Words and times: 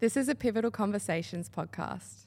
This 0.00 0.16
is 0.16 0.30
a 0.30 0.34
Pivotal 0.34 0.70
Conversations 0.70 1.50
podcast. 1.50 2.24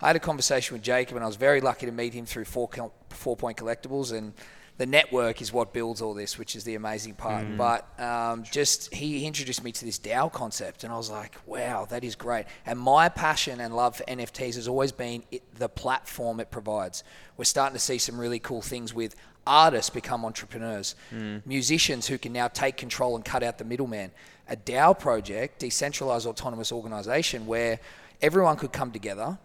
I 0.00 0.08
had 0.08 0.16
a 0.16 0.20
conversation 0.20 0.74
with 0.74 0.82
Jacob, 0.82 1.14
and 1.14 1.22
I 1.22 1.28
was 1.28 1.36
very 1.36 1.60
lucky 1.60 1.86
to 1.86 1.92
meet 1.92 2.12
him 2.12 2.26
through 2.26 2.46
Four, 2.46 2.68
four 3.10 3.36
Point 3.36 3.56
Collectibles, 3.56 4.10
and 4.10 4.34
the 4.78 4.86
network 4.86 5.40
is 5.40 5.52
what 5.52 5.72
builds 5.72 6.02
all 6.02 6.14
this, 6.14 6.36
which 6.36 6.56
is 6.56 6.64
the 6.64 6.74
amazing 6.74 7.14
part. 7.14 7.44
Mm. 7.44 7.56
But 7.56 8.00
um, 8.00 8.42
just 8.42 8.92
he 8.92 9.24
introduced 9.24 9.62
me 9.62 9.70
to 9.70 9.84
this 9.84 10.00
DAO 10.00 10.32
concept, 10.32 10.82
and 10.82 10.92
I 10.92 10.96
was 10.96 11.10
like, 11.10 11.36
wow, 11.46 11.84
that 11.90 12.02
is 12.02 12.16
great. 12.16 12.46
And 12.66 12.76
my 12.76 13.08
passion 13.08 13.60
and 13.60 13.76
love 13.76 13.94
for 13.94 14.04
NFTs 14.04 14.56
has 14.56 14.66
always 14.66 14.90
been 14.90 15.22
it, 15.30 15.44
the 15.54 15.68
platform 15.68 16.40
it 16.40 16.50
provides. 16.50 17.04
We're 17.36 17.44
starting 17.44 17.74
to 17.74 17.80
see 17.80 17.98
some 17.98 18.18
really 18.18 18.40
cool 18.40 18.62
things 18.62 18.92
with 18.92 19.14
artists 19.46 19.90
become 19.90 20.24
entrepreneurs, 20.24 20.94
mm. 21.12 21.44
musicians 21.46 22.06
who 22.06 22.18
can 22.18 22.32
now 22.32 22.48
take 22.48 22.76
control 22.76 23.16
and 23.16 23.24
cut 23.24 23.42
out 23.42 23.58
the 23.58 23.64
middleman. 23.64 24.10
A 24.48 24.56
DAO 24.56 24.98
project, 24.98 25.60
decentralized 25.60 26.26
autonomous 26.26 26.72
organization, 26.72 27.46
where 27.46 27.80
everyone 28.20 28.56
could 28.56 28.72
come 28.72 28.90
together, 28.90 29.38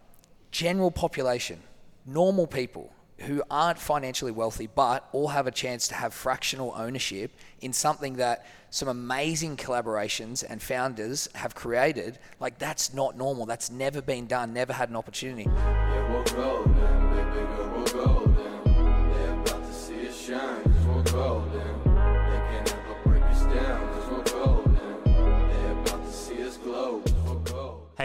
general 0.52 0.92
population, 0.92 1.62
normal 2.06 2.48
people 2.48 2.92
who 3.20 3.42
aren't 3.50 3.80
financially 3.80 4.32
wealthy 4.32 4.68
but 4.68 5.08
all 5.12 5.30
have 5.30 5.48
a 5.48 5.52
chance 5.52 5.88
to 5.88 5.96
have 5.96 6.14
fractional 6.14 6.74
ownership 6.78 7.32
in 7.62 7.74
something 7.74 8.18
that 8.18 8.46
some 8.70 8.88
amazing 8.88 9.58
collaborations 9.58 10.44
and 10.48 10.62
founders 10.62 11.28
have 11.34 11.56
created. 11.56 12.20
Like 12.40 12.60
that's 12.60 12.94
not 12.94 13.18
normal. 13.18 13.46
That's 13.46 13.72
never 13.72 14.02
been 14.02 14.28
done 14.28 14.54
never 14.54 14.74
had 14.74 14.90
an 14.90 14.96
opportunity. 14.96 15.44
Yeah, 15.46 16.12
we'll 16.12 16.24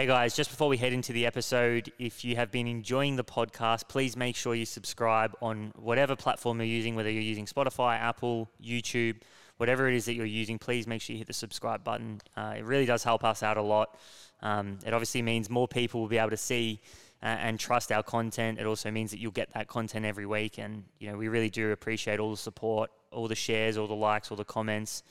Hey 0.03 0.07
guys, 0.07 0.35
just 0.35 0.49
before 0.49 0.67
we 0.67 0.75
head 0.75 0.91
into 0.91 1.13
the 1.13 1.25
episode, 1.25 1.89
if 1.97 2.25
you 2.25 2.35
have 2.35 2.51
been 2.51 2.67
enjoying 2.67 3.15
the 3.15 3.23
podcast, 3.23 3.87
please 3.87 4.17
make 4.17 4.35
sure 4.35 4.53
you 4.53 4.65
subscribe 4.65 5.33
on 5.41 5.71
whatever 5.77 6.13
platform 6.17 6.57
you're 6.57 6.65
using, 6.65 6.93
whether 6.95 7.09
you're 7.09 7.21
using 7.21 7.45
Spotify, 7.45 7.97
Apple, 7.97 8.51
YouTube, 8.61 9.21
whatever 9.55 9.87
it 9.87 9.95
is 9.95 10.03
that 10.03 10.15
you're 10.15 10.25
using, 10.25 10.59
please 10.59 10.87
make 10.87 11.01
sure 11.01 11.13
you 11.13 11.19
hit 11.19 11.27
the 11.27 11.33
subscribe 11.33 11.85
button. 11.85 12.19
Uh, 12.35 12.55
it 12.57 12.65
really 12.65 12.85
does 12.85 13.01
help 13.01 13.23
us 13.23 13.43
out 13.43 13.55
a 13.55 13.61
lot. 13.61 13.97
Um, 14.41 14.77
it 14.85 14.93
obviously 14.93 15.21
means 15.21 15.49
more 15.49 15.69
people 15.69 16.01
will 16.01 16.09
be 16.09 16.17
able 16.17 16.31
to 16.31 16.35
see 16.35 16.81
uh, 17.21 17.27
and 17.27 17.57
trust 17.57 17.89
our 17.89 18.03
content. 18.03 18.59
It 18.59 18.65
also 18.65 18.91
means 18.91 19.11
that 19.11 19.21
you'll 19.21 19.31
get 19.31 19.53
that 19.53 19.69
content 19.69 20.05
every 20.05 20.25
week. 20.25 20.57
And, 20.57 20.83
you 20.99 21.09
know, 21.09 21.15
we 21.15 21.29
really 21.29 21.49
do 21.49 21.71
appreciate 21.71 22.19
all 22.19 22.31
the 22.31 22.35
support, 22.35 22.91
all 23.09 23.29
the 23.29 23.35
shares, 23.35 23.77
all 23.77 23.87
the 23.87 23.95
likes, 23.95 24.31
all 24.31 24.35
the 24.35 24.43
comments 24.43 25.01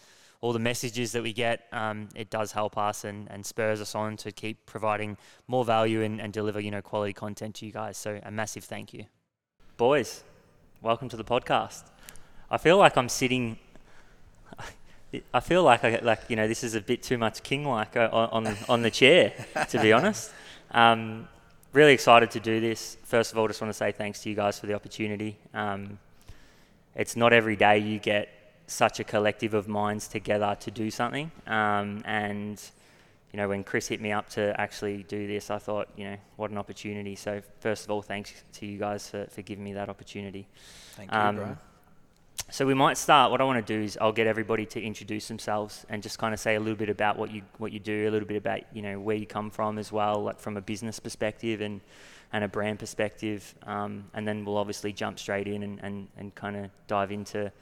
all 0.43 0.53
the 0.53 0.59
messages 0.59 1.13
that 1.13 1.23
we 1.23 1.33
get, 1.33 1.67
um, 1.73 2.09
it 2.15 2.29
does 2.29 2.53
help 2.53 2.77
us 2.77 3.05
and, 3.05 3.31
and 3.31 3.47
spurs 3.47 3.81
us 3.81 3.95
on 3.95 4.17
to 4.19 4.33
keep 4.33 4.67
providing 4.67 5.17
more 5.47 5.65
value 5.65 6.03
and, 6.03 6.21
and 6.21 6.33
deliver, 6.33 6.61
you 6.61 6.71
know, 6.71 6.83
quality 6.83 7.13
content 7.13 7.55
to 7.55 7.65
you 7.65 7.73
guys. 7.73 7.97
So 7.97 8.21
a 8.25 8.31
massive 8.31 8.65
thank 8.65 8.93
you. 8.93 9.05
Boys, 9.77 10.25
welcome 10.83 11.09
to 11.09 11.17
the 11.17 11.25
podcast. 11.25 11.85
I 12.51 12.59
feel 12.59 12.77
like 12.77 12.99
I'm 12.99 13.09
sitting 13.09 13.57
I 15.35 15.41
feel 15.41 15.63
like 15.63 15.85
I, 15.85 16.01
like 16.03 16.23
you 16.29 16.37
know 16.37 16.49
this 16.49 16.65
is 16.65 16.75
a 16.75 16.81
bit 16.81 17.03
too 17.03 17.19
much 17.19 17.43
king 17.43 17.67
like 17.67 17.97
uh, 17.97 18.09
on 18.13 18.47
on 18.69 18.83
the 18.83 18.91
chair 18.91 19.33
to 19.69 19.81
be 19.81 19.93
honest. 19.93 20.33
Um, 20.71 21.29
really 21.73 21.93
excited 21.93 22.31
to 22.31 22.41
do 22.41 22.61
this. 22.61 22.97
First 23.05 23.33
of 23.33 23.39
all, 23.39 23.47
just 23.47 23.61
want 23.61 23.71
to 23.71 23.77
say 23.77 23.93
thanks 23.93 24.23
to 24.23 24.31
you 24.31 24.35
guys 24.35 24.59
for 24.59 24.67
the 24.67 24.75
opportunity. 24.75 25.37
Um, 25.53 25.99
it's 26.95 27.15
not 27.15 27.33
every 27.33 27.57
day 27.57 27.79
you 27.79 27.99
get 27.99 28.29
such 28.67 29.01
a 29.01 29.05
collective 29.05 29.55
of 29.55 29.69
minds 29.69 30.09
together 30.09 30.57
to 30.61 30.71
do 30.71 30.91
something. 30.91 31.31
Um, 31.47 32.03
and 32.05 32.61
you 33.33 33.39
know, 33.39 33.49
when 33.49 33.65
Chris 33.65 33.89
hit 33.89 34.01
me 34.01 34.13
up 34.13 34.29
to 34.31 34.59
actually 34.61 35.05
do 35.05 35.27
this, 35.27 35.51
I 35.51 35.59
thought, 35.59 35.89
you 35.97 36.05
know, 36.05 36.17
what 36.37 36.51
an 36.51 36.59
opportunity. 36.59 37.17
So 37.17 37.43
first 37.61 37.85
of 37.85 37.91
all, 37.91 38.03
thanks 38.03 38.45
to 38.55 38.67
you 38.67 38.79
guys 38.79 39.09
for, 39.09 39.27
for 39.31 39.41
giving 39.43 39.65
me 39.65 39.73
that 39.73 39.89
opportunity. 39.89 40.47
Thank 40.97 41.11
you, 41.11 41.19
um, 41.19 41.37
bro. 41.37 41.57
So 42.51 42.67
we 42.67 42.75
might 42.75 42.99
start. 42.99 43.31
What 43.31 43.41
I 43.41 43.45
want 43.45 43.65
to 43.65 43.75
do 43.75 43.83
is 43.83 43.97
I'll 44.01 44.13
get 44.13 44.27
everybody 44.27 44.67
to 44.67 44.83
introduce 44.83 45.29
themselves 45.29 45.87
and 45.89 46.03
just 46.03 46.19
kind 46.19 46.35
of 46.35 46.41
say 46.41 46.57
a 46.57 46.61
little 46.61 46.77
bit 46.77 46.91
about 46.91 47.17
what 47.17 47.31
you 47.31 47.43
what 47.59 47.73
you 47.73 47.81
do, 47.81 48.09
a 48.09 48.11
little 48.11 48.29
bit 48.29 48.37
about 48.37 48.61
you 48.75 48.83
know 48.83 48.99
where 49.01 49.17
you 49.17 49.27
come 49.27 49.51
from 49.51 49.79
as 49.79 49.91
well, 49.93 50.23
like 50.23 50.39
from 50.39 50.57
a 50.57 50.61
business 50.61 50.99
perspective 50.99 51.61
and 51.63 51.81
and 52.33 52.45
a 52.45 52.49
brand 52.49 52.79
perspective. 52.79 53.55
Um, 53.65 54.05
and 54.15 54.27
then 54.27 54.45
we'll 54.45 54.57
obviously 54.57 54.93
jump 54.93 55.19
straight 55.19 55.47
in 55.47 55.63
and, 55.63 55.81
and, 55.83 56.09
and 56.17 56.35
kind 56.35 56.57
of 56.57 56.71
dive 56.87 57.13
into 57.13 57.53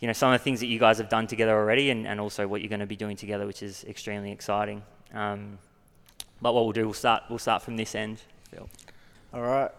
you 0.00 0.06
know 0.06 0.12
some 0.12 0.32
of 0.32 0.38
the 0.38 0.44
things 0.44 0.60
that 0.60 0.66
you 0.66 0.78
guys 0.78 0.98
have 0.98 1.08
done 1.08 1.26
together 1.26 1.52
already, 1.52 1.90
and, 1.90 2.06
and 2.06 2.20
also 2.20 2.46
what 2.46 2.60
you're 2.60 2.68
going 2.68 2.80
to 2.80 2.86
be 2.86 2.96
doing 2.96 3.16
together, 3.16 3.46
which 3.46 3.62
is 3.62 3.84
extremely 3.84 4.30
exciting. 4.30 4.82
Um, 5.12 5.58
but 6.40 6.54
what 6.54 6.64
we'll 6.64 6.72
do, 6.72 6.84
we'll 6.84 6.94
start 6.94 7.24
we'll 7.28 7.38
start 7.38 7.62
from 7.62 7.76
this 7.76 7.94
end. 7.94 8.20
Phil. 8.50 8.68
All 9.34 9.42
right. 9.42 9.70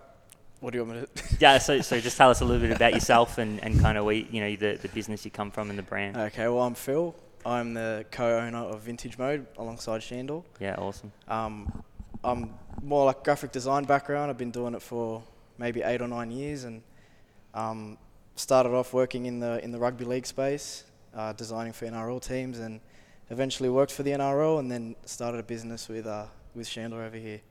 What 0.59 0.73
do 0.73 0.79
you 0.79 0.85
want 0.85 0.99
me 0.99 1.05
to? 1.05 1.37
yeah. 1.39 1.57
So 1.57 1.81
so 1.81 1.99
just 1.99 2.17
tell 2.17 2.29
us 2.29 2.41
a 2.41 2.45
little 2.45 2.61
bit 2.61 2.75
about 2.75 2.93
yourself 2.99 3.37
and, 3.37 3.63
and 3.63 3.79
kind 3.79 3.97
of 3.97 4.05
where 4.05 4.15
you 4.15 4.41
know 4.41 4.55
the 4.55 4.77
the 4.81 4.89
business 4.89 5.23
you 5.23 5.31
come 5.31 5.51
from 5.51 5.69
and 5.69 5.79
the 5.79 5.83
brand. 5.83 6.17
Okay. 6.17 6.47
Well, 6.47 6.63
I'm 6.63 6.75
Phil. 6.75 7.15
I'm 7.45 7.73
the 7.73 8.05
co-owner 8.11 8.57
of 8.57 8.81
Vintage 8.81 9.17
Mode 9.17 9.47
alongside 9.57 10.03
Sandor. 10.03 10.41
Yeah. 10.59 10.75
Awesome. 10.75 11.13
Um, 11.29 11.83
I'm 12.23 12.53
more 12.81 13.05
like 13.05 13.23
graphic 13.23 13.53
design 13.53 13.85
background. 13.85 14.29
I've 14.29 14.37
been 14.37 14.51
doing 14.51 14.73
it 14.73 14.81
for 14.81 15.23
maybe 15.57 15.81
eight 15.81 16.01
or 16.01 16.07
nine 16.07 16.31
years, 16.31 16.65
and 16.65 16.81
um, 17.53 17.97
started 18.39 18.73
off 18.73 18.93
working 18.93 19.25
in 19.25 19.39
the 19.39 19.63
in 19.63 19.71
the 19.71 19.79
rugby 19.79 20.05
league 20.05 20.25
space, 20.25 20.85
uh, 21.13 21.33
designing 21.33 21.73
for 21.73 21.85
NRL 21.85 22.21
teams, 22.21 22.59
and 22.59 22.79
eventually 23.29 23.69
worked 23.69 23.91
for 23.91 24.03
the 24.03 24.11
NRL, 24.11 24.59
and 24.59 24.71
then 24.71 24.95
started 25.05 25.39
a 25.39 25.43
business 25.43 25.87
with 25.89 26.07
uh, 26.07 26.25
with 26.55 26.67
Sandor 26.67 27.03
over 27.03 27.17
here. 27.17 27.41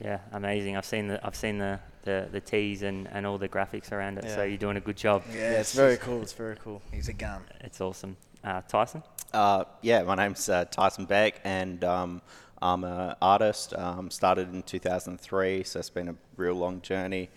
Yeah, 0.00 0.20
amazing. 0.32 0.76
I've 0.76 0.84
seen 0.84 1.08
the 1.08 1.24
I've 1.26 1.36
seen 1.36 1.58
the 1.58 1.80
the, 2.04 2.28
the 2.30 2.40
tees 2.40 2.82
and, 2.82 3.08
and 3.10 3.26
all 3.26 3.36
the 3.36 3.48
graphics 3.48 3.90
around 3.90 4.18
it. 4.18 4.24
Yeah. 4.24 4.36
So 4.36 4.42
you're 4.44 4.58
doing 4.58 4.76
a 4.76 4.80
good 4.80 4.96
job. 4.96 5.24
Yeah, 5.28 5.38
yeah 5.38 5.60
it's 5.60 5.74
very 5.74 5.96
cool. 5.96 6.22
It's 6.22 6.32
very 6.32 6.56
cool. 6.56 6.80
He's 6.92 7.08
a 7.08 7.12
gun. 7.12 7.42
It's 7.60 7.80
awesome. 7.80 8.16
Uh, 8.44 8.62
Tyson. 8.68 9.02
Uh, 9.34 9.64
yeah, 9.82 10.04
my 10.04 10.14
name's 10.14 10.48
uh, 10.48 10.66
Tyson 10.66 11.04
Beck, 11.04 11.40
and 11.42 11.82
um, 11.82 12.22
I'm 12.62 12.84
an 12.84 13.16
artist. 13.20 13.74
Um, 13.76 14.08
started 14.10 14.54
in 14.54 14.62
2003, 14.62 15.64
so 15.64 15.80
it's 15.80 15.90
been 15.90 16.08
a 16.08 16.14
real 16.36 16.54
long 16.54 16.80
journey. 16.80 17.28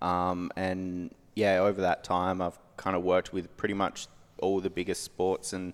Um, 0.00 0.50
and 0.56 1.14
yeah, 1.34 1.58
over 1.58 1.80
that 1.82 2.04
time, 2.04 2.40
I've 2.40 2.58
kind 2.76 2.96
of 2.96 3.02
worked 3.02 3.32
with 3.32 3.54
pretty 3.56 3.74
much 3.74 4.06
all 4.38 4.60
the 4.60 4.70
biggest 4.70 5.02
sports 5.02 5.52
and 5.52 5.72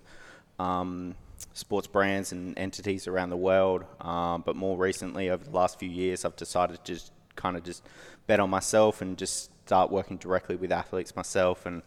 um, 0.59 1.15
sports 1.55 1.87
brands 1.87 2.33
and 2.33 2.59
entities 2.59 3.07
around 3.07 3.31
the 3.31 3.37
world. 3.37 3.85
Um, 4.01 4.43
but 4.45 4.57
more 4.57 4.77
recently, 4.77 5.31
over 5.31 5.45
the 5.45 5.51
last 5.51 5.79
few 5.79 5.89
years, 5.89 6.25
I've 6.25 6.37
decided 6.37 6.85
to 6.85 6.93
just 6.93 7.13
kind 7.37 7.57
of 7.57 7.65
just 7.65 7.83
bet 8.27 8.41
on 8.41 8.51
myself 8.51 9.01
and 9.01 9.17
just 9.17 9.51
start 9.67 9.91
working 9.91 10.17
directly 10.17 10.57
with 10.57 10.73
athletes 10.73 11.15
myself 11.15 11.65
and 11.67 11.83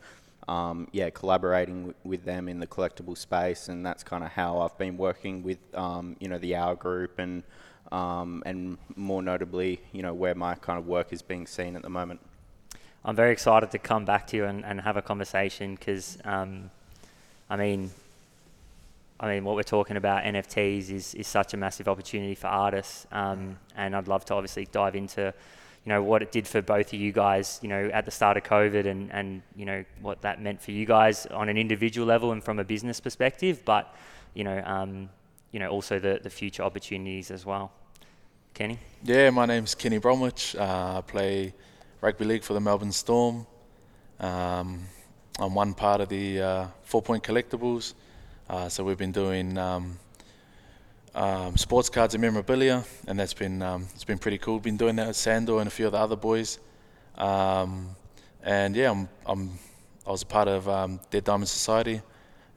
um, 0.48 0.88
yeah, 0.92 1.10
collaborating 1.10 1.80
w- 1.88 1.94
with 2.04 2.26
them 2.26 2.50
in 2.50 2.60
the 2.60 2.68
collectible 2.68 3.18
space, 3.18 3.70
and 3.70 3.86
that's 3.86 4.04
kind 4.04 4.24
of 4.24 4.32
how 4.32 4.60
I've 4.60 4.78
been 4.78 4.98
working 4.98 5.42
with 5.44 5.60
um, 5.74 6.18
you 6.20 6.28
know 6.28 6.38
the 6.38 6.56
Hour 6.56 6.76
Group 6.76 7.20
and 7.20 7.44
um, 7.92 8.44
and 8.46 8.78
more 8.96 9.22
notably, 9.22 9.82
you 9.92 10.02
know 10.02 10.14
where 10.14 10.36
my 10.36 10.56
kind 10.56 10.78
of 10.80 10.86
work 10.86 11.14
is 11.14 11.22
being 11.22 11.48
seen 11.48 11.76
at 11.76 11.82
the 11.82 11.90
moment. 11.90 12.20
I'm 13.06 13.16
very 13.16 13.34
excited 13.34 13.72
to 13.72 13.80
come 13.80 14.06
back 14.06 14.28
to 14.28 14.38
you 14.38 14.46
and, 14.46 14.64
and 14.64 14.80
have 14.80 14.96
a 14.96 15.02
conversation 15.02 15.76
because, 15.76 16.18
um, 16.24 16.72
I 17.50 17.58
mean, 17.58 17.92
I 19.20 19.28
mean, 19.28 19.44
what 19.44 19.56
we're 19.56 19.64
talking 19.64 19.98
about 19.98 20.24
NFTs 20.24 20.90
is, 20.90 21.14
is 21.14 21.28
such 21.28 21.54
a 21.54 21.58
massive 21.58 21.88
opportunity 21.88 22.36
for 22.36 22.48
artists, 22.48 23.06
um, 23.12 23.58
and 23.76 23.96
I'd 23.96 24.08
love 24.08 24.26
to 24.26 24.34
obviously 24.34 24.68
dive 24.72 24.96
into, 24.96 25.34
you 25.86 25.90
know, 25.90 26.02
what 26.02 26.22
it 26.22 26.32
did 26.32 26.48
for 26.48 26.62
both 26.62 26.88
of 26.88 27.00
you 27.00 27.12
guys, 27.12 27.60
you 27.62 27.70
know, 27.70 27.90
at 27.94 28.06
the 28.06 28.12
start 28.12 28.38
of 28.38 28.44
COVID, 28.44 28.86
and 28.86 29.12
and 29.12 29.42
you 29.56 29.66
know 29.66 29.84
what 30.02 30.22
that 30.22 30.42
meant 30.42 30.62
for 30.62 30.72
you 30.72 30.86
guys 30.86 31.26
on 31.28 31.50
an 31.50 31.58
individual 31.58 32.08
level 32.08 32.32
and 32.32 32.44
from 32.44 32.60
a 32.60 32.64
business 32.64 33.00
perspective, 33.00 33.64
but 33.66 33.94
you 34.34 34.44
know, 34.44 34.62
um, 34.66 35.10
you 35.52 35.60
know, 35.60 35.70
also 35.70 36.00
the 36.00 36.20
the 36.22 36.30
future 36.30 36.64
opportunities 36.64 37.32
as 37.32 37.46
well. 37.46 37.72
Kenny. 38.54 38.80
Yeah, 39.04 39.30
my 39.30 39.46
name's 39.46 39.76
Kenny 39.76 40.00
Bromwich. 40.00 40.56
Uh, 40.56 40.98
I 40.98 41.02
play 41.02 41.54
rugby 42.04 42.26
league 42.26 42.44
for 42.44 42.52
the 42.52 42.60
Melbourne 42.60 42.92
Storm. 42.92 43.48
Um, 44.20 44.84
I'm 45.40 45.56
one 45.56 45.74
part 45.74 46.02
of 46.02 46.10
the 46.10 46.42
uh, 46.42 46.68
Four 46.84 47.02
Point 47.02 47.24
Collectibles. 47.24 47.94
Uh, 48.50 48.68
so 48.68 48.84
we've 48.84 48.98
been 48.98 49.14
doing 49.14 49.58
um, 49.58 49.98
um, 51.16 51.56
sports 51.56 51.88
cards 51.88 52.14
and 52.14 52.22
memorabilia, 52.22 52.84
and 53.08 53.18
that's 53.18 53.34
been 53.34 53.62
um, 53.62 53.88
it's 53.94 54.04
been 54.04 54.18
pretty 54.18 54.38
cool. 54.38 54.60
Been 54.60 54.76
doing 54.76 54.98
that 54.98 55.08
with 55.08 55.16
Sandor 55.16 55.60
and 55.60 55.68
a 55.70 55.72
few 55.72 55.86
of 55.86 55.94
the 55.94 55.98
other 55.98 56.18
boys. 56.18 56.60
Um, 57.18 57.96
and 58.44 58.76
yeah, 58.76 58.92
I'm, 58.92 59.08
I'm, 59.26 59.58
i 60.06 60.12
was 60.12 60.24
a 60.24 60.26
part 60.26 60.50
of 60.50 60.68
um, 60.68 61.00
Dead 61.10 61.24
Diamond 61.24 61.48
Society, 61.48 62.02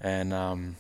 and 0.00 0.75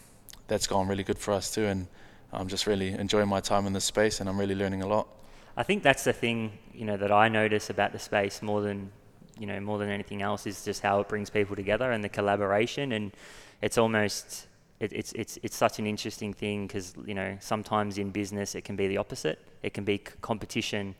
that's 0.48 0.66
gone 0.66 0.88
really 0.88 1.04
good 1.04 1.18
for 1.18 1.34
us 1.34 1.54
too. 1.54 1.66
And 1.66 1.86
I'm 2.32 2.48
just 2.48 2.66
really 2.66 2.88
enjoying 2.88 3.28
my 3.28 3.38
time 3.38 3.68
in 3.68 3.72
this 3.72 3.84
space, 3.84 4.18
and 4.18 4.28
I'm 4.28 4.40
really 4.40 4.56
learning 4.56 4.82
a 4.82 4.88
lot. 4.88 5.06
I 5.56 5.62
think 5.62 5.82
that's 5.82 6.04
the 6.04 6.12
thing, 6.12 6.52
you 6.74 6.84
know, 6.84 6.96
that 6.98 7.10
I 7.10 7.28
notice 7.28 7.70
about 7.70 7.92
the 7.92 7.98
space 7.98 8.42
more 8.42 8.60
than, 8.60 8.90
you 9.38 9.46
know, 9.46 9.58
more 9.60 9.78
than 9.78 9.88
anything 9.88 10.20
else 10.20 10.46
is 10.46 10.64
just 10.64 10.82
how 10.82 11.00
it 11.00 11.08
brings 11.08 11.30
people 11.30 11.56
together 11.56 11.92
and 11.92 12.04
the 12.04 12.10
collaboration. 12.10 12.92
And 12.92 13.12
it's 13.62 13.78
almost, 13.78 14.48
it, 14.80 14.92
it's 14.92 15.12
it's 15.12 15.38
it's 15.42 15.56
such 15.56 15.78
an 15.78 15.86
interesting 15.86 16.34
thing 16.34 16.66
because 16.66 16.92
you 17.06 17.14
know 17.14 17.38
sometimes 17.40 17.96
in 17.96 18.10
business 18.10 18.54
it 18.54 18.64
can 18.64 18.76
be 18.76 18.86
the 18.88 18.98
opposite. 18.98 19.38
It 19.62 19.72
can 19.72 19.84
be 19.84 19.96
c- 19.96 20.12
competition, 20.20 20.94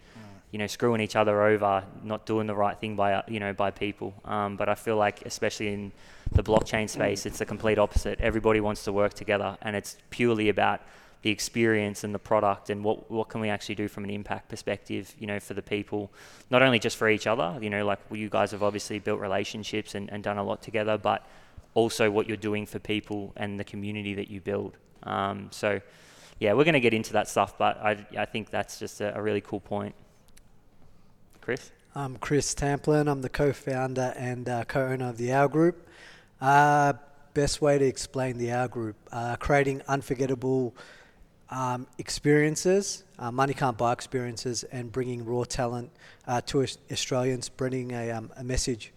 you 0.51 0.59
know, 0.59 0.67
screwing 0.67 1.03
each 1.03 1.17
other 1.17 1.43
over, 1.43 1.85
not 2.03 2.25
doing 2.25 2.47
the 2.47 2.55
right 2.55 2.79
thing 2.81 2.97
by 2.97 3.23
you 3.29 3.41
know 3.41 3.53
by 3.53 3.71
people. 3.71 4.15
Um, 4.25 4.57
but 4.57 4.71
I 4.71 4.75
feel 4.75 4.97
like 4.97 5.27
especially 5.27 5.69
in 5.69 5.93
the 6.33 6.43
blockchain 6.43 6.89
space, 6.89 7.27
it's 7.27 7.39
the 7.39 7.45
complete 7.45 7.79
opposite. 7.79 8.19
Everybody 8.23 8.61
wants 8.61 8.85
to 8.85 8.93
work 8.93 9.13
together, 9.13 9.59
and 9.61 9.77
it's 9.77 9.99
purely 10.09 10.49
about 10.49 10.81
the 11.27 11.33
experience 11.33 12.05
and 12.05 12.15
the 12.15 12.21
product 12.21 12.71
and 12.71 12.85
what 12.85 13.11
what 13.11 13.29
can 13.29 13.41
we 13.41 13.49
actually 13.49 13.75
do 13.75 13.89
from 13.89 14.05
an 14.05 14.11
impact 14.11 14.49
perspective, 14.49 15.13
you 15.19 15.27
know, 15.27 15.41
for 15.41 15.55
the 15.55 15.63
people, 15.75 16.13
not 16.51 16.63
only 16.63 16.79
just 16.79 16.97
for 16.97 17.09
each 17.09 17.27
other, 17.27 17.59
you 17.61 17.69
know, 17.69 17.85
like 17.85 17.99
well, 18.09 18.21
you 18.21 18.29
guys 18.29 18.53
have 18.53 18.63
obviously 18.63 19.01
built 19.01 19.19
relationships 19.19 19.97
and, 19.97 20.09
and 20.13 20.23
done 20.23 20.39
a 20.39 20.45
lot 20.45 20.63
together, 20.63 20.97
but 20.97 21.27
also 21.75 22.13
what 22.13 22.29
you're 22.29 22.37
doing 22.37 22.65
for 22.65 22.79
people 22.79 23.33
and 23.35 23.59
the 23.59 23.65
community 23.65 24.15
that 24.15 24.31
you 24.31 24.41
build. 24.41 24.77
Um, 25.03 25.49
so, 25.51 25.81
yeah, 26.39 26.53
we're 26.53 26.63
going 26.63 26.75
to 26.75 26.87
get 26.89 26.95
into 26.95 27.13
that 27.15 27.27
stuff, 27.29 27.59
but 27.59 27.77
I, 27.79 28.07
I 28.17 28.25
think 28.25 28.51
that's 28.51 28.79
just 28.79 29.01
a, 29.01 29.19
a 29.19 29.21
really 29.21 29.41
cool 29.41 29.59
point. 29.59 29.97
Chris? 31.41 31.73
I'm 31.97 32.19
Chris 32.19 32.55
Tamplin. 32.55 33.09
I'm 33.09 33.23
the 33.23 33.29
co-founder 33.29 34.15
and 34.17 34.49
uh, 34.49 34.65
co-owner 34.65 35.09
of 35.09 35.17
the 35.17 35.33
Hour 35.33 35.49
Group. 35.49 35.89
Uh, 36.41 36.93
best 37.35 37.61
way 37.61 37.79
to 37.79 37.85
explain 37.85 38.39
the 38.39 38.53
Hour 38.53 38.69
Group: 38.69 38.97
uh, 39.11 39.35
creating 39.35 39.83
unforgettable 39.89 40.73
um, 41.51 41.87
experiences, 41.99 43.05
uh, 43.19 43.31
money 43.31 43.55
can't 43.55 43.79
buy 43.79 43.93
experiences, 43.93 44.65
and 44.65 44.91
bringing 44.91 45.25
raw 45.25 45.45
talent 45.45 45.91
uh, 46.27 46.41
to 46.43 46.67
Australians, 46.91 47.49
bringing 47.49 47.93
a, 47.93 48.11
um, 48.11 48.31
a 48.37 48.45
message. 48.45 48.93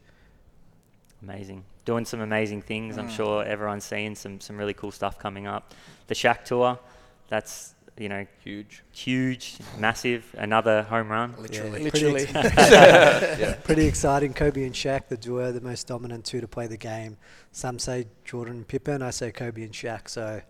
Amazing. 1.22 1.64
Doing 1.86 2.06
some 2.06 2.22
amazing 2.22 2.62
things. 2.62 2.96
Mm. 2.96 3.00
I'm 3.00 3.10
sure 3.10 3.44
everyone's 3.44 3.84
seeing 3.84 4.16
some, 4.16 4.40
some 4.40 4.58
really 4.58 4.74
cool 4.74 4.92
stuff 4.92 5.20
coming 5.20 5.48
up. 5.48 5.74
The 6.08 6.16
Shaq 6.16 6.44
Tour, 6.46 6.80
that's, 7.28 7.76
you 7.98 8.10
know, 8.10 8.26
Huge. 8.44 8.82
huge, 8.92 9.58
massive, 9.78 10.34
another 10.38 10.84
home 10.84 11.10
run. 11.10 11.36
Literally. 11.38 11.84
Yeah, 11.84 11.90
pretty 11.90 12.12
Literally. 12.12 12.40
ex- 12.40 13.58
pretty 13.64 13.86
exciting. 13.86 14.34
Kobe 14.34 14.64
and 14.64 14.74
Shaq, 14.74 15.08
the 15.08 15.18
duo, 15.18 15.52
the 15.52 15.62
most 15.62 15.88
dominant 15.88 16.26
two 16.26 16.42
to 16.42 16.48
play 16.48 16.68
the 16.68 16.78
game. 16.78 17.18
Some 17.52 17.78
say 17.78 18.08
Jordan 18.24 18.56
and 18.58 18.68
Pippen. 18.68 19.02
I 19.02 19.10
say 19.10 19.32
Kobe 19.32 19.64
and 19.64 19.74
Shaq. 19.74 20.08
So 20.10 20.42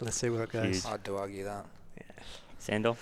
let's 0.00 0.16
see 0.16 0.30
where 0.30 0.44
it 0.44 0.50
goes. 0.52 0.64
Huge. 0.76 0.84
Hard 0.84 1.04
to 1.04 1.16
argue 1.16 1.44
that. 1.44 1.66
Sandor? 2.58 2.96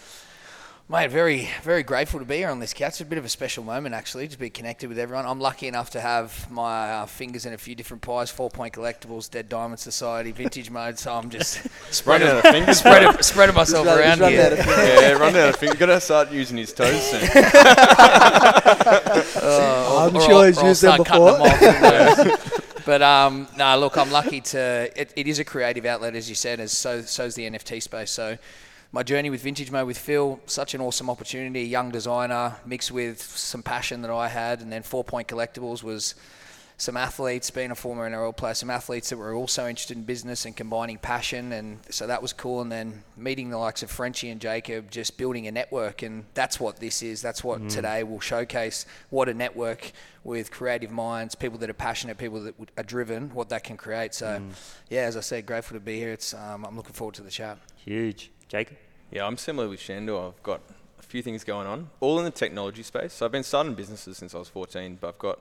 Mate, 0.86 1.10
very, 1.10 1.48
very 1.62 1.82
grateful 1.82 2.20
to 2.20 2.26
be 2.26 2.36
here 2.36 2.50
on 2.50 2.58
this 2.58 2.74
couch. 2.74 2.88
It's 2.90 3.00
a 3.00 3.06
bit 3.06 3.16
of 3.16 3.24
a 3.24 3.28
special 3.30 3.64
moment, 3.64 3.94
actually, 3.94 4.28
to 4.28 4.38
be 4.38 4.50
connected 4.50 4.90
with 4.90 4.98
everyone. 4.98 5.24
I'm 5.24 5.40
lucky 5.40 5.66
enough 5.66 5.88
to 5.92 6.00
have 6.02 6.50
my 6.50 6.90
uh, 6.92 7.06
fingers 7.06 7.46
in 7.46 7.54
a 7.54 7.56
few 7.56 7.74
different 7.74 8.02
pies: 8.02 8.30
Four 8.30 8.50
Point 8.50 8.74
Collectibles, 8.74 9.30
Dead 9.30 9.48
Diamond 9.48 9.80
Society, 9.80 10.30
Vintage 10.30 10.68
Mode. 10.68 10.98
So 10.98 11.14
I'm 11.14 11.30
just 11.30 11.56
Running 11.56 11.70
spreading, 11.90 12.28
out 12.28 12.36
of 12.36 12.42
fingers. 12.52 12.78
spreading, 12.80 13.22
spreading 13.22 13.54
myself 13.54 13.86
He's 13.86 13.96
run- 13.96 14.00
around 14.00 14.10
he's 14.12 14.20
run 14.20 14.32
here. 14.32 14.42
out 14.42 14.52
of 14.52 14.58
fingers. 14.58 14.76
yeah, 15.00 15.12
run 15.12 15.34
out 15.36 15.48
of 15.48 15.56
fingers. 15.56 15.78
Got 15.78 15.86
to 15.86 16.00
start 16.02 16.30
using 16.32 16.58
his 16.58 16.74
toes 16.74 17.02
soon. 17.10 17.22
Uh, 17.24 17.30
I'm 20.10 20.16
or 20.16 20.20
sure 20.20 20.32
I'll- 20.34 20.42
he's 20.44 20.58
or 20.58 20.68
used 20.68 20.82
them 20.82 20.98
before. 20.98 21.30
off, 21.30 21.58
who 21.58 21.80
knows. 21.80 22.60
But 22.84 23.02
um, 23.02 23.48
no, 23.56 23.78
look, 23.78 23.96
I'm 23.96 24.10
lucky 24.10 24.40
to. 24.40 24.90
It, 24.94 25.12
it 25.16 25.26
is 25.26 25.38
a 25.38 25.44
creative 25.44 25.84
outlet, 25.84 26.14
as 26.14 26.28
you 26.28 26.34
said, 26.34 26.60
as 26.60 26.72
so 26.72 27.02
so's 27.02 27.34
the 27.34 27.48
NFT 27.48 27.82
space. 27.82 28.10
So 28.10 28.38
my 28.92 29.02
journey 29.02 29.30
with 29.30 29.42
Vintage 29.42 29.70
Mode 29.70 29.86
with 29.86 29.98
Phil, 29.98 30.38
such 30.46 30.74
an 30.74 30.80
awesome 30.80 31.10
opportunity. 31.10 31.62
Young 31.62 31.90
designer 31.90 32.56
mixed 32.64 32.92
with 32.92 33.20
some 33.20 33.62
passion 33.62 34.02
that 34.02 34.10
I 34.10 34.28
had, 34.28 34.60
and 34.60 34.70
then 34.70 34.82
Four 34.82 35.02
Point 35.02 35.28
Collectibles 35.28 35.82
was 35.82 36.14
some 36.76 36.96
athletes, 36.96 37.50
being 37.50 37.70
a 37.70 37.74
former 37.74 38.08
NRL 38.08 38.36
player, 38.36 38.54
some 38.54 38.70
athletes 38.70 39.10
that 39.10 39.16
were 39.16 39.34
also 39.34 39.68
interested 39.68 39.96
in 39.96 40.04
business 40.04 40.44
and 40.44 40.56
combining 40.56 40.98
passion, 40.98 41.52
and 41.52 41.78
so 41.88 42.06
that 42.06 42.20
was 42.20 42.32
cool. 42.32 42.60
And 42.60 42.70
then 42.70 43.04
meeting 43.16 43.50
the 43.50 43.58
likes 43.58 43.82
of 43.82 43.90
Frenchie 43.90 44.30
and 44.30 44.40
Jacob, 44.40 44.90
just 44.90 45.16
building 45.16 45.46
a 45.46 45.52
network, 45.52 46.02
and 46.02 46.24
that's 46.34 46.58
what 46.58 46.78
this 46.78 47.02
is. 47.02 47.22
That's 47.22 47.44
what 47.44 47.68
today 47.68 48.02
will 48.02 48.20
showcase. 48.20 48.86
What 49.10 49.28
a 49.28 49.34
network 49.34 49.92
with 50.24 50.50
creative 50.50 50.90
minds, 50.90 51.34
people 51.34 51.58
that 51.58 51.70
are 51.70 51.74
passionate, 51.74 52.18
people 52.18 52.40
that 52.40 52.54
are 52.76 52.84
driven, 52.84 53.30
what 53.30 53.50
that 53.50 53.62
can 53.62 53.76
create. 53.76 54.14
So, 54.14 54.42
yeah, 54.88 55.02
as 55.02 55.16
I 55.16 55.20
said, 55.20 55.46
grateful 55.46 55.76
to 55.76 55.80
be 55.80 55.98
here. 55.98 56.12
It's 56.12 56.34
um, 56.34 56.64
I'm 56.64 56.76
looking 56.76 56.94
forward 56.94 57.14
to 57.16 57.22
the 57.22 57.30
chat. 57.30 57.58
Huge. 57.76 58.30
Jacob? 58.48 58.76
Yeah, 59.10 59.26
I'm 59.26 59.36
similar 59.36 59.68
with 59.68 59.80
Sandor. 59.80 60.28
I've 60.28 60.42
got 60.42 60.60
a 60.98 61.02
few 61.02 61.22
things 61.22 61.44
going 61.44 61.66
on, 61.66 61.90
all 62.00 62.18
in 62.18 62.24
the 62.24 62.30
technology 62.30 62.82
space. 62.82 63.12
So 63.12 63.26
I've 63.26 63.32
been 63.32 63.44
starting 63.44 63.74
businesses 63.74 64.16
since 64.16 64.34
I 64.34 64.38
was 64.38 64.48
14, 64.48 64.98
but 65.00 65.08
I've 65.08 65.18
got 65.18 65.38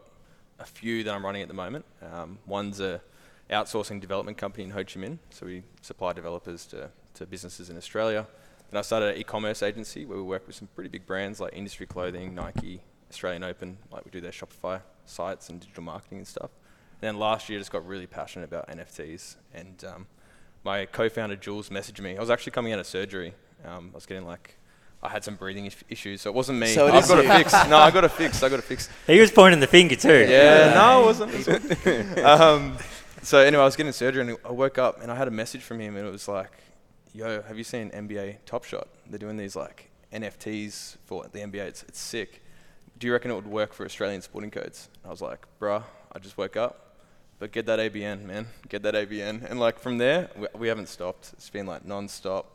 a 0.64 0.66
few 0.66 1.04
that 1.04 1.14
I'm 1.14 1.26
running 1.26 1.42
at 1.42 1.50
the 1.50 1.54
moment. 1.54 1.86
Um, 2.02 2.40
one's 2.48 2.80
a 2.80 3.02
outsourcing 3.50 4.00
development 4.00 4.38
company 4.38 4.64
in 4.64 4.72
Ho 4.72 4.84
Chi 4.84 5.00
Minh, 5.00 5.20
so 5.30 5.46
we 5.46 5.64
supply 5.82 6.14
developers 6.14 6.66
to, 6.68 6.90
to 7.16 7.26
businesses 7.26 7.70
in 7.70 7.76
Australia. 7.78 8.26
Then 8.72 8.80
I 8.80 8.82
started 8.82 9.14
an 9.14 9.18
e-commerce 9.18 9.62
agency 9.62 10.06
where 10.06 10.18
we 10.18 10.24
work 10.24 10.48
with 10.48 10.56
some 10.56 10.70
pretty 10.74 10.90
big 10.90 11.06
brands 11.06 11.42
like 11.42 11.54
Industry 11.54 11.86
Clothing, 11.86 12.34
Nike, 12.34 12.82
Australian 13.12 13.44
Open, 13.44 13.78
like 13.92 14.06
we 14.06 14.12
do 14.12 14.22
their 14.22 14.32
Shopify 14.32 14.82
sites 15.06 15.50
and 15.50 15.60
digital 15.60 15.84
marketing 15.84 16.20
and 16.20 16.28
stuff. 16.28 16.50
And 17.02 17.02
then 17.02 17.20
last 17.20 17.50
year, 17.50 17.60
just 17.60 17.72
got 17.72 17.86
really 17.86 18.08
passionate 18.08 18.46
about 18.46 18.70
NFTs, 18.70 19.36
and 19.54 19.84
um, 19.84 20.08
my 20.64 20.86
co-founder 20.86 21.36
Jules 21.36 21.70
messaged 21.70 22.00
me. 22.00 22.16
I 22.16 22.22
was 22.22 22.30
actually 22.30 22.54
coming 22.54 22.72
out 22.72 22.80
of 22.80 22.88
surgery. 22.88 23.34
Um, 23.66 23.90
I 23.94 23.96
was 23.96 24.06
getting 24.06 24.26
like, 24.26 24.58
I 25.04 25.10
had 25.10 25.24
some 25.24 25.36
breathing 25.36 25.70
issues, 25.90 26.22
so 26.22 26.30
it 26.30 26.34
wasn't 26.34 26.60
me. 26.60 26.68
So 26.68 26.88
it 26.88 26.94
I've 26.94 27.08
got 27.08 27.16
to 27.18 27.24
you. 27.24 27.30
fix. 27.30 27.52
No, 27.70 27.78
I 27.78 27.92
got 27.92 28.02
to 28.02 28.10
fix. 28.10 28.42
I 28.42 28.48
got 28.50 28.56
to 28.56 28.62
fix. 28.62 28.90
He 29.06 29.20
was 29.20 29.32
pointing 29.32 29.60
the 29.60 29.68
finger 29.68 29.96
too. 29.98 30.26
Yeah, 30.30 30.74
no, 30.74 31.02
it 31.02 31.06
wasn't. 31.08 31.34
It 31.34 31.48
wasn't. 31.48 32.20
um, 32.26 32.78
so 33.22 33.40
anyway, 33.40 33.62
I 33.62 33.66
was 33.66 33.76
getting 33.76 33.92
surgery 33.92 34.22
and 34.22 34.38
I 34.46 34.52
woke 34.52 34.78
up 34.78 35.02
and 35.02 35.12
I 35.12 35.16
had 35.16 35.28
a 35.28 35.32
message 35.32 35.62
from 35.62 35.80
him 35.80 35.98
and 35.98 36.08
it 36.08 36.12
was 36.12 36.28
like, 36.30 36.52
"Yo, 37.14 37.42
have 37.42 37.58
you 37.58 37.66
seen 37.66 37.90
NBA 37.92 38.38
Top 38.46 38.64
Shot? 38.64 38.88
They're 39.10 39.20
doing 39.20 39.36
these 39.36 39.56
like 39.58 39.90
NFTs 40.14 40.98
for 41.06 41.26
the 41.32 41.40
NBA. 41.40 41.56
It's, 41.68 41.84
it's 41.84 42.00
sick. 42.00 42.42
Do 42.98 43.08
you 43.08 43.14
reckon 43.14 43.32
it 43.32 43.36
would 43.36 43.48
work 43.48 43.74
for 43.74 43.86
Australian 43.86 44.22
sporting 44.22 44.52
codes?" 44.52 44.88
And 45.04 45.10
I 45.10 45.12
was 45.12 45.22
like, 45.22 45.46
"Bruh, 45.60 45.84
I 46.14 46.20
just 46.20 46.38
woke 46.38 46.56
up, 46.56 46.96
but 47.40 47.52
get 47.52 47.66
that 47.66 47.80
ABN, 47.80 48.24
man. 48.24 48.48
Get 48.70 48.84
that 48.84 48.94
ABN." 48.94 49.50
And 49.50 49.60
like 49.60 49.80
from 49.80 49.98
there, 49.98 50.30
we, 50.38 50.48
we 50.60 50.68
haven't 50.70 50.88
stopped. 50.88 51.32
It's 51.34 51.50
been 51.50 51.66
like 51.66 51.84
non-stop, 51.86 52.50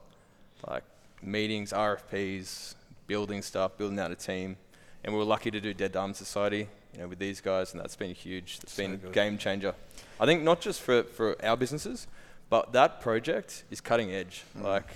like 0.66 0.84
meetings, 1.22 1.72
RFPs, 1.72 2.74
building 3.06 3.42
stuff, 3.42 3.76
building 3.76 3.98
out 3.98 4.10
a 4.10 4.14
team. 4.14 4.56
And 5.04 5.12
we 5.12 5.18
were 5.18 5.24
lucky 5.24 5.50
to 5.50 5.60
do 5.60 5.72
Dead 5.72 5.92
Diamond 5.92 6.16
Society, 6.16 6.68
you 6.92 7.00
know, 7.00 7.08
with 7.08 7.18
these 7.18 7.40
guys, 7.40 7.72
and 7.72 7.80
that's 7.80 7.96
been 7.96 8.14
huge. 8.14 8.58
It's 8.62 8.76
been 8.76 8.94
a 8.94 9.10
game 9.10 9.38
changer. 9.38 9.74
I 10.20 10.26
think 10.26 10.42
not 10.42 10.60
just 10.60 10.80
for, 10.80 11.04
for 11.04 11.36
our 11.44 11.56
businesses, 11.56 12.06
but 12.50 12.72
that 12.72 13.00
project 13.00 13.64
is 13.70 13.80
cutting 13.80 14.10
edge. 14.10 14.44
Like 14.60 14.88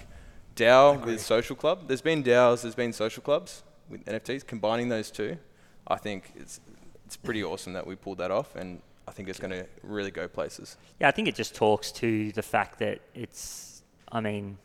DAO 0.57 1.05
with 1.05 1.21
Social 1.21 1.57
Club, 1.57 1.87
there's 1.87 2.03
been 2.03 2.23
DAOs, 2.23 2.63
there's 2.63 2.75
been 2.75 2.93
social 2.93 3.23
clubs 3.23 3.63
with 3.89 4.05
NFTs. 4.05 4.47
Combining 4.47 4.89
those 4.89 5.11
two, 5.11 5.39
I 5.87 5.97
think 5.97 6.33
it's 6.37 6.61
it's 7.07 7.17
pretty 7.17 7.45
awesome 7.45 7.75
that 7.75 7.87
we 7.87 7.95
pulled 7.95 8.19
that 8.19 8.31
off, 8.31 8.57
and 8.57 8.81
I 9.07 9.11
think 9.11 9.29
it's 9.29 9.39
going 9.39 9.51
to 9.51 9.67
really 9.83 10.11
go 10.11 10.29
places. 10.29 10.79
Yeah, 10.99 11.09
I 11.09 11.11
think 11.11 11.29
it 11.29 11.35
just 11.35 11.55
talks 11.55 11.93
to 11.93 12.33
the 12.33 12.43
fact 12.43 12.79
that 12.79 13.01
it's, 13.15 13.83
I 14.11 14.21
mean, 14.21 14.57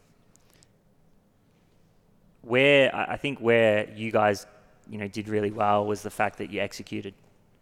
where 2.47 2.93
I 2.95 3.17
think 3.17 3.39
where 3.39 3.89
you 3.95 4.11
guys, 4.11 4.45
you 4.89 4.97
know, 4.97 5.07
did 5.07 5.27
really 5.27 5.51
well 5.51 5.85
was 5.85 6.01
the 6.01 6.09
fact 6.09 6.37
that 6.37 6.49
you 6.51 6.61
executed, 6.61 7.13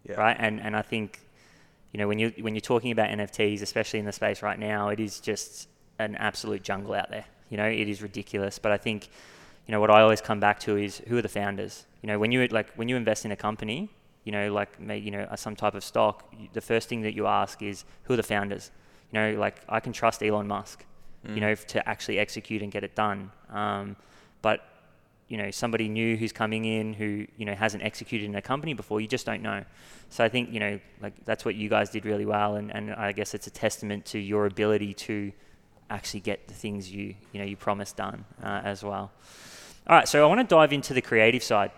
Yeah. 0.04 0.16
right? 0.16 0.38
And 0.40 0.60
and 0.62 0.76
I 0.76 0.82
think, 0.82 1.20
you 1.92 1.98
know, 2.00 2.08
when 2.08 2.20
you 2.20 2.32
when 2.42 2.54
you're 2.56 2.62
talking 2.74 2.92
about 2.92 3.10
NFTs, 3.10 3.62
especially 3.62 4.00
in 4.00 4.06
the 4.06 4.12
space 4.12 4.42
right 4.42 4.60
now, 4.60 4.90
it 4.90 5.00
is 5.00 5.20
just 5.20 5.68
an 6.00 6.16
absolute 6.16 6.62
jungle 6.64 6.94
out 6.94 7.10
there. 7.10 7.26
You 7.50 7.58
know, 7.58 7.66
it 7.68 7.88
is 7.88 8.02
ridiculous. 8.02 8.60
But 8.60 8.72
I 8.72 8.78
think, 8.78 9.08
you 9.66 9.72
know, 9.72 9.80
what 9.80 9.90
I 9.90 10.02
always 10.02 10.22
come 10.22 10.40
back 10.40 10.60
to 10.62 10.78
is 10.78 11.02
who 11.08 11.18
are 11.18 11.22
the 11.22 11.30
founders. 11.30 11.86
You 12.02 12.08
know, 12.08 12.20
when 12.20 12.32
you 12.32 12.46
like 12.48 12.74
when 12.76 12.90
you 12.90 12.96
invest 12.96 13.26
in 13.26 13.32
a 13.32 13.36
company, 13.36 13.90
you 14.24 14.32
know, 14.32 14.52
like 14.54 14.70
you 14.80 15.12
know 15.12 15.24
uh, 15.32 15.36
some 15.36 15.56
type 15.56 15.74
of 15.76 15.84
stock, 15.84 16.32
the 16.54 16.62
first 16.62 16.90
thing 16.90 17.02
that 17.02 17.14
you 17.14 17.26
ask 17.28 17.62
is 17.62 17.86
who 18.04 18.14
are 18.14 18.18
the 18.18 18.24
founders. 18.36 18.72
You 19.12 19.20
know, 19.20 19.40
like 19.40 19.62
I 19.70 19.80
can 19.80 19.94
trust 19.94 20.22
Elon 20.22 20.48
Musk, 20.48 20.84
you 21.28 21.40
know, 21.40 21.56
to 21.56 21.90
actually 21.90 22.20
execute 22.20 22.62
and 22.62 22.72
get 22.72 22.84
it 22.84 22.94
done. 22.96 23.32
Um, 23.50 23.96
but 24.42 24.62
you 25.28 25.38
know 25.38 25.50
somebody 25.52 25.90
new 25.90 26.16
who's 26.18 26.32
coming 26.32 26.66
in 26.66 26.94
who 26.94 27.26
you 27.38 27.46
know 27.46 27.56
hasn't 27.56 27.84
executed 27.84 28.26
in 28.26 28.36
a 28.36 28.42
company 28.42 28.74
before 28.74 29.02
you 29.02 29.08
just 29.08 29.26
don't 29.26 29.42
know. 29.42 29.64
So 30.10 30.24
i 30.24 30.30
think 30.30 30.52
you 30.52 30.60
know 30.60 30.80
like 31.02 31.26
that's 31.26 31.44
what 31.44 31.56
you 31.56 31.68
guys 31.70 31.90
did 31.90 32.06
really 32.06 32.26
well 32.26 32.56
and, 32.56 32.74
and 32.74 32.94
i 32.94 33.12
guess 33.12 33.34
it's 33.34 33.48
a 33.48 33.52
testament 33.52 34.06
to 34.06 34.20
your 34.20 34.46
ability 34.46 34.94
to 34.94 35.32
actually 35.90 36.20
get 36.20 36.48
the 36.48 36.54
things 36.54 36.92
you 36.92 37.16
you 37.32 37.40
know 37.40 37.46
you 37.46 37.58
promised 37.58 37.98
done 37.98 38.26
uh, 38.42 38.62
as 38.64 38.84
well. 38.84 39.12
All 39.88 39.96
right 39.96 40.08
so 40.08 40.24
i 40.24 40.28
want 40.28 40.48
to 40.48 40.56
dive 40.56 40.74
into 40.74 40.94
the 40.94 41.02
creative 41.02 41.44
side 41.44 41.72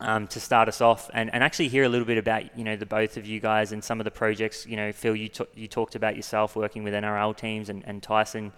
um, 0.00 0.26
to 0.28 0.40
start 0.40 0.66
us 0.68 0.80
off 0.80 1.08
and, 1.14 1.32
and 1.32 1.44
actually 1.44 1.68
hear 1.68 1.84
a 1.84 1.88
little 1.88 2.06
bit 2.06 2.18
about 2.18 2.58
you 2.58 2.64
know 2.64 2.76
the 2.76 2.86
both 2.86 3.16
of 3.16 3.26
you 3.26 3.38
guys 3.38 3.72
and 3.72 3.84
some 3.84 4.00
of 4.00 4.04
the 4.04 4.10
projects 4.10 4.66
you 4.66 4.76
know 4.76 4.92
phil 4.92 5.14
you, 5.14 5.28
t- 5.28 5.44
you 5.54 5.68
talked 5.68 5.94
about 5.94 6.16
yourself 6.16 6.56
working 6.56 6.82
with 6.82 6.94
nrl 6.94 7.36
teams 7.36 7.68
and, 7.68 7.84
and 7.86 8.02
tyson. 8.02 8.52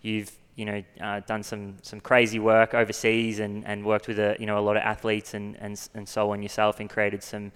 You've 0.00 0.37
you 0.58 0.64
know 0.64 0.82
uh, 1.00 1.20
done 1.20 1.42
some 1.42 1.76
some 1.82 2.00
crazy 2.00 2.38
work 2.38 2.74
overseas 2.74 3.38
and, 3.38 3.64
and 3.66 3.84
worked 3.84 4.08
with 4.08 4.18
a 4.18 4.36
you 4.40 4.46
know 4.46 4.58
a 4.58 4.64
lot 4.68 4.76
of 4.76 4.82
athletes 4.82 5.34
and, 5.34 5.56
and 5.60 5.88
and 5.94 6.08
so 6.08 6.32
on 6.32 6.42
yourself 6.42 6.80
and 6.80 6.90
created 6.90 7.22
some 7.22 7.52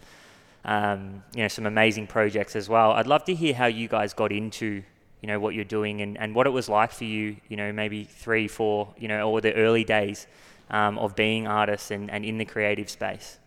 um, 0.64 1.22
you 1.34 1.42
know 1.42 1.48
some 1.48 1.66
amazing 1.66 2.06
projects 2.06 2.54
as 2.54 2.68
well 2.68 2.92
I'd 2.92 3.06
love 3.06 3.24
to 3.24 3.34
hear 3.34 3.54
how 3.54 3.66
you 3.66 3.88
guys 3.88 4.14
got 4.14 4.30
into 4.30 4.84
you 5.22 5.28
know, 5.28 5.38
what 5.38 5.54
you're 5.54 5.64
doing 5.64 6.02
and, 6.02 6.18
and 6.18 6.34
what 6.34 6.46
it 6.46 6.50
was 6.50 6.68
like 6.68 6.90
for 6.90 7.04
you, 7.04 7.36
you 7.48 7.56
know, 7.56 7.72
maybe 7.72 8.02
three, 8.04 8.48
four, 8.48 8.92
you 8.98 9.06
know, 9.06 9.30
or 9.30 9.40
the 9.40 9.54
early 9.54 9.84
days 9.84 10.26
um, 10.68 10.98
of 10.98 11.14
being 11.14 11.46
artists 11.46 11.92
and, 11.92 12.10
and 12.10 12.24
in 12.24 12.38
the 12.38 12.44
creative 12.44 12.90
space. 12.90 13.38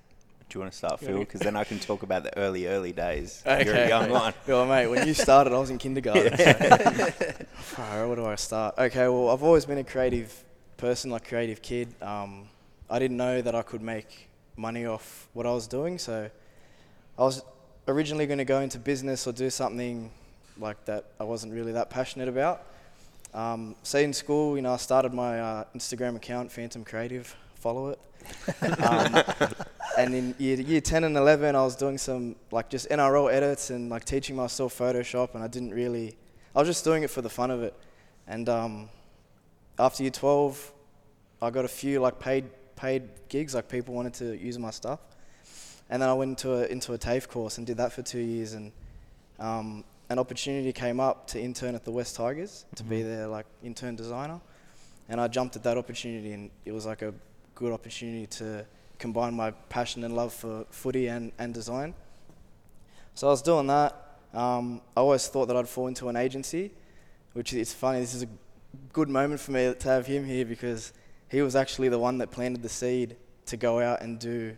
Do 0.50 0.58
you 0.58 0.62
want 0.62 0.72
to 0.72 0.78
start, 0.78 1.00
Phil? 1.00 1.20
Because 1.20 1.42
then 1.42 1.56
I 1.56 1.64
can 1.64 1.80
talk 1.80 2.04
about 2.04 2.24
the 2.24 2.38
early, 2.38 2.68
early 2.68 2.92
days. 2.92 3.42
You're 3.46 3.74
a 3.76 3.88
young 3.90 4.10
one. 4.10 4.34
Well, 4.48 4.66
mate, 4.66 4.88
when 4.88 5.08
you 5.08 5.14
started, 5.14 5.54
I 5.54 5.58
was 5.58 5.70
in 5.70 5.78
kindergarten. 5.78 6.38
so- 7.76 7.82
where 8.08 8.16
do 8.16 8.26
I 8.26 8.36
start? 8.36 8.76
Okay, 8.78 9.08
well, 9.08 9.30
I've 9.30 9.44
always 9.44 9.66
been 9.66 9.80
a 9.80 9.84
creative 9.84 10.44
person, 10.78 11.10
like 11.12 11.28
creative 11.28 11.62
kid. 11.62 11.90
Um, 12.02 12.48
I 12.90 13.00
didn't 13.00 13.18
know 13.18 13.42
that 13.42 13.56
I 13.56 13.64
could 13.64 13.82
make 13.82 14.30
money 14.56 14.86
off 14.86 15.28
what 15.34 15.46
I 15.46 15.52
was 15.52 15.68
doing, 15.68 15.98
so 15.98 16.30
I 17.18 17.22
was 17.22 17.42
originally 17.88 18.28
going 18.28 18.38
to 18.38 18.46
go 18.46 18.62
into 18.62 18.78
business 18.80 19.26
or 19.28 19.32
do 19.32 19.50
something 19.50 20.12
like 20.60 20.84
that 20.86 21.06
I 21.20 21.24
wasn't 21.24 21.54
really 21.54 21.72
that 21.74 21.90
passionate 21.90 22.28
about. 22.30 22.62
Um, 23.34 23.76
so 23.84 23.98
in 24.00 24.14
school, 24.14 24.56
you 24.56 24.62
know, 24.62 24.74
I 24.74 24.78
started 24.78 25.14
my 25.14 25.40
uh, 25.42 25.64
Instagram 25.76 26.16
account, 26.16 26.52
Phantom 26.52 26.86
Creative. 26.86 27.36
Follow 27.56 27.90
it. 27.90 28.00
um, 28.82 29.24
and 29.98 30.14
in 30.14 30.36
year, 30.38 30.60
year 30.60 30.82
10 30.82 31.04
and 31.04 31.18
11, 31.18 31.56
I 31.56 31.64
was 31.64 31.76
doing 31.76 31.98
some 31.98 32.36
like 32.52 32.70
just 32.70 32.90
NRL 32.90 33.32
edits 33.32 33.70
and 33.70 33.90
like 33.90 34.06
teaching 34.06 34.36
myself 34.36 34.78
Photoshop, 34.78 35.36
and 35.36 35.44
I 35.44 35.48
didn't 35.48 35.72
really. 35.72 36.16
I 36.56 36.60
was 36.60 36.68
just 36.68 36.84
doing 36.84 37.04
it 37.04 37.10
for 37.10 37.22
the 37.22 37.30
fun 37.30 37.52
of 37.52 37.64
it. 37.64 37.74
And 38.28 38.48
um, 38.50 38.90
after 39.78 40.04
year 40.04 40.12
12, 40.12 40.72
I 41.42 41.50
got 41.50 41.66
a 41.66 41.70
few 41.70 42.00
like 42.00 42.20
paid 42.20 42.46
paid 42.76 43.04
gigs, 43.30 43.56
like 43.56 43.70
people 43.70 43.94
wanted 43.94 44.14
to 44.16 44.38
use 44.38 44.58
my 44.58 44.72
stuff. 44.72 45.00
And 45.90 46.02
then 46.02 46.10
I 46.10 46.14
went 46.14 46.30
into 46.30 46.54
a 46.54 46.66
into 46.66 46.94
a 46.94 46.98
TAFE 46.98 47.28
course 47.28 47.58
and 47.58 47.68
did 47.68 47.78
that 47.78 47.94
for 47.94 48.02
two 48.02 48.20
years. 48.20 48.54
And 48.54 48.72
um, 49.40 49.84
an 50.10 50.20
opportunity 50.20 50.72
came 50.74 51.00
up 51.00 51.28
to 51.28 51.42
intern 51.42 51.76
at 51.76 51.84
the 51.84 51.92
Wests 51.92 52.18
Tigers 52.18 52.66
to 52.76 52.84
be 52.84 53.02
their 53.02 53.28
like 53.28 53.46
intern 53.64 53.96
designer, 53.96 54.40
and 55.10 55.20
I 55.20 55.28
jumped 55.28 55.56
at 55.56 55.64
that 55.64 55.78
opportunity, 55.78 56.34
and 56.34 56.50
it 56.64 56.72
was 56.72 56.86
like 56.86 57.02
a 57.02 57.14
good 57.54 57.72
opportunity 57.72 58.28
to 58.28 58.66
combine 59.00 59.34
my 59.34 59.52
passion 59.70 60.04
and 60.04 60.16
love 60.16 60.34
for 60.34 60.66
footy 60.70 61.08
and, 61.08 61.32
and 61.38 61.54
design. 61.54 61.94
So 63.14 63.28
I 63.28 63.32
was 63.32 63.42
doing 63.42 63.68
that. 63.68 64.20
Um, 64.34 64.82
I 64.96 65.00
always 65.00 65.28
thought 65.28 65.48
that 65.48 65.56
I'd 65.56 65.68
fall 65.68 65.88
into 65.88 66.10
an 66.10 66.16
agency, 66.16 66.72
which 67.34 67.54
is 67.54 67.74
funny. 67.74 68.02
This 68.02 68.14
is 68.14 68.24
a 68.24 68.28
good 68.92 69.10
moment 69.10 69.40
for 69.40 69.52
me 69.52 69.74
to 69.74 69.88
have 69.88 70.06
him 70.06 70.26
here 70.26 70.46
because 70.46 70.92
he 71.30 71.42
was 71.42 71.56
actually 71.56 71.90
the 71.90 72.00
one 72.00 72.18
that 72.18 72.32
planted 72.32 72.62
the 72.62 72.70
seed 72.70 73.16
to 73.46 73.58
go 73.58 73.80
out 73.80 74.02
and 74.02 74.20
do 74.20 74.58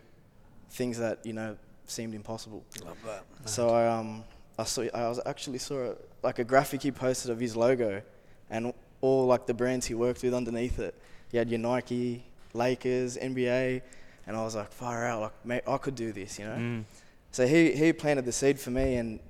things 0.70 0.98
that 0.98 1.24
you 1.24 1.32
know 1.32 1.56
seemed 1.86 2.14
impossible. 2.14 2.64
Love 2.84 2.96
that. 3.06 3.24
So 3.48 3.70
I 3.70 3.86
um 3.88 4.24
I 4.58 4.64
saw 4.64 4.82
I 4.92 5.08
was 5.08 5.20
actually 5.24 5.58
saw 5.58 5.92
a, 5.92 5.94
like 6.22 6.38
a 6.38 6.44
graphic 6.44 6.82
he 6.82 6.90
posted 6.90 7.30
of 7.30 7.38
his 7.38 7.56
logo, 7.56 8.02
and 8.50 8.72
all 9.00 9.26
like 9.26 9.46
the 9.46 9.54
brands 9.54 9.86
he 9.86 9.94
worked 9.94 10.22
with 10.22 10.34
underneath 10.34 10.78
it. 10.78 10.94
He 11.30 11.36
had 11.38 11.50
your 11.50 11.58
Nike, 11.58 12.24
Lakers, 12.54 13.16
NBA, 13.16 13.82
and 14.28 14.36
I 14.36 14.44
was 14.44 14.54
like 14.54 14.70
far 14.70 15.06
out 15.06 15.20
like 15.22 15.44
mate 15.44 15.62
I 15.66 15.78
could 15.78 15.96
do 15.96 16.12
this 16.12 16.38
you 16.38 16.44
know. 16.44 16.52
Mm. 16.52 16.84
So 17.32 17.46
he 17.46 17.72
he 17.72 17.92
planted 17.92 18.24
the 18.24 18.32
seed 18.32 18.60
for 18.60 18.70
me, 18.70 18.96
and 18.96 19.20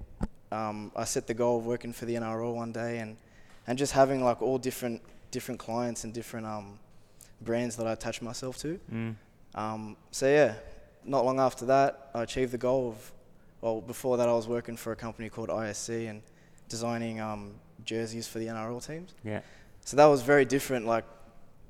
um, 0.52 0.92
I 0.94 1.04
set 1.04 1.26
the 1.26 1.34
goal 1.34 1.58
of 1.58 1.66
working 1.66 1.92
for 1.92 2.04
the 2.04 2.14
NRL 2.14 2.54
one 2.54 2.72
day, 2.72 2.98
and 2.98 3.16
and 3.66 3.78
just 3.78 3.92
having 3.92 4.22
like 4.22 4.42
all 4.42 4.58
different 4.58 5.02
different 5.30 5.60
clients 5.60 6.04
and 6.04 6.12
different 6.12 6.46
um 6.46 6.78
brands 7.40 7.76
that 7.76 7.86
I 7.86 7.92
attach 7.92 8.20
myself 8.22 8.58
to. 8.58 8.78
Mm. 8.92 9.14
Um, 9.54 9.96
so 10.10 10.26
yeah, 10.28 10.54
not 11.04 11.24
long 11.24 11.40
after 11.40 11.64
that, 11.66 12.10
I 12.14 12.22
achieved 12.22 12.52
the 12.52 12.58
goal 12.58 12.88
of. 12.88 13.12
Well, 13.60 13.80
before 13.80 14.16
that, 14.18 14.28
I 14.28 14.32
was 14.32 14.46
working 14.46 14.76
for 14.76 14.92
a 14.92 14.96
company 14.96 15.28
called 15.28 15.48
ISC 15.48 16.08
and 16.08 16.22
designing 16.68 17.18
um, 17.18 17.54
jerseys 17.84 18.28
for 18.28 18.38
the 18.38 18.46
NRL 18.46 18.86
teams. 18.86 19.14
Yeah. 19.24 19.40
So 19.84 19.96
that 19.96 20.06
was 20.06 20.22
very 20.22 20.44
different, 20.44 20.86
like 20.86 21.04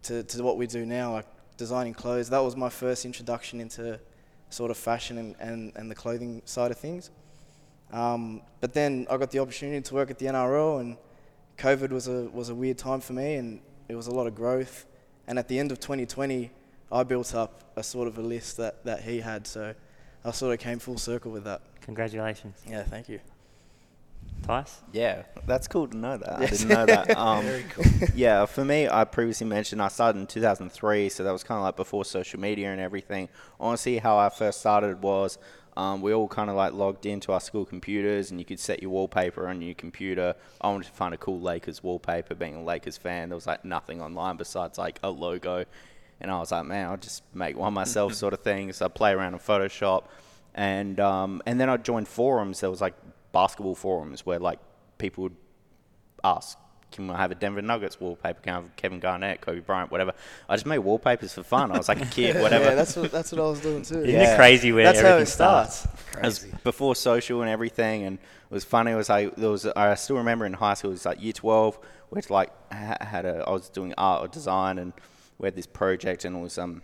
to, 0.02 0.23
to 0.23 0.42
what 0.42 0.58
we 0.58 0.66
do 0.66 0.85
now, 0.85 1.12
like 1.12 1.25
designing 1.58 1.92
clothes. 1.92 2.30
That 2.30 2.42
was 2.42 2.56
my 2.56 2.70
first 2.70 3.04
introduction 3.04 3.60
into 3.60 4.00
sort 4.48 4.70
of 4.70 4.78
fashion 4.78 5.18
and, 5.18 5.36
and, 5.38 5.72
and 5.76 5.90
the 5.90 5.94
clothing 5.94 6.40
side 6.46 6.70
of 6.70 6.78
things. 6.78 7.10
Um, 7.92 8.40
but 8.60 8.72
then 8.72 9.06
I 9.10 9.18
got 9.18 9.30
the 9.30 9.40
opportunity 9.40 9.82
to 9.82 9.94
work 9.94 10.10
at 10.10 10.18
the 10.18 10.26
NRL, 10.26 10.80
and 10.80 10.96
COVID 11.58 11.90
was 11.90 12.08
a 12.08 12.24
was 12.30 12.48
a 12.48 12.54
weird 12.54 12.78
time 12.78 13.00
for 13.00 13.12
me, 13.12 13.34
and 13.34 13.60
it 13.88 13.94
was 13.94 14.06
a 14.06 14.10
lot 14.10 14.26
of 14.26 14.34
growth. 14.34 14.86
And 15.26 15.38
at 15.38 15.48
the 15.48 15.58
end 15.58 15.72
of 15.72 15.80
2020, 15.80 16.50
I 16.90 17.02
built 17.02 17.34
up 17.34 17.72
a 17.76 17.82
sort 17.82 18.08
of 18.08 18.16
a 18.16 18.22
list 18.22 18.56
that, 18.56 18.84
that 18.84 19.02
he 19.02 19.20
had, 19.20 19.46
so 19.46 19.74
I 20.24 20.30
sort 20.30 20.54
of 20.54 20.60
came 20.60 20.78
full 20.78 20.96
circle 20.96 21.30
with 21.30 21.44
that. 21.44 21.60
Congratulations. 21.82 22.56
Yeah, 22.66 22.82
thank 22.82 23.10
you. 23.10 23.20
Tice? 24.42 24.80
Yeah, 24.92 25.25
that's 25.47 25.68
cool 25.68 25.88
to 25.88 25.97
know 25.97 26.16
that. 26.16 26.40
Yes. 26.40 26.52
I 26.52 26.57
didn't 26.57 26.68
know 26.68 26.87
that. 26.87 27.18
Um, 27.18 27.47
Yeah, 28.14 28.47
for 28.47 28.64
me, 28.64 28.88
I 28.88 29.04
previously 29.04 29.47
mentioned 29.47 29.83
I 29.83 29.88
started 29.88 30.21
in 30.21 30.26
2003, 30.26 31.09
so 31.09 31.25
that 31.25 31.33
was 31.33 31.42
kind 31.45 31.59
of 31.59 31.64
like 31.64 31.76
before 31.76 32.04
social 32.04 32.40
media 32.40 32.71
and 32.73 32.80
everything. 32.80 33.28
Honestly, 33.61 33.99
how 33.99 34.16
I 34.16 34.28
first 34.30 34.61
started 34.61 35.02
was 35.02 35.38
um, 35.76 36.00
we 36.02 36.12
all 36.12 36.26
kind 36.26 36.50
of 36.50 36.57
like 36.57 36.73
logged 36.73 37.07
into 37.07 37.33
our 37.33 37.40
school 37.40 37.64
computers, 37.64 38.30
and 38.30 38.40
you 38.40 38.45
could 38.45 38.59
set 38.59 38.83
your 38.83 38.90
wallpaper 38.90 39.47
on 39.49 39.61
your 39.62 39.75
computer. 39.75 40.35
I 40.61 40.68
wanted 40.68 40.87
to 40.87 40.92
find 40.92 41.14
a 41.14 41.18
cool 41.18 41.40
Lakers 41.40 41.83
wallpaper. 41.83 42.35
Being 42.35 42.57
a 42.57 42.64
Lakers 42.64 42.97
fan, 42.97 43.28
there 43.28 43.37
was 43.37 43.47
like 43.47 43.64
nothing 43.64 44.00
online 44.02 44.37
besides 44.37 44.76
like 44.78 44.99
a 45.02 45.11
logo, 45.11 45.64
and 46.21 46.30
I 46.30 46.38
was 46.40 46.50
like, 46.50 46.64
man, 46.64 46.88
I'll 46.88 46.97
just 46.97 47.23
make 47.35 47.57
one 47.57 47.75
myself, 47.75 48.14
sort 48.23 48.33
of 48.33 48.40
thing. 48.40 48.73
So 48.73 48.87
I 48.87 48.88
play 48.88 49.12
around 49.12 49.35
in 49.35 49.40
Photoshop, 49.40 50.04
and 50.54 50.99
um, 50.99 51.42
and 51.47 51.61
then 51.61 51.68
I 51.71 51.76
joined 51.76 52.09
forums. 52.09 52.61
There 52.61 52.71
was 52.71 52.80
like 52.80 52.95
basketball 53.32 53.75
forums 53.75 54.25
where 54.26 54.38
like 54.38 54.58
people 54.99 55.25
would 55.25 55.37
ask, 56.25 56.58
can 56.90 57.11
I 57.11 57.18
have 57.18 57.30
a 57.30 57.35
Denver 57.35 57.61
Nuggets 57.61 58.00
wallpaper? 58.00 58.40
Can 58.40 58.52
I 58.54 58.56
have 58.56 58.76
Kevin 58.76 58.99
Garnett, 58.99 59.42
Kobe 59.42 59.61
Bryant, 59.61 59.90
whatever? 59.90 60.14
I 60.49 60.56
just 60.56 60.64
made 60.64 60.78
wallpapers 60.78 61.35
for 61.35 61.42
fun. 61.42 61.70
I 61.70 61.76
was 61.76 61.87
like 61.88 62.00
a 62.00 62.06
kid, 62.06 62.40
whatever. 62.40 62.64
Yeah, 62.64 62.75
that's 62.76 62.97
what 62.97 63.12
that's 63.12 63.30
what 63.30 63.40
I 63.42 63.44
was 63.44 63.61
doing 63.61 63.82
too. 63.82 63.99
Isn't 64.02 64.08
Yeah. 64.08 64.32
it 64.35 64.37
crazy 64.37 64.73
where 64.73 64.85
That's 64.85 65.00
how 65.00 65.08
everything 65.08 65.23
it 65.25 65.26
starts. 65.30 65.87
Was 66.23 66.47
before 66.64 66.97
social 66.97 67.42
and 67.42 67.50
everything, 67.50 68.04
and 68.04 68.16
it 68.18 68.54
was 68.54 68.64
funny. 68.64 68.92
It 68.92 68.97
was 68.97 69.11
like 69.11 69.37
there 69.37 69.50
was. 69.50 69.66
I 69.66 69.94
still 69.97 70.16
remember 70.16 70.47
in 70.47 70.54
high 70.54 70.75
school. 70.75 70.90
It 70.90 70.94
was 70.94 71.04
like 71.04 71.23
year 71.23 71.35
twelve, 71.35 71.78
which 72.08 72.30
like 72.30 72.50
ha- 72.73 72.97
had 73.00 73.26
a. 73.26 73.44
I 73.47 73.50
was 73.50 73.68
doing 73.68 73.92
art 73.99 74.23
or 74.25 74.28
design, 74.28 74.78
and 74.78 74.94
we 75.38 75.47
had 75.47 75.54
this 75.54 75.66
project, 75.66 76.25
and 76.25 76.37
it 76.37 76.40
was 76.40 76.56
um, 76.56 76.80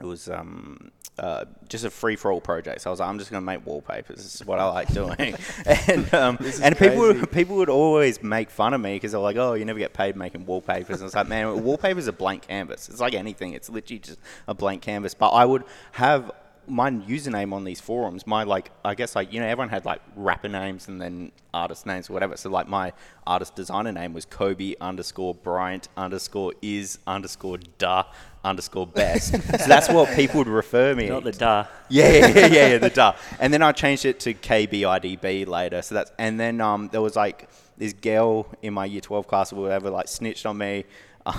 it 0.00 0.04
was 0.04 0.28
um, 0.28 0.90
uh, 1.18 1.44
just 1.68 1.84
a 1.84 1.90
free 1.90 2.16
for 2.16 2.32
all 2.32 2.40
project. 2.40 2.82
So 2.82 2.90
I 2.90 2.92
was 2.92 3.00
like, 3.00 3.08
I'm 3.08 3.18
just 3.18 3.30
gonna 3.30 3.44
make 3.44 3.66
wallpapers. 3.66 4.16
This 4.16 4.34
is 4.34 4.44
what 4.44 4.58
I 4.58 4.64
like 4.68 4.92
doing, 4.92 5.36
and 5.66 6.14
um, 6.14 6.38
and 6.62 6.76
people 6.76 6.98
would, 6.98 7.30
people 7.32 7.56
would 7.56 7.68
always 7.68 8.22
make 8.22 8.50
fun 8.50 8.74
of 8.74 8.80
me 8.80 8.94
because 8.94 9.12
they're 9.12 9.20
like, 9.20 9.36
oh, 9.36 9.54
you 9.54 9.64
never 9.64 9.78
get 9.78 9.92
paid 9.92 10.16
making 10.16 10.46
wallpapers. 10.46 11.00
And 11.00 11.06
it's 11.06 11.16
like, 11.16 11.28
man, 11.28 11.64
wallpaper's 11.64 12.08
are 12.08 12.12
blank 12.12 12.48
canvas. 12.48 12.88
It's 12.88 13.00
like 13.00 13.14
anything. 13.14 13.54
It's 13.54 13.68
literally 13.68 13.98
just 13.98 14.18
a 14.46 14.54
blank 14.54 14.82
canvas. 14.82 15.14
But 15.14 15.30
I 15.30 15.44
would 15.44 15.64
have 15.92 16.30
my 16.68 16.90
username 16.90 17.52
on 17.52 17.64
these 17.64 17.80
forums, 17.80 18.26
my 18.26 18.42
like, 18.44 18.70
I 18.84 18.94
guess 18.94 19.16
like 19.16 19.32
you 19.32 19.40
know, 19.40 19.46
everyone 19.46 19.70
had 19.70 19.84
like 19.84 20.00
rapper 20.14 20.48
names 20.48 20.88
and 20.88 21.00
then 21.00 21.32
artist 21.52 21.86
names 21.86 22.10
or 22.10 22.12
whatever. 22.12 22.36
So 22.36 22.50
like 22.50 22.68
my 22.68 22.92
artist 23.26 23.54
designer 23.54 23.92
name 23.92 24.12
was 24.12 24.24
Kobe 24.24 24.74
underscore 24.80 25.34
Bryant 25.34 25.88
underscore 25.96 26.52
is 26.62 26.98
underscore 27.06 27.58
da 27.78 28.04
underscore 28.44 28.86
best. 28.86 29.32
so 29.32 29.66
that's 29.66 29.88
what 29.88 30.14
people 30.14 30.38
would 30.38 30.48
refer 30.48 30.94
me. 30.94 31.08
Not 31.08 31.24
the 31.24 31.32
duh. 31.32 31.66
Yeah, 31.88 32.10
yeah, 32.10 32.26
yeah, 32.26 32.46
yeah, 32.46 32.68
yeah, 32.68 32.78
the 32.78 32.90
duh. 32.90 33.14
And 33.40 33.52
then 33.52 33.62
I 33.62 33.72
changed 33.72 34.04
it 34.04 34.20
to 34.20 34.34
KBIDB 34.34 35.46
later. 35.46 35.82
So 35.82 35.94
that's 35.94 36.12
and 36.18 36.38
then 36.38 36.60
um, 36.60 36.88
there 36.92 37.02
was 37.02 37.16
like 37.16 37.48
this 37.76 37.92
girl 37.92 38.46
in 38.62 38.74
my 38.74 38.84
year 38.84 39.00
12 39.00 39.26
class 39.26 39.52
or 39.52 39.62
whatever 39.62 39.90
like 39.90 40.08
snitched 40.08 40.46
on 40.46 40.58
me. 40.58 40.84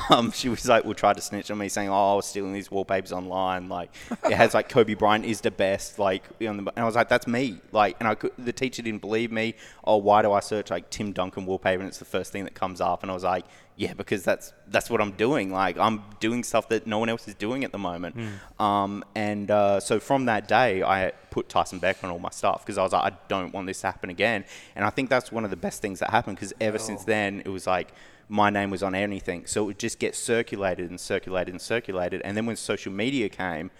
Um, 0.09 0.31
she 0.33 0.49
was 0.49 0.67
like, 0.67 0.85
"Will 0.85 0.93
try 0.93 1.13
to 1.13 1.21
snitch 1.21 1.49
on 1.51 1.57
me, 1.57 1.69
saying, 1.69 1.89
"Oh, 1.89 2.13
I 2.13 2.15
was 2.15 2.25
stealing 2.25 2.53
these 2.53 2.69
wallpapers 2.71 3.11
online. 3.11 3.69
Like, 3.69 3.91
it 4.25 4.33
has 4.33 4.53
like 4.53 4.69
Kobe 4.69 4.93
Bryant 4.93 5.25
is 5.25 5.41
the 5.41 5.51
best. 5.51 5.99
Like, 5.99 6.23
on 6.45 6.57
the, 6.57 6.71
and 6.71 6.79
I 6.79 6.85
was 6.85 6.95
like, 6.95 7.09
that's 7.09 7.27
me. 7.27 7.59
Like, 7.71 7.95
and 7.99 8.07
I 8.07 8.15
could, 8.15 8.31
the 8.37 8.53
teacher 8.53 8.81
didn't 8.81 9.01
believe 9.01 9.31
me. 9.31 9.55
Oh, 9.83 9.97
why 9.97 10.21
do 10.21 10.31
I 10.31 10.39
search 10.39 10.69
like 10.69 10.89
Tim 10.89 11.11
Duncan 11.11 11.45
wallpaper 11.45 11.79
and 11.79 11.87
it's 11.87 11.99
the 11.99 12.05
first 12.05 12.31
thing 12.31 12.43
that 12.43 12.53
comes 12.53 12.81
up? 12.81 13.01
And 13.01 13.11
I 13.11 13.13
was 13.13 13.23
like, 13.23 13.45
yeah, 13.75 13.93
because 13.93 14.23
that's 14.23 14.51
that's 14.67 14.89
what 14.89 14.99
I'm 14.99 15.11
doing. 15.11 15.51
Like, 15.51 15.77
I'm 15.77 16.03
doing 16.19 16.43
stuff 16.43 16.67
that 16.69 16.85
no 16.85 16.99
one 16.99 17.09
else 17.09 17.27
is 17.27 17.35
doing 17.35 17.63
at 17.63 17.71
the 17.71 17.77
moment. 17.77 18.15
Um, 18.59 19.05
and 19.15 19.49
uh, 19.49 19.79
so 19.79 19.99
from 19.99 20.25
that 20.25 20.47
day, 20.47 20.83
I 20.83 21.13
put 21.29 21.47
Tyson 21.47 21.79
Beck 21.79 22.03
on 22.03 22.09
all 22.09 22.19
my 22.19 22.29
stuff 22.29 22.65
because 22.65 22.77
I 22.77 22.83
was 22.83 22.91
like, 22.91 23.13
I 23.13 23.17
don't 23.29 23.53
want 23.53 23.67
this 23.67 23.81
to 23.81 23.87
happen 23.87 24.09
again. 24.09 24.43
And 24.75 24.83
I 24.83 24.89
think 24.89 25.09
that's 25.09 25.31
one 25.31 25.45
of 25.45 25.49
the 25.49 25.57
best 25.57 25.81
things 25.81 25.99
that 25.99 26.09
happened 26.09 26.35
because 26.35 26.53
ever 26.59 26.77
since 26.77 27.05
then, 27.05 27.41
it 27.45 27.49
was 27.49 27.65
like 27.67 27.93
my 28.29 28.51
name 28.51 28.69
was 28.69 28.83
on 28.83 28.93
anything. 28.93 29.45
So 29.47 29.63
it 29.63 29.65
would 29.65 29.79
just 29.79 29.99
get 29.99 30.15
circulated 30.15 30.89
and 30.89 30.99
circulated 30.99 31.53
and 31.53 31.61
circulated. 31.61 32.21
And 32.23 32.37
then 32.37 32.45
when 32.45 32.55
social 32.55 32.93
media 32.93 33.27
came, 33.27 33.71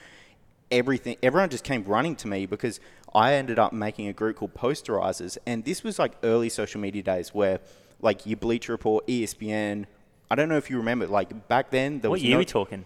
everything 0.71 1.17
everyone 1.23 1.49
just 1.49 1.63
came 1.63 1.83
running 1.83 2.15
to 2.17 2.27
me 2.27 2.45
because 2.45 2.79
I 3.13 3.33
ended 3.33 3.59
up 3.59 3.71
making 3.73 4.07
a 4.07 4.13
group 4.13 4.37
called 4.37 4.55
Posterizers. 4.55 5.37
And 5.45 5.63
this 5.63 5.83
was 5.83 5.99
like 5.99 6.13
early 6.23 6.49
social 6.49 6.81
media 6.81 7.03
days 7.03 7.33
where 7.33 7.59
like 8.01 8.25
your 8.25 8.37
Bleacher 8.37 8.71
Report, 8.71 9.05
ESPN, 9.07 9.85
I 10.31 10.35
don't 10.35 10.49
know 10.49 10.57
if 10.57 10.69
you 10.69 10.77
remember, 10.77 11.07
like 11.07 11.47
back 11.47 11.69
then 11.69 11.99
there 11.99 12.09
What 12.09 12.15
was 12.15 12.23
year 12.23 12.31
no, 12.31 12.37
are 12.37 12.39
we 12.39 12.45
talking? 12.45 12.85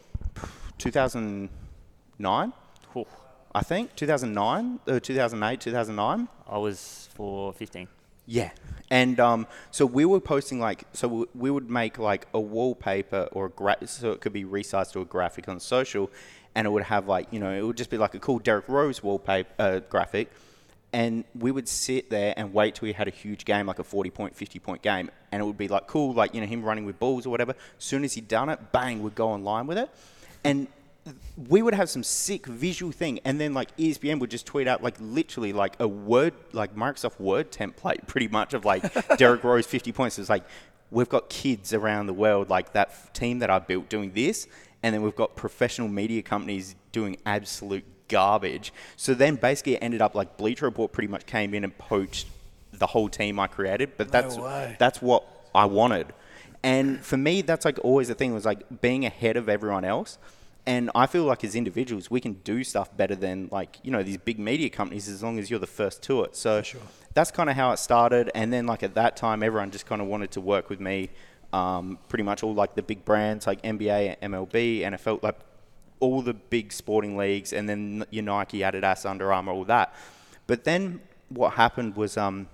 2009, 0.77 2.53
I 3.55 3.61
think, 3.61 3.95
2009, 3.95 4.79
uh, 4.87 4.99
2008, 4.99 5.61
2009. 5.61 6.27
I 6.47 6.57
was 6.57 7.09
for 7.13 7.53
15. 7.53 7.87
Yeah. 8.25 8.51
And 8.89 9.19
um, 9.19 9.47
so 9.71 9.85
we 9.85 10.05
were 10.05 10.19
posting 10.19 10.59
like, 10.59 10.83
so 10.93 11.07
we- 11.07 11.25
we 11.33 11.51
would 11.51 11.69
make 11.69 11.97
like 11.97 12.27
a 12.33 12.39
wallpaper 12.39 13.27
or 13.31 13.47
a 13.47 13.49
gra- 13.49 13.87
so 13.87 14.11
it 14.11 14.21
could 14.21 14.33
be 14.33 14.43
resized 14.43 14.91
to 14.93 15.01
a 15.01 15.05
graphic 15.05 15.49
on 15.49 15.59
social, 15.59 16.11
and 16.55 16.67
it 16.67 16.69
would 16.69 16.83
have 16.83 17.07
like, 17.07 17.27
you 17.31 17.39
know, 17.39 17.51
it 17.51 17.61
would 17.61 17.77
just 17.77 17.89
be 17.89 17.97
like 17.97 18.13
a 18.13 18.19
cool 18.19 18.39
Derrick 18.39 18.67
Rose 18.67 19.01
wallpaper 19.01 19.49
uh, 19.57 19.79
graphic, 19.89 20.31
and 20.91 21.23
we 21.33 21.49
would 21.49 21.67
sit 21.67 22.11
there 22.11 22.35
and 22.37 22.53
wait 22.53 22.75
till 22.75 22.85
he 22.85 22.93
had 22.93 23.07
a 23.07 23.11
huge 23.11 23.45
game, 23.45 23.65
like 23.65 23.79
a 23.79 23.83
40 23.83 24.11
point, 24.11 24.35
50 24.35 24.59
point 24.59 24.81
game, 24.83 25.09
and 25.31 25.41
it 25.41 25.45
would 25.45 25.57
be 25.57 25.67
like 25.67 25.87
cool, 25.87 26.13
like, 26.13 26.35
you 26.35 26.41
know, 26.41 26.47
him 26.47 26.61
running 26.63 26.85
with 26.85 26.99
balls 26.99 27.25
or 27.25 27.29
whatever. 27.31 27.55
As 27.79 27.83
soon 27.83 28.03
as 28.03 28.13
he'd 28.13 28.27
done 28.27 28.49
it, 28.49 28.71
bang, 28.71 29.01
we'd 29.01 29.15
go 29.15 29.29
online 29.29 29.65
with 29.65 29.79
it. 29.79 29.89
And 30.43 30.67
we 31.49 31.61
would 31.61 31.73
have 31.73 31.89
some 31.89 32.03
sick 32.03 32.45
visual 32.45 32.91
thing, 32.91 33.19
and 33.25 33.39
then 33.39 33.53
like 33.53 33.75
ESPN 33.77 34.19
would 34.19 34.31
just 34.31 34.45
tweet 34.45 34.67
out 34.67 34.81
like 34.83 34.95
literally 34.99 35.53
like 35.53 35.75
a 35.79 35.87
word, 35.87 36.33
like 36.53 36.75
Microsoft 36.75 37.19
Word 37.19 37.51
template, 37.51 38.07
pretty 38.07 38.27
much 38.27 38.53
of 38.53 38.65
like 38.65 39.17
Derrick 39.17 39.43
Rose 39.43 39.65
50 39.65 39.91
points. 39.91 40.17
It's 40.19 40.29
like 40.29 40.43
we've 40.91 41.09
got 41.09 41.29
kids 41.29 41.73
around 41.73 42.07
the 42.07 42.13
world, 42.13 42.49
like 42.49 42.73
that 42.73 42.89
f- 42.89 43.11
team 43.13 43.39
that 43.39 43.49
I 43.49 43.59
built 43.59 43.89
doing 43.89 44.13
this, 44.13 44.47
and 44.81 44.93
then 44.93 45.01
we've 45.01 45.15
got 45.15 45.35
professional 45.35 45.87
media 45.87 46.21
companies 46.21 46.75
doing 46.91 47.17
absolute 47.25 47.83
garbage. 48.07 48.71
So 48.95 49.13
then 49.13 49.35
basically 49.35 49.75
it 49.75 49.79
ended 49.79 50.01
up 50.01 50.15
like 50.15 50.37
Bleacher 50.37 50.65
Report 50.65 50.91
pretty 50.91 51.07
much 51.07 51.25
came 51.25 51.53
in 51.53 51.63
and 51.63 51.77
poached 51.77 52.27
the 52.71 52.87
whole 52.87 53.09
team 53.09 53.39
I 53.39 53.47
created, 53.47 53.97
but 53.97 54.11
that's 54.11 54.37
way. 54.37 54.75
that's 54.79 55.01
what 55.01 55.25
I 55.53 55.65
wanted. 55.65 56.13
And 56.63 57.03
for 57.03 57.17
me, 57.17 57.41
that's 57.41 57.65
like 57.65 57.77
always 57.83 58.07
the 58.07 58.15
thing 58.15 58.33
was 58.33 58.45
like 58.45 58.81
being 58.81 59.05
ahead 59.05 59.35
of 59.35 59.49
everyone 59.49 59.83
else. 59.83 60.17
And 60.65 60.89
I 60.95 61.07
feel 61.07 61.25
like 61.25 61.43
as 61.43 61.55
individuals, 61.55 62.09
we 62.09 62.21
can 62.21 62.33
do 62.45 62.63
stuff 62.63 62.95
better 62.95 63.15
than 63.15 63.49
like 63.51 63.79
you 63.83 63.91
know 63.91 64.01
these 64.01 64.17
big 64.17 64.39
media 64.39 64.69
companies 64.69 65.09
as 65.09 65.21
long 65.21 65.37
as 65.37 65.49
you're 65.49 65.59
the 65.59 65.67
first 65.67 66.01
to 66.03 66.23
it. 66.23 66.35
So 66.35 66.63
that's 67.13 67.31
kind 67.31 67.49
of 67.49 67.55
how 67.55 67.71
it 67.71 67.77
started. 67.77 68.31
And 68.33 68.51
then 68.53 68.65
like 68.65 68.81
at 68.81 68.95
that 68.95 69.17
time, 69.17 69.43
everyone 69.43 69.71
just 69.71 69.85
kind 69.85 70.01
of 70.01 70.07
wanted 70.07 70.31
to 70.31 70.41
work 70.41 70.69
with 70.69 70.79
me. 70.79 71.09
Um, 71.51 71.99
pretty 72.07 72.23
much 72.23 72.41
all 72.41 72.53
like 72.53 72.73
the 72.73 72.81
big 72.81 73.05
brands 73.05 73.45
like 73.45 73.61
NBA, 73.61 74.19
MLB, 74.21 74.81
NFL, 74.81 75.21
like 75.21 75.39
all 75.99 76.21
the 76.21 76.33
big 76.33 76.73
sporting 76.73 77.15
leagues, 77.15 77.53
and 77.53 77.69
then 77.69 78.05
your 78.09 78.23
Nike, 78.23 78.59
Adidas, 78.59 79.09
Under 79.09 79.31
Armour, 79.31 79.51
all 79.53 79.65
that. 79.65 79.93
But 80.47 80.63
then 80.63 81.01
what 81.29 81.53
happened 81.53 81.95
was, 81.95 82.17
um, 82.17 82.47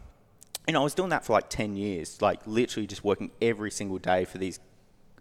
you 0.68 0.74
know, 0.74 0.82
I 0.82 0.84
was 0.84 0.94
doing 0.94 1.10
that 1.10 1.26
for 1.26 1.34
like 1.34 1.50
10 1.50 1.76
years, 1.76 2.22
like 2.22 2.40
literally 2.46 2.86
just 2.86 3.04
working 3.04 3.32
every 3.42 3.72
single 3.72 3.98
day 3.98 4.26
for 4.26 4.38
these, 4.38 4.60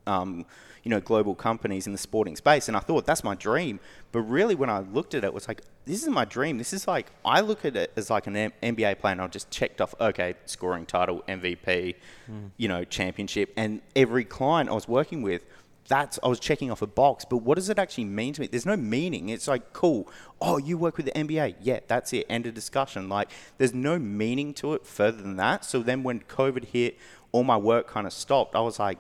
um, 0.07 0.45
you 0.83 0.91
know, 0.91 1.01
global 1.01 1.35
companies 1.35 1.87
in 1.87 1.93
the 1.93 1.99
sporting 1.99 2.37
space. 2.37 2.69
And 2.69 2.77
I 2.77 2.81
thought 2.81 3.07
that's 3.07 3.25
my 3.25 3.35
dream. 3.35 3.81
But 4.13 4.23
really, 4.23 4.55
when 4.55 4.71
I 4.71 4.81
looked 4.81 5.15
at 5.15 5.25
it, 5.25 5.29
it 5.29 5.35
was 5.35 5.49
like, 5.49 5.63
this 5.85 6.03
is 6.03 6.09
my 6.09 6.25
dream. 6.25 6.59
This 6.59 6.73
is 6.73 6.87
like, 6.87 7.11
I 7.25 7.41
look 7.41 7.65
at 7.65 7.77
it 7.77 7.93
as 7.97 8.11
like 8.11 8.27
an 8.27 8.37
M- 8.37 8.53
NBA 8.63 8.99
player 8.99 9.13
and 9.13 9.21
I 9.21 9.27
just 9.27 9.51
checked 9.51 9.81
off, 9.81 9.95
okay, 10.01 10.35
scoring 10.47 10.87
title, 10.87 11.25
MVP, 11.29 11.95
mm. 12.31 12.51
you 12.57 12.69
know, 12.69 12.85
championship. 12.85 13.53
And 13.57 13.81
every 13.97 14.25
client 14.25 14.71
I 14.71 14.75
was 14.75 14.89
working 14.89 15.23
with, 15.23 15.45
that's 15.89 16.19
I 16.23 16.29
was 16.29 16.39
checking 16.39 16.71
off 16.71 16.83
a 16.83 16.87
box, 16.87 17.25
but 17.25 17.39
what 17.39 17.57
does 17.57 17.71
it 17.71 17.79
actually 17.79 18.05
mean 18.05 18.35
to 18.35 18.43
me? 18.43 18.47
There's 18.47 18.67
no 18.67 18.77
meaning. 18.77 19.31
It's 19.31 19.49
like 19.49 19.73
cool. 19.73 20.09
Oh, 20.41 20.59
you 20.59 20.77
work 20.77 20.99
with 20.99 21.07
the 21.07 21.13
NBA. 21.13 21.57
Yeah, 21.63 21.81
that's 21.89 22.13
it. 22.13 22.27
End 22.29 22.47
of 22.47 22.55
discussion. 22.55 23.09
Like 23.09 23.31
there's 23.57 23.75
no 23.75 23.99
meaning 23.99 24.55
to 24.55 24.75
it 24.75 24.87
further 24.87 25.23
than 25.23 25.37
that. 25.37 25.65
So 25.65 25.83
then 25.83 26.03
when 26.03 26.21
COVID 26.21 26.67
hit, 26.67 26.99
all 27.33 27.43
my 27.43 27.57
work 27.57 27.89
kind 27.89 28.07
of 28.07 28.13
stopped. 28.13 28.55
I 28.55 28.61
was 28.61 28.79
like, 28.79 28.99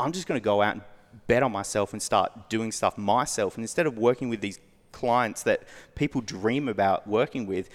I'm 0.00 0.12
just 0.12 0.26
going 0.26 0.40
to 0.40 0.44
go 0.44 0.62
out 0.62 0.74
and 0.74 0.82
bet 1.26 1.42
on 1.42 1.52
myself 1.52 1.92
and 1.92 2.00
start 2.00 2.48
doing 2.48 2.72
stuff 2.72 2.96
myself. 2.96 3.56
And 3.56 3.64
instead 3.64 3.86
of 3.86 3.98
working 3.98 4.28
with 4.28 4.40
these 4.40 4.58
clients 4.92 5.42
that 5.44 5.62
people 5.94 6.20
dream 6.20 6.68
about 6.68 7.06
working 7.06 7.46
with, 7.46 7.68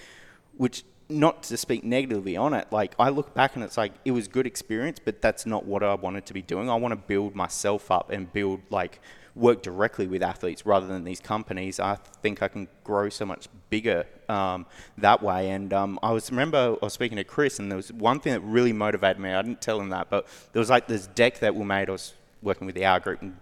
which 0.56 0.84
not 1.08 1.44
to 1.44 1.56
speak 1.56 1.84
negatively 1.84 2.36
on 2.36 2.52
it, 2.52 2.66
like 2.70 2.94
I 2.98 3.10
look 3.10 3.34
back 3.34 3.54
and 3.54 3.64
it's 3.64 3.76
like 3.76 3.92
it 4.04 4.10
was 4.10 4.28
good 4.28 4.46
experience, 4.46 4.98
but 5.02 5.22
that's 5.22 5.46
not 5.46 5.64
what 5.64 5.82
I 5.82 5.94
wanted 5.94 6.26
to 6.26 6.34
be 6.34 6.42
doing. 6.42 6.68
I 6.68 6.74
want 6.74 6.92
to 6.92 6.96
build 6.96 7.34
myself 7.34 7.90
up 7.90 8.10
and 8.10 8.32
build 8.32 8.60
like 8.70 9.00
work 9.36 9.62
directly 9.62 10.06
with 10.06 10.22
athletes 10.22 10.64
rather 10.64 10.86
than 10.86 11.04
these 11.04 11.20
companies. 11.20 11.78
I 11.78 11.96
think 12.22 12.42
I 12.42 12.48
can 12.48 12.68
grow 12.82 13.10
so 13.10 13.26
much 13.26 13.48
bigger 13.68 14.06
um, 14.28 14.66
that 14.98 15.22
way. 15.22 15.50
And 15.50 15.72
um, 15.72 15.98
I 16.02 16.10
was 16.10 16.30
remember 16.30 16.76
I 16.80 16.84
was 16.84 16.94
speaking 16.94 17.16
to 17.16 17.24
Chris, 17.24 17.58
and 17.58 17.70
there 17.70 17.76
was 17.76 17.92
one 17.92 18.18
thing 18.18 18.32
that 18.32 18.40
really 18.40 18.72
motivated 18.72 19.20
me. 19.20 19.32
I 19.32 19.42
didn't 19.42 19.60
tell 19.60 19.80
him 19.80 19.90
that, 19.90 20.10
but 20.10 20.26
there 20.52 20.60
was 20.60 20.70
like 20.70 20.88
this 20.88 21.06
deck 21.08 21.38
that 21.40 21.54
we 21.54 21.64
made. 21.64 21.88
I 21.88 21.92
was 21.92 22.14
working 22.46 22.66
with 22.66 22.74
the 22.74 22.86
hour 22.86 23.00
group, 23.00 23.20
and 23.20 23.36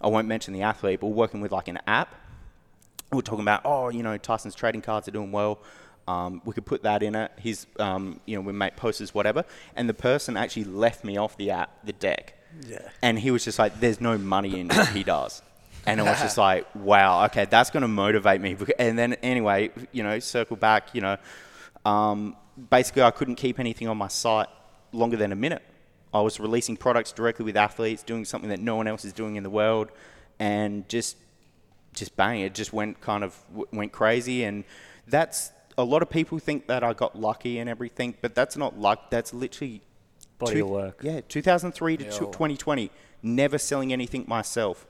I 0.00 0.06
won't 0.06 0.28
mention 0.28 0.54
the 0.54 0.62
athlete, 0.62 1.00
but 1.00 1.08
we're 1.08 1.14
working 1.14 1.40
with 1.40 1.50
like 1.50 1.68
an 1.68 1.80
app. 1.86 2.14
We're 3.10 3.22
talking 3.22 3.42
about, 3.42 3.62
oh, 3.64 3.88
you 3.88 4.04
know, 4.04 4.16
Tyson's 4.16 4.54
trading 4.54 4.82
cards 4.82 5.08
are 5.08 5.10
doing 5.10 5.32
well. 5.32 5.58
Um, 6.06 6.42
we 6.44 6.52
could 6.52 6.64
put 6.66 6.82
that 6.84 7.02
in 7.02 7.14
it. 7.14 7.32
His, 7.36 7.66
um, 7.78 8.20
you 8.24 8.36
know, 8.36 8.42
we 8.42 8.52
make 8.52 8.76
posters, 8.76 9.12
whatever. 9.12 9.44
And 9.74 9.88
the 9.88 9.94
person 9.94 10.36
actually 10.36 10.64
left 10.64 11.04
me 11.04 11.16
off 11.16 11.36
the 11.36 11.50
app, 11.50 11.84
the 11.84 11.92
deck. 11.92 12.34
Yeah. 12.66 12.88
And 13.02 13.18
he 13.18 13.30
was 13.30 13.44
just 13.44 13.58
like, 13.58 13.78
"There's 13.78 14.00
no 14.00 14.18
money 14.18 14.58
in 14.58 14.68
what 14.68 14.88
he 14.88 15.04
does," 15.04 15.42
and 15.86 16.00
I 16.00 16.04
was 16.04 16.20
just 16.20 16.36
like, 16.48 16.66
"Wow, 16.74 17.24
okay, 17.26 17.44
that's 17.44 17.70
going 17.70 17.82
to 17.82 17.88
motivate 17.88 18.40
me." 18.40 18.56
And 18.78 18.98
then 18.98 19.14
anyway, 19.14 19.70
you 19.92 20.02
know, 20.02 20.18
circle 20.18 20.56
back, 20.56 20.92
you 20.92 21.00
know, 21.00 21.16
um, 21.84 22.36
basically 22.70 23.02
I 23.02 23.12
couldn't 23.12 23.36
keep 23.36 23.60
anything 23.60 23.86
on 23.86 23.96
my 23.96 24.08
site 24.08 24.48
longer 24.92 25.16
than 25.16 25.30
a 25.30 25.36
minute. 25.36 25.62
I 26.12 26.20
was 26.20 26.40
releasing 26.40 26.76
products 26.76 27.12
directly 27.12 27.44
with 27.44 27.56
athletes, 27.56 28.02
doing 28.02 28.24
something 28.24 28.50
that 28.50 28.60
no 28.60 28.76
one 28.76 28.86
else 28.88 29.04
is 29.04 29.12
doing 29.12 29.36
in 29.36 29.42
the 29.42 29.50
world, 29.50 29.90
and 30.38 30.88
just 30.88 31.16
just 31.92 32.16
bang, 32.16 32.40
it 32.40 32.54
just 32.54 32.72
went 32.72 33.00
kind 33.00 33.24
of 33.24 33.36
w- 33.48 33.66
went 33.72 33.90
crazy, 33.92 34.44
and 34.44 34.64
that's 35.08 35.50
a 35.76 35.82
lot 35.84 36.02
of 36.02 36.10
people 36.10 36.38
think 36.38 36.68
that 36.68 36.84
I 36.84 36.92
got 36.92 37.18
lucky 37.18 37.58
and 37.58 37.68
everything, 37.68 38.14
but 38.20 38.34
that's 38.34 38.56
not 38.56 38.78
luck. 38.78 39.10
That's 39.10 39.34
literally 39.34 39.82
Body 40.38 40.54
two- 40.54 40.64
of 40.64 40.70
work. 40.70 41.00
Yeah, 41.02 41.20
2003 41.28 41.96
to 41.96 42.04
Yeah. 42.04 42.10
2020, 42.10 42.90
never 43.22 43.58
selling 43.58 43.92
anything 43.92 44.24
myself, 44.28 44.86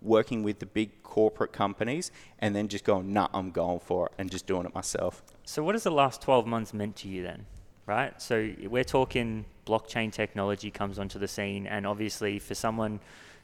working 0.00 0.42
with 0.44 0.60
the 0.60 0.66
big 0.66 1.02
corporate 1.02 1.52
companies, 1.52 2.12
and 2.38 2.54
then 2.54 2.68
just 2.68 2.84
going, 2.84 3.12
nah, 3.12 3.28
I'm 3.34 3.50
going 3.50 3.80
for 3.80 4.06
it, 4.06 4.12
and 4.16 4.30
just 4.30 4.46
doing 4.46 4.64
it 4.64 4.74
myself. 4.74 5.22
So, 5.44 5.62
what 5.64 5.74
has 5.74 5.82
the 5.82 5.90
last 5.90 6.22
12 6.22 6.46
months 6.46 6.72
meant 6.72 6.96
to 6.96 7.08
you 7.08 7.22
then? 7.22 7.46
Right? 7.86 8.20
So, 8.20 8.50
we're 8.68 8.84
talking 8.84 9.44
blockchain 9.66 10.12
technology 10.12 10.70
comes 10.70 10.98
onto 10.98 11.18
the 11.18 11.28
scene, 11.28 11.66
and 11.66 11.86
obviously, 11.86 12.38
for 12.38 12.54
someone, 12.54 13.00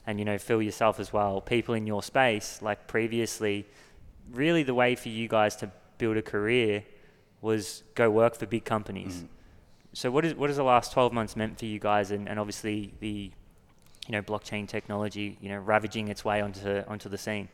and 0.07 0.19
you 0.19 0.25
know, 0.25 0.39
Phil 0.39 0.63
yourself 0.63 0.99
as 0.99 1.13
well, 1.13 1.41
people 1.41 1.75
in 1.75 1.87
your 1.87 2.03
space, 2.03 2.61
like 2.63 2.87
previously, 2.87 3.67
really 4.33 4.63
the 4.63 4.75
way 4.75 4.95
for 4.95 5.09
you 5.09 5.29
guys 5.29 5.57
to 5.57 5.71
build 5.99 6.17
a 6.17 6.23
career 6.23 6.85
was 7.41 7.83
go 7.95 8.11
work 8.11 8.35
for 8.35 8.47
big 8.47 8.65
companies. 8.65 9.17
Mm-hmm. 9.17 9.27
So, 9.93 10.11
what 10.11 10.25
is 10.25 10.35
what 10.35 10.51
has 10.51 10.57
the 10.57 10.63
last 10.63 10.93
12 10.93 11.13
months 11.13 11.37
meant 11.37 11.59
for 11.59 11.67
you 11.67 11.79
guys, 11.79 12.11
and, 12.11 12.29
and 12.29 12.39
obviously 12.39 12.95
the 13.01 13.31
you 14.07 14.13
know 14.13 14.23
blockchain 14.23 14.69
technology, 14.69 15.39
you 15.41 15.49
know, 15.49 15.59
ravaging 15.59 16.09
its 16.09 16.25
way 16.25 16.41
onto 16.41 16.83
onto 16.87 17.09
the 17.09 17.19
scene? 17.19 17.49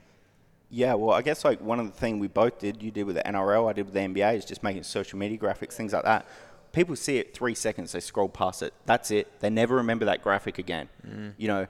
Yeah, 0.69 0.95
well, 0.95 1.15
I 1.15 1.23
guess 1.23 1.45
like 1.45 1.61
one 1.61 1.79
of 1.79 1.87
the 1.87 1.93
things 1.93 2.21
we 2.21 2.27
both 2.27 2.59
did, 2.59 2.83
you 2.83 2.91
did 2.91 3.05
with 3.05 3.17
the 3.17 3.23
NRL, 3.23 3.71
I 3.71 3.73
did 3.73 3.85
with 3.85 3.95
the 3.95 4.01
NBA, 4.01 4.37
is 4.37 4.45
just 4.45 4.65
making 4.65 4.83
social 4.83 5.19
media 5.19 5.39
graphics, 5.39 5.75
things 5.75 5.93
like 5.93 6.03
that. 6.03 6.27
People 6.77 6.95
see 6.95 7.17
it 7.17 7.33
three 7.33 7.55
seconds, 7.55 7.93
they 7.93 8.01
scroll 8.01 8.29
past 8.29 8.61
it. 8.61 8.75
That's 8.85 9.11
it. 9.11 9.41
They 9.41 9.49
never 9.49 9.77
remember 9.77 10.05
that 10.05 10.23
graphic 10.23 10.59
again. 10.59 10.91
Mm. 11.09 11.33
You 11.39 11.49
know, 11.49 11.67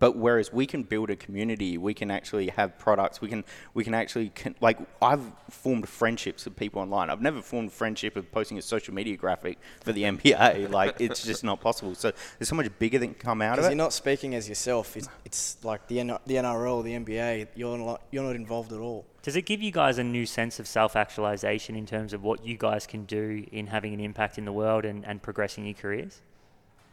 but 0.00 0.16
whereas 0.16 0.52
we 0.52 0.66
can 0.66 0.82
build 0.82 1.08
a 1.08 1.14
community, 1.14 1.78
we 1.78 1.94
can 1.94 2.10
actually 2.10 2.48
have 2.48 2.76
products. 2.76 3.20
We 3.20 3.28
can 3.28 3.44
we 3.74 3.84
can 3.84 3.94
actually 3.94 4.30
con- 4.30 4.56
like 4.60 4.78
I've 5.00 5.22
formed 5.50 5.88
friendships 5.88 6.46
with 6.46 6.56
people 6.56 6.82
online. 6.82 7.10
I've 7.10 7.20
never 7.22 7.40
formed 7.42 7.68
a 7.68 7.72
friendship 7.72 8.16
of 8.16 8.32
posting 8.32 8.58
a 8.58 8.62
social 8.62 8.92
media 8.92 9.16
graphic 9.16 9.56
for 9.84 9.92
the 9.92 10.02
NBA. 10.02 10.68
like 10.72 10.96
it's 11.00 11.22
just 11.22 11.44
not 11.44 11.60
possible. 11.60 11.94
So 11.94 12.10
there's 12.40 12.48
so 12.48 12.56
much 12.56 12.76
bigger 12.80 12.98
that 12.98 13.06
can 13.06 13.14
come 13.14 13.42
out 13.42 13.50
of 13.52 13.56
Because 13.58 13.66
it. 13.66 13.76
you're 13.76 13.84
not 13.84 13.92
speaking 13.92 14.34
as 14.34 14.48
yourself. 14.48 14.96
It's, 14.96 15.08
it's 15.24 15.62
like 15.62 15.86
the, 15.86 16.00
N- 16.00 16.18
the 16.26 16.34
NRL, 16.34 16.82
the 16.82 16.94
NBA. 16.94 17.48
You're 17.54 17.78
not, 17.78 18.02
you're 18.10 18.24
not 18.24 18.34
involved 18.34 18.72
at 18.72 18.80
all. 18.80 19.06
Does 19.22 19.36
it 19.36 19.42
give 19.42 19.60
you 19.60 19.70
guys 19.70 19.98
a 19.98 20.04
new 20.04 20.24
sense 20.24 20.58
of 20.58 20.66
self 20.66 20.96
actualization 20.96 21.76
in 21.76 21.86
terms 21.86 22.12
of 22.12 22.22
what 22.22 22.44
you 22.44 22.56
guys 22.56 22.86
can 22.86 23.04
do 23.04 23.44
in 23.52 23.66
having 23.66 23.92
an 23.92 24.00
impact 24.00 24.38
in 24.38 24.44
the 24.44 24.52
world 24.52 24.84
and, 24.84 25.04
and 25.04 25.22
progressing 25.22 25.66
your 25.66 25.74
careers? 25.74 26.20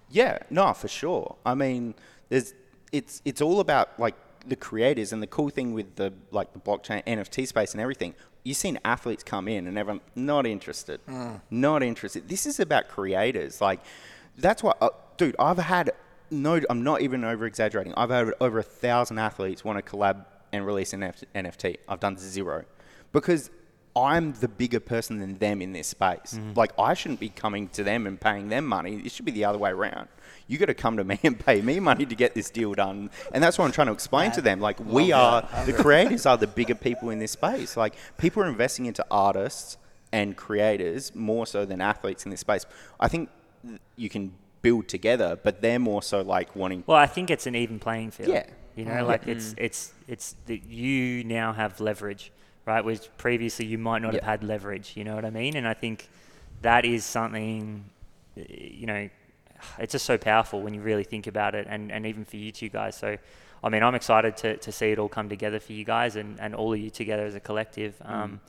Yeah, 0.10 0.40
no, 0.50 0.74
for 0.74 0.88
sure. 0.88 1.36
I 1.46 1.56
mean, 1.56 1.96
there's 2.30 2.54
it's 2.92 3.22
it's 3.26 3.42
all 3.42 3.60
about 3.60 4.00
like 4.00 4.16
the 4.46 4.56
creators 4.56 5.12
and 5.12 5.22
the 5.22 5.28
cool 5.28 5.50
thing 5.50 5.74
with 5.74 5.96
the 5.96 6.14
like 6.32 6.54
the 6.54 6.60
blockchain 6.60 7.04
NFT 7.06 7.48
space 7.48 7.74
and 7.74 7.82
everything. 7.82 8.14
You've 8.44 8.58
seen 8.58 8.80
athletes 8.86 9.24
come 9.24 9.48
in 9.48 9.68
and 9.68 9.78
everyone 9.78 10.02
not 10.16 10.46
interested, 10.46 11.02
not 11.50 11.84
interested. 11.84 12.30
This 12.30 12.46
is 12.46 12.60
about 12.60 12.88
creators. 12.88 13.60
Like 13.60 13.82
that's 14.38 14.64
what, 14.64 14.78
uh, 14.82 14.90
dude. 15.18 15.36
I've 15.40 15.58
had 15.58 15.92
no. 16.32 16.62
I'm 16.70 16.84
not 16.84 17.02
even 17.02 17.24
over 17.24 17.46
exaggerating. 17.46 17.94
I've 17.98 18.10
had 18.10 18.34
over 18.40 18.60
a 18.60 18.64
thousand 18.64 19.18
athletes 19.18 19.66
want 19.66 19.84
to 19.84 19.92
collab 19.92 20.26
and 20.52 20.66
release 20.66 20.94
an 20.94 21.02
NFT. 21.36 21.78
I've 21.88 22.00
done 22.00 22.18
zero 22.18 22.66
because 23.12 23.50
I'm 23.96 24.34
the 24.34 24.48
bigger 24.48 24.80
person 24.80 25.20
than 25.20 25.40
them 25.40 25.62
in 25.62 25.74
this 25.74 25.88
space. 25.88 26.36
Mm-hmm. 26.36 26.54
Like 26.56 26.72
I 26.78 26.94
shouldn't 26.94 27.20
be 27.20 27.30
coming 27.30 27.68
to 27.70 27.84
them 27.84 28.06
and 28.06 28.20
paying 28.20 28.50
them 28.50 28.66
money. 28.66 29.02
It 29.04 29.12
should 29.12 29.26
be 29.26 29.32
the 29.32 29.46
other 29.46 29.58
way 29.58 29.72
around. 29.72 30.08
You 30.48 30.58
got 30.58 30.68
to 30.68 30.74
come 30.74 30.98
to 30.98 31.04
me 31.04 31.20
and 31.24 31.40
pay 31.40 31.62
me 31.62 31.80
money 31.80 32.06
to 32.06 32.16
get 32.16 32.36
this 32.36 32.50
deal 32.50 32.74
done. 32.74 33.10
And 33.34 33.44
that's 33.44 33.58
what 33.58 33.66
I'm 33.66 33.72
trying 33.72 33.88
to 33.88 33.94
explain 33.94 34.32
to 34.34 34.42
them. 34.42 34.60
Like 34.60 34.80
we 34.80 35.12
are 35.12 35.48
the 35.66 35.74
creators 35.74 36.26
are 36.26 36.38
the 36.38 36.48
bigger 36.48 36.76
people 36.76 37.10
in 37.10 37.20
this 37.20 37.32
space. 37.32 37.76
Like 37.76 37.96
people 38.18 38.44
are 38.44 38.48
investing 38.48 38.86
into 38.86 39.06
artists 39.10 39.78
and 40.12 40.38
creators 40.38 41.14
more 41.16 41.46
so 41.46 41.66
than 41.66 41.82
athletes 41.82 42.24
in 42.24 42.32
this 42.32 42.42
space. 42.42 42.66
I 43.00 43.08
think 43.08 43.30
you 43.96 44.10
can 44.10 44.34
build 44.62 44.88
together, 44.88 45.40
but 45.42 45.62
they're 45.62 45.80
more 45.80 46.04
so 46.04 46.22
like 46.22 46.56
wanting. 46.56 46.84
Well, 46.86 46.98
I 46.98 47.08
think 47.08 47.30
it's 47.30 47.48
an 47.48 47.56
even 47.56 47.80
playing 47.80 48.12
field. 48.12 48.30
Yeah. 48.30 48.46
You 48.78 48.86
know, 48.86 49.06
like 49.06 49.28
it's 49.28 49.56
it's 49.58 49.92
it's 50.08 50.36
that 50.46 50.64
you 50.66 51.24
now 51.24 51.52
have 51.52 51.80
leverage, 51.80 52.32
right? 52.66 52.86
Which 52.86 53.10
previously 53.18 53.66
you 53.66 53.78
might 53.78 54.04
not 54.04 54.14
have 54.14 54.24
had 54.24 54.44
leverage. 54.44 54.94
You 54.96 55.04
know 55.04 55.16
what 55.16 55.26
I 55.26 55.32
mean? 55.32 55.56
And 55.56 55.68
I 55.68 55.74
think 55.74 56.08
that 56.62 56.86
is 56.86 57.04
something, 57.04 57.84
uh, 58.38 58.44
you 58.48 58.86
know, 58.86 59.10
it's 59.80 59.94
just 59.94 60.06
so 60.06 60.18
powerful 60.18 60.62
when 60.62 60.74
you 60.74 60.82
really 60.82 61.04
think 61.04 61.26
about 61.26 61.56
it, 61.56 61.66
and 61.68 61.92
and 61.92 62.06
even 62.06 62.24
for 62.24 62.38
you 62.38 62.52
two 62.52 62.70
guys. 62.70 62.96
So. 62.96 63.18
I 63.64 63.70
mean, 63.70 63.82
I'm 63.82 63.96
excited 63.96 64.38
to, 64.38 64.58
to 64.58 64.72
see 64.72 64.92
it 64.92 65.00
all 65.00 65.10
come 65.10 65.30
together 65.30 65.60
for 65.60 65.74
you 65.74 65.84
guys 65.84 66.16
and, 66.16 66.40
and 66.40 66.54
all 66.54 66.74
of 66.74 66.80
you 66.80 66.92
together 66.92 67.26
as 67.26 67.34
a 67.34 67.40
collective. 67.40 68.00
Um, 68.06 68.40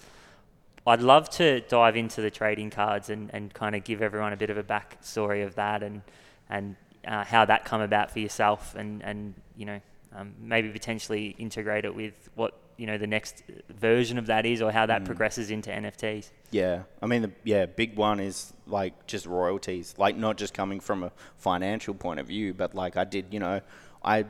I'd 0.86 1.00
love 1.00 1.28
to 1.30 1.60
dive 1.60 1.96
into 1.96 2.20
the 2.20 2.30
trading 2.30 2.68
cards 2.70 3.08
and, 3.10 3.30
and 3.32 3.52
kind 3.52 3.74
of 3.74 3.84
give 3.84 4.02
everyone 4.02 4.34
a 4.34 4.36
bit 4.36 4.50
of 4.50 4.58
a 4.58 4.62
backstory 4.62 5.44
of 5.46 5.54
that 5.54 5.82
and 5.82 6.02
and 6.50 6.76
uh, 7.06 7.24
how 7.24 7.44
that 7.44 7.64
come 7.64 7.80
about 7.80 8.10
for 8.10 8.18
yourself 8.18 8.74
and 8.74 9.02
and 9.02 9.34
you 9.56 9.66
know 9.66 9.80
um, 10.14 10.34
maybe 10.40 10.68
potentially 10.70 11.34
integrate 11.38 11.84
it 11.84 11.94
with 11.94 12.30
what 12.34 12.54
you 12.76 12.86
know 12.86 12.96
the 12.96 13.06
next 13.06 13.42
version 13.68 14.18
of 14.18 14.26
that 14.26 14.46
is 14.46 14.62
or 14.62 14.70
how 14.70 14.86
that 14.86 15.04
progresses 15.04 15.50
into 15.50 15.70
NFTs. 15.70 16.30
Yeah, 16.50 16.82
I 17.02 17.06
mean, 17.06 17.22
the 17.22 17.32
yeah, 17.44 17.66
big 17.66 17.96
one 17.96 18.20
is 18.20 18.52
like 18.66 19.06
just 19.06 19.26
royalties, 19.26 19.94
like 19.98 20.16
not 20.16 20.38
just 20.38 20.54
coming 20.54 20.80
from 20.80 21.02
a 21.02 21.12
financial 21.36 21.94
point 21.94 22.20
of 22.20 22.28
view, 22.28 22.54
but 22.54 22.74
like 22.74 22.96
I 22.96 23.04
did, 23.04 23.26
you 23.30 23.40
know, 23.40 23.60
I 24.02 24.24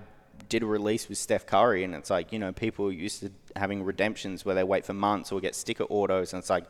did 0.48 0.62
a 0.62 0.66
release 0.66 1.08
with 1.08 1.18
Steph 1.18 1.46
Curry, 1.46 1.84
and 1.84 1.94
it's 1.94 2.10
like 2.10 2.32
you 2.32 2.38
know 2.38 2.52
people 2.52 2.86
are 2.86 2.92
used 2.92 3.20
to 3.20 3.30
having 3.54 3.84
redemptions 3.84 4.44
where 4.44 4.54
they 4.54 4.64
wait 4.64 4.84
for 4.84 4.94
months 4.94 5.30
or 5.30 5.40
get 5.40 5.54
sticker 5.54 5.84
autos, 5.84 6.32
and 6.32 6.40
it's 6.40 6.50
like 6.50 6.64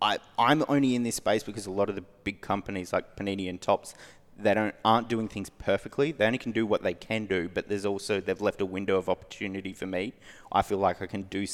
I 0.00 0.18
I'm 0.38 0.64
only 0.68 0.94
in 0.94 1.02
this 1.02 1.16
space 1.16 1.42
because 1.42 1.66
a 1.66 1.70
lot 1.70 1.88
of 1.88 1.96
the 1.96 2.04
big 2.24 2.40
companies 2.40 2.92
like 2.92 3.16
Panini 3.16 3.48
and 3.48 3.60
Topps. 3.60 3.94
They 4.42 4.54
don't 4.54 4.74
aren't 4.84 5.08
doing 5.08 5.28
things 5.28 5.50
perfectly. 5.50 6.12
They 6.12 6.26
only 6.26 6.38
can 6.38 6.52
do 6.52 6.66
what 6.66 6.82
they 6.82 6.94
can 6.94 7.26
do, 7.26 7.48
but 7.52 7.68
there's 7.68 7.86
also 7.86 8.20
they've 8.20 8.40
left 8.40 8.60
a 8.60 8.66
window 8.66 8.96
of 8.96 9.08
opportunity 9.08 9.72
for 9.72 9.86
me. 9.86 10.12
I 10.50 10.62
feel 10.62 10.78
like 10.78 11.00
I 11.00 11.06
can 11.06 11.22
do 11.22 11.46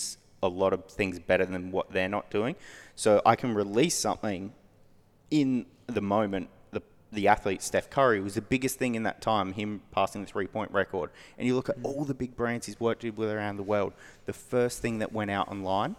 a 0.42 0.48
lot 0.48 0.72
of 0.72 0.84
things 0.86 1.18
better 1.18 1.44
than 1.44 1.70
what 1.70 1.92
they're 1.92 2.08
not 2.08 2.30
doing. 2.30 2.56
So 2.94 3.20
I 3.26 3.36
can 3.36 3.54
release 3.54 3.96
something 3.96 4.52
in 5.30 5.66
the 5.86 6.00
moment. 6.00 6.48
The 6.70 6.82
the 7.12 7.28
athlete 7.28 7.62
Steph 7.62 7.90
Curry 7.90 8.20
was 8.20 8.34
the 8.34 8.42
biggest 8.42 8.78
thing 8.78 8.94
in 8.94 9.02
that 9.04 9.20
time. 9.20 9.52
Him 9.52 9.82
passing 9.90 10.22
the 10.22 10.26
three 10.26 10.46
point 10.46 10.70
record, 10.72 11.10
and 11.36 11.46
you 11.46 11.54
look 11.54 11.68
at 11.68 11.76
all 11.82 12.04
the 12.04 12.14
big 12.14 12.36
brands 12.36 12.66
he's 12.66 12.80
worked 12.80 13.04
with 13.04 13.30
around 13.30 13.56
the 13.56 13.62
world. 13.62 13.92
The 14.26 14.32
first 14.32 14.80
thing 14.80 14.98
that 14.98 15.12
went 15.12 15.30
out 15.30 15.48
online 15.48 15.96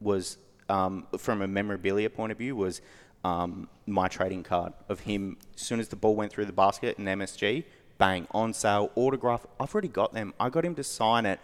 was 0.00 0.38
um, 0.68 1.06
from 1.18 1.42
a 1.42 1.46
memorabilia 1.46 2.10
point 2.10 2.32
of 2.32 2.38
view 2.38 2.56
was 2.56 2.80
um, 3.26 3.68
my 3.86 4.08
trading 4.08 4.42
card 4.42 4.72
of 4.88 5.00
him. 5.00 5.36
As 5.56 5.62
soon 5.62 5.80
as 5.80 5.88
the 5.88 5.96
ball 5.96 6.14
went 6.14 6.32
through 6.32 6.44
the 6.44 6.52
basket 6.52 6.98
in 6.98 7.04
MSG, 7.04 7.64
bang 7.98 8.26
on 8.30 8.52
sale, 8.52 8.90
autograph. 8.94 9.46
I've 9.58 9.72
already 9.74 9.88
got 9.88 10.12
them. 10.12 10.32
I 10.38 10.48
got 10.48 10.64
him 10.64 10.74
to 10.76 10.84
sign 10.84 11.26
it 11.26 11.40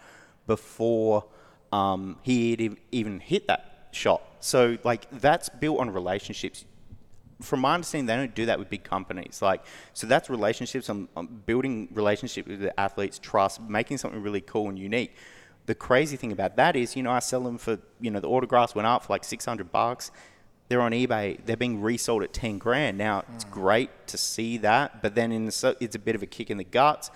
before 0.47 1.25
um, 1.71 2.17
he 2.21 2.77
even 2.91 3.19
hit 3.19 3.47
that 3.47 3.89
shot. 3.91 4.21
So 4.39 4.77
like 4.83 5.09
that's 5.11 5.49
built 5.49 5.79
on 5.79 5.89
relationships 5.89 6.65
from 7.41 7.59
my 7.59 7.73
understanding, 7.73 8.05
they 8.05 8.15
don't 8.15 8.33
do 8.33 8.45
that 8.45 8.57
with 8.57 8.69
big 8.69 8.83
companies. 8.83 9.41
Like, 9.41 9.65
so 9.93 10.07
that's 10.07 10.29
relationships. 10.29 10.87
I'm, 10.87 11.09
I'm 11.17 11.27
building 11.27 11.89
relationships 11.91 12.47
with 12.47 12.61
the 12.61 12.79
athletes, 12.79 13.19
trust, 13.19 13.59
making 13.59 13.97
something 13.97 14.21
really 14.21 14.39
cool 14.39 14.69
and 14.69 14.79
unique. 14.79 15.13
The 15.65 15.75
crazy 15.75 16.15
thing 16.15 16.31
about 16.31 16.55
that 16.55 16.77
is, 16.77 16.95
you 16.95 17.03
know, 17.03 17.11
I 17.11 17.19
sell 17.19 17.41
them 17.41 17.57
for, 17.57 17.79
you 17.99 18.11
know, 18.11 18.21
the 18.21 18.29
autographs 18.29 18.75
went 18.75 18.85
up 18.85 19.03
for 19.03 19.11
like 19.11 19.25
600 19.25 19.71
bucks. 19.71 20.11
They're 20.73 20.81
on 20.81 20.91
eBay. 20.91 21.37
They're 21.45 21.55
being 21.55 21.83
resold 21.83 22.23
at 22.23 22.33
10 22.33 22.57
grand. 22.57 22.97
Now, 22.97 23.25
it's 23.35 23.43
great 23.43 23.91
to 24.07 24.17
see 24.17 24.57
that, 24.57 25.03
but 25.03 25.13
then 25.13 25.31
in 25.31 25.45
the, 25.45 25.77
it's 25.79 25.95
a 25.95 25.99
bit 25.99 26.15
of 26.15 26.23
a 26.23 26.25
kick 26.25 26.49
in 26.49 26.57
the 26.57 26.63
guts. 26.63 27.11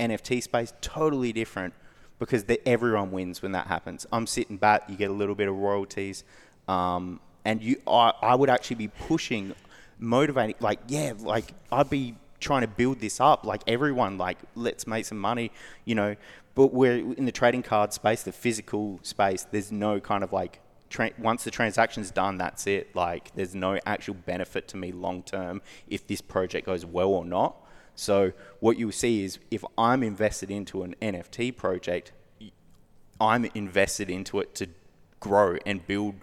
NFT 0.00 0.42
space, 0.42 0.72
totally 0.80 1.34
different 1.34 1.74
because 2.18 2.44
the, 2.44 2.66
everyone 2.66 3.10
wins 3.10 3.42
when 3.42 3.52
that 3.52 3.66
happens. 3.66 4.06
I'm 4.10 4.26
sitting 4.26 4.56
back, 4.56 4.84
you 4.88 4.96
get 4.96 5.10
a 5.10 5.12
little 5.12 5.34
bit 5.34 5.48
of 5.48 5.56
royalties. 5.56 6.24
Um, 6.66 7.20
and 7.44 7.62
you, 7.62 7.76
I, 7.86 8.14
I 8.22 8.34
would 8.34 8.48
actually 8.48 8.76
be 8.76 8.88
pushing, 8.88 9.54
motivating, 9.98 10.56
like, 10.60 10.80
yeah, 10.88 11.12
like 11.18 11.52
I'd 11.70 11.90
be 11.90 12.14
trying 12.40 12.62
to 12.62 12.68
build 12.68 13.00
this 13.00 13.20
up, 13.20 13.44
like 13.44 13.60
everyone, 13.66 14.16
like 14.16 14.38
let's 14.54 14.86
make 14.86 15.04
some 15.04 15.18
money, 15.18 15.52
you 15.84 15.94
know. 15.94 16.16
But 16.54 16.72
we're 16.72 16.96
in 16.96 17.26
the 17.26 17.32
trading 17.32 17.64
card 17.64 17.92
space, 17.92 18.22
the 18.22 18.32
physical 18.32 18.98
space. 19.02 19.46
There's 19.50 19.70
no 19.70 20.00
kind 20.00 20.24
of 20.24 20.32
like 20.32 20.60
tra- 20.88 21.12
once 21.18 21.44
the 21.44 21.50
transaction's 21.50 22.10
done, 22.10 22.38
that's 22.38 22.66
it. 22.66 22.94
Like 22.94 23.34
there's 23.34 23.54
no 23.54 23.78
actual 23.86 24.14
benefit 24.14 24.68
to 24.68 24.76
me 24.76 24.92
long 24.92 25.22
term 25.22 25.62
if 25.88 26.06
this 26.06 26.20
project 26.20 26.66
goes 26.66 26.84
well 26.84 27.08
or 27.08 27.24
not. 27.24 27.56
So 27.94 28.32
what 28.60 28.78
you'll 28.78 28.92
see 28.92 29.24
is 29.24 29.38
if 29.50 29.64
I'm 29.76 30.02
invested 30.02 30.50
into 30.50 30.82
an 30.84 30.94
NFT 31.02 31.56
project, 31.56 32.12
I'm 33.20 33.44
invested 33.54 34.08
into 34.08 34.38
it 34.38 34.54
to 34.56 34.68
grow 35.18 35.56
and 35.66 35.84
build 35.86 36.14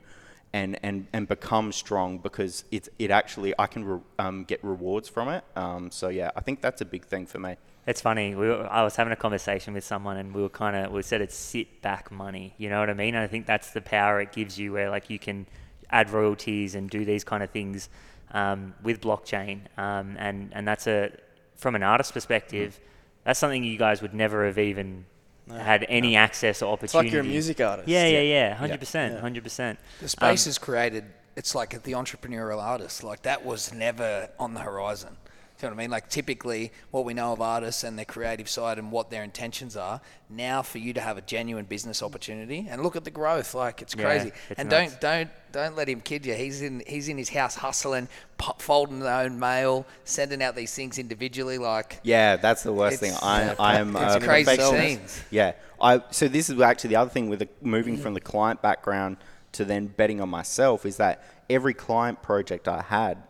and, 0.54 0.80
and, 0.82 1.08
and 1.12 1.28
become 1.28 1.74
strong 1.74 2.18
because 2.18 2.64
it's 2.72 2.88
it 2.98 3.12
actually 3.12 3.54
I 3.60 3.68
can 3.68 3.84
re, 3.84 4.00
um, 4.20 4.46
get 4.46 4.64
rewards 4.64 5.10
from 5.10 5.28
it. 5.28 5.44
Um, 5.58 5.92
so 5.92 6.08
yeah, 6.08 6.32
I 6.36 6.40
think 6.40 6.62
that's 6.62 6.80
a 6.80 6.86
big 6.86 7.06
thing 7.06 7.26
for 7.26 7.40
me. 7.40 7.58
It's 7.88 8.02
funny. 8.02 8.34
We 8.34 8.48
were, 8.48 8.68
I 8.72 8.84
was 8.84 8.96
having 8.96 9.14
a 9.14 9.16
conversation 9.16 9.74
with 9.74 9.84
someone, 9.84 10.18
and 10.18 10.34
we 10.34 10.42
were 10.42 10.50
kind 10.50 10.76
of 10.76 10.92
we 10.92 11.02
said 11.04 11.22
it's 11.22 11.36
sit 11.36 11.82
back 11.82 12.12
money. 12.12 12.54
You 12.58 12.70
know 12.70 12.80
what 12.80 12.90
I 12.90 12.94
mean? 12.94 13.14
And 13.16 13.24
I 13.24 13.28
think 13.28 13.46
that's 13.46 13.72
the 13.72 13.82
power 13.82 14.20
it 14.22 14.32
gives 14.32 14.58
you, 14.58 14.74
where 14.74 14.90
like 14.90 15.10
you 15.10 15.20
can 15.20 15.46
add 15.92 16.10
royalties 16.10 16.74
and 16.74 16.90
do 16.90 17.06
these 17.06 17.24
kind 17.24 17.44
of 17.44 17.52
things 17.52 17.90
um, 18.32 18.74
with 18.82 19.02
blockchain, 19.02 19.60
um, 19.78 20.16
and 20.18 20.50
and 20.54 20.68
that's 20.68 20.88
a 20.88 21.12
from 21.56 21.76
an 21.76 21.84
artist 21.84 22.14
perspective, 22.14 22.80
that's 23.24 23.40
something 23.40 23.64
you 23.64 23.78
guys 23.78 24.02
would 24.02 24.14
never 24.14 24.46
have 24.46 24.58
even 24.58 25.06
had 25.50 25.86
any 25.88 26.16
access 26.16 26.62
or 26.64 26.74
It's 26.74 26.96
opportunity. 26.96 27.08
like 27.08 27.14
you're 27.14 27.22
a 27.22 27.24
music 27.24 27.62
artist. 27.62 27.88
Yeah, 27.88 28.08
yeah, 28.08 28.22
yeah, 28.22 28.56
hundred 28.56 28.80
percent, 28.80 29.20
hundred 29.20 29.44
percent. 29.44 29.80
The 30.02 30.10
space 30.10 30.48
is 30.48 30.58
created. 30.58 31.06
It's 31.36 31.54
like 31.54 31.84
the 31.84 31.92
entrepreneurial 31.92 32.62
artist. 32.62 33.04
Like 33.04 33.22
that 33.24 33.46
was 33.46 33.72
never 33.74 34.30
on 34.40 34.54
the 34.56 34.62
horizon. 34.62 35.18
You 35.62 35.70
know 35.70 35.74
what 35.76 35.80
I 35.80 35.84
mean? 35.84 35.92
Like 35.92 36.10
typically, 36.10 36.74
what 36.92 37.06
we 37.06 37.14
know 37.14 37.32
of 37.32 37.40
artists 37.42 37.86
and 37.86 37.98
their 37.98 38.06
creative 38.06 38.50
side 38.50 38.78
and 38.78 38.92
what 38.92 39.10
their 39.10 39.24
intentions 39.24 39.78
are. 39.78 40.02
Now, 40.30 40.62
for 40.62 40.80
you 40.80 40.92
to 40.94 41.00
have 41.00 41.18
a 41.18 41.22
genuine 41.22 41.64
business 41.64 42.04
opportunity 42.04 42.68
and 42.70 42.84
look 42.84 42.98
at 42.98 43.06
the 43.06 43.12
growth, 43.12 43.54
like 43.54 43.82
it's 43.82 43.96
Yeah, 43.96 44.04
crazy. 44.04 44.32
it's 44.50 44.60
and 44.60 44.70
nuts. 44.70 44.92
don't 44.98 45.02
don't 45.02 45.30
don't 45.54 45.76
let 45.78 45.88
him 45.88 46.02
kid 46.02 46.26
you. 46.26 46.34
He's 46.34 46.62
in 46.62 46.84
he's 46.86 47.08
in 47.08 47.18
his 47.18 47.30
house 47.30 47.56
hustling, 47.56 48.10
folding 48.58 49.00
their 49.00 49.22
own 49.24 49.40
mail, 49.40 49.86
sending 50.04 50.44
out 50.44 50.56
these 50.58 50.74
things 50.76 51.00
individually. 51.00 51.58
Like 51.58 52.02
Yeah, 52.04 52.36
that's 52.36 52.64
the 52.64 52.74
worst 52.74 53.00
thing. 53.00 53.14
I, 53.22 53.56
I 53.60 53.80
am 53.80 53.96
it's 53.96 54.16
a 54.16 54.20
crazy 54.20 54.58
scenes. 54.58 55.24
Yeah, 55.32 55.54
I 55.80 56.02
so 56.12 56.28
this 56.28 56.50
is 56.50 56.60
actually 56.60 56.90
the 56.90 56.96
other 56.98 57.12
thing 57.12 57.30
with 57.30 57.40
the, 57.40 57.50
moving 57.62 57.96
from 57.96 58.14
the 58.14 58.22
client 58.22 58.62
background 58.62 59.18
to 59.54 59.64
then 59.64 59.88
betting 59.88 60.20
on 60.20 60.28
myself 60.28 60.86
is 60.86 60.98
that 60.98 61.24
every 61.50 61.74
client 61.74 62.22
project 62.22 62.68
I 62.68 62.82
had, 62.82 63.24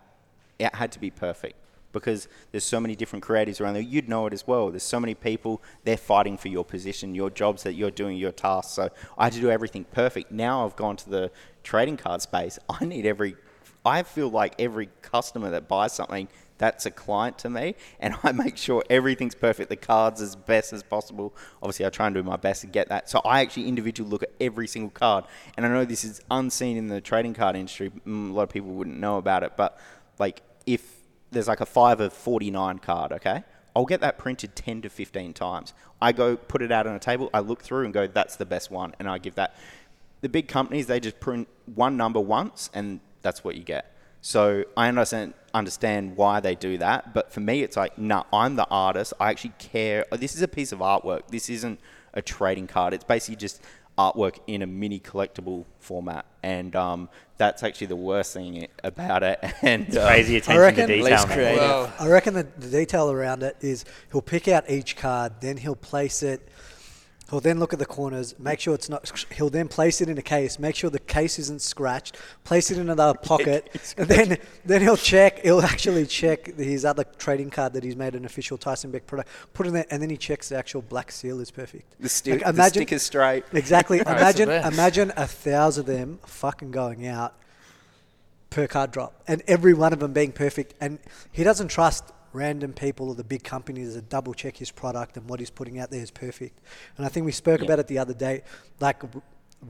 it 0.58 0.74
had 0.74 0.92
to 0.94 1.00
be 1.00 1.12
perfect 1.12 1.56
because 1.96 2.28
there's 2.52 2.66
so 2.66 2.80
many 2.80 2.96
different 2.96 3.26
creatives 3.26 3.60
around 3.62 3.74
there. 3.74 3.82
You'd 3.82 4.10
know 4.10 4.28
it 4.28 4.34
as 4.34 4.46
well. 4.46 4.70
There's 4.70 4.84
so 4.84 5.00
many 5.00 5.16
people. 5.16 5.64
They're 5.86 5.98
fighting 5.98 6.38
for 6.38 6.50
your 6.50 6.66
position, 6.66 7.16
your 7.16 7.30
jobs 7.30 7.64
that 7.64 7.74
you're 7.74 7.90
doing, 7.90 8.18
your 8.18 8.34
tasks. 8.34 8.74
So 8.74 8.90
I 9.18 9.24
had 9.24 9.34
to 9.34 9.40
do 9.40 9.50
everything 9.50 9.86
perfect. 9.86 10.32
Now 10.32 10.66
I've 10.66 10.76
gone 10.76 10.98
to 10.98 11.10
the 11.10 11.32
trading 11.64 11.98
card 11.98 12.22
space. 12.22 12.60
I 12.70 12.86
need 12.86 13.06
every. 13.06 13.36
I 13.86 14.04
feel 14.04 14.30
like 14.30 14.56
every 14.60 14.90
customer 15.02 15.52
that 15.52 15.68
buys 15.68 15.94
something 15.94 16.28
that's 16.58 16.86
a 16.86 16.92
client 16.92 17.38
to 17.40 17.50
me, 17.50 17.76
and 18.00 18.16
I 18.24 18.32
make 18.34 18.58
sure 18.58 18.84
everything's 18.90 19.36
perfect. 19.36 19.70
The 19.70 19.78
cards 19.78 20.22
as 20.22 20.36
best 20.36 20.74
as 20.74 20.84
possible. 20.84 21.34
Obviously, 21.62 21.86
I 21.86 21.90
try 21.90 22.08
and 22.08 22.16
do 22.16 22.24
my 22.24 22.36
best 22.36 22.62
to 22.62 22.68
get 22.68 22.90
that. 22.90 23.10
So 23.10 23.22
I 23.24 23.40
actually 23.40 23.70
individually 23.70 24.10
look 24.10 24.24
at 24.24 24.32
every 24.42 24.68
single 24.68 24.92
card, 24.92 25.24
and 25.56 25.66
I 25.66 25.70
know 25.70 25.86
this 25.86 26.04
is 26.04 26.22
unseen 26.30 26.76
in 26.76 26.90
the 26.90 27.00
trading 27.00 27.34
card 27.34 27.56
industry. 27.56 27.90
Mm, 28.06 28.32
A 28.32 28.34
lot 28.34 28.44
of 28.44 28.50
people 28.50 28.72
wouldn't 28.72 29.00
know 29.00 29.18
about 29.18 29.44
it, 29.44 29.54
but 29.56 29.80
like 30.20 30.42
if 30.66 30.95
there's 31.32 31.48
like 31.48 31.62
a 31.62 31.66
five 31.66 32.00
of 32.00 32.14
49 32.14 32.80
card, 32.80 33.12
okay? 33.14 33.44
I'll 33.76 33.86
get 33.86 34.02
that 34.02 34.18
printed 34.18 34.56
10 34.56 34.84
to 34.84 34.90
15 34.90 35.34
times. 35.34 35.74
I 36.02 36.12
go 36.12 36.38
put 36.38 36.62
it 36.62 36.72
out 36.72 36.88
on 36.88 36.96
a 36.96 37.00
table, 37.00 37.30
I 37.34 37.40
look 37.40 37.62
through 37.62 37.86
and 37.86 37.94
go, 37.94 38.08
that's 38.08 38.36
the 38.38 38.46
best 38.46 38.72
one, 38.72 38.94
and 39.00 39.10
I 39.10 39.18
give 39.18 39.36
that. 39.36 39.56
The 40.22 40.30
big 40.30 40.48
companies, 40.48 40.88
they 40.88 41.00
just 41.00 41.20
print 41.20 41.48
one 41.74 41.98
number 41.98 42.20
once, 42.20 42.70
and 42.74 43.00
that's 43.22 43.44
what 43.44 43.56
you 43.56 43.64
get. 43.64 43.92
So 44.22 44.64
I 44.76 44.88
understand 44.88 45.34
understand 45.54 46.18
why 46.18 46.40
they 46.40 46.56
do 46.56 46.78
that, 46.80 47.14
but 47.14 47.32
for 47.32 47.40
me, 47.40 47.64
it's 47.64 47.78
like, 47.78 47.98
nah, 47.98 48.24
I'm 48.34 48.56
the 48.56 48.68
artist. 48.70 49.14
I 49.20 49.30
actually 49.30 49.54
care. 49.60 50.06
This 50.12 50.36
is 50.36 50.42
a 50.42 50.48
piece 50.48 50.72
of 50.72 50.80
artwork. 50.80 51.28
This 51.30 51.50
isn't 51.50 51.80
a 52.14 52.22
trading 52.22 52.68
card. 52.68 52.94
It's 52.94 53.04
basically 53.04 53.36
just 53.36 53.62
artwork 53.98 54.40
in 54.48 54.62
a 54.62 54.68
mini 54.68 55.00
collectible 55.00 55.66
format, 55.80 56.26
and 56.44 56.76
um, 56.76 57.10
that's 57.38 57.64
actually 57.64 57.88
the 57.88 57.96
worst 57.96 58.34
thing 58.34 58.68
about 58.84 59.24
it. 59.24 59.40
And 59.62 59.96
uh, 59.98 60.08
Crazy 60.08 60.38
attention 60.38 60.62
reckon- 60.62 60.88
to 60.88 60.96
detail. 60.96 61.12
Least 61.12 61.28
creative. 61.30 61.60
well, 61.60 61.94
I 62.00 62.08
reckon 62.08 62.34
the, 62.34 62.44
the 62.58 62.70
detail 62.70 63.10
around 63.12 63.44
it 63.44 63.56
is 63.62 63.86
he'll 64.12 64.22
pick 64.22 64.48
out 64.48 64.70
each 64.70 64.96
card, 64.96 65.34
then 65.42 65.58
he'll 65.58 65.76
place 65.76 66.24
it 66.24 66.48
He'll 67.32 67.40
then 67.40 67.60
look 67.60 67.74
at 67.74 67.80
the 67.80 67.88
corners, 67.88 68.36
make 68.38 68.60
sure 68.60 68.76
it's 68.76 68.88
not. 68.88 69.12
He'll 69.34 69.50
then 69.50 69.68
place 69.68 70.00
it 70.00 70.10
in 70.10 70.18
a 70.18 70.22
case, 70.22 70.60
make 70.60 70.76
sure 70.76 70.92
the 70.92 71.00
case 71.00 71.40
isn't 71.40 71.62
scratched, 71.62 72.18
place 72.44 72.70
it 72.70 72.78
in 72.78 72.88
another 72.88 73.18
pocket, 73.22 73.94
and 73.98 74.08
then 74.08 74.38
then 74.64 74.82
he'll 74.82 74.96
check. 74.96 75.40
He'll 75.40 75.62
actually 75.62 76.06
check 76.06 76.56
his 76.56 76.86
other 76.86 77.04
trading 77.18 77.50
card 77.50 77.74
that 77.74 77.84
he's 77.84 77.96
made 77.96 78.14
an 78.14 78.26
official 78.26 78.60
Tyson 78.60 78.92
Beck 78.92 79.08
product. 79.08 79.30
Put 79.54 79.66
in 79.66 79.74
there, 79.74 79.86
and 79.90 80.04
then 80.04 80.12
he 80.12 80.18
checks 80.18 80.50
the 80.50 80.58
actual 80.58 80.84
black 80.84 81.12
seal 81.12 81.40
is 81.40 81.50
perfect. 81.50 81.96
The, 82.00 82.10
sti- 82.10 82.32
Like, 82.34 82.56
the 82.56 82.70
sticker's 82.70 83.02
straight. 83.04 83.44
Exactly. 83.54 84.00
Imagine 84.06 84.50
imagine 84.50 85.12
a 85.18 85.26
thousand 85.26 85.82
of 85.82 85.86
them 85.88 86.20
fucking 86.28 86.70
going 86.70 87.08
out 87.08 87.34
per 88.52 88.68
card 88.68 88.92
drop, 88.92 89.22
and 89.28 89.42
every 89.48 89.74
one 89.74 89.94
of 89.94 90.00
them 90.00 90.14
being 90.14 90.32
perfect. 90.32 90.76
And 90.80 91.00
he 91.32 91.44
doesn't 91.44 91.70
trust 91.70 92.04
random 92.36 92.74
people 92.74 93.08
or 93.10 93.16
the 93.16 93.24
big 93.24 93.44
companies 93.44 93.94
to 93.96 94.02
double 94.02 94.34
check 94.34 94.58
his 94.58 94.70
product 94.72 95.18
and 95.18 95.28
what 95.30 95.40
he's 95.40 95.50
putting 95.50 95.80
out 95.80 95.90
there 95.90 96.02
is 96.02 96.12
perfect. 96.12 96.60
And 96.98 97.06
I 97.06 97.10
think 97.10 97.26
we 97.26 97.32
spoke 97.32 97.60
Yeah. 97.62 97.66
about 97.66 97.80
it 97.80 97.88
the 97.88 97.98
other 97.98 98.14
day, 98.14 98.44
like 98.80 99.04
r- 99.04 99.22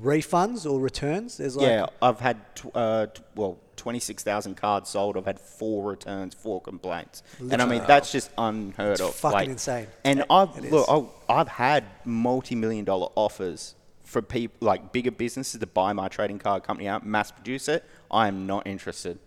refunds 0.01 0.69
or 0.69 0.79
returns. 0.79 1.37
There's 1.37 1.55
like 1.55 1.67
yeah, 1.67 1.85
I've 2.01 2.19
had 2.19 2.37
tw- 2.55 2.75
uh, 2.75 3.07
t- 3.07 3.21
well 3.35 3.59
twenty 3.75 3.99
six 3.99 4.23
thousand 4.23 4.55
cards 4.55 4.89
sold. 4.89 5.15
I've 5.15 5.25
had 5.25 5.39
four 5.39 5.83
returns, 5.91 6.33
four 6.33 6.59
complaints, 6.61 7.23
and 7.39 7.61
I 7.61 7.65
mean 7.65 7.83
that's 7.87 8.11
just 8.11 8.31
unheard 8.37 8.93
It's 8.93 9.01
of. 9.01 9.15
fucking 9.15 9.51
insane. 9.51 9.87
And 10.03 10.19
It- 10.21 10.25
I've 10.29 10.57
it 10.57 10.71
look. 10.71 10.87
I've, 10.89 11.05
I've 11.29 11.47
had 11.47 11.83
multi 12.03 12.55
million 12.55 12.83
dollar 12.85 13.07
offers 13.15 13.75
for 14.03 14.21
people 14.21 14.55
like 14.67 14.91
bigger 14.91 15.11
businesses 15.11 15.59
to 15.59 15.67
buy 15.67 15.93
my 15.93 16.07
trading 16.07 16.39
card 16.39 16.63
company 16.63 16.87
out, 16.87 17.05
mass 17.05 17.31
produce 17.31 17.67
it. 17.67 17.83
I 18.11 18.27
am 18.27 18.45
not 18.47 18.65
interested. 18.67 19.19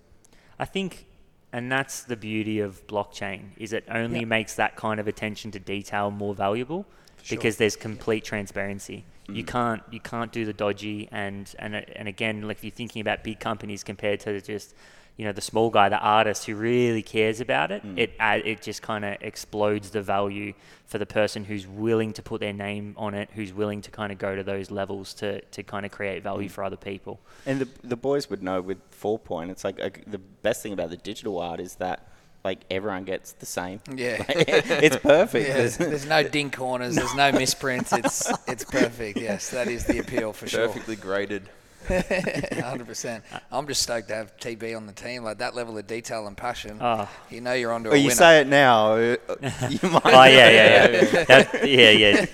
I 0.60 0.64
think, 0.64 1.06
and 1.52 1.72
that's 1.72 2.02
the 2.02 2.16
beauty 2.16 2.60
of 2.60 2.86
blockchain, 2.86 3.50
is 3.56 3.72
it 3.72 3.84
only 3.90 4.20
Yeah. 4.20 4.26
makes 4.26 4.54
that 4.54 4.76
kind 4.76 5.00
of 5.00 5.08
attention 5.08 5.50
to 5.52 5.58
detail 5.58 6.10
more 6.10 6.34
valuable 6.34 6.86
because 7.30 7.56
there's 7.56 7.76
complete 7.76 8.24
transparency. 8.24 9.04
You 9.28 9.44
mm. 9.44 9.46
can't 9.46 9.82
you 9.90 10.00
can't 10.00 10.32
do 10.32 10.44
the 10.44 10.52
dodgy 10.52 11.08
and 11.10 11.52
and 11.58 11.74
and 11.74 12.08
again, 12.08 12.42
like 12.42 12.58
if 12.58 12.64
you're 12.64 12.70
thinking 12.70 13.00
about 13.00 13.24
big 13.24 13.40
companies 13.40 13.82
compared 13.82 14.20
to 14.20 14.40
just 14.40 14.74
you 15.18 15.24
know 15.26 15.32
the 15.32 15.40
small 15.42 15.68
guy, 15.68 15.88
the 15.90 15.98
artist 15.98 16.46
who 16.46 16.54
really 16.54 17.02
cares 17.02 17.40
about 17.40 17.70
it, 17.70 17.82
it 17.96 18.12
it 18.20 18.62
just 18.62 18.80
kind 18.80 19.04
of 19.04 19.16
explodes 19.20 19.90
the 19.90 20.00
value 20.00 20.54
for 20.86 20.96
the 20.98 21.04
person 21.06 21.44
who's 21.44 21.66
willing 21.66 22.14
to 22.14 22.22
put 22.22 22.40
their 22.40 22.52
name 22.54 22.94
on 22.96 23.12
it, 23.14 23.28
who's 23.34 23.52
willing 23.52 23.82
to 23.82 23.90
kind 23.90 24.10
of 24.12 24.16
go 24.18 24.34
to 24.34 24.42
those 24.42 24.70
levels 24.70 25.12
to 25.14 25.40
to 25.42 25.62
kind 25.62 25.84
of 25.84 25.92
create 25.92 26.22
value 26.22 26.48
for 26.48 26.64
other 26.64 26.76
people. 26.76 27.18
And 27.44 27.60
the 27.60 27.68
the 27.82 27.96
boys 27.96 28.30
would 28.30 28.42
know 28.42 28.60
with 28.62 28.78
four 28.90 29.18
point. 29.18 29.50
It's 29.50 29.64
like 29.64 29.78
uh, 29.80 29.90
the 30.06 30.18
best 30.18 30.62
thing 30.62 30.72
about 30.72 30.90
the 30.90 30.96
digital 30.96 31.38
art 31.40 31.60
is 31.60 31.74
that 31.76 32.08
like 32.44 32.60
everyone 32.70 33.02
gets 33.02 33.32
the 33.32 33.46
same. 33.46 33.80
Yeah. 33.92 34.24
it's 34.28 34.96
perfect. 34.96 35.48
Yeah, 35.48 35.54
There's- 35.56 35.76
there's 35.76 36.06
no 36.06 36.22
ding 36.22 36.52
corners. 36.52 36.94
There's 36.94 37.14
no 37.16 37.32
misprints. 37.32 37.92
It's 37.92 38.30
it's 38.46 38.64
perfect. 38.64 39.18
Yes, 39.18 39.50
that 39.50 39.66
is 39.66 39.84
the 39.84 39.98
appeal 39.98 40.32
for 40.32 40.46
sure. 40.46 40.68
Perfectly 40.68 40.94
graded. 40.94 41.48
Hundred 42.62 42.86
percent. 42.86 43.24
I'm 43.50 43.66
just 43.66 43.82
stoked 43.82 44.08
to 44.08 44.14
have 44.14 44.36
TB 44.36 44.76
on 44.76 44.86
the 44.86 44.92
team. 44.92 45.24
Like 45.24 45.38
that 45.38 45.54
level 45.54 45.76
of 45.78 45.86
detail 45.86 46.26
and 46.26 46.36
passion. 46.36 46.78
Ah. 46.80 47.10
You 47.30 47.40
know 47.40 47.52
you're 47.54 47.72
onto 47.72 47.88
a 47.88 47.92
Well, 47.92 47.98
you 48.00 48.06
winner. 48.08 48.14
say 48.16 48.40
it 48.40 48.46
now. 48.46 48.92
uh, 48.94 48.98
You 48.98 49.78
might. 49.90 50.02
Oh 50.04 50.24
yeah, 50.24 50.50
yeah, 50.50 50.88
yeah. 50.90 51.24
That, 51.24 51.68
yeah, 51.68 51.90
yeah. 51.90 52.26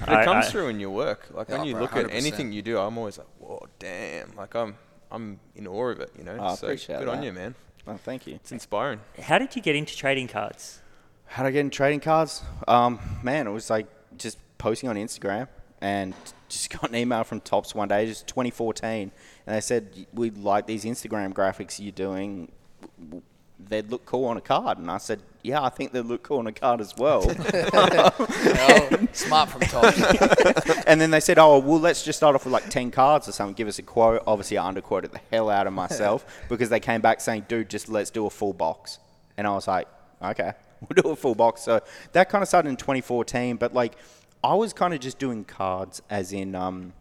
But 0.00 0.08
I- 0.08 0.22
it 0.22 0.24
comes 0.24 0.46
I- 0.46 0.50
through 0.50 0.68
in 0.68 0.80
your 0.80 0.90
work. 0.90 1.28
Like 1.32 1.48
when 1.48 1.60
Oh, 1.60 1.64
you 1.64 1.72
bro, 1.72 1.82
look 1.82 1.96
at 1.96 2.06
100%. 2.06 2.10
anything 2.14 2.52
you 2.52 2.62
do, 2.62 2.78
I'm 2.78 2.96
always 2.98 3.18
like, 3.18 3.26
whoa, 3.38 3.66
damn. 3.78 4.34
Like 4.36 4.54
I'm, 4.54 4.76
I'm 5.10 5.38
in 5.54 5.66
awe 5.66 5.88
of 5.90 6.00
it. 6.00 6.10
You 6.18 6.24
know. 6.24 6.36
Oh, 6.38 6.44
I 6.44 6.54
so 6.56 6.66
appreciate 6.66 6.98
good 6.98 7.08
on 7.08 7.22
you, 7.22 7.32
man. 7.32 7.54
Oh, 7.86 7.96
thank 7.96 8.26
you. 8.26 8.34
It's 8.34 8.52
inspiring. 8.52 9.00
How 9.22 9.38
did 9.38 9.56
you 9.56 9.62
get 9.62 9.74
into 9.76 9.96
trading 9.96 10.28
cards? 10.28 10.80
How 11.26 11.42
did 11.44 11.48
I 11.50 11.52
get 11.52 11.60
into 11.60 11.76
trading 11.76 12.00
cards? 12.00 12.42
Um, 12.68 12.98
man, 13.22 13.46
it 13.46 13.50
was 13.50 13.70
like 13.70 13.86
just 14.16 14.36
posting 14.58 14.88
on 14.90 14.96
Instagram 14.96 15.48
and 15.80 16.14
just 16.48 16.70
got 16.70 16.90
an 16.90 16.96
email 16.96 17.24
from 17.24 17.40
Topps 17.40 17.74
one 17.74 17.88
day, 17.88 18.06
just 18.06 18.26
2014, 18.26 19.10
and 19.46 19.56
they 19.56 19.60
said 19.60 20.06
we 20.12 20.30
like 20.30 20.66
these 20.66 20.84
Instagram 20.84 21.32
graphics 21.32 21.80
you're 21.80 21.92
doing. 21.92 22.50
They'd 23.58 23.90
look 23.90 24.06
cool 24.06 24.26
on 24.26 24.36
a 24.36 24.40
card, 24.40 24.78
and 24.78 24.90
I 24.90 24.98
said, 24.98 25.20
yeah, 25.42 25.62
I 25.62 25.68
think 25.68 25.92
they'd 25.92 26.00
look 26.00 26.22
cool 26.22 26.38
on 26.38 26.46
a 26.46 26.52
card 26.52 26.80
as 26.80 26.96
well. 26.96 27.24
Oh, 28.62 29.06
smart 29.12 29.48
from 29.48 29.62
Topps. 29.62 30.00
and 30.86 31.00
then 31.00 31.10
they 31.10 31.20
said, 31.20 31.38
oh, 31.38 31.58
well, 31.58 31.78
let's 31.78 32.02
just 32.02 32.18
start 32.18 32.34
off 32.34 32.44
with 32.44 32.52
like 32.52 32.68
10 32.68 32.90
cards 32.90 33.28
or 33.28 33.32
something. 33.32 33.54
Give 33.54 33.68
us 33.68 33.78
a 33.78 33.82
quote. 33.82 34.22
Obviously, 34.26 34.58
I 34.58 34.70
underquoted 34.70 35.12
the 35.12 35.20
hell 35.30 35.48
out 35.48 35.66
of 35.66 35.72
myself 35.72 36.24
because 36.48 36.68
they 36.68 36.80
came 36.80 37.00
back 37.00 37.20
saying, 37.20 37.46
dude, 37.48 37.70
just 37.70 37.88
let's 37.88 38.10
do 38.10 38.26
a 38.26 38.30
full 38.30 38.52
box. 38.52 38.98
And 39.36 39.46
I 39.46 39.50
was 39.50 39.66
like, 39.66 39.88
okay, 40.22 40.52
we'll 40.80 41.02
do 41.02 41.10
a 41.10 41.16
full 41.16 41.34
box. 41.34 41.62
So 41.62 41.80
that 42.12 42.28
kind 42.28 42.42
of 42.42 42.48
started 42.48 42.68
in 42.68 42.76
2014. 42.76 43.56
But 43.56 43.72
like, 43.72 43.96
I 44.42 44.54
was 44.54 44.72
kind 44.72 44.94
of 44.94 45.00
just 45.00 45.18
doing 45.18 45.44
cards 45.44 46.00
as 46.08 46.32
in, 46.32 46.54
um, 46.54 46.92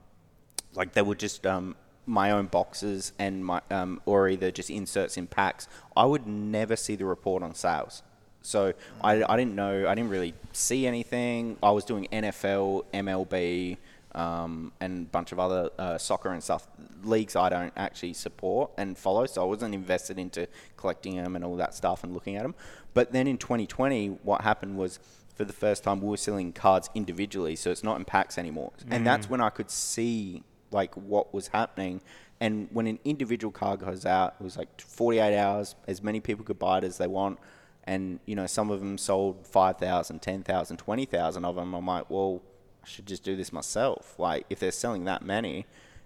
like, 0.73 0.93
they 0.93 1.01
were 1.01 1.15
just 1.15 1.45
um, 1.45 1.75
my 2.05 2.31
own 2.31 2.47
boxes 2.47 3.13
and 3.19 3.45
my, 3.45 3.61
um, 3.69 4.01
or 4.05 4.27
either 4.27 4.51
just 4.51 4.69
inserts 4.69 5.15
in 5.15 5.27
packs. 5.27 5.67
I 5.95 6.05
would 6.05 6.27
never 6.27 6.75
see 6.75 6.95
the 6.95 7.05
report 7.05 7.43
on 7.43 7.55
sales. 7.55 8.03
So 8.41 8.73
I, 9.01 9.23
I 9.23 9.37
didn't 9.37 9.55
know, 9.55 9.87
I 9.87 9.95
didn't 9.95 10.09
really 10.09 10.33
see 10.53 10.87
anything. 10.87 11.57
I 11.61 11.71
was 11.71 11.85
doing 11.85 12.07
NFL, 12.11 12.85
MLB, 12.93 13.77
um, 14.15 14.71
and 14.79 15.05
a 15.05 15.09
bunch 15.09 15.31
of 15.31 15.39
other 15.39 15.69
uh, 15.77 15.97
soccer 15.97 16.29
and 16.29 16.43
stuff, 16.43 16.67
leagues 17.03 17.35
I 17.35 17.49
don't 17.49 17.73
actually 17.77 18.13
support 18.13 18.71
and 18.77 18.97
follow. 18.97 19.25
So 19.25 19.41
I 19.41 19.45
wasn't 19.45 19.75
invested 19.75 20.17
into 20.17 20.47
collecting 20.77 21.15
them 21.15 21.35
and 21.35 21.45
all 21.45 21.55
that 21.57 21.75
stuff 21.75 22.03
and 22.03 22.13
looking 22.13 22.35
at 22.35 22.43
them. 22.43 22.55
But 22.93 23.11
then 23.11 23.27
in 23.27 23.37
2020, 23.37 24.07
what 24.23 24.41
happened 24.41 24.77
was 24.77 24.99
for 25.39 25.45
the 25.45 25.53
first 25.53 25.85
time 25.85 26.01
we 26.01 26.09
were 26.09 26.17
selling 26.17 26.51
cards 26.51 26.89
individually, 26.93 27.55
so 27.55 27.71
it's 27.71 27.81
not 27.81 27.95
in 27.95 28.03
packs 28.03 28.37
anymore. 28.37 28.73
And 28.89 29.07
that's 29.07 29.27
mm. 29.27 29.29
when 29.29 29.39
I 29.39 29.49
could 29.49 29.71
see 29.71 30.43
like 30.69 30.93
what 30.95 31.33
was 31.33 31.47
happening. 31.47 32.01
And 32.41 32.67
when 32.73 32.87
an 32.87 32.99
individual 33.05 33.49
card 33.49 33.79
goes 33.79 34.05
out, 34.05 34.35
it 34.37 34.43
was 34.43 34.57
like 34.57 34.81
48 34.81 35.37
hours, 35.37 35.75
as 35.87 36.03
many 36.03 36.19
people 36.19 36.43
could 36.43 36.59
buy 36.59 36.79
it 36.79 36.83
as 36.83 36.97
they 36.97 37.07
want. 37.07 37.39
And, 37.85 38.19
you 38.25 38.35
know, 38.35 38.47
some 38.47 38.69
of 38.69 38.81
them 38.81 38.97
sold 38.97 39.47
5,000, 39.47 40.21
10,000, 40.21 40.75
20,000 40.75 41.45
of 41.45 41.55
them. 41.55 41.73
I'm 41.73 41.87
like, 41.87 42.09
well, 42.09 42.41
I 42.83 42.87
should 42.87 43.05
just 43.05 43.23
do 43.23 43.37
this 43.37 43.53
myself. 43.53 44.19
Like, 44.19 44.45
if 44.49 44.59
they're 44.59 44.71
selling 44.71 45.05
that 45.05 45.23
many. 45.23 45.65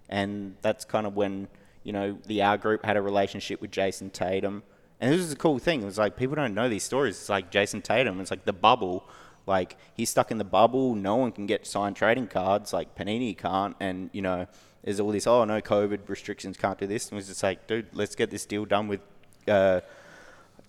And 0.10 0.58
that's 0.62 0.86
kind 0.86 1.08
of 1.08 1.16
when, 1.16 1.48
you 1.84 1.92
know, 1.92 2.20
the 2.28 2.44
Hour 2.44 2.58
Group 2.58 2.86
had 2.86 2.98
a 2.98 3.02
relationship 3.02 3.62
with 3.62 3.72
Jayson 3.72 4.12
Tatum. 4.12 4.62
And 5.02 5.12
this 5.12 5.22
is 5.22 5.34
a 5.34 5.36
cool 5.36 5.58
thing. 5.58 5.82
It 5.82 5.86
was 5.86 5.98
like, 5.98 6.18
people 6.18 6.36
don't 6.36 6.54
know 6.54 6.70
these 6.70 6.84
stories. 6.84 7.16
It's 7.16 7.30
like 7.30 7.50
Jayson 7.52 7.82
Tatum. 7.82 8.22
It's 8.22 8.30
like 8.30 8.46
the 8.46 8.54
bubble. 8.54 9.10
Like, 9.46 9.78
he's 9.94 10.10
stuck 10.10 10.32
in 10.32 10.38
the 10.38 10.44
bubble. 10.44 10.96
No 10.96 11.16
one 11.16 11.32
can 11.32 11.46
get 11.46 11.68
signed 11.68 11.96
trading 11.96 12.28
cards. 12.28 12.74
Like, 12.74 12.96
Panini 12.96 13.38
can't. 13.38 13.76
And, 13.80 14.10
you 14.14 14.22
know, 14.22 14.48
there's 14.84 15.00
all 15.00 15.12
this, 15.12 15.28
oh, 15.28 15.44
no, 15.46 15.62
COVID 15.62 16.08
restrictions 16.08 16.58
can't 16.58 16.78
do 16.78 16.88
this. 16.88 17.10
And 17.10 17.16
was 17.16 17.28
just 17.28 17.44
like, 17.44 17.68
dude, 17.68 17.88
let's 17.94 18.16
get 18.16 18.32
this 18.32 18.46
deal 18.46 18.66
done 18.66 18.88
with 18.88 19.02
uh, 19.48 19.82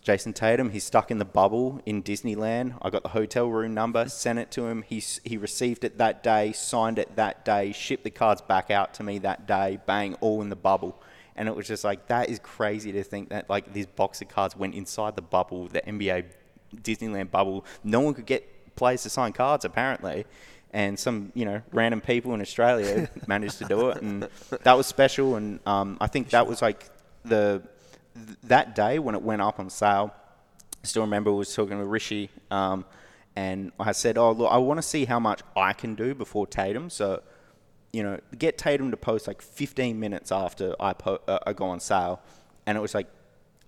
Jayson 0.04 0.34
Tatum. 0.34 0.70
He's 0.70 0.84
stuck 0.84 1.10
in 1.10 1.18
the 1.18 1.24
bubble 1.24 1.80
in 1.86 2.02
Disneyland. 2.02 2.76
I 2.82 2.90
got 2.90 3.02
the 3.02 3.10
hotel 3.10 3.46
room 3.46 3.74
number, 3.74 4.08
sent 4.08 4.38
it 4.38 4.50
to 4.52 4.66
him. 4.66 4.82
He, 4.82 5.02
he 5.24 5.36
received 5.36 5.84
it 5.84 5.98
that 5.98 6.22
day, 6.22 6.52
signed 6.52 6.98
it 6.98 7.16
that 7.16 7.44
day, 7.44 7.72
shipped 7.72 8.04
the 8.04 8.10
cards 8.10 8.42
back 8.42 8.70
out 8.70 8.92
to 8.94 9.02
me 9.02 9.18
that 9.20 9.46
day, 9.46 9.78
bang, 9.86 10.14
all 10.20 10.42
in 10.42 10.50
the 10.50 10.56
bubble. 10.56 11.00
And 11.36 11.48
it 11.48 11.56
was 11.56 11.66
just 11.66 11.84
like, 11.84 12.06
that 12.08 12.28
is 12.28 12.38
crazy 12.38 12.92
to 12.92 13.02
think 13.02 13.30
that 13.30 13.48
like 13.48 13.72
these 13.72 13.86
box 13.86 14.20
of 14.20 14.28
cards 14.28 14.56
went 14.56 14.74
inside 14.74 15.16
the 15.16 15.22
bubble, 15.22 15.68
the 15.68 15.80
NBA 15.80 16.26
Disneyland 16.76 17.30
bubble. 17.30 17.64
No 17.82 18.00
one 18.00 18.14
could 18.14 18.26
get 18.26 18.53
players 18.76 19.02
to 19.02 19.10
sign 19.10 19.32
cards 19.32 19.64
apparently. 19.64 20.26
And 20.72 20.98
some, 20.98 21.30
you 21.34 21.44
know, 21.44 21.62
random 21.70 22.00
people 22.00 22.34
in 22.34 22.40
Australia 22.40 23.08
managed 23.28 23.58
to 23.58 23.64
do 23.64 23.90
it, 23.90 24.02
and 24.02 24.28
that 24.64 24.76
was 24.76 24.88
special. 24.88 25.36
And 25.36 25.60
um, 25.66 25.96
I 26.00 26.08
think 26.08 26.30
that 26.30 26.48
was 26.48 26.60
like 26.62 26.90
the 27.24 27.62
th- 28.16 28.38
that 28.42 28.74
day 28.74 28.98
when 28.98 29.14
it 29.14 29.22
went 29.22 29.40
up 29.40 29.60
on 29.60 29.70
sale. 29.70 30.12
I 30.82 30.86
still 30.86 31.02
remember 31.02 31.30
I 31.30 31.34
was 31.34 31.54
talking 31.54 31.78
to 31.78 31.84
Rishi, 31.84 32.28
um, 32.50 32.84
and 33.36 33.70
I 33.78 33.92
said, 33.92 34.18
"Oh, 34.18 34.32
look, 34.32 34.50
I 34.50 34.56
want 34.56 34.78
to 34.78 34.82
see 34.82 35.04
how 35.04 35.20
much 35.20 35.42
I 35.56 35.74
can 35.74 35.94
do 35.94 36.12
before 36.12 36.44
Tatum." 36.44 36.90
So, 36.90 37.22
you 37.92 38.02
know, 38.02 38.18
get 38.36 38.58
Tatum 38.58 38.90
to 38.90 38.96
post 38.96 39.28
like 39.28 39.42
15 39.42 40.00
minutes 40.00 40.32
after 40.32 40.74
I, 40.80 40.92
po- 40.92 41.22
uh, 41.28 41.38
I 41.46 41.52
go 41.52 41.66
on 41.66 41.78
sale, 41.78 42.20
and 42.66 42.76
it 42.76 42.80
was 42.80 42.94
like. 42.94 43.06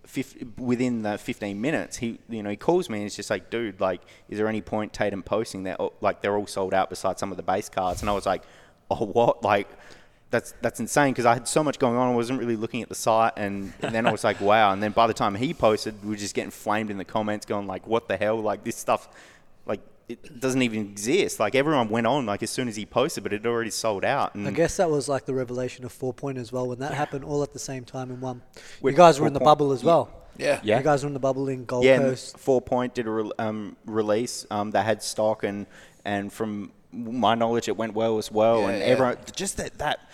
50, 0.06 0.46
within 0.56 1.02
the 1.02 1.18
15 1.18 1.60
minutes, 1.60 1.96
he 1.96 2.18
you 2.28 2.42
know 2.42 2.50
he 2.50 2.56
calls 2.56 2.88
me 2.88 2.98
and 2.98 3.02
he's 3.04 3.16
just 3.16 3.28
like, 3.28 3.50
dude, 3.50 3.80
like, 3.80 4.00
is 4.28 4.38
there 4.38 4.48
any 4.48 4.62
point 4.62 4.92
Tatum 4.92 5.22
posting 5.22 5.64
that 5.64 5.80
oh, 5.80 5.92
like 6.00 6.22
they're 6.22 6.36
all 6.36 6.46
sold 6.46 6.72
out 6.72 6.88
besides 6.88 7.20
some 7.20 7.30
of 7.30 7.36
the 7.36 7.42
base 7.42 7.68
cards? 7.68 8.00
And 8.00 8.08
I 8.08 8.12
was 8.12 8.24
like, 8.24 8.42
oh, 8.90 9.04
what? 9.04 9.42
Like, 9.42 9.68
that's 10.30 10.54
that's 10.60 10.80
insane 10.80 11.12
because 11.12 11.26
I 11.26 11.34
had 11.34 11.48
so 11.48 11.62
much 11.62 11.78
going 11.78 11.96
on. 11.96 12.12
I 12.12 12.14
wasn't 12.14 12.38
really 12.38 12.56
looking 12.56 12.82
at 12.82 12.88
the 12.88 12.94
site, 12.94 13.32
and, 13.36 13.72
and 13.80 13.94
then 13.94 14.06
I 14.06 14.12
was 14.12 14.24
like, 14.24 14.40
wow. 14.52 14.72
And 14.72 14.82
then 14.82 14.92
by 14.92 15.06
the 15.06 15.14
time 15.14 15.34
he 15.34 15.52
posted, 15.52 16.02
we 16.02 16.10
were 16.10 16.16
just 16.16 16.34
getting 16.34 16.50
flamed 16.50 16.90
in 16.90 16.98
the 16.98 17.04
comments, 17.04 17.44
going 17.44 17.66
like, 17.66 17.86
what 17.86 18.08
the 18.08 18.16
hell? 18.16 18.40
Like 18.40 18.64
this 18.64 18.76
stuff, 18.76 19.08
it 20.08 20.40
doesn't 20.40 20.62
even 20.62 20.80
exist. 20.80 21.40
Like 21.40 21.54
everyone 21.54 21.88
went 21.88 22.06
on 22.06 22.26
like 22.26 22.42
as 22.42 22.50
soon 22.50 22.68
as 22.68 22.76
he 22.76 22.86
posted, 22.86 23.22
but 23.24 23.32
it 23.32 23.44
already 23.46 23.70
sold 23.70 24.04
out. 24.04 24.34
And 24.34 24.46
I 24.46 24.50
guess 24.52 24.76
that 24.76 24.90
was 24.90 25.08
like 25.08 25.24
the 25.26 25.34
revelation 25.34 25.84
of 25.84 25.92
four 25.92 26.12
point 26.14 26.38
as 26.38 26.52
well 26.52 26.68
when 26.68 26.78
that 26.78 26.94
happened 26.94 27.24
all 27.24 27.42
at 27.42 27.52
the 27.52 27.58
same 27.58 27.84
time 27.84 28.10
in 28.10 28.20
one. 28.20 28.42
With 28.80 28.94
you 28.94 28.96
guys 28.98 29.18
were 29.20 29.26
in 29.26 29.32
the 29.32 29.40
Point- 29.40 29.44
bubble 29.46 29.72
as 29.72 29.82
well. 29.82 30.10
Yeah. 30.38 30.60
Yeah. 30.62 30.78
You 30.78 30.84
guys 30.84 31.02
were 31.02 31.08
in 31.08 31.14
the 31.14 31.18
bubble 31.20 31.48
in 31.48 31.64
Gold 31.64 31.84
yeah, 31.84 31.94
and 31.94 32.02
Coast. 32.04 32.38
Four 32.38 32.60
Point 32.60 32.94
did 32.94 33.06
a 33.06 33.10
re- 33.10 33.32
um, 33.38 33.76
release 33.86 34.46
um, 34.50 34.70
that 34.72 34.84
had 34.84 35.02
stock 35.02 35.42
and 35.44 35.66
and 36.04 36.32
from 36.32 36.72
my 36.92 37.34
knowledge, 37.34 37.68
it 37.68 37.76
went 37.76 37.92
well 37.94 38.16
as 38.16 38.30
well, 38.30 38.60
Yeah, 38.60 38.68
and 38.68 38.78
yeah. 38.78 38.84
everyone 38.86 39.16
just 39.34 39.56
that 39.58 39.76
that 39.78 40.05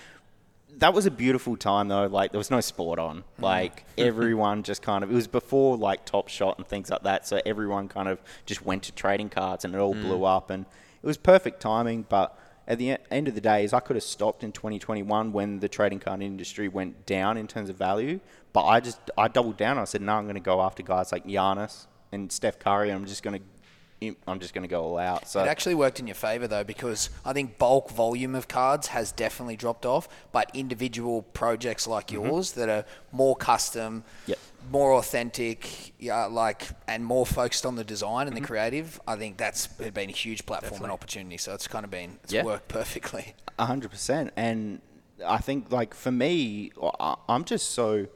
that 0.79 0.95
was 0.95 1.07
a 1.07 1.11
beautiful 1.11 1.57
time 1.57 1.89
though. 1.89 2.07
Like 2.07 2.33
there 2.33 2.39
was 2.39 2.51
no 2.51 2.61
sport 2.61 2.99
on. 2.99 3.19
Mm-hmm. 3.19 3.43
Like 3.45 3.85
everyone 3.99 4.63
just 4.63 4.83
kind 4.83 5.05
of 5.05 5.11
it 5.11 5.15
was 5.15 5.27
before 5.29 5.77
like 5.77 6.05
Top 6.05 6.29
Shot 6.29 6.59
and 6.59 6.67
things 6.67 6.91
like 6.91 7.03
that. 7.03 7.27
So 7.27 7.41
everyone 7.47 7.89
kind 7.89 8.09
of 8.09 8.21
just 8.47 8.65
went 8.65 8.83
to 8.85 8.93
trading 8.93 9.29
cards 9.29 9.65
and 9.65 9.75
it 9.75 9.79
all 9.79 9.95
Mm. 9.95 10.03
blew 10.03 10.25
up 10.25 10.51
and 10.51 10.65
it 11.03 11.07
was 11.07 11.17
perfect 11.17 11.61
timing. 11.61 12.07
But 12.09 12.39
at 12.67 12.79
the 12.79 12.97
end 13.11 13.29
of 13.29 13.35
the 13.35 13.41
day, 13.41 13.65
is 13.65 13.73
I 13.73 13.81
could 13.81 13.97
have 13.97 14.03
stopped 14.05 14.45
in 14.45 14.53
2021 14.53 15.33
when 15.33 15.61
the 15.61 15.69
trading 15.69 15.99
card 15.99 16.23
industry 16.23 16.69
went 16.69 17.07
down 17.07 17.37
in 17.37 17.47
terms 17.47 17.69
of 17.69 17.77
value. 17.77 18.21
But 18.53 18.65
I 18.67 18.81
just 18.81 18.99
I 19.19 19.29
doubled 19.29 19.57
down. 19.57 19.79
I 19.79 19.85
said 19.85 20.01
no, 20.01 20.15
I'm 20.15 20.25
going 20.25 20.35
to 20.35 20.41
go 20.41 20.61
after 20.63 20.83
guys 20.83 21.13
like 21.13 21.27
Giannis 21.27 21.87
and 22.13 22.31
Steph 22.31 22.59
Curry. 22.59 22.91
I'm 22.91 23.05
just 23.07 23.23
going 23.23 23.39
to 23.41 23.45
I'm 24.27 24.41
just 24.41 24.55
going 24.55 24.63
to 24.63 24.69
go 24.69 24.83
all 24.83 24.99
out. 24.99 25.29
So 25.29 25.43
It 25.43 25.49
actually 25.49 25.75
worked 25.75 26.01
in 26.01 26.07
your 26.07 26.15
favour 26.15 26.47
though, 26.47 26.65
because 26.65 27.11
I 27.25 27.33
think 27.33 27.59
bulk 27.59 27.91
volume 27.91 28.35
of 28.35 28.49
cards 28.49 28.89
has 28.89 29.13
definitely 29.13 29.57
dropped 29.57 29.87
off, 29.87 30.09
but 30.33 30.51
individual 30.55 31.23
projects 31.23 31.87
like 31.87 32.09
mm-hmm. 32.09 32.27
yours 32.27 32.53
that 32.53 32.69
are 32.69 32.85
more 33.13 33.37
custom, 33.37 34.05
Yep. 34.27 34.39
more 34.71 34.95
authentic, 34.95 35.93
yeah, 35.99 36.27
like 36.27 36.69
and 36.87 37.05
more 37.05 37.27
focused 37.27 37.67
on 37.67 37.77
the 37.77 37.85
design 37.85 38.27
and 38.27 38.37
the 38.37 38.41
mm-hmm. 38.41 38.47
creative, 38.47 39.01
I 39.07 39.17
think 39.17 39.37
that's 39.37 39.67
been 39.67 40.11
a 40.11 40.13
huge 40.13 40.47
platform 40.47 40.83
and 40.83 40.93
opportunity. 40.93 41.37
So 41.37 41.55
it's 41.55 41.69
kind 41.69 41.85
of 41.85 41.91
been 41.91 42.19
it's 42.25 42.33
Yeah. 42.33 42.45
worked 42.45 42.69
perfectly. 42.69 43.35
A 43.59 43.67
hundred 43.67 43.91
percent, 43.91 44.33
and 44.37 44.81
I 45.25 45.39
think 45.39 45.71
like 45.71 45.95
for 45.95 46.11
me, 46.11 46.73
I- 47.01 47.17
I'm 47.29 47.45
just 47.45 47.71
so 47.71 48.07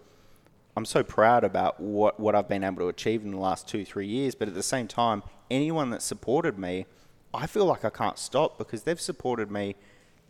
I'm 0.77 0.85
so 0.85 1.03
proud 1.03 1.43
about 1.45 1.81
what 1.81 2.21
what 2.21 2.35
I've 2.35 2.49
been 2.49 2.63
able 2.63 2.79
to 2.79 2.89
achieve 2.89 3.25
in 3.25 3.31
the 3.31 3.39
last 3.39 3.67
two 3.67 3.85
three 3.85 4.07
years. 4.07 4.35
But 4.35 4.49
at 4.49 4.55
the 4.55 4.63
same 4.63 4.87
time, 4.89 5.23
anyone 5.51 5.91
that 5.91 6.03
supported 6.03 6.59
me, 6.59 6.87
I 7.35 7.47
feel 7.47 7.67
like 7.67 7.85
I 7.85 7.91
can't 7.91 8.19
stop 8.19 8.59
because 8.59 8.83
they've 8.85 9.01
supported 9.01 9.51
me. 9.51 9.77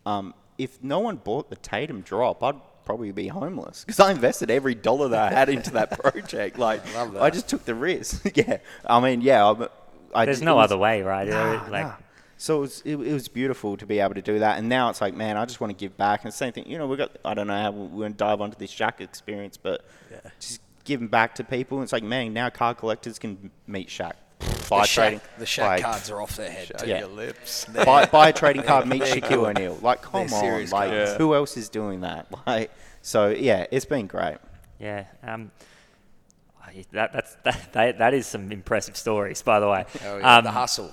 Um, 0.05 0.33
if 0.57 0.81
no 0.83 0.99
one 0.99 1.17
bought 1.17 1.49
the 1.49 1.55
Tatum 1.55 2.01
drop, 2.01 2.43
I'd 2.43 2.55
probably 2.85 3.11
be 3.11 3.27
homeless 3.27 3.83
because 3.83 3.99
I 3.99 4.11
invested 4.11 4.49
every 4.49 4.73
dollar 4.75 5.09
that 5.09 5.31
I 5.31 5.35
had 5.35 5.49
into 5.49 5.71
that 5.71 5.99
project. 5.99 6.57
Like 6.57 6.81
I 6.95 7.29
just 7.29 7.47
took 7.49 7.65
the 7.65 7.75
risk. 7.75 8.25
yeah, 8.37 8.57
I 8.85 8.99
mean, 8.99 9.21
yeah. 9.21 9.47
I'm, 9.49 9.67
I 10.15 10.25
There's 10.25 10.37
just- 10.37 10.45
no 10.45 10.55
was- 10.55 10.65
other 10.71 10.77
way, 10.77 11.01
right? 11.01 11.27
Nah, 11.27 11.67
like, 11.69 11.85
nah. 11.85 11.93
So 12.39 12.57
it 12.57 12.59
was, 12.61 12.81
it, 12.85 12.91
it 12.97 13.13
was 13.13 13.27
beautiful 13.27 13.77
to 13.77 13.85
be 13.87 13.99
able 13.99 14.13
to 14.13 14.21
do 14.21 14.37
that. 14.39 14.59
And 14.59 14.69
now 14.69 14.89
it's 14.91 15.01
like, 15.01 15.15
man, 15.15 15.37
I 15.37 15.45
just 15.45 15.59
want 15.59 15.71
to 15.71 15.75
give 15.75 15.97
back. 15.97 16.23
And 16.23 16.31
the 16.31 16.35
same 16.37 16.53
thing, 16.53 16.67
you 16.69 16.77
know, 16.77 16.85
we 16.85 16.95
got, 16.95 17.17
I 17.25 17.33
don't 17.33 17.47
know 17.47 17.59
how 17.59 17.71
we're 17.71 18.01
going 18.01 18.11
to 18.13 18.17
dive 18.17 18.41
onto 18.41 18.55
this 18.57 18.71
Shaq 18.71 19.01
experience, 19.01 19.57
but 19.57 19.83
just 20.39 20.61
giving 20.83 21.07
back 21.07 21.33
to 21.35 21.43
people. 21.43 21.81
It's 21.81 21.91
like, 21.91 22.03
man, 22.03 22.33
now 22.33 22.51
car 22.51 22.75
collectors 22.75 23.17
can 23.17 23.49
meet 23.65 23.87
Shaq. 23.89 24.13
Buy 24.69 24.81
the 24.83 24.87
trading. 24.87 25.19
Shaq, 25.19 25.37
the 25.39 25.45
Shaq 25.45 25.63
buy- 25.63 25.81
cards 25.81 26.09
are 26.11 26.21
off 26.21 26.35
their 26.35 26.49
head. 26.49 26.67
Shut 26.67 26.79
too. 26.79 26.87
Yeah. 26.89 26.99
your 26.99 27.07
lips. 27.09 27.65
Buy, 27.65 28.05
buy 28.05 28.29
a 28.29 28.33
trading 28.33 28.63
card, 28.63 28.87
meet 28.89 29.01
Shaquille 29.03 29.49
O'Neal. 29.49 29.77
Like, 29.81 30.01
come 30.01 30.27
They're 30.27 30.35
on. 30.37 30.41
serious 30.43 30.71
Like, 30.71 30.89
cards. 30.91 31.13
who 31.15 31.33
else 31.35 31.57
is 31.57 31.69
doing 31.69 32.01
that? 32.01 32.27
Like, 32.47 32.71
so, 33.01 33.29
yeah, 33.29 33.65
it's 33.71 33.85
been 33.85 34.07
great. 34.07 34.37
Yeah. 34.79 35.05
Um, 35.23 35.51
that, 36.91 37.13
that's, 37.13 37.35
that, 37.43 37.73
that, 37.73 37.97
that 37.99 38.13
is 38.13 38.27
some 38.27 38.51
impressive 38.51 38.97
stories, 38.97 39.41
by 39.41 39.59
the 39.59 39.67
way. 39.67 39.85
Oh, 40.05 40.17
yeah, 40.17 40.37
Um, 40.37 40.43
the 40.43 40.51
hustle. 40.51 40.91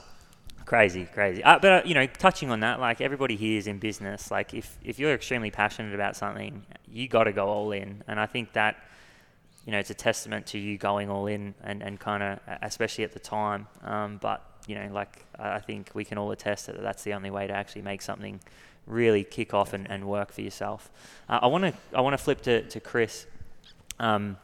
Crazy, 0.64 1.04
crazy. 1.12 1.44
Uh, 1.44 1.58
but 1.58 1.72
uh, 1.72 1.82
you 1.84 1.92
know, 1.94 2.06
touching 2.06 2.50
on 2.50 2.60
that, 2.60 2.80
like 2.80 3.02
everybody 3.02 3.36
here 3.36 3.58
is 3.58 3.66
in 3.66 3.78
business. 3.78 4.30
Like 4.30 4.54
if 4.54 4.78
if 4.82 4.98
you're 4.98 5.12
extremely 5.12 5.50
passionate 5.50 5.94
about 5.94 6.16
something, 6.16 6.64
you 6.90 7.06
got 7.06 7.24
to 7.24 7.32
go 7.34 7.48
all 7.48 7.70
in. 7.72 8.02
And 8.08 8.18
I 8.18 8.24
think 8.24 8.54
that 8.54 8.76
you 9.64 9.72
know 9.72 9.78
it's 9.78 9.90
a 9.90 9.94
testament 9.94 10.46
to 10.46 10.58
you 10.58 10.76
going 10.76 11.10
all 11.10 11.26
in 11.26 11.54
and 11.62 11.82
and 11.82 11.98
kind 11.98 12.22
of 12.22 12.38
especially 12.62 13.04
at 13.04 13.12
the 13.12 13.18
time. 13.20 13.66
Um, 13.82 14.18
but 14.20 14.42
you 14.66 14.74
know, 14.74 14.88
like 14.92 15.26
I 15.38 15.60
think 15.60 15.90
we 15.94 16.04
can 16.04 16.18
all 16.18 16.30
attest 16.30 16.66
that 16.66 16.80
that's 16.80 17.02
the 17.02 17.14
only 17.14 17.30
way 17.30 17.46
to 17.46 17.52
actually 17.52 17.82
make 17.82 18.02
something 18.02 18.40
really 18.86 19.24
kick 19.24 19.54
off 19.54 19.72
and, 19.72 19.90
and 19.90 20.06
work 20.06 20.32
for 20.32 20.42
yourself. 20.42 20.90
Uh, 21.28 21.40
I 21.42 21.46
want 21.46 21.64
to 21.64 21.74
I 21.94 22.00
want 22.00 22.14
to 22.14 22.18
flip 22.18 22.42
to 22.42 22.62
to 22.62 22.80
Chris. 22.80 23.26
Um, 23.98 24.38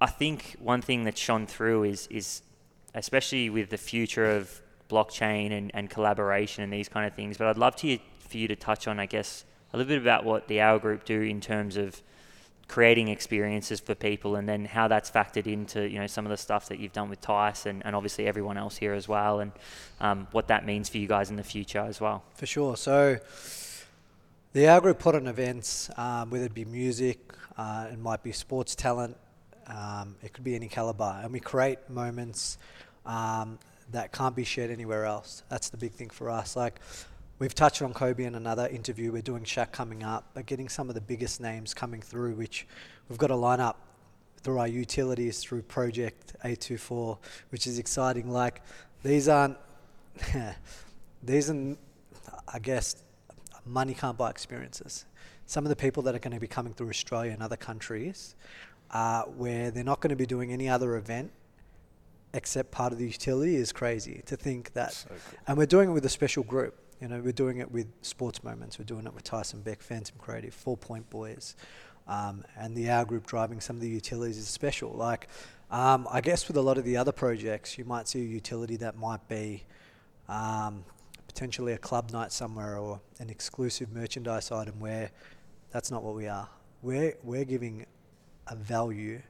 I 0.00 0.06
think 0.06 0.56
one 0.58 0.82
thing 0.82 1.04
that 1.04 1.16
shone 1.16 1.46
through 1.46 1.84
is 1.84 2.06
is 2.08 2.42
especially 2.94 3.50
with 3.50 3.70
the 3.70 3.78
future 3.78 4.30
of 4.30 4.60
blockchain 4.90 5.50
and, 5.50 5.70
and 5.74 5.90
collaboration 5.90 6.62
and 6.62 6.72
these 6.72 6.88
kind 6.88 7.06
of 7.06 7.14
things. 7.14 7.38
But 7.38 7.48
I'd 7.48 7.58
love 7.58 7.76
to 7.76 7.98
for 8.18 8.36
you 8.36 8.48
to 8.48 8.56
touch 8.56 8.86
on, 8.86 8.98
I 8.98 9.06
guess, 9.06 9.44
a 9.72 9.76
little 9.76 9.88
bit 9.88 10.00
about 10.00 10.24
what 10.24 10.48
the 10.48 10.60
Hour 10.60 10.78
Group 10.78 11.04
do 11.04 11.20
in 11.20 11.40
terms 11.40 11.76
of 11.76 12.02
creating 12.68 13.08
experiences 13.08 13.80
for 13.80 13.94
people, 13.94 14.36
and 14.36 14.48
then 14.48 14.64
how 14.64 14.88
that's 14.88 15.10
factored 15.10 15.46
into 15.46 15.88
you 15.88 15.98
know 15.98 16.06
some 16.06 16.24
of 16.24 16.30
the 16.30 16.36
stuff 16.36 16.68
that 16.68 16.78
you've 16.78 16.92
done 16.92 17.08
with 17.08 17.20
Tice 17.20 17.66
and, 17.66 17.84
and 17.84 17.94
obviously 17.94 18.26
everyone 18.26 18.56
else 18.56 18.76
here 18.76 18.94
as 18.94 19.08
well, 19.08 19.40
and 19.40 19.52
um, 20.00 20.26
what 20.32 20.48
that 20.48 20.64
means 20.64 20.88
for 20.88 20.98
you 20.98 21.06
guys 21.06 21.30
in 21.30 21.36
the 21.36 21.44
future 21.44 21.80
as 21.80 22.00
well. 22.00 22.22
For 22.34 22.46
sure. 22.46 22.76
So 22.76 23.18
the 24.52 24.68
Hour 24.68 24.80
Group 24.80 24.98
put 24.98 25.14
on 25.14 25.26
events, 25.26 25.90
um, 25.96 26.30
whether 26.30 26.44
it 26.44 26.54
be 26.54 26.64
music, 26.64 27.32
uh, 27.56 27.88
it 27.92 27.98
might 27.98 28.22
be 28.22 28.32
sports 28.32 28.74
talent, 28.74 29.16
um, 29.66 30.16
it 30.22 30.32
could 30.32 30.44
be 30.44 30.54
any 30.54 30.68
caliber, 30.68 31.20
and 31.22 31.32
we 31.32 31.40
create 31.40 31.78
moments 31.88 32.58
um, 33.06 33.58
that 33.92 34.12
can't 34.12 34.36
be 34.36 34.44
shared 34.44 34.70
anywhere 34.70 35.04
else. 35.04 35.42
That's 35.48 35.68
the 35.70 35.76
big 35.76 35.92
thing 35.92 36.10
for 36.10 36.30
us. 36.30 36.56
Like 36.56 36.80
we've 37.44 37.54
touched 37.54 37.82
on 37.82 37.92
Kobe 37.92 38.24
in 38.24 38.36
another 38.36 38.66
interview. 38.68 39.12
We're 39.12 39.20
doing 39.20 39.44
Shaq 39.44 39.70
coming 39.70 40.02
up, 40.02 40.30
but 40.32 40.46
getting 40.46 40.66
some 40.66 40.88
of 40.88 40.94
the 40.94 41.00
biggest 41.02 41.42
names 41.42 41.74
coming 41.74 42.00
through, 42.00 42.36
which 42.36 42.66
we've 43.10 43.18
got 43.18 43.26
to 43.26 43.36
line 43.36 43.60
up 43.60 43.78
through 44.38 44.60
our 44.60 44.66
utilities 44.66 45.40
through 45.40 45.60
Project 45.60 46.36
824, 46.36 47.18
which 47.50 47.66
is 47.66 47.78
exciting. 47.78 48.30
Like 48.30 48.62
these 49.02 49.28
aren't 49.28 49.58
these 51.22 51.50
are, 51.50 51.76
I 52.48 52.58
guess, 52.60 53.04
money 53.66 53.92
can't 53.92 54.16
buy 54.16 54.30
experiences. 54.30 55.04
Some 55.44 55.66
of 55.66 55.68
the 55.68 55.76
people 55.76 56.02
that 56.04 56.14
are 56.14 56.20
going 56.20 56.32
to 56.32 56.40
be 56.40 56.46
coming 56.46 56.72
through 56.72 56.88
Australia 56.88 57.32
and 57.32 57.42
other 57.42 57.58
countries, 57.58 58.36
uh, 58.90 59.24
where 59.24 59.70
they're 59.70 59.84
not 59.84 60.00
going 60.00 60.16
to 60.16 60.16
be 60.16 60.24
doing 60.24 60.50
any 60.50 60.70
other 60.70 60.96
event 60.96 61.30
except 62.32 62.70
part 62.70 62.90
of 62.94 62.98
the 62.98 63.04
utility, 63.04 63.54
is 63.54 63.70
crazy 63.70 64.22
to 64.24 64.34
think 64.34 64.72
that. 64.72 65.04
And 65.46 65.58
we're 65.58 65.66
doing 65.66 65.90
it 65.90 65.92
with 65.92 66.06
a 66.06 66.08
special 66.08 66.42
group. 66.42 66.80
You 67.04 67.10
know, 67.10 67.20
we're 67.20 67.32
doing 67.32 67.58
it 67.58 67.70
with 67.70 67.86
Sports 68.00 68.42
Moments. 68.42 68.78
We're 68.78 68.86
doing 68.86 69.04
it 69.04 69.12
with 69.12 69.24
Tyson 69.24 69.60
Beck, 69.60 69.82
Phantom 69.82 70.16
Creative, 70.16 70.54
Four 70.54 70.78
Point 70.78 71.10
Boys, 71.10 71.54
um, 72.08 72.44
and 72.56 72.74
the 72.74 72.88
Hour 72.88 73.04
Group 73.04 73.26
driving 73.26 73.60
some 73.60 73.76
of 73.76 73.82
the 73.82 73.90
utilities 73.90 74.38
is 74.38 74.48
special. 74.48 74.90
Like, 74.90 75.28
um, 75.70 76.08
I 76.10 76.22
guess 76.22 76.48
with 76.48 76.56
a 76.56 76.62
lot 76.62 76.78
of 76.78 76.84
the 76.84 76.96
other 76.96 77.12
projects, 77.12 77.76
you 77.76 77.84
might 77.84 78.08
see 78.08 78.22
a 78.22 78.24
utility 78.24 78.76
that 78.76 78.96
might 78.96 79.28
be 79.28 79.64
um, 80.30 80.82
potentially 81.28 81.74
a 81.74 81.76
club 81.76 82.10
night 82.10 82.32
somewhere 82.32 82.78
or 82.78 83.02
an 83.18 83.28
exclusive 83.28 83.92
merchandise 83.92 84.50
item 84.50 84.80
where 84.80 85.10
that's 85.72 85.90
not 85.90 86.02
what 86.02 86.14
we 86.14 86.26
are. 86.26 86.48
We're, 86.80 87.16
we're 87.22 87.44
giving 87.44 87.84
a 88.46 88.56
value 88.56 89.20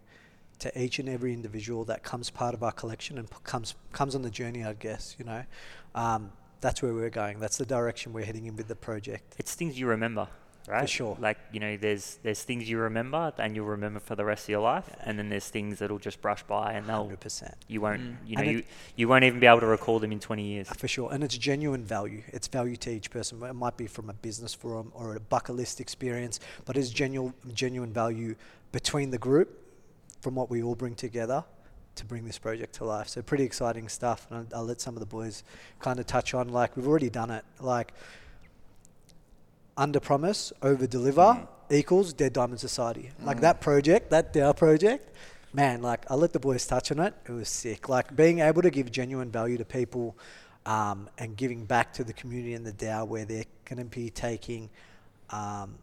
to 0.61 0.81
each 0.81 1.01
and 1.01 1.09
every 1.09 1.33
individual 1.33 1.85
that 1.87 2.05
comes 2.05 2.31
part 2.31 2.55
of 2.55 2.63
our 2.63 2.71
collection 2.71 3.19
and 3.19 3.29
p- 3.29 3.37
comes 3.43 3.75
comes 3.91 4.15
on 4.15 4.23
the 4.23 4.31
journey. 4.31 4.63
I 4.63 4.75
guess 4.75 5.17
you 5.19 5.25
know, 5.25 5.43
um, 5.97 6.31
that's 6.65 6.81
where 6.83 6.95
we're 6.95 7.11
going. 7.11 7.41
That's 7.41 7.59
the 7.59 7.67
direction 7.67 8.15
we're 8.15 8.25
heading 8.25 8.47
in 8.47 8.57
with 8.57 8.69
the 8.69 8.75
project. 8.75 9.35
It's 9.39 9.55
things 9.55 9.79
you 9.79 9.87
remember, 9.87 10.29
right? 10.67 10.81
For 10.81 10.87
sure. 10.87 11.17
Like 11.21 11.37
you 11.53 11.61
know, 11.61 11.77
there's 11.77 12.19
there's 12.23 12.43
things 12.43 12.69
you 12.71 12.79
remember 12.79 13.33
and 13.37 13.55
you'll 13.55 13.67
remember 13.67 14.01
for 14.01 14.15
the 14.17 14.25
rest 14.25 14.45
of 14.45 14.49
your 14.49 14.63
life, 14.63 14.89
and 15.03 15.19
then 15.19 15.29
there's 15.29 15.49
things 15.49 15.79
that'll 15.81 15.99
just 15.99 16.23
brush 16.23 16.43
by 16.45 16.73
and 16.73 16.89
they'll 16.89 17.03
Hundred 17.03 17.21
percent. 17.21 17.55
you 17.69 17.83
won't 17.83 18.01
mm. 18.01 18.17
you 18.27 18.37
know 18.37 18.43
And 18.43 18.51
it- 18.51 18.57
you 18.57 18.63
you 18.97 19.09
won't 19.09 19.25
even 19.25 19.41
be 19.41 19.47
able 19.47 19.61
to 19.61 19.67
recall 19.67 19.99
them 19.99 20.11
in 20.11 20.21
20 20.21 20.43
years. 20.43 20.69
For 20.71 20.89
sure, 20.89 21.13
and 21.13 21.23
it's 21.23 21.37
genuine 21.37 21.85
value. 21.85 22.23
It's 22.29 22.49
value 22.49 22.77
to 22.77 22.91
each 22.91 23.11
person. 23.11 23.43
It 23.43 23.53
might 23.53 23.77
be 23.77 23.87
from 23.87 24.09
a 24.09 24.15
business 24.15 24.55
forum 24.55 24.91
or 24.95 25.17
a 25.17 25.21
bucket 25.21 25.57
list 25.57 25.81
experience, 25.81 26.41
but 26.65 26.79
it's 26.79 26.89
genuine, 26.89 27.35
genuine 27.53 27.93
value 27.93 28.37
between 28.73 29.11
the 29.11 29.19
group 29.19 29.61
from 30.23 30.35
what 30.35 30.49
we 30.49 30.63
all 30.63 30.75
bring 30.75 30.95
together 30.95 31.45
to 31.97 32.05
bring 32.05 32.25
this 32.25 32.39
project 32.39 32.75
to 32.77 32.85
life. 32.85 33.09
So 33.09 33.23
pretty 33.23 33.45
exciting 33.45 33.89
stuff, 33.89 34.27
and 34.31 34.47
I'll, 34.53 34.61
I'll 34.61 34.67
let 34.67 34.81
some 34.81 34.95
of 34.95 35.01
the 35.01 35.07
boys 35.07 35.45
kind 35.81 35.99
of 35.99 36.07
touch 36.07 36.35
on. 36.35 36.49
Like 36.49 36.77
we've 36.77 36.87
already 36.87 37.11
done 37.11 37.31
it. 37.31 37.45
Like 37.61 37.93
under 39.77 40.01
promise, 40.01 40.53
over 40.63 40.87
deliver 40.87 41.47
equals 41.71 42.13
Dead 42.13 42.33
Diamond 42.33 42.61
Society. 42.61 43.11
Like 43.23 43.41
that 43.41 43.61
project, 43.61 44.11
that 44.11 44.33
DAO 44.33 44.57
project, 44.57 45.15
man, 45.53 45.83
like 45.83 46.09
I 46.11 46.15
let 46.15 46.33
the 46.33 46.41
boys 46.41 46.67
touch 46.67 46.91
on 46.93 47.01
it. 47.01 47.15
It 47.27 47.33
was 47.33 47.49
sick. 47.49 47.89
Like 47.89 48.15
being 48.15 48.41
able 48.41 48.63
to 48.63 48.71
give 48.71 48.91
genuine 48.91 49.31
value 49.31 49.59
to 49.59 49.65
people 49.65 50.17
um, 50.67 51.09
and 51.19 51.37
giving 51.37 51.65
back 51.65 51.93
to 51.95 52.05
the 52.05 52.13
community 52.13 52.55
and 52.55 52.67
the 52.67 52.73
DAO 52.73 53.07
where 53.07 53.25
they're 53.25 53.45
going 53.65 53.79
to 53.79 53.85
be 53.85 54.11
taking 54.11 54.71
um, 55.31 55.75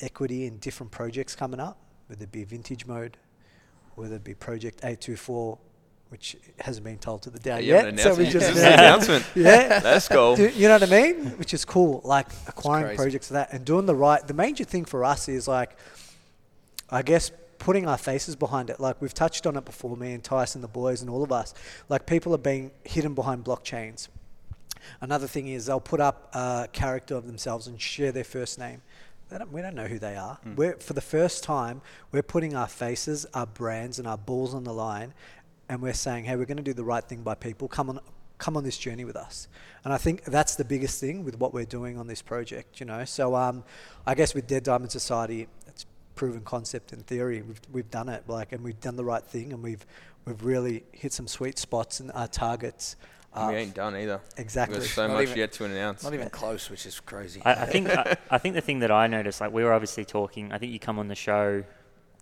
equity 0.00 0.46
in 0.46 0.58
different 0.58 0.92
projects 0.92 1.34
coming 1.34 1.60
up, 1.60 1.78
whether 2.08 2.24
it 2.24 2.32
be 2.32 2.44
vintage 2.44 2.86
mode, 2.86 3.16
whether 3.98 4.16
it 4.16 4.24
be 4.24 4.34
Project 4.34 4.78
824, 4.78 5.58
which 6.08 6.36
hasn't 6.60 6.84
been 6.84 6.98
told 6.98 7.22
to 7.22 7.30
the 7.30 7.50
haven't 7.50 7.98
yet. 7.98 8.00
So 8.00 8.14
we 8.14 8.28
just 8.28 8.50
an 8.56 8.72
announcement. 8.72 9.24
yeah. 9.34 9.80
Let's 9.84 10.08
go. 10.08 10.36
Do- 10.36 10.48
you 10.48 10.68
know 10.68 10.78
what 10.78 10.84
I 10.84 11.02
mean? 11.02 11.26
Which 11.38 11.52
is 11.52 11.64
cool. 11.64 12.00
Like 12.04 12.28
acquiring 12.46 12.96
projects 12.96 13.30
like 13.30 13.48
that 13.50 13.56
and 13.56 13.64
doing 13.64 13.86
the 13.86 13.94
right. 13.94 14.26
The 14.26 14.34
major 14.34 14.64
thing 14.64 14.84
for 14.84 15.04
us 15.04 15.28
is 15.28 15.46
like, 15.48 15.76
I 16.88 17.02
guess, 17.02 17.30
putting 17.58 17.86
our 17.86 17.98
faces 17.98 18.36
behind 18.36 18.70
it. 18.70 18.80
Like 18.80 19.00
we've 19.02 19.12
touched 19.12 19.46
on 19.46 19.56
it 19.56 19.64
before, 19.64 19.96
me 19.96 20.12
and 20.12 20.22
Tyson, 20.22 20.62
the 20.62 20.68
boys, 20.68 21.02
and 21.02 21.10
all 21.10 21.22
of 21.22 21.32
us. 21.32 21.54
Like 21.88 22.06
people 22.06 22.34
are 22.34 22.38
being 22.38 22.70
hidden 22.84 23.14
behind 23.14 23.44
blockchains. 23.44 24.08
Another 25.00 25.26
thing 25.26 25.48
is 25.48 25.66
they'll 25.66 25.80
put 25.80 26.00
up 26.00 26.30
a 26.34 26.68
character 26.72 27.14
of 27.16 27.26
themselves 27.26 27.66
and 27.66 27.80
share 27.80 28.12
their 28.12 28.24
first 28.24 28.58
name. 28.58 28.80
They 29.28 29.38
don't, 29.38 29.52
we 29.52 29.60
don't 29.60 29.74
know 29.74 29.86
who 29.86 29.98
they 29.98 30.16
are. 30.16 30.38
We're, 30.56 30.76
for 30.76 30.94
the 30.94 31.00
first 31.02 31.42
time, 31.44 31.82
we're 32.12 32.22
putting 32.22 32.54
our 32.56 32.66
faces, 32.66 33.26
our 33.34 33.46
brands, 33.46 33.98
and 33.98 34.08
our 34.08 34.16
balls 34.16 34.54
on 34.54 34.64
the 34.64 34.72
line, 34.72 35.12
and 35.68 35.82
we're 35.82 35.92
saying, 35.94 36.24
"Hey, 36.24 36.36
we're 36.36 36.46
going 36.46 36.56
to 36.56 36.62
do 36.62 36.72
the 36.72 36.84
right 36.84 37.04
thing 37.04 37.22
by 37.22 37.34
people. 37.34 37.68
Come 37.68 37.90
on, 37.90 38.00
come 38.38 38.56
on 38.56 38.64
this 38.64 38.78
journey 38.78 39.04
with 39.04 39.16
us." 39.16 39.48
And 39.84 39.92
I 39.92 39.98
think 39.98 40.24
that's 40.24 40.54
the 40.56 40.64
biggest 40.64 40.98
thing 40.98 41.24
with 41.24 41.38
what 41.38 41.52
we're 41.52 41.66
doing 41.66 41.98
on 41.98 42.06
this 42.06 42.22
project. 42.22 42.80
You 42.80 42.86
know, 42.86 43.04
so 43.04 43.34
um, 43.34 43.64
I 44.06 44.14
guess 44.14 44.34
with 44.34 44.46
Dead 44.46 44.62
Diamond 44.62 44.92
Society, 44.92 45.46
it's 45.66 45.84
proven 46.14 46.40
concept 46.40 46.92
in 46.92 47.00
theory. 47.00 47.42
We've 47.42 47.60
we've 47.70 47.90
done 47.90 48.08
it, 48.08 48.24
like, 48.28 48.52
and 48.52 48.64
we've 48.64 48.80
done 48.80 48.96
the 48.96 49.04
right 49.04 49.24
thing, 49.24 49.52
and 49.52 49.62
we've 49.62 49.84
we've 50.24 50.42
really 50.42 50.84
hit 50.92 51.12
some 51.12 51.28
sweet 51.28 51.58
spots 51.58 52.00
and 52.00 52.10
our 52.12 52.28
targets. 52.28 52.96
And 53.34 53.48
we 53.48 53.54
uh, 53.54 53.58
ain't 53.58 53.74
done 53.74 53.94
either. 53.96 54.20
Exactly. 54.36 54.78
There's 54.78 54.90
so 54.90 55.06
Not 55.06 55.14
much 55.14 55.22
even- 55.24 55.38
yet 55.38 55.52
to 55.52 55.64
announce. 55.64 56.02
Not 56.02 56.14
even 56.14 56.30
close, 56.30 56.70
which 56.70 56.86
is 56.86 56.98
crazy. 57.00 57.42
I, 57.44 57.52
I 57.62 57.66
think 57.66 57.88
I, 57.90 58.16
I 58.30 58.38
think 58.38 58.54
the 58.54 58.60
thing 58.60 58.80
that 58.80 58.90
I 58.90 59.06
noticed, 59.06 59.40
like 59.40 59.52
we 59.52 59.62
were 59.64 59.72
obviously 59.72 60.04
talking. 60.04 60.52
I 60.52 60.58
think 60.58 60.72
you 60.72 60.78
come 60.78 60.98
on 60.98 61.08
the 61.08 61.14
show, 61.14 61.62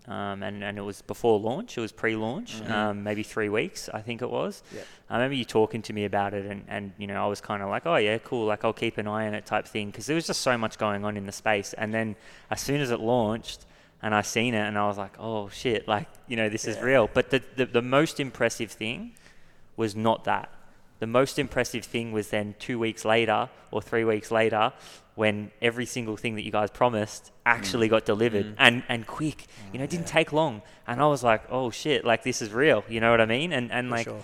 um, 0.09 0.43
and 0.43 0.63
and 0.65 0.79
it 0.79 0.83
was 0.83 1.03
before 1.03 1.39
launch. 1.39 1.79
It 1.79 1.81
was 1.81 1.93
pre-launch, 1.93 2.61
um, 2.63 3.03
maybe 3.05 3.23
three 3.23 3.49
weeks. 3.49 3.89
I 3.95 4.03
think 4.03 4.21
it 4.21 4.29
was. 4.31 4.63
Yeah. 4.75 4.83
I 5.09 5.15
remember 5.15 5.37
you 5.37 5.45
talking 5.45 5.81
to 5.83 5.93
me 5.93 6.05
about 6.07 6.35
it, 6.35 6.45
and, 6.45 6.65
and 6.69 6.93
you 6.99 7.07
know 7.07 7.25
I 7.25 7.29
was 7.29 7.41
kind 7.41 7.63
of 7.63 7.69
like, 7.69 7.87
oh 7.87 7.97
yeah, 7.97 8.19
cool. 8.19 8.47
Like 8.47 8.65
I'll 8.65 8.73
keep 8.73 8.99
an 8.99 9.07
eye 9.07 9.29
on 9.29 9.35
it, 9.35 9.47
type 9.47 9.67
thing, 9.67 9.91
because 9.91 10.07
there 10.07 10.17
was 10.17 10.27
just 10.27 10.43
so 10.43 10.59
much 10.59 10.77
going 10.77 11.05
on 11.05 11.17
in 11.17 11.25
the 11.25 11.33
space. 11.33 11.73
And 11.73 11.95
then 11.95 12.17
as 12.51 12.61
soon 12.61 12.81
as 12.81 12.91
it 12.91 12.99
launched, 13.01 13.65
and 14.03 14.13
I 14.15 14.23
seen 14.23 14.55
it, 14.55 14.67
and 14.67 14.77
I 14.77 14.87
was 14.89 14.99
like, 14.99 15.15
oh 15.21 15.49
shit, 15.51 15.87
like 15.87 16.09
you 16.27 16.37
know 16.37 16.49
this 16.49 16.67
is 16.67 16.81
real. 16.81 17.09
But 17.13 17.31
the, 17.31 17.43
the 17.55 17.67
the 17.67 17.83
most 17.83 18.19
impressive 18.19 18.73
thing 18.73 19.13
was 19.77 19.95
not 19.95 20.25
that. 20.25 20.51
The 20.99 21.07
most 21.07 21.39
impressive 21.39 21.85
thing 21.85 22.13
was 22.13 22.31
then 22.31 22.55
two 22.59 22.79
weeks 22.79 23.05
later 23.05 23.49
or 23.71 23.83
three 23.83 24.05
weeks 24.05 24.31
later 24.31 24.73
when 25.15 25.51
every 25.63 25.87
single 25.87 26.17
thing 26.17 26.35
that 26.37 26.45
you 26.45 26.53
guys 26.53 26.71
promised 26.71 27.33
actually 27.45 27.87
mm. 27.89 27.91
got 27.91 28.05
delivered 28.05 28.47
mm. 28.47 28.55
and, 28.59 28.83
and 28.89 29.07
quick. 29.07 29.39
Mm, 29.39 29.73
you 29.73 29.79
know, 29.79 29.85
it 29.85 29.91
didn't 29.91 30.07
take 30.07 30.33
long. 30.33 30.63
And 30.87 31.01
I 31.01 31.07
was 31.07 31.23
like, 31.23 31.43
oh 31.51 31.71
shit, 31.71 32.05
like 32.05 32.23
this 32.23 32.41
is 32.43 32.53
real. 32.53 32.85
You 32.89 33.01
know 33.01 33.11
what 33.11 33.21
I 33.21 33.27
mean? 33.27 33.53
And 33.53 33.73
and 33.73 33.89
For 33.89 33.95
like 33.95 34.05
sure. 34.07 34.23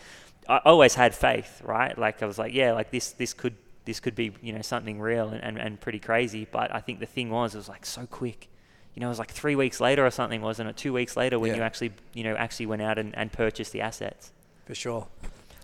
I 0.49 0.59
always 0.65 0.95
had 0.95 1.15
faith, 1.15 1.63
right? 1.65 1.97
Like 1.97 2.23
I 2.23 2.27
was 2.27 2.39
like, 2.39 2.53
yeah, 2.55 2.73
like 2.73 2.91
this 2.91 3.13
this 3.13 3.33
could 3.33 3.57
this 3.85 4.01
could 4.01 4.15
be, 4.15 4.33
you 4.43 4.53
know, 4.53 4.63
something 4.63 5.01
real 5.01 5.29
and, 5.29 5.43
and, 5.43 5.59
and 5.59 5.81
pretty 5.81 5.99
crazy. 5.99 6.47
But 6.51 6.75
I 6.75 6.81
think 6.81 7.01
the 7.01 7.07
thing 7.07 7.31
was 7.31 7.55
it 7.55 7.59
was 7.59 7.69
like 7.69 7.85
so 7.85 8.07
quick. 8.07 8.49
You 8.95 9.01
know, 9.01 9.07
it 9.07 9.11
was 9.11 9.19
like 9.19 9.31
three 9.31 9.57
weeks 9.57 9.81
later 9.81 10.05
or 10.05 10.11
something, 10.11 10.43
wasn't 10.43 10.69
it? 10.69 10.77
Two 10.77 10.93
weeks 10.93 11.17
later 11.17 11.39
when 11.39 11.51
Yeah. 11.51 11.57
you 11.57 11.63
actually 11.63 11.93
you 12.13 12.25
know, 12.25 12.37
actually 12.37 12.67
went 12.67 12.83
out 12.83 12.99
and, 12.99 13.17
and 13.17 13.33
purchased 13.33 13.73
the 13.73 13.81
assets. 13.81 14.31
for 14.67 14.75
sure. 14.75 15.09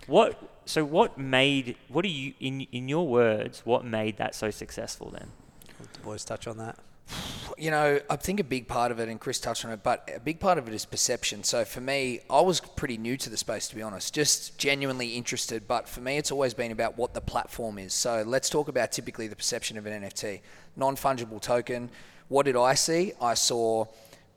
What? 0.07 0.58
So 0.69 0.85
what 0.85 1.17
made? 1.17 1.77
What 1.87 2.05
are 2.05 2.09
you 2.09 2.33
in 2.39 2.61
in 2.71 2.87
your 2.87 3.07
words? 3.07 3.63
What 3.65 3.85
made 3.85 4.17
that 4.17 4.35
so 4.35 4.51
successful 4.51 5.09
then? 5.09 5.31
Let 5.79 5.93
the 5.93 5.99
boys 6.01 6.23
touch 6.23 6.45
on 6.45 6.57
that. 6.59 6.77
you 7.57 7.71
know, 7.71 7.99
I 8.07 8.15
think 8.17 8.39
a 8.39 8.43
big 8.43 8.67
part 8.67 8.91
of 8.91 8.99
it, 8.99 9.09
and 9.09 9.19
Chris 9.19 9.39
touched 9.39 9.65
on 9.65 9.71
it, 9.71 9.81
but 9.81 10.07
a 10.15 10.19
big 10.19 10.39
part 10.39 10.59
of 10.59 10.67
it 10.67 10.75
is 10.75 10.85
perception. 10.85 11.43
So 11.43 11.65
for 11.65 11.81
me, 11.81 12.19
I 12.29 12.41
was 12.41 12.59
pretty 12.59 12.99
new 12.99 13.17
to 13.17 13.31
the 13.31 13.35
space, 13.35 13.67
to 13.69 13.75
be 13.75 13.81
honest, 13.81 14.13
just 14.13 14.59
genuinely 14.59 15.15
interested. 15.15 15.67
But 15.67 15.89
for 15.89 16.01
me, 16.01 16.17
it's 16.17 16.31
always 16.31 16.53
been 16.53 16.71
about 16.71 16.99
what 16.99 17.15
the 17.15 17.21
platform 17.21 17.79
is. 17.79 17.91
So 17.95 18.23
let's 18.23 18.47
talk 18.47 18.67
about 18.67 18.91
typically 18.91 19.25
the 19.25 19.35
perception 19.35 19.75
of 19.75 19.87
an 19.87 20.03
NFT, 20.03 20.41
non 20.75 20.95
fungible 20.95 21.41
token. 21.41 21.89
What 22.27 22.45
did 22.45 22.55
I 22.55 22.75
see? 22.75 23.13
I 23.19 23.33
saw 23.33 23.85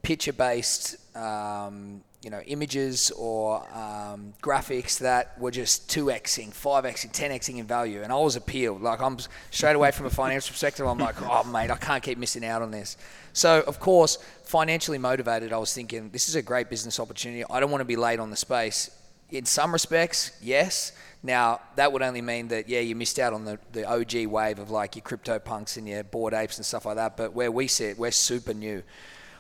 picture 0.03 0.33
based. 0.33 0.97
Um, 1.17 2.03
you 2.23 2.31
know, 2.31 2.41
images 2.47 3.11
or 3.17 3.69
um, 3.77 4.33
graphics 4.41 5.01
that 5.01 5.37
were 5.41 5.51
just 5.51 5.91
2xing, 5.91 6.51
5xing, 6.51 7.13
10xing 7.13 7.59
in 7.59 7.67
value. 7.67 8.03
And 8.03 8.13
I 8.13 8.17
was 8.17 8.37
appealed. 8.37 8.81
Like, 8.81 9.01
I'm 9.03 9.19
straight 9.51 9.75
away 9.75 9.91
from 9.91 10.07
a 10.07 10.11
financial 10.11 10.53
perspective, 10.53 10.87
I'm 10.87 10.99
like, 10.99 11.21
oh, 11.21 11.43
mate, 11.45 11.71
I 11.71 11.77
can't 11.77 12.03
keep 12.03 12.19
missing 12.19 12.45
out 12.45 12.63
on 12.63 12.71
this. 12.71 12.97
So, 13.33 13.63
of 13.67 13.81
course, 13.81 14.19
financially 14.45 14.99
motivated, 14.99 15.53
I 15.53 15.59
was 15.59 15.75
thinking, 15.75 16.11
this 16.11 16.29
is 16.29 16.37
a 16.37 16.43
great 16.43 16.71
business 16.71 17.01
opportunity. 17.01 17.45
I 17.51 17.59
don't 17.59 17.73
want 17.73 17.81
to 17.81 17.87
be 17.87 17.97
late 17.97 18.21
on 18.21 18.31
the 18.31 18.37
space. 18.37 18.91
In 19.31 19.45
some 19.45 19.73
respects, 19.73 20.31
yes. 20.41 20.93
Now, 21.25 21.61
that 21.75 21.93
would 21.93 22.03
only 22.03 22.23
mean 22.23 22.49
that, 22.49 22.69
yeah, 22.69 22.81
you 22.81 22.95
missed 22.95 23.19
out 23.19 23.33
on 23.33 23.45
the, 23.45 23.59
the 23.73 23.85
OG 23.85 24.27
wave 24.27 24.61
of 24.61 24.71
like 24.71 24.95
your 24.95 25.03
CryptoPunks 25.03 25.77
and 25.77 25.89
your 25.89 26.05
Bored 26.05 26.35
Apes 26.35 26.59
and 26.59 26.67
stuff 26.67 26.87
like 26.87 26.97
that. 26.97 27.17
But 27.17 27.33
where 27.33 27.51
we 27.51 27.67
sit, 27.67 27.99
we're 27.99 28.11
super 28.13 28.55
new. 28.55 28.85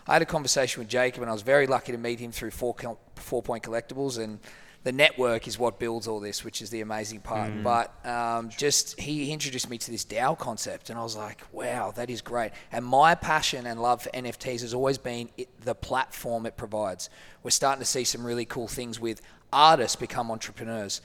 I 0.07 0.15
had 0.15 0.23
a 0.23 0.27
conversation 0.27 0.81
with 0.81 0.89
Jacob, 0.89 1.23
and 1.23 1.31
I 1.31 1.33
was 1.33 1.43
very 1.43 1.67
lucky 1.67 1.93
to 1.93 1.99
meet 1.99 2.19
him 2.19 2.33
through 2.33 2.51
Four, 2.51 2.75
four 3.17 3.43
Point 3.43 3.63
Collectibles, 3.63 4.19
and 4.19 4.41
the 4.85 4.91
network 4.93 5.47
is 5.47 5.59
what 5.61 5.79
builds 5.79 6.09
all 6.09 6.19
this, 6.19 6.45
which 6.45 6.61
is 6.61 6.71
the 6.71 6.81
amazing 6.81 7.21
part. 7.21 7.53
But 7.63 8.05
um, 8.05 8.49
just 8.49 8.99
he 8.99 9.31
introduced 9.31 9.71
me 9.71 9.79
to 9.79 9.91
this 9.93 10.05
DAO 10.05 10.37
concept, 10.37 10.91
and 10.91 10.99
I 10.99 11.03
was 11.03 11.17
like, 11.17 11.43
wow, 11.53 11.93
that 11.93 12.11
is 12.11 12.21
great. 12.21 12.51
And 12.73 12.85
my 12.85 13.15
passion 13.15 13.67
and 13.67 13.81
love 13.81 14.03
for 14.03 14.11
NFTs 14.11 14.63
has 14.63 14.75
always 14.75 14.99
been 14.99 15.29
it, 15.37 15.49
the 15.61 15.77
platform 15.77 16.47
it 16.47 16.57
provides. 16.57 17.11
We're 17.45 17.51
starting 17.51 17.81
to 17.81 17.87
see 17.87 18.03
some 18.03 18.25
really 18.25 18.45
cool 18.45 18.67
things 18.67 18.99
with 18.99 19.23
artists 19.53 19.95
become 19.97 20.31
entrepreneurs, 20.31 21.01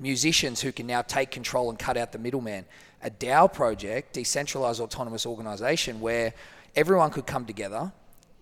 musicians 0.00 0.60
who 0.62 0.72
can 0.72 0.86
now 0.86 1.02
take 1.02 1.30
control 1.30 1.70
and 1.70 1.78
cut 1.78 1.96
out 1.96 2.10
the 2.10 2.18
middleman. 2.18 2.64
A 3.02 3.10
DAO 3.10 3.52
project, 3.52 4.14
decentralized 4.14 4.80
autonomous 4.80 5.24
organization, 5.24 6.00
where 6.00 6.34
everyone 6.74 7.10
could 7.10 7.26
come 7.26 7.44
together 7.44 7.92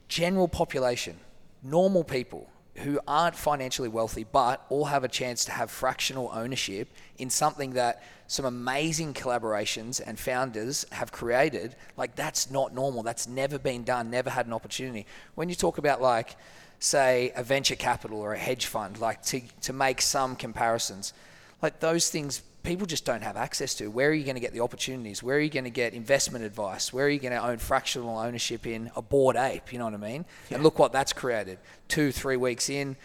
general 0.08 0.48
population, 0.48 1.16
normal 1.62 2.04
people 2.04 2.48
who 2.78 3.00
aren't 3.08 3.34
financially 3.34 3.88
wealthy 3.88 4.24
but 4.24 4.64
all 4.68 4.84
have 4.84 5.04
a 5.04 5.08
chance 5.08 5.44
to 5.44 5.52
have 5.52 5.70
fractional 5.70 6.30
ownership 6.32 6.88
in 7.18 7.28
something 7.28 7.72
that 7.72 8.02
some 8.28 8.44
amazing 8.44 9.14
collaborations 9.14 10.00
and 10.04 10.18
founders 10.18 10.84
have 10.92 11.10
created. 11.10 11.74
Like, 11.96 12.14
that's 12.14 12.50
not 12.50 12.74
normal. 12.74 13.02
That's 13.02 13.26
never 13.26 13.58
been 13.58 13.84
done, 13.84 14.10
never 14.10 14.30
had 14.30 14.46
an 14.46 14.52
opportunity. 14.52 15.06
When 15.34 15.48
you 15.48 15.54
talk 15.54 15.78
about, 15.78 16.00
like, 16.00 16.36
say, 16.78 17.32
a 17.34 17.42
venture 17.42 17.74
capital 17.74 18.20
or 18.20 18.34
a 18.34 18.38
hedge 18.38 18.66
fund, 18.66 18.98
like 18.98 19.22
to, 19.24 19.40
to 19.62 19.72
make 19.72 20.00
some 20.00 20.36
comparisons, 20.36 21.14
like 21.62 21.80
those 21.80 22.10
things 22.10 22.42
people 22.68 22.86
just 22.86 23.06
don't 23.06 23.22
have 23.22 23.38
access 23.38 23.74
to. 23.76 23.88
Where 23.88 24.10
are 24.10 24.12
you 24.12 24.24
going 24.24 24.36
to 24.36 24.42
get 24.42 24.52
the 24.52 24.60
opportunities? 24.60 25.22
Where 25.22 25.38
are 25.38 25.40
you 25.40 25.48
going 25.48 25.64
to 25.64 25.70
get 25.70 25.94
investment 25.94 26.44
advice? 26.44 26.92
Where 26.92 27.06
are 27.06 27.08
you 27.08 27.18
going 27.18 27.32
to 27.32 27.42
own 27.42 27.56
fractional 27.56 28.18
ownership 28.18 28.66
in 28.66 28.90
a 28.94 29.00
Bored 29.00 29.36
Ape? 29.36 29.72
You 29.72 29.78
know 29.78 29.86
what 29.86 29.94
I 29.94 29.96
mean? 29.96 30.26
And 30.50 30.62
look 30.62 30.78
what 30.78 30.92
that's 30.92 31.14
created. 31.14 31.58
Two, 31.88 32.12
three 32.12 32.36
weeks 32.36 32.68
in, 32.68 32.96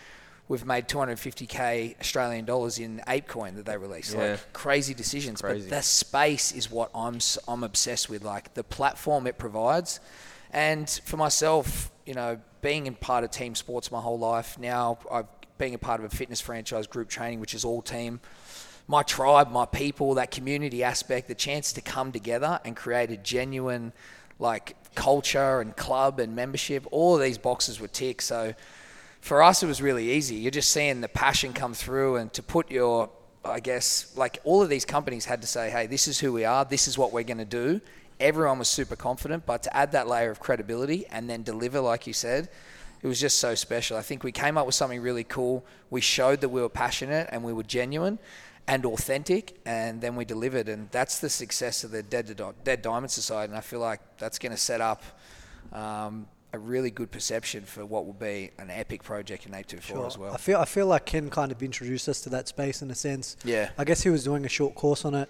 we've 0.50 0.66
made 0.66 0.90
250k 0.90 1.98
Australian 2.02 2.44
dollars 2.44 2.78
in 2.78 3.02
ApeCoin 3.08 3.56
that 3.56 3.66
they 3.66 3.78
released. 3.78 4.14
Yeah. 4.14 4.32
Like 4.32 4.52
crazy 4.52 4.94
decisions. 4.94 5.42
Crazy. 5.42 5.70
But 5.70 5.78
the 5.78 5.82
space 5.82 6.52
is 6.52 6.70
what 6.70 6.92
I'm 6.94 7.20
I'm 7.48 7.64
obsessed 7.64 8.10
with. 8.10 8.22
Like 8.22 8.56
the 8.56 8.66
platform 8.66 9.28
it 9.28 9.38
provides, 9.38 10.02
and 10.52 10.90
for 11.06 11.16
myself, 11.16 11.90
you 12.06 12.16
know, 12.16 12.38
being 12.62 12.86
in 12.86 12.96
part 12.96 13.24
of 13.24 13.32
team 13.32 13.56
sports 13.56 13.94
my 13.94 14.02
whole 14.02 14.20
life. 14.20 14.60
Now 14.60 15.00
I've 15.10 15.28
being 15.58 15.76
a 15.76 15.78
part 15.78 16.00
of 16.00 16.12
a 16.12 16.16
fitness 16.16 16.42
franchise 16.42 16.88
group 16.88 17.08
training, 17.08 17.40
which 17.40 17.54
is 17.54 17.64
all 17.64 17.82
team 17.82 18.20
my 18.88 19.04
tribe, 19.04 19.52
my 19.52 19.66
people, 19.66 20.16
that 20.16 20.32
community 20.32 20.84
aspect, 20.84 21.28
the 21.28 21.36
chance 21.36 21.74
to 21.74 21.82
come 21.82 22.12
together 22.12 22.60
and 22.66 22.76
create 22.76 23.12
a 23.12 23.18
genuine 23.18 23.94
like 24.40 24.76
culture 24.96 25.62
and 25.62 25.76
club 25.76 26.20
and 26.20 26.36
membership, 26.36 26.86
all 26.92 27.16
of 27.16 27.22
these 27.22 27.38
boxes 27.38 27.80
were 27.80 27.88
ticked. 27.88 28.24
So 28.24 28.54
for 29.22 29.42
us, 29.42 29.64
it 29.64 29.68
was 29.68 29.82
really 29.82 30.12
easy. 30.12 30.36
You're 30.36 30.52
just 30.52 30.72
seeing 30.72 31.02
the 31.02 31.08
passion 31.08 31.54
come 31.54 31.74
through 31.74 32.18
and 32.18 32.32
to 32.34 32.44
put 32.44 32.70
your, 32.70 33.10
I 33.46 33.60
guess, 33.62 34.14
like 34.18 34.40
all 34.44 34.62
of 34.62 34.70
these 34.70 34.86
companies 34.86 35.26
had 35.26 35.42
to 35.42 35.48
say, 35.48 35.70
hey, 35.70 35.88
this 35.88 36.08
is 36.08 36.20
who 36.20 36.34
we 36.34 36.44
are, 36.44 36.66
this 36.66 36.88
is 36.88 36.98
what 36.98 37.14
we're 37.14 37.24
going 37.24 37.38
to 37.38 37.46
do. 37.46 37.80
Everyone 38.20 38.60
was 38.60 38.68
super 38.68 38.96
confident, 38.96 39.46
but 39.46 39.64
to 39.64 39.76
add 39.76 39.94
that 39.94 40.08
layer 40.08 40.30
of 40.30 40.40
credibility 40.40 41.06
and 41.10 41.30
then 41.30 41.44
deliver, 41.44 41.80
like 41.80 42.06
you 42.06 42.14
said, 42.14 42.50
it 43.02 43.08
was 43.08 43.20
just 43.20 43.40
so 43.40 43.56
special. 43.56 43.98
I 43.98 44.02
think 44.02 44.24
we 44.24 44.32
came 44.32 44.58
up 44.58 44.66
with 44.66 44.76
something 44.76 45.02
really 45.02 45.26
cool. 45.26 45.66
We 45.90 46.00
showed 46.00 46.42
that 46.42 46.50
we 46.50 46.62
were 46.62 46.70
passionate 46.70 47.28
and 47.32 47.44
we 47.44 47.52
were 47.52 47.64
genuine 47.64 48.20
and 48.68 48.86
authentic, 48.86 49.60
and 49.66 50.02
then 50.02 50.16
we 50.16 50.26
delivered. 50.26 50.70
And 50.70 50.90
that's 50.92 51.20
the 51.20 51.30
success 51.30 51.84
of 51.84 51.92
the 51.92 52.04
Dead, 52.04 52.36
Di- 52.36 52.52
Dead 52.64 52.82
Diamond 52.82 53.12
Society. 53.12 53.52
And 53.52 53.58
I 53.58 53.62
feel 53.62 53.80
like 53.80 54.00
that's 54.18 54.40
going 54.40 54.52
to 54.52 54.58
set 54.58 54.82
up 54.82 55.04
um, 55.72 56.28
a 56.54 56.60
really 56.60 56.92
good 56.92 57.12
perception 57.12 57.64
for 57.64 57.86
what 57.86 58.06
will 58.06 58.14
be 58.14 58.52
an 58.60 58.70
epic 58.70 59.04
project 59.04 59.46
in 59.46 59.54
824 59.54 60.08
as 60.08 60.18
well. 60.18 60.34
I 60.34 60.38
feel 60.38 60.60
I 60.60 60.66
feel 60.66 60.86
like 60.86 61.06
Ken 61.06 61.30
kind 61.30 61.52
of 61.52 61.62
introduced 61.64 62.08
us 62.08 62.22
to 62.22 62.30
that 62.30 62.48
space 62.48 62.82
in 62.82 62.92
a 62.92 62.96
sense. 62.96 63.36
Yeah. 63.44 63.72
I 63.78 63.84
guess 63.84 64.04
he 64.04 64.10
was 64.10 64.24
doing 64.24 64.46
a 64.46 64.50
short 64.50 64.76
course 64.76 65.04
on 65.04 65.16
it 65.16 65.30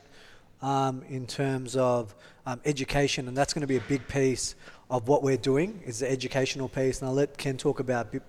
um, 0.62 1.04
in 1.10 1.26
terms 1.26 1.76
of 1.76 2.14
um, 2.46 2.60
education, 2.66 3.28
and 3.28 3.38
that's 3.38 3.54
going 3.54 3.62
to 3.62 3.68
be 3.68 3.78
a 3.78 3.82
big 3.88 4.08
piece 4.08 4.56
of 4.90 5.08
what 5.08 5.24
we're 5.24 5.38
doing 5.38 5.82
is 5.86 6.00
the 6.00 6.12
educational 6.12 6.68
piece. 6.68 7.00
And 7.00 7.08
I'll 7.08 7.16
let 7.16 7.38
Ken 7.38 7.58
talk 7.58 7.80
about 7.80 8.08
a 8.08 8.10
bit, 8.10 8.24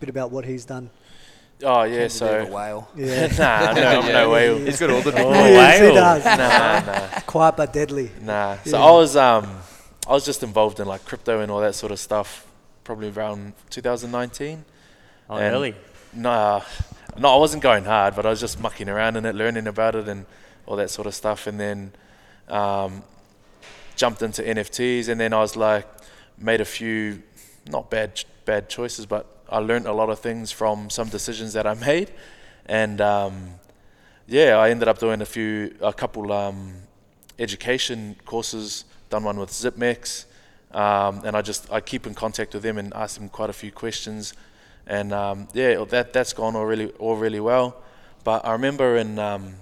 bit 0.00 0.08
about 0.08 0.30
what 0.30 0.44
he's 0.44 0.64
done. 0.64 0.90
Oh 1.64 1.82
yeah, 1.84 2.02
He's 2.04 2.20
a 2.20 2.24
bit 2.24 2.34
of 2.40 2.42
a 2.42 2.46
so 2.46 2.54
whale. 2.54 2.88
Yeah, 2.96 3.26
nah, 3.38 3.72
no, 3.72 4.00
I'm 4.00 4.12
no 4.12 4.30
way. 4.30 4.64
He's 4.64 4.80
got 4.80 4.90
all 4.90 5.00
the 5.00 5.12
big 5.12 5.20
Oh, 5.26 5.32
yes, 5.32 5.80
he 5.80 5.94
does. 5.94 6.24
Nah, 6.24 6.92
nah, 7.14 7.20
Quiet 7.20 7.56
but 7.56 7.72
deadly. 7.72 8.10
nah. 8.20 8.56
So 8.64 8.76
Yeah. 8.78 8.84
I 8.84 8.90
was 8.90 9.16
um, 9.16 9.58
I 10.08 10.12
was 10.12 10.24
just 10.24 10.42
involved 10.42 10.80
in 10.80 10.86
like 10.86 11.04
crypto 11.04 11.40
and 11.40 11.50
all 11.52 11.60
that 11.60 11.74
sort 11.74 11.92
of 11.92 11.98
stuff, 12.00 12.46
probably 12.84 13.10
around 13.10 13.52
2019. 13.70 14.64
Oh, 15.30 15.36
And- 15.36 15.54
early. 15.54 15.74
Nah, 16.14 16.60
no, 17.16 17.28
I 17.32 17.36
wasn't 17.36 17.62
going 17.62 17.84
hard, 17.84 18.14
but 18.14 18.26
I 18.26 18.30
was 18.30 18.38
just 18.40 18.60
mucking 18.60 18.88
around 18.90 19.16
in 19.16 19.24
it, 19.24 19.34
learning 19.34 19.66
about 19.66 19.94
it, 19.94 20.08
and 20.08 20.26
all 20.66 20.76
that 20.76 20.90
sort 20.90 21.06
of 21.06 21.14
stuff, 21.14 21.46
and 21.46 21.58
then 21.58 21.92
um, 22.48 23.02
jumped 23.96 24.20
into 24.20 24.42
NFTs, 24.42 25.08
and 25.08 25.18
then 25.18 25.32
I 25.32 25.38
was 25.40 25.56
like, 25.56 25.86
made 26.36 26.60
a 26.60 26.66
few 26.66 27.22
not 27.70 27.88
bad 27.88 28.22
bad 28.44 28.68
choices, 28.68 29.06
but 29.06 29.24
I 29.52 29.58
learned 29.58 29.86
a 29.86 29.92
lot 29.92 30.08
of 30.08 30.18
things 30.18 30.50
from 30.50 30.88
some 30.88 31.08
decisions 31.10 31.52
that 31.52 31.66
I 31.66 31.74
made, 31.90 32.10
and 32.66 33.00
um, 33.00 33.50
yeah, 34.26 34.56
I 34.56 34.70
ended 34.70 34.88
up 34.88 34.98
doing 34.98 35.20
a 35.20 35.26
few 35.26 35.74
a 35.80 35.92
couple 35.92 36.32
um, 36.32 36.72
education 37.38 38.16
courses. 38.24 38.84
Done 39.10 39.24
one 39.24 39.38
with 39.38 39.50
ZipMex, 39.50 40.24
um, 40.72 41.22
and 41.26 41.36
I 41.36 41.42
just 41.42 41.70
I 41.70 41.80
keep 41.80 42.06
in 42.06 42.14
contact 42.14 42.54
with 42.54 42.62
them 42.62 42.78
and 42.78 42.94
ask 42.94 43.18
them 43.18 43.28
quite 43.28 43.50
a 43.50 43.52
few 43.52 43.70
questions, 43.70 44.32
and 44.86 45.12
um, 45.12 45.48
yeah, 45.52 45.84
that 45.90 46.14
that's 46.14 46.32
gone 46.32 46.56
all 46.56 46.64
really 46.64 46.88
all 46.98 47.16
really 47.16 47.40
well. 47.40 47.76
But 48.24 48.46
I 48.46 48.52
remember 48.52 48.96
in 48.96 49.18
um, 49.18 49.54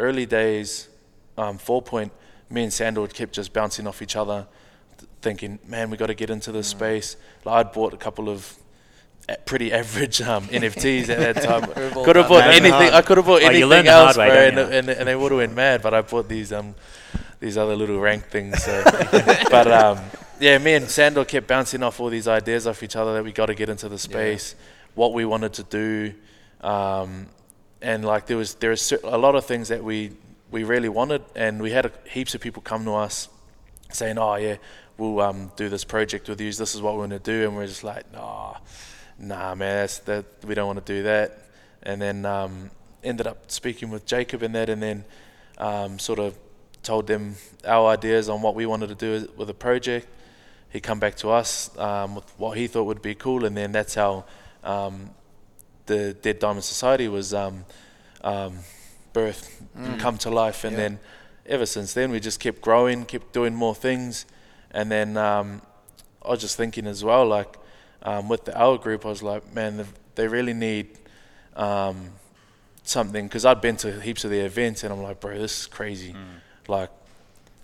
early 0.00 0.26
days, 0.26 0.88
um, 1.38 1.58
four 1.58 1.80
point, 1.80 2.10
me 2.50 2.64
and 2.64 2.72
Sandor 2.72 3.06
kept 3.06 3.34
just 3.34 3.52
bouncing 3.52 3.86
off 3.86 4.02
each 4.02 4.16
other, 4.16 4.46
th- 4.98 5.08
thinking, 5.20 5.60
man, 5.68 5.90
we 5.90 5.96
got 5.96 6.06
to 6.06 6.14
get 6.14 6.30
into 6.30 6.50
this 6.50 6.68
Mm. 6.74 6.76
space. 6.78 7.16
Like, 7.44 7.66
I'd 7.66 7.72
bought 7.72 7.94
a 7.94 7.98
couple 7.98 8.28
of 8.28 8.56
pretty 9.44 9.72
average 9.72 10.20
um, 10.20 10.44
NFTs 10.48 11.08
at 11.08 11.34
that 11.34 11.42
time. 11.42 11.62
We've 11.94 12.04
could 12.04 12.16
have 12.16 12.28
bought 12.28 12.44
anything. 12.44 12.72
Hard. 12.72 12.94
I 12.94 13.02
could 13.02 13.16
have 13.18 13.26
bought 13.26 13.42
you 13.42 13.48
anything 13.48 13.68
learn 13.68 13.84
the 13.84 13.90
else, 13.90 14.16
hard 14.16 14.28
way, 14.28 14.50
bro, 14.50 14.62
and, 14.64 14.74
and, 14.74 14.88
and 14.88 15.08
they 15.08 15.16
would 15.16 15.32
have 15.32 15.38
went 15.38 15.54
mad. 15.54 15.82
But 15.82 15.94
I 15.94 16.02
bought 16.02 16.28
these 16.28 16.52
um 16.52 16.74
these 17.40 17.58
other 17.58 17.76
little 17.76 17.98
rank 17.98 18.26
things. 18.26 18.62
So. 18.62 18.82
but 19.50 19.70
um, 19.70 19.98
yeah, 20.40 20.58
me 20.58 20.74
and 20.74 20.88
Sandor 20.88 21.24
kept 21.24 21.46
bouncing 21.46 21.82
off 21.82 22.00
all 22.00 22.08
these 22.08 22.28
ideas 22.28 22.66
off 22.66 22.82
each 22.82 22.96
other 22.96 23.14
that 23.14 23.24
we 23.24 23.32
got 23.32 23.46
to 23.46 23.54
get 23.54 23.68
into 23.68 23.88
the 23.88 23.98
space, 23.98 24.54
what 24.94 25.12
we 25.12 25.24
wanted 25.24 25.52
to 25.54 25.62
do, 25.64 26.14
um, 26.60 27.26
and 27.80 28.04
like 28.04 28.26
there 28.26 28.36
was 28.36 28.54
there 28.56 28.70
was 28.70 28.92
a 29.04 29.18
lot 29.18 29.34
of 29.34 29.44
things 29.44 29.68
that 29.68 29.82
we 29.82 30.12
we 30.50 30.64
really 30.64 30.88
wanted, 30.88 31.22
and 31.34 31.60
we 31.60 31.70
had 31.70 31.86
a, 31.86 31.92
heaps 32.08 32.34
of 32.34 32.40
people 32.40 32.62
come 32.62 32.84
to 32.84 32.94
us 32.94 33.28
saying, 33.90 34.18
"Oh 34.18 34.36
yeah, 34.36 34.56
we'll 34.98 35.20
um, 35.20 35.50
do 35.56 35.68
this 35.68 35.84
project 35.84 36.28
with 36.28 36.40
you. 36.40 36.52
This 36.52 36.74
is 36.74 36.82
what 36.82 36.94
we 36.94 37.00
want 37.00 37.12
to 37.12 37.18
do," 37.18 37.46
and 37.48 37.56
we're 37.56 37.66
just 37.66 37.84
like, 37.84 38.12
"Nah, 38.12 38.56
nah, 39.18 39.54
man, 39.54 39.76
that's 39.82 39.98
that 40.00 40.24
we 40.44 40.54
don't 40.54 40.66
want 40.66 40.84
to 40.84 40.92
do 40.92 41.02
that." 41.04 41.38
And 41.82 42.00
then 42.00 42.24
um, 42.24 42.70
ended 43.02 43.26
up 43.26 43.50
speaking 43.50 43.90
with 43.90 44.06
Jacob 44.06 44.42
and 44.42 44.54
that, 44.54 44.68
and 44.68 44.82
then 44.82 45.04
um, 45.58 45.98
sort 45.98 46.18
of 46.18 46.36
told 46.82 47.06
them 47.06 47.36
our 47.66 47.90
ideas 47.90 48.28
on 48.28 48.42
what 48.42 48.54
we 48.54 48.66
wanted 48.66 48.88
to 48.88 48.94
do 48.94 49.28
with 49.36 49.48
the 49.48 49.54
project. 49.54 50.06
He 50.70 50.80
come 50.80 50.98
back 50.98 51.16
to 51.16 51.30
us 51.30 51.76
um, 51.78 52.14
with 52.16 52.32
what 52.38 52.56
he 52.56 52.66
thought 52.66 52.84
would 52.84 53.02
be 53.02 53.14
cool, 53.14 53.44
and 53.44 53.56
then 53.56 53.72
that's 53.72 53.94
how 53.94 54.24
um, 54.64 55.10
the 55.86 56.14
Dead 56.14 56.38
Diamond 56.38 56.64
Society 56.64 57.08
was 57.08 57.34
um, 57.34 57.64
um, 58.24 58.58
birthed, 59.12 59.50
and 59.74 59.98
come 59.98 60.16
to 60.18 60.30
life, 60.30 60.64
and 60.64 60.72
Yeah. 60.72 60.82
then 60.82 60.98
ever 61.46 61.66
since 61.66 61.92
then 61.92 62.10
we 62.10 62.20
just 62.20 62.40
kept 62.40 62.60
growing, 62.62 63.04
kept 63.04 63.32
doing 63.32 63.54
more 63.54 63.74
things, 63.74 64.24
and 64.70 64.90
then 64.90 65.16
um, 65.16 65.60
I 66.24 66.30
was 66.30 66.40
just 66.40 66.56
thinking 66.56 66.86
as 66.86 67.04
well, 67.04 67.26
like 67.26 67.56
um, 68.02 68.28
with 68.28 68.44
the 68.44 68.58
Hour 68.60 68.78
Group, 68.78 69.04
I 69.06 69.08
was 69.10 69.22
like, 69.22 69.54
man, 69.54 69.76
they- 69.78 69.86
they 70.14 70.28
really 70.28 70.52
need 70.52 70.88
um, 71.56 72.10
something 72.82 73.26
because 73.26 73.44
I'd 73.46 73.60
been 73.60 73.76
to 73.78 74.00
heaps 74.00 74.24
of 74.24 74.30
the 74.30 74.40
events, 74.40 74.84
and 74.84 74.92
I'm 74.92 75.02
like, 75.02 75.20
bro, 75.20 75.38
this 75.38 75.60
is 75.62 75.66
crazy. 75.66 76.14
Like 76.68 76.90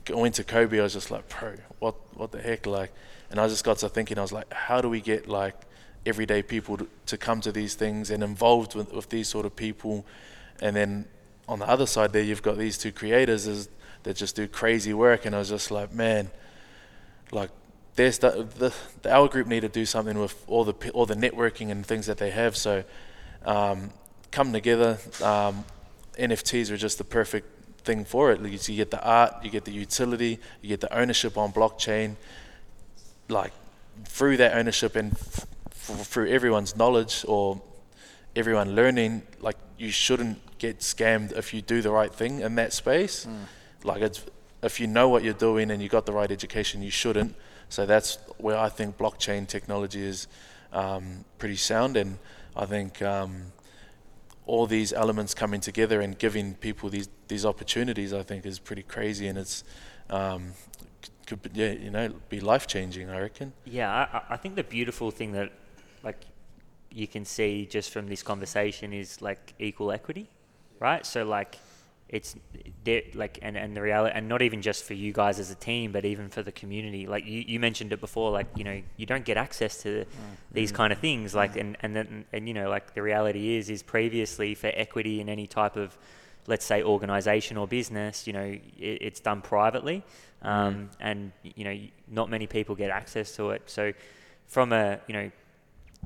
going 0.04 0.32
to 0.32 0.44
Kobe, 0.44 0.78
I 0.78 0.82
was 0.82 0.92
just 0.94 1.10
like, 1.10 1.28
bro, 1.28 1.54
what 1.78 1.94
what 2.16 2.32
the 2.32 2.40
heck, 2.40 2.64
like, 2.66 2.92
and 3.30 3.38
I 3.38 3.46
just 3.48 3.64
got 3.64 3.78
to 3.78 3.88
thinking, 3.88 4.18
I 4.18 4.22
was 4.22 4.32
like, 4.32 4.50
how 4.52 4.80
do 4.80 4.88
we 4.88 5.00
get 5.00 5.28
like 5.28 5.54
everyday 6.06 6.42
people 6.42 6.78
to, 6.78 6.88
to 7.06 7.18
come 7.18 7.40
to 7.42 7.52
these 7.52 7.74
things 7.74 8.10
and 8.10 8.22
involved 8.22 8.74
with, 8.74 8.92
with 8.92 9.08
these 9.10 9.28
sort 9.28 9.44
of 9.44 9.54
people, 9.54 10.06
and 10.62 10.74
then 10.74 11.04
on 11.48 11.58
the 11.58 11.68
other 11.68 11.86
side 11.86 12.12
there, 12.14 12.22
you've 12.22 12.42
got 12.42 12.56
these 12.56 12.78
two 12.78 12.92
creators 12.92 13.46
is, 13.46 13.68
that 14.04 14.16
just 14.16 14.36
do 14.36 14.46
crazy 14.48 14.94
work, 14.94 15.26
and 15.26 15.34
I 15.34 15.38
was 15.38 15.50
just 15.50 15.70
like, 15.70 15.92
man, 15.92 16.30
like. 17.32 17.50
There's 17.98 18.18
the, 18.18 18.46
the 18.56 18.72
the 19.02 19.12
Hour 19.12 19.26
Group 19.26 19.48
need 19.48 19.62
to 19.62 19.68
do 19.68 19.84
something 19.84 20.20
with 20.20 20.44
all 20.46 20.62
the 20.62 20.90
all 20.92 21.04
the 21.04 21.16
networking 21.16 21.72
and 21.72 21.84
things 21.84 22.06
that 22.06 22.18
they 22.18 22.30
have. 22.30 22.56
So, 22.56 22.84
um, 23.44 23.90
come 24.30 24.52
together. 24.52 24.98
Um, 25.20 25.64
NFTs 26.16 26.70
are 26.70 26.76
just 26.76 26.98
the 26.98 27.04
perfect 27.04 27.48
thing 27.80 28.04
for 28.04 28.30
it. 28.30 28.40
Like, 28.40 28.68
you 28.68 28.76
get 28.76 28.92
the 28.92 29.02
art, 29.02 29.42
you 29.42 29.50
get 29.50 29.64
the 29.64 29.72
utility, 29.72 30.38
you 30.62 30.68
get 30.68 30.80
the 30.80 30.96
ownership 30.96 31.36
on 31.36 31.52
blockchain. 31.52 32.14
Like 33.28 33.52
through 34.04 34.36
that 34.36 34.56
ownership 34.56 34.94
and 34.94 35.10
f- 35.14 35.46
f- 35.72 36.06
through 36.06 36.28
everyone's 36.28 36.76
knowledge 36.76 37.24
or 37.26 37.60
everyone 38.36 38.76
learning, 38.76 39.22
like 39.40 39.56
you 39.76 39.90
shouldn't 39.90 40.38
get 40.58 40.78
scammed 40.78 41.36
if 41.36 41.52
you 41.52 41.62
do 41.62 41.82
the 41.82 41.90
right 41.90 42.14
thing 42.14 42.42
in 42.42 42.54
that 42.54 42.72
space. 42.72 43.26
Like 43.82 44.02
it's 44.02 44.24
if 44.62 44.78
you 44.78 44.86
know 44.86 45.08
what 45.08 45.24
you're 45.24 45.34
doing 45.48 45.72
and 45.72 45.82
you 45.82 45.88
got 45.88 46.06
the 46.06 46.12
right 46.12 46.30
education, 46.30 46.80
you 46.80 46.92
shouldn't. 46.92 47.34
So 47.68 47.86
that's 47.86 48.18
where 48.38 48.56
I 48.58 48.68
think 48.68 48.96
blockchain 48.98 49.46
technology 49.46 50.02
is 50.02 50.26
um, 50.72 51.24
pretty 51.38 51.56
sound, 51.56 51.96
and 51.96 52.18
I 52.56 52.66
think 52.66 53.02
um, 53.02 53.52
all 54.46 54.66
these 54.66 54.92
elements 54.92 55.34
coming 55.34 55.60
together 55.60 56.00
and 56.00 56.18
giving 56.18 56.54
people 56.54 56.88
these 56.88 57.08
these 57.28 57.44
opportunities, 57.44 58.12
I 58.14 58.22
think, 58.22 58.46
is 58.46 58.58
pretty 58.58 58.82
crazy, 58.82 59.28
and 59.28 59.36
it's 59.38 59.64
um, 60.08 60.52
could 61.26 61.42
be, 61.42 61.50
yeah, 61.52 61.72
you 61.72 61.90
know, 61.90 62.08
be 62.30 62.40
life 62.40 62.66
changing. 62.66 63.10
I 63.10 63.20
reckon. 63.20 63.52
Yeah, 63.66 63.90
I, 63.92 64.16
I- 64.18 64.24
I 64.30 64.36
think 64.38 64.54
the 64.56 64.64
beautiful 64.64 65.10
thing 65.10 65.32
that, 65.32 65.52
like, 66.02 66.24
you 66.90 67.06
can 67.06 67.26
see 67.26 67.66
just 67.66 67.90
from 67.90 68.08
this 68.08 68.22
conversation 68.22 68.94
is 68.94 69.20
like 69.20 69.52
equal 69.58 69.92
equity, 69.92 70.30
right? 70.80 71.04
So 71.04 71.24
like, 71.24 71.58
it's 72.08 72.34
like, 73.14 73.38
and 73.42 73.56
and 73.56 73.76
the 73.76 73.82
reality, 73.82 74.14
and 74.16 74.28
not 74.28 74.40
even 74.40 74.62
just 74.62 74.84
for 74.84 74.94
you 74.94 75.12
guys 75.12 75.38
as 75.38 75.50
a 75.50 75.54
team, 75.54 75.92
but 75.92 76.04
even 76.04 76.28
for 76.30 76.42
the 76.42 76.52
community. 76.52 77.06
Like 77.06 77.26
you, 77.26 77.44
you 77.46 77.60
mentioned 77.60 77.92
it 77.92 78.00
before, 78.00 78.30
like 78.30 78.46
you 78.56 78.64
know, 78.64 78.80
you 78.96 79.04
don't 79.04 79.24
get 79.24 79.36
access 79.36 79.82
to 79.82 80.04
mm. 80.04 80.06
these 80.50 80.72
mm. 80.72 80.76
kind 80.76 80.92
of 80.92 80.98
things, 80.98 81.34
like, 81.34 81.54
mm. 81.54 81.60
and 81.60 81.76
and 81.80 81.94
then 81.94 82.24
and 82.32 82.48
you 82.48 82.54
know, 82.54 82.70
like 82.70 82.94
the 82.94 83.02
reality 83.02 83.56
is, 83.56 83.68
is 83.68 83.82
previously 83.82 84.54
for 84.54 84.70
equity 84.74 85.20
in 85.20 85.28
any 85.28 85.46
type 85.46 85.76
of 85.76 85.98
let's 86.46 86.64
say 86.64 86.82
organization 86.82 87.58
or 87.58 87.68
business, 87.68 88.26
you 88.26 88.32
know, 88.32 88.40
it, 88.40 88.62
it's 88.78 89.20
done 89.20 89.42
privately, 89.42 90.02
um, 90.40 90.88
and 90.98 91.30
you 91.42 91.64
know, 91.64 91.78
not 92.08 92.30
many 92.30 92.46
people 92.46 92.74
get 92.74 92.90
access 92.90 93.36
to 93.36 93.50
it. 93.50 93.62
So, 93.66 93.92
from 94.46 94.72
a 94.72 94.98
you 95.06 95.12
know, 95.12 95.30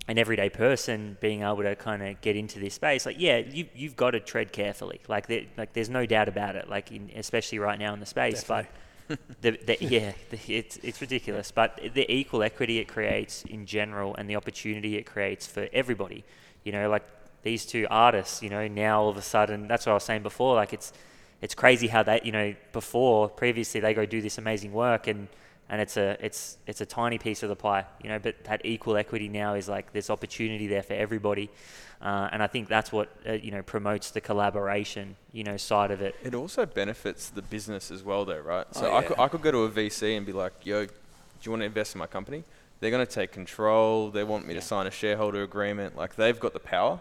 an 0.09 0.19
everyday 0.19 0.49
person 0.49 1.17
being 1.21 1.43
able 1.43 1.63
to 1.63 1.77
kind 1.77 2.03
of 2.03 2.21
get 2.21 2.37
into 2.37 2.59
this 2.59 2.75
space, 2.75 3.07
like 3.07 3.17
yeah, 3.19 3.39
you 3.39 3.67
you've 3.75 3.97
got 3.97 4.13
to 4.13 4.21
tread 4.21 4.53
carefully. 4.53 5.01
Like 5.09 5.27
there, 5.27 5.43
like 5.57 5.73
there's 5.73 5.91
no 5.91 6.07
doubt 6.07 6.29
about 6.29 6.57
it. 6.57 6.69
Like 6.69 6.91
in, 6.91 7.11
especially 7.15 7.59
right 7.59 7.79
now 7.79 7.93
in 7.95 8.01
the 8.01 8.07
space, 8.07 8.45
but. 8.45 8.67
the, 9.43 9.51
the, 9.67 9.77
yeah, 9.81 10.13
the, 10.31 10.39
it's 10.49 10.77
it's 10.79 11.01
ridiculous, 11.01 11.51
but 11.51 11.79
the 11.93 12.11
equal 12.11 12.43
equity 12.43 12.79
it 12.79 12.87
creates 12.87 13.43
in 13.45 13.67
general, 13.67 14.15
and 14.15 14.31
the 14.31 14.37
opportunity 14.37 14.97
it 14.97 15.03
creates 15.05 15.47
for 15.47 15.69
everybody, 15.73 16.25
you 16.63 16.73
know, 16.73 16.89
like 16.89 17.03
these 17.43 17.67
two 17.67 17.87
artists, 17.91 18.43
you 18.43 18.49
know, 18.49 18.69
now 18.69 19.03
all 19.03 19.09
of 19.09 19.17
a 19.17 19.23
sudden, 19.23 19.67
that's 19.67 19.87
what 19.87 19.93
I 19.93 19.95
was 19.95 20.05
saying 20.05 20.23
before, 20.23 20.55
like 20.55 20.73
it's 20.73 20.93
it's 21.43 21.55
crazy 21.55 21.89
how 21.89 22.05
that 22.05 22.25
you 22.25 22.33
know, 22.33 22.55
before 22.73 23.29
previously 23.29 23.81
they 23.81 23.93
go 23.93 24.07
do 24.07 24.23
this 24.23 24.39
amazing 24.39 24.73
work 24.73 25.09
and 25.09 25.29
and 25.69 25.81
it's 25.81 25.97
a 25.97 26.17
it's 26.25 26.59
it's 26.67 26.81
a 26.81 26.87
tiny 26.87 27.19
piece 27.19 27.43
of 27.43 27.49
the 27.49 27.57
pie, 27.57 27.87
you 28.03 28.09
know, 28.09 28.19
but 28.19 28.45
that 28.45 28.61
equal 28.65 28.97
equity 28.97 29.29
now 29.29 29.55
is 29.55 29.69
like 29.69 29.93
there's 29.93 30.11
opportunity 30.11 30.67
there 30.67 30.83
for 30.83 30.95
everybody, 30.95 31.51
uh, 32.01 32.29
and 32.33 32.43
I 32.43 32.47
think 32.47 32.69
that's 32.69 32.93
what 32.93 33.09
uh, 33.29 33.33
you 33.33 33.51
know 33.51 33.63
promotes 33.63 34.11
the 34.11 34.21
collaboration, 34.21 35.17
you 35.33 35.45
know, 35.45 35.57
side 35.57 35.91
of 35.91 36.03
it. 36.03 36.15
It 36.23 36.35
also 36.35 36.67
benefits 36.67 37.31
the 37.31 37.43
business 37.43 37.91
as 37.91 38.03
well, 38.03 38.25
though, 38.25 38.41
right? 38.41 38.67
So 38.75 38.91
Oh, 38.91 38.97
I, 38.97 39.03
could, 39.03 39.19
I 39.19 39.29
could 39.29 39.43
go 39.43 39.51
to 39.53 39.65
a 39.65 39.71
VC 39.71 40.17
and 40.17 40.27
be 40.27 40.33
like, 40.33 40.53
yo, 40.65 40.85
do 40.87 40.93
you 41.43 41.51
want 41.51 41.63
to 41.63 41.67
invest 41.67 41.95
in 41.95 42.01
my 42.01 42.07
company? 42.07 42.45
They're 42.81 42.91
going 42.91 43.07
to 43.07 43.13
take 43.13 43.31
control. 43.31 44.11
They 44.11 44.25
want 44.25 44.45
me 44.47 44.55
to 44.55 44.61
sign 44.61 44.89
a 44.89 44.91
shareholder 44.91 45.45
agreement. 45.45 45.97
Like, 45.97 46.17
they've 46.17 46.39
got 46.39 46.53
the 46.53 46.59
power. 46.59 46.99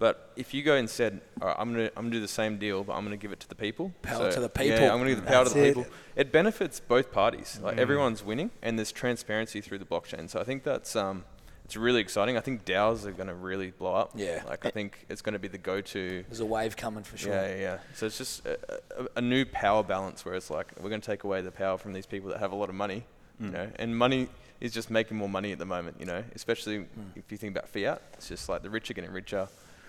But 0.00 0.32
if 0.34 0.54
you 0.54 0.62
go 0.62 0.76
and 0.76 0.88
said, 0.88 1.20
all 1.42 1.48
right, 1.48 1.56
I'm 1.58 1.74
going 1.74 1.86
to 1.86 1.92
I'm 1.94 2.04
gonna 2.04 2.16
do 2.16 2.20
the 2.20 2.26
same 2.26 2.56
deal, 2.56 2.82
but 2.82 2.94
I'm 2.94 3.04
going 3.04 3.16
to 3.16 3.20
give 3.22 3.32
it 3.32 3.40
to 3.40 3.48
the 3.48 3.54
people. 3.54 3.92
Power 4.00 4.32
to 4.32 4.40
the 4.40 4.48
people. 4.48 4.80
Yeah. 4.80 4.92
I'm 4.92 4.98
going 4.98 5.10
to 5.10 5.14
give 5.14 5.24
the 5.24 5.30
power 5.30 5.44
to 5.44 5.52
the 5.52 5.62
it. 5.62 5.74
people. 5.76 5.86
It 6.16 6.32
benefits 6.32 6.80
both 6.80 7.12
parties. 7.12 7.60
Like, 7.62 7.76
mm. 7.76 7.80
everyone's 7.80 8.24
winning, 8.24 8.50
and 8.62 8.78
there's 8.78 8.92
transparency 8.92 9.60
through 9.60 9.78
the 9.78 9.84
blockchain. 9.84 10.30
So 10.30 10.40
I 10.40 10.44
think 10.44 10.64
that's 10.64 10.96
um, 10.96 11.26
it's 11.66 11.76
really 11.76 12.00
exciting. 12.00 12.38
I 12.38 12.40
think 12.40 12.64
DAOs 12.64 13.04
are 13.04 13.12
going 13.12 13.28
to 13.28 13.34
really 13.34 13.72
blow 13.72 13.94
up. 13.94 14.12
Yeah. 14.14 14.42
Like, 14.48 14.64
I 14.64 14.70
think 14.70 15.04
it's 15.10 15.20
going 15.20 15.34
to 15.34 15.38
be 15.38 15.48
the 15.48 15.58
go-to 15.58 16.24
There's 16.26 16.40
a 16.40 16.46
wave 16.46 16.78
coming 16.78 17.04
for 17.04 17.18
sure. 17.18 17.34
yeah, 17.34 17.48
yeah, 17.48 17.56
yeah. 17.60 17.78
So 17.94 18.06
it's 18.06 18.16
just 18.16 18.46
a, 18.46 18.58
a, 18.98 19.06
a 19.16 19.20
new 19.20 19.44
power 19.44 19.82
balance 19.82 20.24
where 20.24 20.34
it's 20.34 20.50
like 20.50 20.72
we're 20.80 20.88
going 20.88 21.02
to 21.02 21.06
take 21.06 21.24
away 21.24 21.42
the 21.42 21.52
power 21.52 21.76
from 21.76 21.92
these 21.92 22.06
people 22.06 22.30
that 22.30 22.40
have 22.40 22.52
a 22.52 22.56
lot 22.56 22.70
of 22.70 22.74
money, 22.74 23.04
you 23.38 23.50
mm. 23.50 23.52
know, 23.52 23.68
and 23.76 23.96
money 23.96 24.28
is 24.60 24.72
just 24.72 24.90
making 24.90 25.16
more 25.18 25.28
money 25.28 25.52
at 25.52 25.58
the 25.58 25.64
moment, 25.64 25.98
you 26.00 26.06
know, 26.06 26.24
especially 26.34 26.78
mm. 26.78 26.86
if 27.14 27.30
you 27.30 27.38
think 27.38 27.54
about 27.54 27.68
fiat. 27.68 28.02
It's 28.14 28.28
just 28.28 28.48
like 28.48 28.62
the 28.62 28.70
rich 28.70 28.90
are 28.90 28.94
getting 28.94 29.12
richer, 29.12 29.46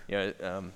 you 0.07 0.17
know. 0.17 0.33
Um, 0.41 0.73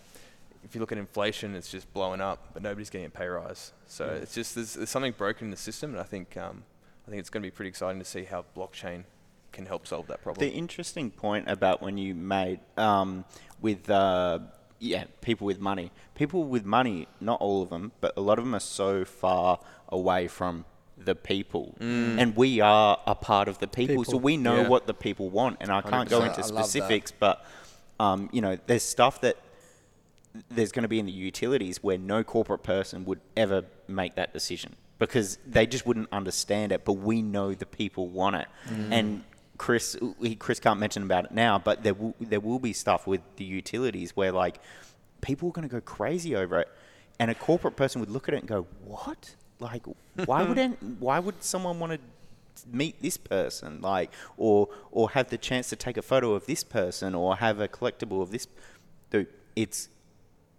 if 0.63 0.73
you 0.73 0.81
look 0.81 0.91
at 0.91 0.97
inflation, 0.97 1.53
it's 1.55 1.69
just 1.69 1.93
blowing 1.93 2.21
up, 2.21 2.47
but 2.53 2.63
nobody's 2.63 2.89
getting 2.89 3.05
a 3.05 3.09
pay 3.11 3.27
rise. 3.27 3.71
So 3.85 4.05
it's 4.07 4.33
just 4.33 4.55
there's, 4.55 4.73
there's 4.73 4.89
something 4.89 5.11
broken 5.15 5.45
in 5.45 5.51
the 5.51 5.57
system, 5.57 5.91
and 5.91 5.99
I 5.99 6.03
think 6.03 6.35
um, 6.37 6.63
I 7.07 7.11
think 7.11 7.19
it's 7.19 7.29
going 7.29 7.43
to 7.43 7.47
be 7.47 7.51
pretty 7.51 7.69
exciting 7.69 7.99
to 7.99 8.05
see 8.05 8.23
how 8.23 8.45
blockchain 8.57 9.03
can 9.51 9.67
help 9.67 9.85
solve 9.85 10.07
that 10.07 10.23
problem. 10.23 10.47
The 10.49 10.53
interesting 10.55 11.11
point 11.11 11.47
about 11.49 11.83
when 11.83 11.99
you 11.99 12.15
made 12.15 12.59
um, 12.77 13.25
with 13.61 13.87
uh, 13.91 14.39
yeah, 14.79 15.03
people 15.21 15.45
with 15.45 15.59
money. 15.59 15.91
People 16.15 16.43
with 16.45 16.65
money, 16.65 17.07
not 17.21 17.39
all 17.41 17.61
of 17.61 17.69
them, 17.69 17.91
but 18.01 18.13
a 18.17 18.21
lot 18.21 18.39
of 18.39 18.45
them 18.45 18.55
are 18.55 18.59
so 18.59 19.05
far 19.05 19.59
away 19.89 20.27
from 20.27 20.65
the 20.97 21.13
people, 21.13 21.75
and 21.79 22.35
we 22.35 22.59
are 22.61 22.97
a 23.05 23.13
part 23.15 23.47
of 23.49 23.59
the 23.59 23.67
people, 23.67 24.03
so 24.03 24.17
we 24.17 24.35
know 24.37 24.61
Yeah. 24.61 24.67
what 24.69 24.87
the 24.87 24.93
people 24.93 25.29
want. 25.29 25.57
And 25.59 25.69
I 25.69 25.81
can't 25.81 26.09
go 26.09 26.21
100%. 26.21 26.25
into 26.27 26.39
I 26.39 26.45
love 26.45 26.55
that. 26.55 26.65
specifics, 26.65 27.11
but 27.11 27.45
um, 27.99 28.29
you 28.31 28.41
know, 28.41 28.57
there's 28.67 28.83
stuff 28.83 29.21
that 29.21 29.37
there's 30.49 30.71
going 30.71 30.83
to 30.83 30.89
be 30.89 30.99
in 30.99 31.05
the 31.05 31.11
utilities 31.11 31.81
where 31.81 31.97
no 31.97 32.23
corporate 32.23 32.63
person 32.63 33.05
would 33.05 33.21
ever 33.37 33.63
make 33.87 34.15
that 34.15 34.33
decision 34.33 34.75
because 34.99 35.37
they 35.47 35.65
just 35.65 35.85
wouldn't 35.85 36.09
understand 36.11 36.71
it. 36.71 36.83
But 36.83 36.93
we 36.93 37.21
know 37.21 37.53
the 37.53 37.65
people 37.65 38.07
want 38.07 38.35
it, 38.37 38.47
and 38.91 39.23
Chris, 39.57 39.97
he, 40.21 40.35
Chris 40.35 40.59
can't 40.59 40.79
mention 40.79 41.03
about 41.03 41.25
it 41.25 41.31
now, 41.31 41.57
but 41.57 41.83
there 41.83 41.93
will, 41.93 42.15
there 42.19 42.39
will 42.41 42.59
be 42.59 42.73
stuff 42.73 43.07
with 43.07 43.21
the 43.37 43.45
utilities 43.45 44.15
where 44.15 44.31
like 44.31 44.59
people 45.21 45.49
are 45.49 45.51
going 45.53 45.67
to 45.67 45.73
go 45.73 45.81
crazy 45.81 46.35
over 46.35 46.59
it, 46.59 46.67
and 47.19 47.31
a 47.31 47.35
corporate 47.35 47.75
person 47.77 48.01
would 48.01 48.09
look 48.09 48.27
at 48.27 48.33
it 48.33 48.39
and 48.39 48.47
go, 48.47 48.67
"What? 48.83 49.35
Like, 49.59 49.83
why 50.25 50.43
would 50.43 50.57
why 50.99 51.19
would 51.19 51.41
someone 51.43 51.79
want 51.79 51.93
to?" 51.93 51.99
Meet 52.71 53.01
this 53.01 53.17
person 53.17 53.81
like 53.81 54.11
or 54.37 54.69
or 54.91 55.09
have 55.11 55.29
the 55.29 55.37
chance 55.37 55.69
to 55.69 55.75
take 55.75 55.97
a 55.97 56.01
photo 56.01 56.33
of 56.33 56.45
this 56.45 56.63
person 56.63 57.15
or 57.15 57.35
have 57.37 57.59
a 57.59 57.67
collectible 57.67 58.21
of 58.21 58.31
this 58.31 58.47
dude 59.09 59.27
it's 59.55 59.89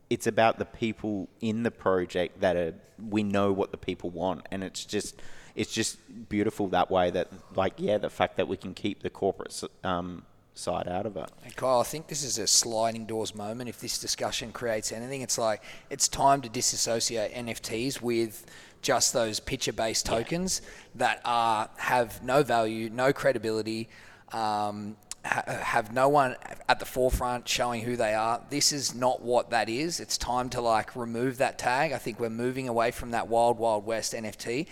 it's 0.09 0.27
about 0.27 0.59
the 0.59 0.65
people 0.65 1.29
in 1.41 1.63
the 1.63 1.71
project 1.71 2.41
that 2.41 2.57
are 2.57 2.75
we 3.11 3.23
know 3.23 3.53
what 3.53 3.71
the 3.71 3.77
people 3.77 4.11
want 4.11 4.47
and 4.51 4.63
it's 4.63 4.85
just 4.85 5.21
it's 5.55 5.73
just 5.73 5.99
beautiful 6.29 6.69
that 6.69 6.91
way 6.91 7.11
that 7.11 7.29
like 7.55 7.75
yeah 7.77 7.99
the 7.99 8.11
fact 8.11 8.37
that 8.37 8.47
we 8.47 8.57
can 8.57 8.75
keep 8.75 9.03
the 9.03 9.11
corporate 9.11 9.63
um, 9.85 10.25
side 10.55 10.89
out 10.89 11.07
of 11.07 11.17
it 11.17 11.31
And 11.45 11.55
Kyle, 11.55 11.81
I 11.81 11.83
think 11.83 12.07
this 12.09 12.23
is 12.23 12.39
a 12.39 12.47
sliding 12.47 13.05
doors 13.07 13.35
moment. 13.35 13.69
If 13.69 13.81
this 13.81 13.99
discussion 13.99 14.53
creates 14.53 14.91
anything, 14.91 15.21
it's 15.21 15.37
like 15.39 15.63
it's 15.91 16.09
time 16.09 16.41
to 16.43 16.49
disassociate 16.49 17.35
NFTs 17.35 18.01
with 18.01 18.47
just 18.83 19.13
those 19.13 19.41
picture-based 19.41 20.07
tokens 20.07 20.63
that 20.95 21.21
are 21.25 21.69
have 21.77 22.23
no 22.23 22.43
value, 22.43 22.91
no 22.91 23.13
credibility, 23.13 23.89
um, 24.33 24.97
ha- 25.25 25.45
have 25.47 25.93
no 25.93 26.09
one 26.09 26.37
at 26.69 26.79
the 26.79 26.87
forefront 26.87 27.49
showing 27.49 27.83
who 27.83 27.97
they 27.97 28.15
are. 28.15 28.41
This 28.51 28.73
is 28.73 28.95
not 28.95 29.23
what 29.23 29.51
that 29.51 29.69
is. 29.69 30.01
It's 30.01 30.17
time 30.17 30.49
to 30.51 30.61
like 30.61 30.95
remove 30.95 31.39
that 31.39 31.59
tag. 31.59 31.93
I 31.93 31.99
think 31.99 32.21
we're 32.21 32.31
moving 32.31 32.69
away 32.69 32.91
from 32.91 33.11
that 33.11 33.29
wild, 33.29 33.59
wild 33.59 33.87
west 33.87 34.13
NFT 34.13 34.67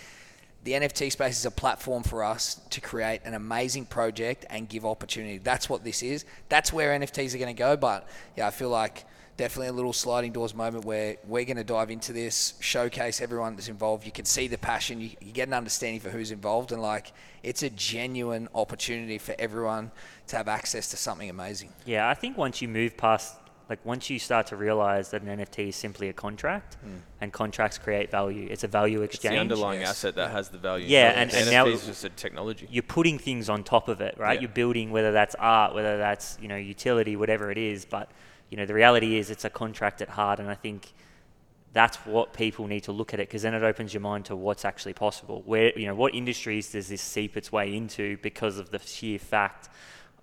the 0.64 0.72
NFT 0.72 1.12
space 1.12 1.38
is 1.38 1.44
a 1.44 1.50
platform 1.50 2.02
for 2.02 2.24
us 2.24 2.60
to 2.70 2.80
create 2.80 3.20
an 3.24 3.34
amazing 3.34 3.84
project 3.84 4.46
and 4.48 4.66
give 4.66 4.86
opportunity. 4.86 5.36
That's 5.36 5.68
what 5.68 5.84
this 5.84 6.02
is. 6.02 6.24
That's 6.48 6.72
where 6.72 6.98
NFTs 6.98 7.34
are 7.34 7.38
going 7.38 7.54
to 7.54 7.58
go. 7.58 7.76
But 7.76 8.08
yeah, 8.34 8.46
I 8.46 8.50
feel 8.50 8.70
like 8.70 9.04
definitely 9.36 9.68
a 9.68 9.72
little 9.72 9.92
sliding 9.92 10.32
doors 10.32 10.54
moment 10.54 10.84
where 10.84 11.16
we're 11.26 11.44
going 11.44 11.56
to 11.56 11.64
dive 11.64 11.90
into 11.90 12.12
this, 12.12 12.54
showcase 12.60 13.20
everyone 13.20 13.56
that's 13.56 13.68
involved. 13.68 14.06
You 14.06 14.12
can 14.12 14.24
see 14.24 14.46
the 14.46 14.58
passion, 14.58 15.00
you, 15.00 15.10
you 15.20 15.32
get 15.32 15.48
an 15.48 15.54
understanding 15.54 16.00
for 16.00 16.10
who's 16.10 16.30
involved, 16.30 16.72
and 16.72 16.80
like 16.80 17.12
it's 17.42 17.62
a 17.62 17.70
genuine 17.70 18.48
opportunity 18.54 19.18
for 19.18 19.34
everyone 19.38 19.90
to 20.28 20.36
have 20.36 20.48
access 20.48 20.88
to 20.90 20.96
something 20.96 21.28
amazing. 21.28 21.72
Yeah, 21.84 22.08
I 22.08 22.14
think 22.14 22.36
once 22.38 22.62
you 22.62 22.68
move 22.68 22.96
past, 22.96 23.36
like 23.68 23.84
once 23.84 24.08
you 24.08 24.18
start 24.18 24.46
to 24.48 24.56
realize 24.56 25.10
that 25.10 25.22
an 25.22 25.38
NFT 25.38 25.68
is 25.68 25.76
simply 25.76 26.08
a 26.08 26.12
contract, 26.12 26.76
hmm. 26.84 26.98
and 27.20 27.32
contracts 27.32 27.76
create 27.76 28.10
value, 28.10 28.46
it's 28.50 28.62
a 28.62 28.68
value 28.68 29.02
It's 29.02 29.14
exchange. 29.16 29.34
the 29.34 29.40
underlying 29.40 29.80
Yes. 29.80 29.90
asset 29.90 30.14
that 30.14 30.30
has 30.30 30.50
the 30.50 30.58
value. 30.58 30.86
Yeah, 30.86 31.10
and- 31.10 31.32
and 31.32 31.48
NFT 31.48 31.50
now- 31.50 31.66
is 31.66 31.86
just 31.86 32.04
a 32.04 32.10
technology. 32.10 32.68
You're 32.70 32.82
putting 32.84 33.18
things 33.18 33.48
on 33.48 33.64
top 33.64 33.88
of 33.88 34.00
it, 34.00 34.16
right? 34.16 34.34
Yeah. 34.34 34.42
You're 34.42 34.50
building 34.50 34.92
whether 34.92 35.10
that's 35.10 35.34
art, 35.36 35.74
whether 35.74 35.98
that's 35.98 36.38
you 36.40 36.46
know 36.46 36.56
utility, 36.56 37.16
whatever 37.16 37.50
it 37.50 37.58
is. 37.58 37.84
But 37.84 38.10
you 38.50 38.56
know 38.56 38.66
the 38.66 38.74
reality 38.74 39.16
is 39.18 39.30
it's 39.30 39.44
a 39.44 39.50
contract 39.50 40.02
at 40.02 40.08
heart, 40.10 40.38
and 40.40 40.48
I 40.50 40.54
think 40.54 40.92
that's 41.72 41.96
what 42.06 42.32
people 42.32 42.68
need 42.68 42.84
to 42.84 42.92
look 42.92 43.12
at 43.12 43.18
it 43.18 43.28
because 43.28 43.42
then 43.42 43.52
it 43.52 43.62
opens 43.64 43.92
your 43.92 44.00
mind 44.00 44.24
to 44.26 44.36
what's 44.36 44.64
actually 44.64 44.92
possible. 44.94 45.42
Where 45.44 45.76
you 45.78 45.86
know 45.86 45.94
what 45.94 46.14
industries 46.14 46.70
does 46.72 46.88
this 46.88 47.02
seep 47.02 47.36
its 47.36 47.50
way 47.50 47.74
into 47.76 48.16
because 48.18 48.58
of 48.58 48.70
the 48.70 48.78
sheer 48.78 49.18
fact 49.18 49.68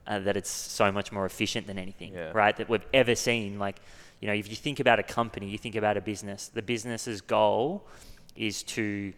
uh, 0.08 0.20
that 0.20 0.38
it's 0.38 0.50
so 0.50 0.92
much 0.92 1.12
more 1.12 1.26
efficient 1.26 1.68
than 1.68 1.78
anything, 1.78 2.14
Yeah. 2.14 2.32
right? 2.34 2.56
That 2.56 2.70
we've 2.70 2.86
ever 2.94 3.16
seen. 3.16 3.60
Like, 3.60 3.82
you 4.20 4.28
know, 4.28 4.34
if 4.34 4.50
you 4.50 4.56
think 4.56 4.80
about 4.80 5.00
a 5.00 5.04
company, 5.04 5.48
you 5.48 5.58
think 5.58 5.76
about 5.76 5.98
a 5.98 6.02
business. 6.02 6.48
The 6.48 6.62
business's 6.62 7.22
goal 7.22 7.88
is 8.36 8.64
to 8.64 9.14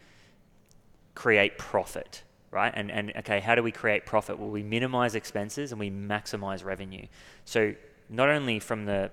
create 1.16 1.58
profit, 1.58 2.24
right? 2.51 2.74
And 2.76 2.91
and 2.91 3.14
okay, 3.18 3.39
how 3.39 3.56
do 3.56 3.64
we 3.64 3.72
create 3.72 4.06
profit? 4.06 4.39
Well, 4.39 4.49
we 4.49 4.64
minimize 4.64 5.16
expenses 5.16 5.72
and 5.72 5.80
we 5.80 5.91
maximize 5.91 6.66
revenue. 6.66 7.06
So 7.45 7.76
not 8.14 8.30
only 8.30 8.59
from 8.59 8.86
the 8.86 9.11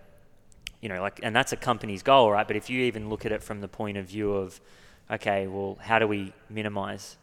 you 0.80 0.88
know, 0.88 1.01
like, 1.03 1.20
and 1.22 1.36
that's 1.36 1.53
a 1.53 1.57
company's 1.57 2.03
goal, 2.03 2.30
right? 2.30 2.46
But 2.46 2.57
if 2.57 2.70
you 2.70 2.82
even 2.84 3.09
look 3.09 3.26
at 3.26 3.32
it 3.32 3.42
from 3.42 3.61
the 3.61 3.68
point 3.68 3.98
of 3.98 4.07
view 4.07 4.32
of, 4.32 4.61
okay, 5.11 5.46
well, 5.46 5.76
how 5.80 5.98
do 5.98 6.07
we 6.07 6.32
minimize 6.48 7.16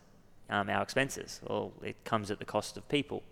um, 0.49 0.69
our 0.69 0.83
expenses? 0.83 1.41
Well, 1.47 1.71
it 1.83 1.95
comes 2.03 2.29
at 2.29 2.39
the 2.39 2.45
cost 2.45 2.77
of 2.77 2.87
people, 2.87 3.23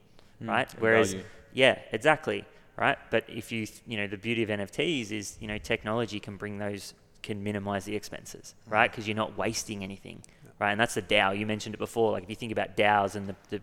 right? 0.41 0.67
Whereas, 0.79 1.13
value. 1.13 1.25
yeah, 1.53 1.79
exactly, 1.91 2.43
right? 2.75 2.97
But 3.11 3.25
if 3.27 3.51
you, 3.51 3.67
you 3.85 3.97
know, 3.97 4.07
the 4.07 4.17
beauty 4.17 4.41
of 4.41 4.49
NFTs 4.49 5.11
is, 5.11 5.37
you 5.39 5.47
know, 5.47 5.59
technology 5.59 6.19
can 6.19 6.37
bring 6.37 6.57
those, 6.57 6.95
can 7.21 7.43
minimize 7.43 7.85
the 7.85 7.95
expenses, 7.95 8.55
right? 8.67 8.89
Because 8.89 9.07
you're 9.07 9.15
not 9.15 9.37
wasting 9.37 9.83
anything, 9.83 10.23
right? 10.59 10.71
And 10.71 10.79
that's 10.79 10.95
the 10.95 11.03
DAO. 11.03 11.37
You 11.37 11.45
mentioned 11.45 11.75
it 11.75 11.79
before. 11.79 12.11
Like, 12.11 12.23
if 12.23 12.29
you 12.31 12.35
think 12.35 12.51
about 12.51 12.75
DAOs 12.75 13.15
and 13.15 13.27
the, 13.27 13.35
the 13.49 13.61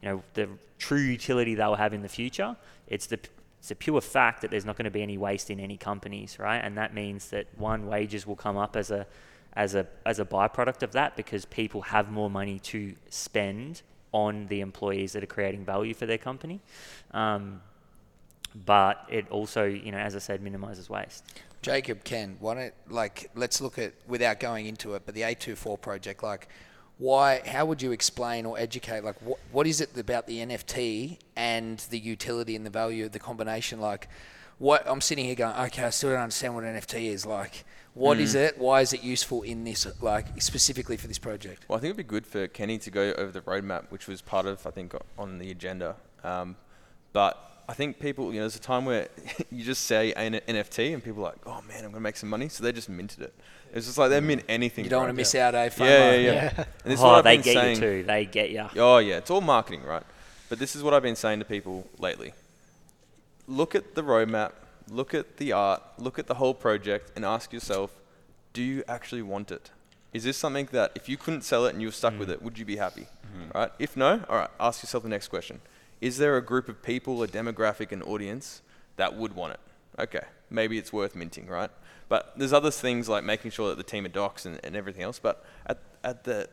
you 0.00 0.08
know, 0.08 0.22
the 0.32 0.48
true 0.78 1.00
utility 1.00 1.54
they 1.54 1.64
will 1.64 1.74
have 1.74 1.92
in 1.92 2.00
the 2.00 2.08
future, 2.08 2.56
it's 2.86 3.06
the 3.06 3.18
it's 3.58 3.70
a 3.70 3.74
pure 3.74 4.00
fact 4.00 4.42
that 4.42 4.50
there's 4.50 4.64
not 4.64 4.76
going 4.76 4.84
to 4.84 4.90
be 4.90 5.02
any 5.02 5.18
waste 5.18 5.50
in 5.50 5.58
any 5.60 5.76
companies, 5.76 6.38
right? 6.38 6.58
And 6.58 6.76
that 6.78 6.94
means 6.94 7.30
that 7.30 7.46
one 7.56 7.86
wages 7.86 8.26
will 8.26 8.36
come 8.36 8.56
up 8.56 8.76
as 8.76 8.90
a 8.90 9.06
as 9.54 9.74
a 9.74 9.86
as 10.06 10.20
a 10.20 10.24
byproduct 10.24 10.82
of 10.82 10.92
that 10.92 11.16
because 11.16 11.44
people 11.44 11.82
have 11.82 12.10
more 12.10 12.30
money 12.30 12.58
to 12.60 12.94
spend 13.08 13.82
on 14.12 14.46
the 14.46 14.60
employees 14.60 15.12
that 15.12 15.22
are 15.22 15.26
creating 15.26 15.64
value 15.64 15.94
for 15.94 16.06
their 16.06 16.18
company. 16.18 16.60
Um, 17.12 17.60
but 18.64 19.04
it 19.10 19.28
also, 19.30 19.64
you 19.64 19.92
know, 19.92 19.98
as 19.98 20.16
I 20.16 20.20
said, 20.20 20.40
minimizes 20.40 20.88
waste. 20.88 21.24
Jacob, 21.60 22.04
Ken, 22.04 22.36
why 22.40 22.54
don't 22.54 22.74
like 22.88 23.30
let's 23.34 23.60
look 23.60 23.78
at 23.78 23.92
without 24.06 24.38
going 24.40 24.66
into 24.66 24.94
it, 24.94 25.02
but 25.04 25.14
the 25.14 25.22
824 25.22 25.78
project, 25.78 26.22
like 26.22 26.48
why 26.98 27.40
how 27.46 27.64
would 27.64 27.80
you 27.80 27.92
explain 27.92 28.44
or 28.44 28.58
educate 28.58 29.04
like 29.04 29.16
what 29.22 29.38
what 29.52 29.66
is 29.66 29.80
it 29.80 29.96
about 29.96 30.26
the 30.26 30.38
NFT 30.38 31.18
and 31.36 31.78
the 31.90 31.98
utility 31.98 32.56
and 32.56 32.66
the 32.66 32.70
value 32.70 33.06
of 33.06 33.12
the 33.12 33.18
combination 33.18 33.80
like 33.80 34.08
what 34.58 34.82
I'm 34.86 35.00
sitting 35.00 35.24
here 35.24 35.34
going, 35.34 35.56
okay, 35.66 35.84
I 35.84 35.90
still 35.90 36.10
don't 36.10 36.20
understand 36.20 36.54
what 36.54 36.64
an 36.64 36.76
NFT 36.76 37.12
is. 37.12 37.24
Like, 37.24 37.64
what 37.94 38.18
is 38.18 38.34
it? 38.34 38.58
Why 38.58 38.80
is 38.80 38.92
it 38.92 39.02
useful 39.02 39.42
in 39.42 39.64
this, 39.64 39.86
like, 40.00 40.42
specifically 40.42 40.96
for 40.96 41.06
this 41.06 41.18
project? 41.18 41.64
Well, 41.68 41.78
I 41.78 41.80
think 41.80 41.90
it'd 41.90 41.96
be 41.96 42.10
good 42.10 42.26
for 42.26 42.46
Kenny 42.48 42.78
to 42.78 42.90
go 42.90 43.12
over 43.12 43.32
the 43.32 43.40
roadmap, 43.40 43.90
which 43.90 44.06
was 44.06 44.20
part 44.20 44.46
of, 44.46 44.66
I 44.66 44.70
think, 44.70 44.94
on 45.16 45.38
the 45.38 45.50
agenda. 45.50 45.96
Um, 46.24 46.56
but 47.12 47.47
I 47.68 47.74
think 47.74 48.00
people, 48.00 48.32
you 48.32 48.36
know, 48.36 48.44
there's 48.44 48.56
a 48.56 48.60
time 48.60 48.86
where 48.86 49.08
you 49.52 49.62
just 49.62 49.84
say 49.84 50.12
an 50.14 50.40
NFT 50.48 50.94
and 50.94 51.04
people 51.04 51.22
are 51.22 51.30
like, 51.30 51.46
oh 51.46 51.60
man, 51.68 51.78
I'm 51.78 51.90
going 51.90 51.94
to 51.94 52.00
make 52.00 52.16
some 52.16 52.30
money. 52.30 52.48
So 52.48 52.64
they 52.64 52.72
just 52.72 52.88
minted 52.88 53.22
it. 53.22 53.34
It's 53.74 53.84
just 53.84 53.98
like 53.98 54.08
they 54.08 54.20
mint 54.20 54.44
anything. 54.48 54.84
You 54.84 54.90
don't 54.90 55.00
right? 55.00 55.06
want 55.08 55.16
to 55.16 55.20
miss 55.20 55.34
out, 55.34 55.54
eh? 55.54 55.68
FOMO. 55.68 55.84
Yeah, 55.84 56.14
yeah, 56.14 56.32
yeah. 56.32 56.50
And 56.84 56.92
this 56.92 56.98
is 56.98 57.04
what 57.04 57.12
oh, 57.12 57.14
I've 57.16 57.24
they 57.24 57.36
been 57.36 57.44
get 57.44 57.54
saying. 57.54 57.74
you 57.76 57.80
too. 57.80 58.04
They 58.04 58.24
get 58.24 58.50
you. 58.50 58.66
Oh 58.76 58.98
yeah, 58.98 59.18
it's 59.18 59.30
all 59.30 59.42
marketing, 59.42 59.84
right? 59.84 60.02
But 60.48 60.58
this 60.58 60.74
is 60.74 60.82
what 60.82 60.94
I've 60.94 61.02
been 61.02 61.16
saying 61.16 61.40
to 61.40 61.44
people 61.44 61.86
lately. 61.98 62.32
Look 63.46 63.74
at 63.74 63.94
the 63.94 64.02
roadmap, 64.02 64.52
look 64.88 65.12
at 65.12 65.36
the 65.36 65.52
art, 65.52 65.82
look 65.98 66.18
at 66.18 66.26
the 66.26 66.34
whole 66.34 66.54
project, 66.54 67.12
and 67.14 67.24
ask 67.24 67.52
yourself, 67.52 67.92
do 68.54 68.62
you 68.62 68.82
actually 68.88 69.22
want 69.22 69.50
it? 69.50 69.70
Is 70.14 70.24
this 70.24 70.38
something 70.38 70.68
that 70.72 70.92
if 70.94 71.06
you 71.06 71.18
couldn't 71.18 71.42
sell 71.42 71.66
it 71.66 71.74
and 71.74 71.82
you 71.82 71.88
were 71.88 71.92
stuck 71.92 72.18
with 72.18 72.30
it, 72.30 72.40
would 72.40 72.58
you 72.58 72.64
be 72.64 72.76
happy? 72.76 73.06
Right? 73.54 73.70
If 73.78 73.96
no, 73.96 74.24
all 74.28 74.36
right, 74.36 74.50
ask 74.58 74.82
yourself 74.82 75.02
the 75.02 75.08
next 75.08 75.28
question. 75.28 75.60
Is 76.00 76.18
there 76.18 76.36
a 76.36 76.42
group 76.42 76.68
of 76.68 76.82
people, 76.82 77.22
a 77.22 77.28
demographic, 77.28 77.92
an 77.92 78.02
audience 78.02 78.62
that 78.96 79.14
would 79.16 79.34
want 79.34 79.54
it? 79.54 79.60
Okay, 79.98 80.24
maybe 80.50 80.78
it's 80.78 80.92
worth 80.92 81.16
minting, 81.16 81.46
right? 81.46 81.70
But 82.08 82.32
there's 82.36 82.52
other 82.52 82.70
things 82.70 83.08
like 83.08 83.24
making 83.24 83.50
sure 83.50 83.68
that 83.68 83.76
the 83.76 83.82
team 83.82 84.08
docs 84.12 84.46
and, 84.46 84.60
and 84.64 84.76
everything 84.76 85.02
else. 85.02 85.18
But 85.18 85.44
at, 85.66 85.78
at 86.04 86.24
the 86.24 86.48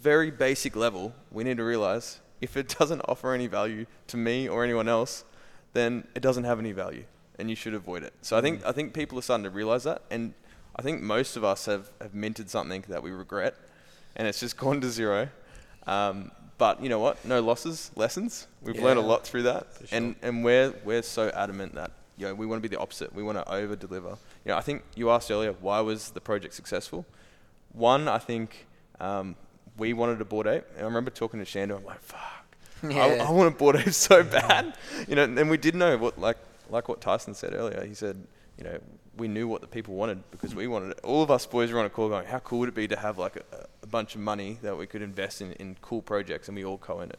very 0.00 0.30
basic 0.30 0.74
level, 0.74 1.12
we 1.30 1.44
need 1.44 1.58
to 1.58 1.64
realize 1.64 2.20
if 2.40 2.56
it 2.56 2.68
doesn't 2.78 3.02
offer 3.06 3.34
any 3.34 3.46
value 3.46 3.86
to 4.08 4.16
me 4.16 4.48
or 4.48 4.64
anyone 4.64 4.88
else, 4.88 5.24
then 5.72 6.06
it 6.14 6.20
doesn't 6.20 6.44
have 6.44 6.58
any 6.58 6.72
value, 6.72 7.04
and 7.38 7.50
you 7.50 7.56
should 7.56 7.74
avoid 7.74 8.02
it. 8.02 8.14
So 8.22 8.36
I 8.38 8.40
think 8.40 8.64
I 8.64 8.72
think 8.72 8.94
people 8.94 9.18
are 9.18 9.22
starting 9.22 9.44
to 9.44 9.50
realize 9.50 9.84
that, 9.84 10.02
and 10.10 10.34
I 10.76 10.82
think 10.82 11.02
most 11.02 11.36
of 11.36 11.44
us 11.44 11.66
have, 11.66 11.90
have 12.00 12.14
minted 12.14 12.48
something 12.48 12.84
that 12.88 13.02
we 13.02 13.10
regret, 13.10 13.56
and 14.16 14.26
it's 14.26 14.40
just 14.40 14.56
gone 14.64 14.80
to 14.80 14.90
zero. 14.90 15.28
Um, 15.86 16.30
but 16.58 16.82
you 16.82 16.88
know 16.88 16.98
what? 16.98 17.24
No 17.24 17.40
losses, 17.40 17.90
lessons. 17.96 18.46
We've 18.62 18.82
learned 18.82 18.98
a 18.98 19.02
lot 19.02 19.24
through 19.24 19.44
that, 19.44 19.66
and 19.92 20.16
and 20.22 20.44
we're 20.44 20.74
we're 20.84 21.02
so 21.02 21.30
adamant 21.30 21.74
that 21.76 21.92
you 22.16 22.26
know 22.26 22.34
we 22.34 22.46
want 22.46 22.62
to 22.62 22.68
be 22.68 22.74
the 22.74 22.80
opposite. 22.80 23.14
We 23.14 23.22
want 23.22 23.38
to 23.38 23.50
over 23.50 23.76
deliver. 23.76 24.10
You 24.44 24.52
know, 24.52 24.56
I 24.56 24.60
think 24.60 24.82
you 24.94 25.10
asked 25.10 25.30
earlier 25.30 25.52
why 25.60 25.80
was 25.80 26.10
the 26.10 26.20
project 26.20 26.54
successful. 26.54 27.06
One, 27.72 28.08
I 28.08 28.18
think 28.18 28.66
um, 29.00 29.36
we 29.76 29.92
wanted 29.92 30.20
a 30.20 30.24
Bored 30.24 30.46
Ape, 30.48 30.64
and 30.74 30.82
I 30.82 30.84
remember 30.84 31.10
talking 31.10 31.38
to 31.42 31.46
Shando. 31.46 31.76
I'm 31.76 31.84
like, 31.84 32.00
fuck. 32.00 32.44
I, 32.82 32.88
Yeah. 32.88 33.26
I 33.26 33.30
want 33.30 33.48
a 33.54 33.56
Bored 33.56 33.76
Ape 33.76 33.90
so 33.92 34.22
bad, 34.24 34.74
you 35.06 35.14
know. 35.14 35.24
And 35.24 35.48
we 35.48 35.56
did 35.56 35.74
know 35.74 35.96
what, 35.96 36.18
like, 36.18 36.38
like 36.70 36.88
what 36.88 37.00
Tyson 37.00 37.34
said 37.34 37.54
earlier. 37.54 37.84
He 37.84 37.94
said, 37.94 38.16
you 38.58 38.64
know, 38.64 38.78
we 39.16 39.28
knew 39.28 39.48
what 39.48 39.60
the 39.60 39.66
people 39.66 39.94
wanted 39.94 40.22
because 40.30 40.54
we 40.54 40.66
wanted 40.66 40.90
it. 40.90 41.00
All 41.02 41.22
of 41.22 41.30
us 41.30 41.46
boys 41.46 41.72
were 41.72 41.78
on 41.78 41.86
a 41.86 41.90
call 41.90 42.08
going, 42.08 42.26
how 42.26 42.40
cool 42.40 42.60
would 42.60 42.68
it 42.68 42.74
be 42.74 42.88
to 42.88 42.96
have 42.98 43.18
like 43.18 43.36
a, 43.36 43.66
a 43.82 43.86
bunch 43.86 44.14
of 44.14 44.20
money 44.20 44.58
that 44.62 44.76
we 44.76 44.86
could 44.86 45.02
invest 45.02 45.40
in, 45.40 45.52
in 45.52 45.76
cool 45.80 46.02
projects 46.02 46.48
and 46.48 46.56
we 46.56 46.64
all 46.64 46.78
co-own 46.78 47.10
it. 47.10 47.18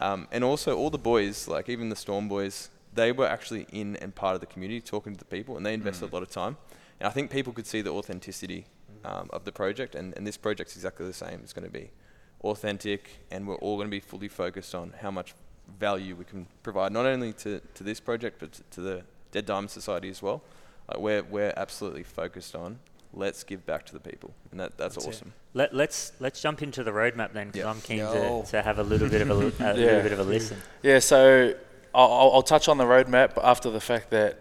Um, 0.00 0.28
and 0.30 0.44
also 0.44 0.76
all 0.76 0.90
the 0.90 0.98
boys, 0.98 1.48
like 1.48 1.68
even 1.68 1.88
the 1.88 1.96
Storm 1.96 2.28
boys, 2.28 2.68
they 2.94 3.12
were 3.12 3.26
actually 3.26 3.66
in 3.72 3.96
and 3.96 4.14
part 4.14 4.34
of 4.34 4.40
the 4.40 4.46
community 4.46 4.80
talking 4.80 5.12
to 5.14 5.18
the 5.18 5.24
people 5.24 5.56
and 5.56 5.64
they 5.64 5.74
invested 5.74 6.06
Mm. 6.06 6.12
a 6.12 6.14
lot 6.14 6.22
of 6.22 6.30
time. 6.30 6.56
And 7.00 7.08
I 7.08 7.10
think 7.10 7.30
people 7.30 7.52
could 7.52 7.66
see 7.66 7.82
the 7.82 7.90
authenticity 7.90 8.66
um, 9.04 9.28
of 9.32 9.44
the 9.44 9.52
project 9.52 9.94
and, 9.94 10.14
and 10.16 10.26
this 10.26 10.36
project's 10.36 10.76
exactly 10.76 11.06
the 11.06 11.12
same. 11.12 11.40
It's 11.42 11.52
going 11.52 11.66
to 11.66 11.72
be 11.72 11.90
authentic 12.42 13.24
and 13.30 13.46
we're 13.46 13.56
all 13.56 13.76
going 13.76 13.88
to 13.88 13.90
be 13.90 14.00
fully 14.00 14.28
focused 14.28 14.74
on 14.74 14.94
how 15.00 15.10
much 15.10 15.34
value 15.78 16.14
we 16.14 16.24
can 16.24 16.46
provide 16.62 16.92
not 16.92 17.06
only 17.06 17.32
to, 17.32 17.60
to 17.74 17.84
this 17.84 17.98
project 18.00 18.38
but 18.38 18.52
to, 18.52 18.62
to 18.70 18.80
the 18.80 19.02
Dead 19.32 19.46
Diamond 19.46 19.70
Society 19.70 20.08
as 20.08 20.22
well. 20.22 20.42
Like 20.88 20.98
we're, 21.00 21.22
we're 21.22 21.52
absolutely 21.56 22.02
focused 22.04 22.54
on 22.54 22.78
let's 23.12 23.44
give 23.44 23.64
back 23.64 23.86
to 23.86 23.92
the 23.94 24.00
people 24.00 24.34
and 24.50 24.60
that, 24.60 24.76
that's, 24.76 24.94
That's 24.96 25.06
it. 25.06 25.08
awesome. 25.08 25.32
Let, 25.54 25.74
let's 25.74 26.12
let's 26.20 26.40
jump 26.42 26.62
into 26.62 26.84
the 26.84 26.90
roadmap 26.90 27.32
then, 27.32 27.46
because 27.46 27.60
Yeah. 27.60 27.70
I'm 27.70 27.80
keen 27.80 27.98
Yo. 27.98 28.42
to, 28.44 28.50
to 28.50 28.62
have 28.62 28.78
a 28.78 28.82
little 28.82 29.08
bit 29.08 29.22
of 29.22 29.30
a, 29.30 29.34
li- 29.34 29.52
a 29.60 29.64
Yeah. 29.64 29.72
little 29.74 30.02
bit 30.02 30.12
of 30.12 30.18
a 30.18 30.22
listen. 30.24 30.58
Yeah, 30.82 30.98
so 30.98 31.54
I'll, 31.94 32.12
I'll- 32.12 32.30
I'll 32.34 32.42
touch 32.42 32.68
on 32.68 32.76
the 32.78 32.84
roadmap 32.84 33.38
after 33.42 33.70
the 33.70 33.80
fact 33.80 34.10
that, 34.10 34.38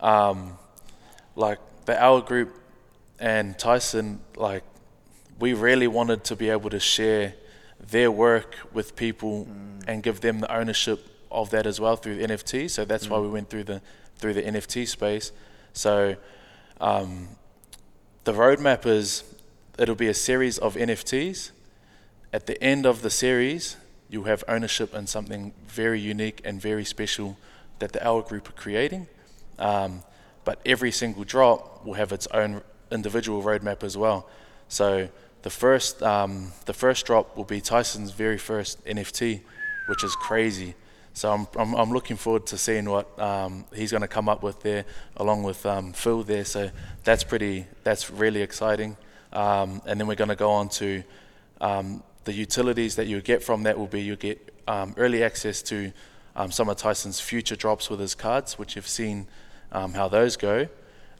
um, 0.00 0.56
like 1.36 1.58
the 1.84 2.02
Hour 2.02 2.22
Group 2.22 2.54
and 3.20 3.58
Tyson, 3.58 4.20
like 4.36 4.62
we 5.38 5.52
really 5.52 5.86
wanted 5.86 6.24
to 6.24 6.36
be 6.36 6.48
able 6.48 6.70
to 6.70 6.80
share 6.80 7.34
their 7.78 8.10
work 8.10 8.56
with 8.72 8.96
people 8.96 9.46
and 9.86 10.02
give 10.02 10.20
them 10.22 10.40
the 10.40 10.50
ownership 10.56 11.06
of 11.30 11.50
that 11.50 11.66
as 11.66 11.78
well 11.80 11.96
through 11.96 12.18
NFT. 12.20 12.70
So 12.70 12.84
that's 12.86 13.10
why 13.10 13.18
we 13.18 13.28
went 13.28 13.50
through 13.50 13.64
the 13.64 13.82
through 14.16 14.32
the 14.34 14.42
NFT 14.42 14.86
space. 14.88 15.32
So 15.74 16.16
um, 16.80 17.28
the 18.24 18.32
roadmap 18.32 18.86
is 18.86 19.24
it'll 19.78 19.94
be 19.94 20.08
a 20.08 20.14
series 20.14 20.56
of 20.56 20.76
NFTs. 20.76 21.50
At 22.32 22.46
the 22.46 22.62
end 22.62 22.86
of 22.86 23.02
the 23.02 23.10
series, 23.10 23.76
you'll 24.08 24.24
have 24.24 24.42
ownership 24.48 24.94
in 24.94 25.06
something 25.06 25.52
very 25.66 26.00
unique 26.00 26.40
and 26.44 26.60
very 26.60 26.84
special 26.84 27.36
that 27.80 27.92
the 27.92 28.06
Hour 28.06 28.22
Group 28.22 28.48
are 28.48 28.52
creating. 28.52 29.08
Um, 29.58 30.02
but 30.44 30.60
every 30.64 30.92
single 30.92 31.24
drop 31.24 31.84
will 31.84 31.94
have 31.94 32.12
its 32.12 32.26
own 32.28 32.62
individual 32.90 33.42
roadmap 33.42 33.82
as 33.82 33.96
well. 33.96 34.28
So 34.68 35.08
the 35.42 35.50
first, 35.50 36.02
um, 36.02 36.52
the 36.66 36.72
first 36.72 37.04
drop 37.06 37.36
will 37.36 37.44
be 37.44 37.60
Tyson's 37.60 38.12
very 38.12 38.38
first 38.38 38.84
NFT, 38.84 39.40
which 39.88 40.04
is 40.04 40.14
crazy. 40.16 40.74
So 41.16 41.30
I'm, 41.32 41.46
I'm, 41.56 41.74
I'm 41.74 41.90
looking 41.92 42.16
forward 42.16 42.44
to 42.46 42.58
seeing 42.58 42.90
what 42.90 43.18
um, 43.20 43.64
he's 43.72 43.92
going 43.92 44.00
to 44.00 44.08
come 44.08 44.28
up 44.28 44.42
with 44.42 44.60
there, 44.62 44.84
along 45.16 45.44
with 45.44 45.64
um, 45.64 45.92
Phil 45.92 46.24
there. 46.24 46.44
So 46.44 46.70
that's 47.04 47.22
pretty, 47.22 47.66
that's 47.84 48.10
really 48.10 48.42
exciting. 48.42 48.96
Um, 49.32 49.80
and 49.86 50.00
then 50.00 50.08
we're 50.08 50.16
going 50.16 50.30
to 50.30 50.36
go 50.36 50.50
on 50.50 50.68
to 50.70 51.04
um, 51.60 52.02
the 52.24 52.32
utilities 52.32 52.96
that 52.96 53.06
you 53.06 53.20
get 53.20 53.44
from 53.44 53.62
that 53.62 53.78
will 53.78 53.86
be 53.86 54.02
you 54.02 54.16
get 54.16 54.52
um, 54.66 54.92
early 54.96 55.22
access 55.22 55.62
to 55.62 55.92
um, 56.34 56.50
some 56.50 56.68
of 56.68 56.78
Tyson's 56.78 57.20
future 57.20 57.54
drops 57.54 57.88
with 57.88 58.00
his 58.00 58.16
cards, 58.16 58.58
which 58.58 58.74
you've 58.74 58.88
seen 58.88 59.28
how 59.72 60.08
those 60.08 60.36
go. 60.36 60.66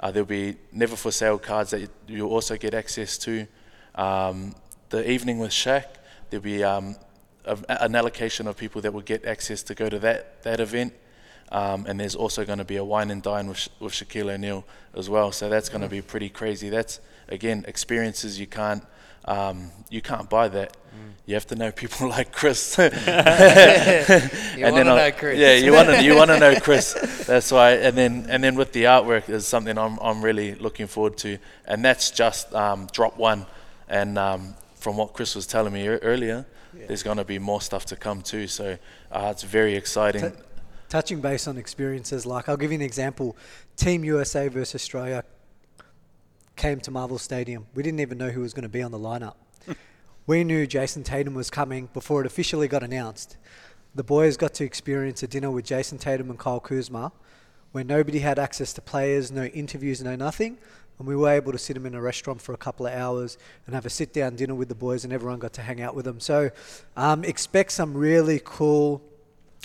Uh, 0.01 0.11
there'll 0.11 0.27
be 0.27 0.57
never 0.73 0.97
for 0.97 1.13
sale 1.13 1.39
cards 1.39 1.71
that 1.71 1.81
you, 1.81 1.89
you'll 2.09 2.31
also 2.31 2.57
get 2.57 2.75
access 2.75 3.17
to. 3.19 3.47
The 3.97 5.11
evening 5.11 5.39
with 5.39 5.53
Shaq, 5.53 5.87
there'll 6.31 6.43
be 6.43 6.65
an 7.47 7.95
allocation 7.95 8.47
of 8.47 8.57
people 8.57 8.81
that 8.83 8.93
will 8.93 9.03
get 9.03 9.25
access 9.25 9.63
to 9.65 9.75
go 9.75 9.89
to 9.89 9.99
that, 10.01 10.43
that 10.43 10.61
event. 10.61 10.95
Um, 11.53 11.87
and 11.87 12.01
there's 12.01 12.15
also 12.15 12.45
going 12.45 12.59
to 12.59 12.65
be 12.65 12.77
a 12.77 12.85
wine 12.85 13.11
and 13.11 13.23
dine 13.23 13.47
with, 13.49 13.59
Sha- 13.59 13.71
with 13.79 13.93
Shaquille 13.93 14.33
O'Neal 14.33 14.65
as 14.95 15.11
well. 15.11 15.31
So 15.31 15.49
that's 15.49 15.69
going 15.69 15.83
to 15.83 15.89
be 15.89 16.01
pretty 16.01 16.29
crazy. 16.29 16.69
That's 16.71 17.01
again 17.29 17.65
experiences 17.69 18.39
you 18.41 18.47
can't 18.47 18.85
um, 19.27 19.71
you 19.89 20.03
can't 20.03 20.29
buy 20.29 20.49
that. 20.49 20.77
You 21.27 21.35
have 21.35 21.47
to 21.47 21.57
know 21.57 21.73
people 21.73 22.09
like 22.17 22.33
Chris. 22.33 22.77
You 22.79 22.87
want 22.87 24.77
to 24.77 24.85
know 24.85 25.13
Chris? 25.17 25.39
Yeah, 25.39 25.55
you 25.55 25.73
want 25.73 25.89
to 25.89 26.03
you 26.03 26.15
want 26.15 26.31
to 26.31 26.39
know 26.39 26.55
Chris. 26.61 26.93
That's 27.27 27.51
why. 27.51 27.73
And 27.73 27.97
then 27.97 28.27
and 28.29 28.43
then 28.45 28.55
with 28.55 28.73
the 28.73 28.85
artwork 28.85 29.29
is 29.29 29.47
something 29.47 29.77
I'm 29.79 29.99
I'm 30.01 30.23
really 30.23 30.55
looking 30.55 30.87
forward 30.87 31.17
to. 31.19 31.39
And 31.67 31.85
that's 31.85 32.11
just 32.11 32.53
um, 32.55 32.87
drop 32.93 33.17
one. 33.17 33.47
And 33.89 34.19
um, 34.19 34.55
from 34.77 34.97
what 34.97 35.13
Chris 35.13 35.35
was 35.35 35.47
telling 35.47 35.73
me 35.73 35.85
ear- 35.85 36.01
there's 36.87 37.03
going 37.03 37.17
to 37.17 37.25
be 37.25 37.39
more 37.39 37.61
stuff 37.61 37.87
to 37.87 37.97
come 37.97 38.23
too. 38.23 38.47
So 38.47 38.79
uh, 39.11 39.29
it's 39.31 39.43
very 39.43 39.75
exciting. 39.75 40.31
T- 40.31 40.37
touching 40.89 41.21
base 41.21 41.49
on 41.49 41.59
experiences, 41.59 42.27
like 42.27 42.49
I'll 42.49 42.57
give 42.57 42.71
you 42.71 42.77
an 42.77 42.83
example. 42.83 43.37
Team 43.77 44.05
USA 44.05 44.49
versus 44.49 44.75
Australia 44.75 45.25
came 46.57 46.81
to 46.81 46.91
Marvel 46.91 47.19
Stadium. 47.19 47.67
We 47.75 47.83
didn't 47.83 48.01
even 48.01 48.19
know 48.19 48.31
who 48.31 48.41
was 48.41 48.55
going 48.55 48.63
to 48.63 48.69
be 48.69 48.83
on 48.83 48.93
the 48.93 48.99
lineup. 48.99 49.35
we 50.27 50.45
knew 50.45 50.67
Jayson 50.67 51.03
Tatum 51.03 51.35
was 51.35 51.51
coming 51.51 51.89
before 51.93 52.21
it 52.21 52.27
officially 52.27 52.69
got 52.69 52.83
announced. 52.83 53.37
The 53.95 54.05
boys 54.05 54.37
got 54.37 54.55
to 54.55 54.65
experience 54.65 55.23
a 55.23 55.27
dinner 55.27 55.51
with 55.51 55.65
Jayson 55.65 55.99
Tatum 55.99 56.31
and 56.31 56.39
Kyle 56.39 56.61
Kuzma, 56.61 57.13
where 57.73 57.85
nobody 57.85 58.21
had 58.21 58.39
access 58.39 58.73
to 58.75 58.81
players, 58.81 59.33
no 59.33 59.45
interviews, 59.47 60.03
no 60.03 60.15
nothing. 60.17 60.59
And 60.99 61.09
we 61.09 61.17
were 61.17 61.31
able 61.31 61.53
to 61.53 61.59
sit 61.59 61.75
them 61.75 61.87
in 61.87 61.95
a 61.95 62.01
restaurant 62.01 62.41
for 62.41 62.53
a 62.53 62.57
couple 62.57 62.87
of 62.87 62.93
hours 62.93 63.37
and 63.67 63.75
have 63.75 63.85
a 63.85 63.91
sit 63.91 64.13
down 64.13 64.37
dinner 64.37 64.55
with 64.55 64.69
the 64.69 64.75
boys, 64.75 65.05
and 65.05 65.13
everyone 65.13 65.39
got 65.39 65.53
to 65.55 65.63
hang 65.63 65.81
out 65.81 65.95
with 65.95 66.05
them. 66.05 66.21
So 66.21 66.51
um, 66.97 67.25
expect 67.25 67.73
some 67.73 67.95
really 67.97 68.41
cool 68.45 69.03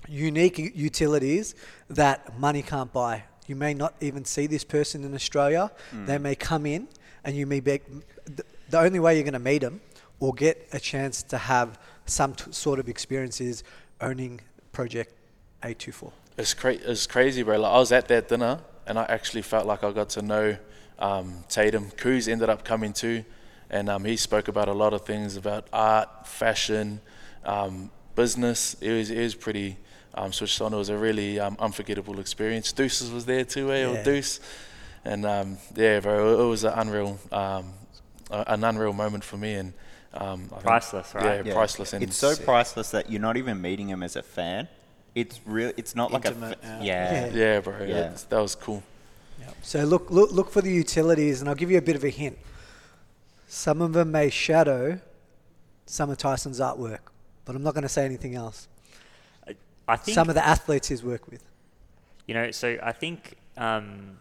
unique 0.08 0.58
utilities 0.76 1.56
that 1.90 2.40
money 2.40 2.62
can't 2.62 2.92
buy. 2.92 3.24
You 3.48 3.56
may 3.56 3.74
not 3.74 3.94
even 4.02 4.26
see 4.26 4.48
this 4.48 4.64
person 4.64 5.04
in 5.04 5.14
Australia. 5.14 5.72
They 6.06 6.18
may 6.18 6.36
come 6.36 6.66
in, 6.66 6.88
and 7.24 7.36
you 7.36 7.46
may 7.46 7.60
be 7.60 7.82
the, 8.26 8.80
only 8.80 9.00
way 9.00 9.16
you're 9.16 9.24
going 9.24 9.34
to 9.34 9.40
meet 9.40 9.60
them 9.60 9.82
or 10.20 10.34
get 10.34 10.68
a 10.72 10.80
chance 10.80 11.24
to 11.24 11.38
have 11.38 11.80
some 12.06 12.34
t- 12.34 12.52
sort 12.52 12.80
of 12.80 12.88
experience 12.90 13.42
is 13.42 13.64
owning 14.02 14.42
Project 14.72 15.14
824. 15.64 16.12
It's, 16.38 16.54
cra- 16.54 16.74
it's 16.74 17.08
crazy, 17.08 17.44
bro. 17.44 17.58
Like, 17.60 17.72
I 17.72 17.78
was 17.78 17.92
at 17.92 18.08
that 18.10 18.30
dinner 18.30 18.60
and 18.86 18.98
I 19.00 19.04
actually 19.06 19.42
felt 19.42 19.66
like 19.66 19.84
I 19.84 19.92
got 19.92 20.10
to 20.10 20.22
know 20.22 20.58
um, 21.00 21.44
Tatum. 21.50 21.90
Kuz 21.92 22.28
ended 22.28 22.50
up 22.50 22.64
coming 22.64 22.94
too, 22.94 23.24
and 23.70 23.90
um, 23.90 24.06
he 24.06 24.16
spoke 24.18 24.48
about 24.48 24.68
a 24.68 24.74
lot 24.74 24.94
of 24.94 25.06
things 25.06 25.36
about 25.36 25.68
art, 25.74 26.28
fashion, 26.28 27.02
um, 27.46 27.90
business. 28.16 28.76
It 28.82 28.92
was, 28.92 29.10
it 29.10 29.22
was 29.22 29.36
pretty 29.36 29.78
um, 30.14 30.32
switched 30.34 30.62
on. 30.62 30.74
It 30.74 30.78
was 30.78 30.90
a 30.90 30.98
really 30.98 31.40
um, 31.40 31.56
unforgettable 31.60 32.20
experience. 32.20 32.72
Deuces 32.72 33.12
was 33.12 33.26
there 33.26 33.46
too, 33.46 33.72
eh? 33.72 33.86
Or 33.86 33.94
Yeah. 33.94 34.04
Deuce. 34.04 34.40
And 35.06 35.26
um, 35.26 35.58
yeah, 35.76 36.02
bro, 36.02 36.42
it 36.46 36.50
was 36.50 36.64
an 36.66 36.74
unreal, 36.76 37.18
um, 37.32 37.72
an 38.30 38.64
unreal 38.64 38.92
moment 38.94 39.24
for 39.24 39.38
me. 39.38 39.54
And 39.54 39.74
um, 40.14 40.46
I 40.52 40.56
think- 40.56 40.64
Priceless, 40.64 41.16
right? 41.16 41.46
Yeah, 41.46 41.54
priceless. 41.54 41.94
And 41.94 42.04
it's 42.04 42.18
so 42.18 42.36
priceless 42.36 42.92
that 42.92 43.10
you're 43.10 43.22
not 43.22 43.38
even 43.38 43.62
meeting 43.62 43.88
him 43.90 44.04
as 44.04 44.16
a 44.18 44.24
fan. 44.24 44.68
It's 45.16 45.40
real. 45.46 45.72
It's 45.78 45.96
not 45.96 46.12
like 46.12 46.26
Intimate, 46.26 46.60
a 46.64 46.68
yeah. 46.68 46.82
yeah. 46.84 47.26
Yeah. 47.28 47.34
Yeah, 47.34 47.60
bro. 47.62 47.84
Yeah. 47.86 48.12
That 48.30 48.40
was 48.42 48.56
cool. 48.56 48.84
So 49.62 49.84
look, 49.84 50.10
look, 50.10 50.32
look 50.32 50.50
for 50.50 50.62
the 50.62 50.72
utilities, 50.72 51.42
and 51.42 51.50
I'll 51.50 51.56
give 51.56 51.72
you 51.72 51.78
a 51.78 51.82
bit 51.82 51.96
of 51.96 52.04
a 52.04 52.10
hint. 52.10 52.38
Some 53.48 53.82
of 53.82 53.94
them 53.94 54.12
may 54.12 54.30
shadow 54.30 55.00
some 55.86 56.10
of 56.10 56.18
Tyson's 56.18 56.60
artwork, 56.60 57.00
but 57.46 57.56
I'm 57.56 57.64
not 57.64 57.74
going 57.74 57.84
to 57.84 57.90
say 57.90 58.06
anything 58.06 58.36
else. 58.36 58.68
I 59.88 59.96
think 59.96 60.14
Some 60.14 60.30
of 60.30 60.36
the 60.36 60.46
athletes 60.46 60.90
he's 60.90 61.04
worked 61.04 61.30
with. 61.32 61.44
You 62.28 62.36
know, 62.36 62.52
so 62.52 62.78
I 62.84 62.92
think 62.92 63.38
um, 63.58 64.20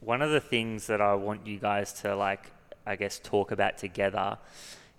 one 0.00 0.22
of 0.22 0.30
the 0.30 0.40
things 0.40 0.86
that 0.86 1.02
I 1.02 1.14
want 1.14 1.46
you 1.46 1.58
guys 1.58 1.92
to 2.00 2.16
like, 2.16 2.50
I 2.86 2.96
guess, 2.96 3.20
talk 3.22 3.50
about 3.50 3.76
together 3.76 4.38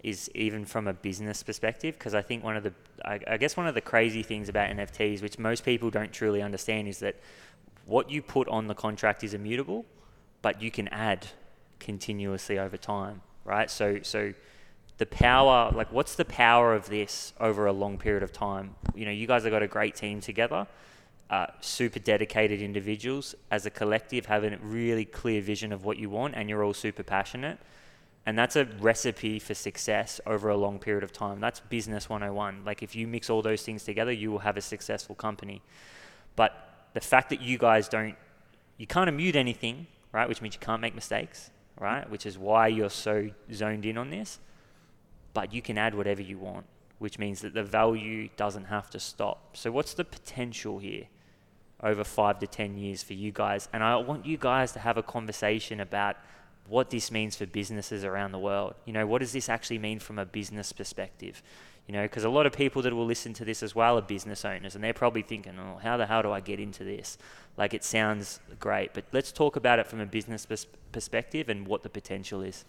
is 0.04 0.30
even 0.36 0.66
from 0.66 0.88
a 0.88 0.94
business 0.94 1.42
perspective, 1.42 1.96
because 1.98 2.14
I 2.14 2.22
think 2.22 2.44
one 2.44 2.56
of 2.56 2.62
the, 2.62 2.74
I, 3.04 3.20
I 3.28 3.38
guess, 3.38 3.58
one 3.58 3.66
of 3.66 3.74
the 3.74 3.82
crazy 3.82 4.22
things 4.22 4.50
about 4.50 4.70
NFTs, 4.70 5.24
which 5.24 5.40
most 5.40 5.66
people 5.66 5.90
don't 5.90 6.14
truly 6.14 6.44
understand, 6.44 6.88
is 6.88 7.00
that 7.00 7.16
what 7.86 8.10
you 8.10 8.22
put 8.22 8.48
on 8.48 8.68
the 8.68 8.76
contract 8.76 9.24
is 9.24 9.34
immutable, 9.34 9.86
but 10.42 10.62
you 10.62 10.72
can 10.72 10.88
add 10.90 11.28
continuously 11.80 12.58
over 12.58 12.78
time, 12.78 13.22
right? 13.44 13.70
So, 13.70 14.00
so 14.02 14.34
the 14.98 15.06
power, 15.06 15.72
like, 15.74 15.92
what's 15.92 16.16
the 16.16 16.26
power 16.26 16.74
of 16.74 16.90
this 16.90 17.34
over 17.40 17.66
a 17.66 17.74
long 17.74 17.98
period 17.98 18.24
of 18.24 18.32
time? 18.32 18.76
You 18.96 19.06
know, 19.06 19.12
you 19.12 19.28
guys 19.28 19.44
have 19.44 19.52
got 19.52 19.62
a 19.62 19.68
great 19.68 19.96
team 19.96 20.22
together, 20.22 20.68
uh, 21.30 21.48
super 21.60 22.00
dedicated 22.00 22.62
individuals 22.62 23.36
as 23.52 23.66
a 23.66 23.70
collective, 23.70 24.26
having 24.26 24.54
a 24.54 24.58
really 24.58 25.06
clear 25.06 25.42
vision 25.42 25.72
of 25.72 25.84
what 25.84 25.98
you 25.98 26.10
want, 26.10 26.36
and 26.36 26.50
you're 26.50 26.64
all 26.64 26.74
super 26.74 27.04
passionate. 27.04 27.60
And 28.28 28.40
that's 28.40 28.56
a 28.56 28.66
recipe 28.80 29.38
for 29.38 29.54
success 29.54 30.20
over 30.26 30.50
a 30.50 30.58
long 30.58 30.80
period 30.80 31.04
of 31.04 31.12
time. 31.12 31.40
That's 31.40 31.60
business 31.60 32.10
101. 32.10 32.66
Like, 32.66 32.82
if 32.82 32.96
you 32.96 33.06
mix 33.06 33.30
all 33.30 33.44
those 33.44 33.62
things 33.62 33.84
together, 33.84 34.12
you 34.12 34.32
will 34.32 34.40
have 34.40 34.58
a 34.58 34.62
successful 34.62 35.14
company. 35.14 35.62
But 36.36 36.75
the 36.96 37.02
fact 37.02 37.30
that 37.30 37.42
you 37.42 37.60
guys 37.60 37.88
don't, 37.88 38.16
you 38.78 38.88
can't 38.88 39.08
immute 39.10 39.36
anything, 39.36 39.86
right? 40.12 40.28
Which 40.28 40.42
means 40.42 40.56
you 40.56 40.60
can't 40.60 40.82
make 40.82 40.96
mistakes, 40.96 41.52
right? 41.80 42.10
Which 42.10 42.26
is 42.26 42.36
why 42.40 42.68
you're 42.68 42.90
so 42.90 43.30
zoned 43.54 43.86
in 43.86 44.00
on 44.00 44.10
this. 44.10 44.40
But 45.36 45.54
you 45.54 45.62
can 45.62 45.78
add 45.78 45.94
whatever 45.94 46.24
you 46.24 46.40
want, 46.40 46.66
which 46.98 47.20
means 47.20 47.42
that 47.42 47.54
the 47.54 47.64
value 47.64 48.30
doesn't 48.36 48.66
have 48.66 48.90
to 48.90 49.00
stop. 49.00 49.56
So, 49.56 49.70
what's 49.70 49.94
the 49.94 50.06
potential 50.06 50.80
here? 50.80 51.06
over 51.84 52.04
five 52.04 52.40
to 52.40 52.48
10 52.48 52.78
years 52.78 53.04
for 53.04 53.14
you 53.14 53.32
guys. 53.32 53.70
And 53.74 53.84
I 53.84 53.96
want 53.98 54.26
you 54.26 54.38
guys 54.38 54.72
to 54.74 54.80
have 54.80 54.98
a 54.98 55.04
conversation 55.04 55.80
about 55.80 56.18
what 56.68 56.90
this 56.90 57.12
means 57.12 57.36
for 57.36 57.46
businesses 57.46 58.04
around 58.04 58.32
the 58.32 58.40
world. 58.40 58.74
You 58.86 58.94
know, 58.94 59.06
what 59.06 59.20
does 59.20 59.34
this 59.34 59.50
actually 59.50 59.80
mean 59.80 60.00
from 60.00 60.18
a 60.18 60.26
business 60.26 60.72
perspective? 60.72 61.44
You 61.88 61.94
know, 61.94 62.02
because 62.02 62.24
a 62.24 62.30
lot 62.30 62.46
of 62.48 62.54
people 62.54 62.82
that 62.82 62.94
will 62.94 63.06
listen 63.06 63.34
to 63.36 63.46
this 63.46 63.62
as 63.62 63.76
well 63.76 63.98
are 63.98 64.02
business 64.02 64.44
owners, 64.44 64.74
and 64.74 64.84
they're 64.84 64.94
probably 64.94 65.22
thinking, 65.22 65.54
"Oh, 65.60 65.78
how 65.84 65.98
the 65.98 66.08
hell 66.08 66.24
do 66.24 66.32
I 66.32 66.40
get 66.40 66.60
into 66.60 66.84
this?" 66.84 67.18
Like, 67.58 67.74
it 67.76 67.84
sounds 67.84 68.40
great, 68.60 68.94
but 68.94 69.04
let's 69.12 69.32
talk 69.32 69.56
about 69.56 69.78
it 69.80 69.86
from 69.88 70.00
a 70.00 70.06
business 70.08 70.46
pers- 70.48 70.66
perspective 70.92 71.48
and 71.48 71.68
what 71.68 71.84
the 71.84 71.90
potential 71.90 72.42
is. 72.42 72.66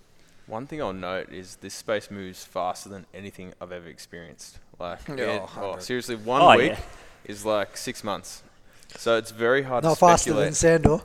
One 0.47 0.67
thing 0.67 0.81
I'll 0.83 0.93
note 0.93 1.33
is 1.33 1.57
this 1.57 1.75
space 1.75 2.11
moves 2.11 2.45
faster 2.45 2.89
than 2.91 3.07
anything 3.15 3.53
I've 3.61 3.73
ever 3.73 3.89
experienced. 3.89 4.59
Like, 4.79 5.01
Yeah, 5.09 5.15
it- 5.15 5.43
oh, 5.57 5.79
seriously, 5.79 6.17
one 6.17 6.43
Oh, 6.43 6.57
week 6.57 6.73
yeah. 6.73 6.79
is 7.25 7.45
like 7.45 7.77
six 7.79 8.05
months. 8.05 8.43
So 8.97 9.17
it's 9.17 9.31
very 9.33 9.63
hard 9.63 9.83
Not 9.83 9.95
to 9.95 9.97
faster 10.01 10.31
speculate. 10.31 10.45
than 10.45 10.55
Sandor. 10.55 11.01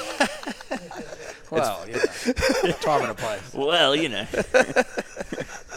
Well, 1.50 1.84
yeah. 1.88 1.98
Time 2.80 3.02
and 3.02 3.10
a 3.10 3.14
place. 3.14 3.54
Well, 3.54 3.94
you 3.94 4.08
know. 4.08 4.26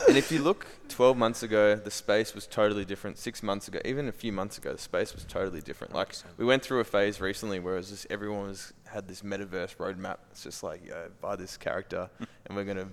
and 0.07 0.17
if 0.17 0.31
you 0.31 0.41
look 0.41 0.65
12 0.89 1.17
months 1.17 1.43
ago, 1.43 1.75
the 1.75 1.91
space 1.91 2.35
was 2.35 2.45
totally 2.45 2.83
different. 2.83 3.17
Six 3.17 3.41
months 3.41 3.67
ago, 3.67 3.79
even 3.85 4.07
a 4.07 4.11
few 4.11 4.31
months 4.31 4.57
ago, 4.57 4.73
the 4.73 4.81
space 4.81 5.13
was 5.13 5.23
totally 5.23 5.61
different. 5.61 5.93
Like 5.93 6.13
we 6.37 6.45
went 6.45 6.63
through 6.63 6.79
a 6.79 6.83
phase 6.83 7.21
recently 7.21 7.59
where 7.59 7.75
it 7.75 7.77
was 7.77 7.89
just 7.89 8.07
everyone 8.09 8.47
was 8.47 8.73
had 8.85 9.07
this 9.07 9.21
metaverse 9.21 9.77
roadmap. 9.77 10.17
It's 10.31 10.43
just 10.43 10.63
like, 10.63 10.85
yo, 10.85 11.09
buy 11.21 11.35
this 11.35 11.57
character, 11.57 12.09
and 12.45 12.55
we're 12.55 12.65
gonna 12.65 12.89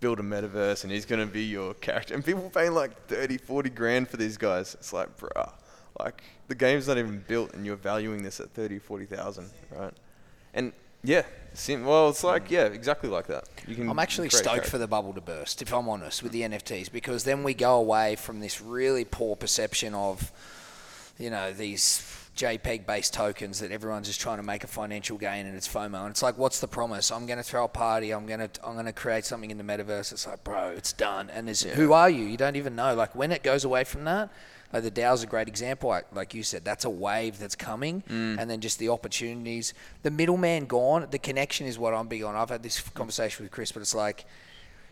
build 0.00 0.20
a 0.20 0.22
metaverse, 0.22 0.82
and 0.82 0.92
he's 0.92 1.06
gonna 1.06 1.26
be 1.26 1.44
your 1.44 1.74
character. 1.74 2.14
And 2.14 2.24
people 2.24 2.50
paying 2.50 2.74
like 2.74 3.06
30, 3.06 3.38
40 3.38 3.70
grand 3.70 4.08
for 4.08 4.16
these 4.16 4.36
guys. 4.36 4.74
It's 4.74 4.92
like, 4.92 5.16
bruh, 5.16 5.52
like 6.00 6.22
the 6.48 6.54
game's 6.54 6.88
not 6.88 6.98
even 6.98 7.24
built, 7.26 7.54
and 7.54 7.64
you're 7.64 7.76
valuing 7.76 8.22
this 8.22 8.40
at 8.40 8.50
30, 8.50 8.78
40,000, 8.78 9.48
right? 9.70 9.94
And 10.54 10.72
yeah, 11.02 11.22
sim- 11.54 11.84
well, 11.84 12.08
it's 12.08 12.24
like 12.24 12.50
yeah, 12.50 12.66
exactly 12.66 13.08
like 13.08 13.26
that. 13.26 13.44
You 13.66 13.74
can. 13.74 13.88
I'm 13.88 13.98
actually 13.98 14.28
create 14.28 14.38
stoked 14.38 14.54
character. 14.54 14.70
for 14.70 14.78
the 14.78 14.86
bubble 14.88 15.12
to 15.14 15.20
burst, 15.20 15.62
if 15.62 15.72
I'm 15.72 15.88
honest, 15.88 16.22
with 16.22 16.32
the 16.32 16.42
NFTs, 16.42 16.90
because 16.90 17.24
then 17.24 17.42
we 17.42 17.54
go 17.54 17.76
away 17.76 18.16
from 18.16 18.40
this 18.40 18.60
really 18.60 19.04
poor 19.04 19.36
perception 19.36 19.94
of, 19.94 20.32
you 21.18 21.30
know, 21.30 21.52
these 21.52 22.22
JPEG-based 22.36 23.12
tokens 23.12 23.60
that 23.60 23.70
everyone's 23.70 24.06
just 24.06 24.20
trying 24.20 24.38
to 24.38 24.42
make 24.42 24.64
a 24.64 24.66
financial 24.66 25.18
gain 25.18 25.46
and 25.46 25.54
it's 25.54 25.68
FOMO. 25.68 26.00
And 26.02 26.10
it's 26.10 26.22
like, 26.22 26.38
what's 26.38 26.60
the 26.60 26.68
promise? 26.68 27.10
I'm 27.10 27.26
going 27.26 27.36
to 27.36 27.42
throw 27.42 27.64
a 27.64 27.68
party. 27.68 28.10
I'm 28.10 28.26
going 28.26 28.40
to 28.40 28.50
I'm 28.64 28.74
going 28.74 28.86
to 28.86 28.92
create 28.92 29.24
something 29.24 29.50
in 29.50 29.58
the 29.58 29.64
metaverse. 29.64 30.12
It's 30.12 30.26
like, 30.26 30.42
bro, 30.42 30.70
it's 30.70 30.92
done. 30.92 31.28
And 31.30 31.46
there's 31.46 31.62
who 31.62 31.92
are 31.92 32.08
you? 32.08 32.24
You 32.24 32.36
don't 32.36 32.56
even 32.56 32.74
know. 32.74 32.94
Like 32.94 33.14
when 33.14 33.32
it 33.32 33.42
goes 33.42 33.64
away 33.64 33.84
from 33.84 34.04
that. 34.04 34.30
Like 34.72 34.82
the 34.82 34.90
DAO's 34.90 35.22
a 35.22 35.26
great 35.26 35.48
example. 35.48 35.90
Like, 35.90 36.06
like 36.14 36.34
you 36.34 36.42
said, 36.42 36.64
that's 36.64 36.84
a 36.84 36.90
wave 36.90 37.38
that's 37.38 37.56
coming, 37.56 38.02
mm. 38.08 38.38
and 38.38 38.48
then 38.50 38.60
just 38.60 38.78
the 38.78 38.88
opportunities. 38.88 39.74
The 40.02 40.10
middleman 40.10 40.66
gone. 40.66 41.06
The 41.10 41.18
connection 41.18 41.66
is 41.66 41.78
what 41.78 41.94
I'm 41.94 42.08
big 42.08 42.22
on. 42.22 42.34
I've 42.34 42.50
had 42.50 42.62
this 42.62 42.80
conversation 42.80 43.44
with 43.44 43.52
Chris, 43.52 43.72
but 43.72 43.80
it's 43.80 43.94
like, 43.94 44.24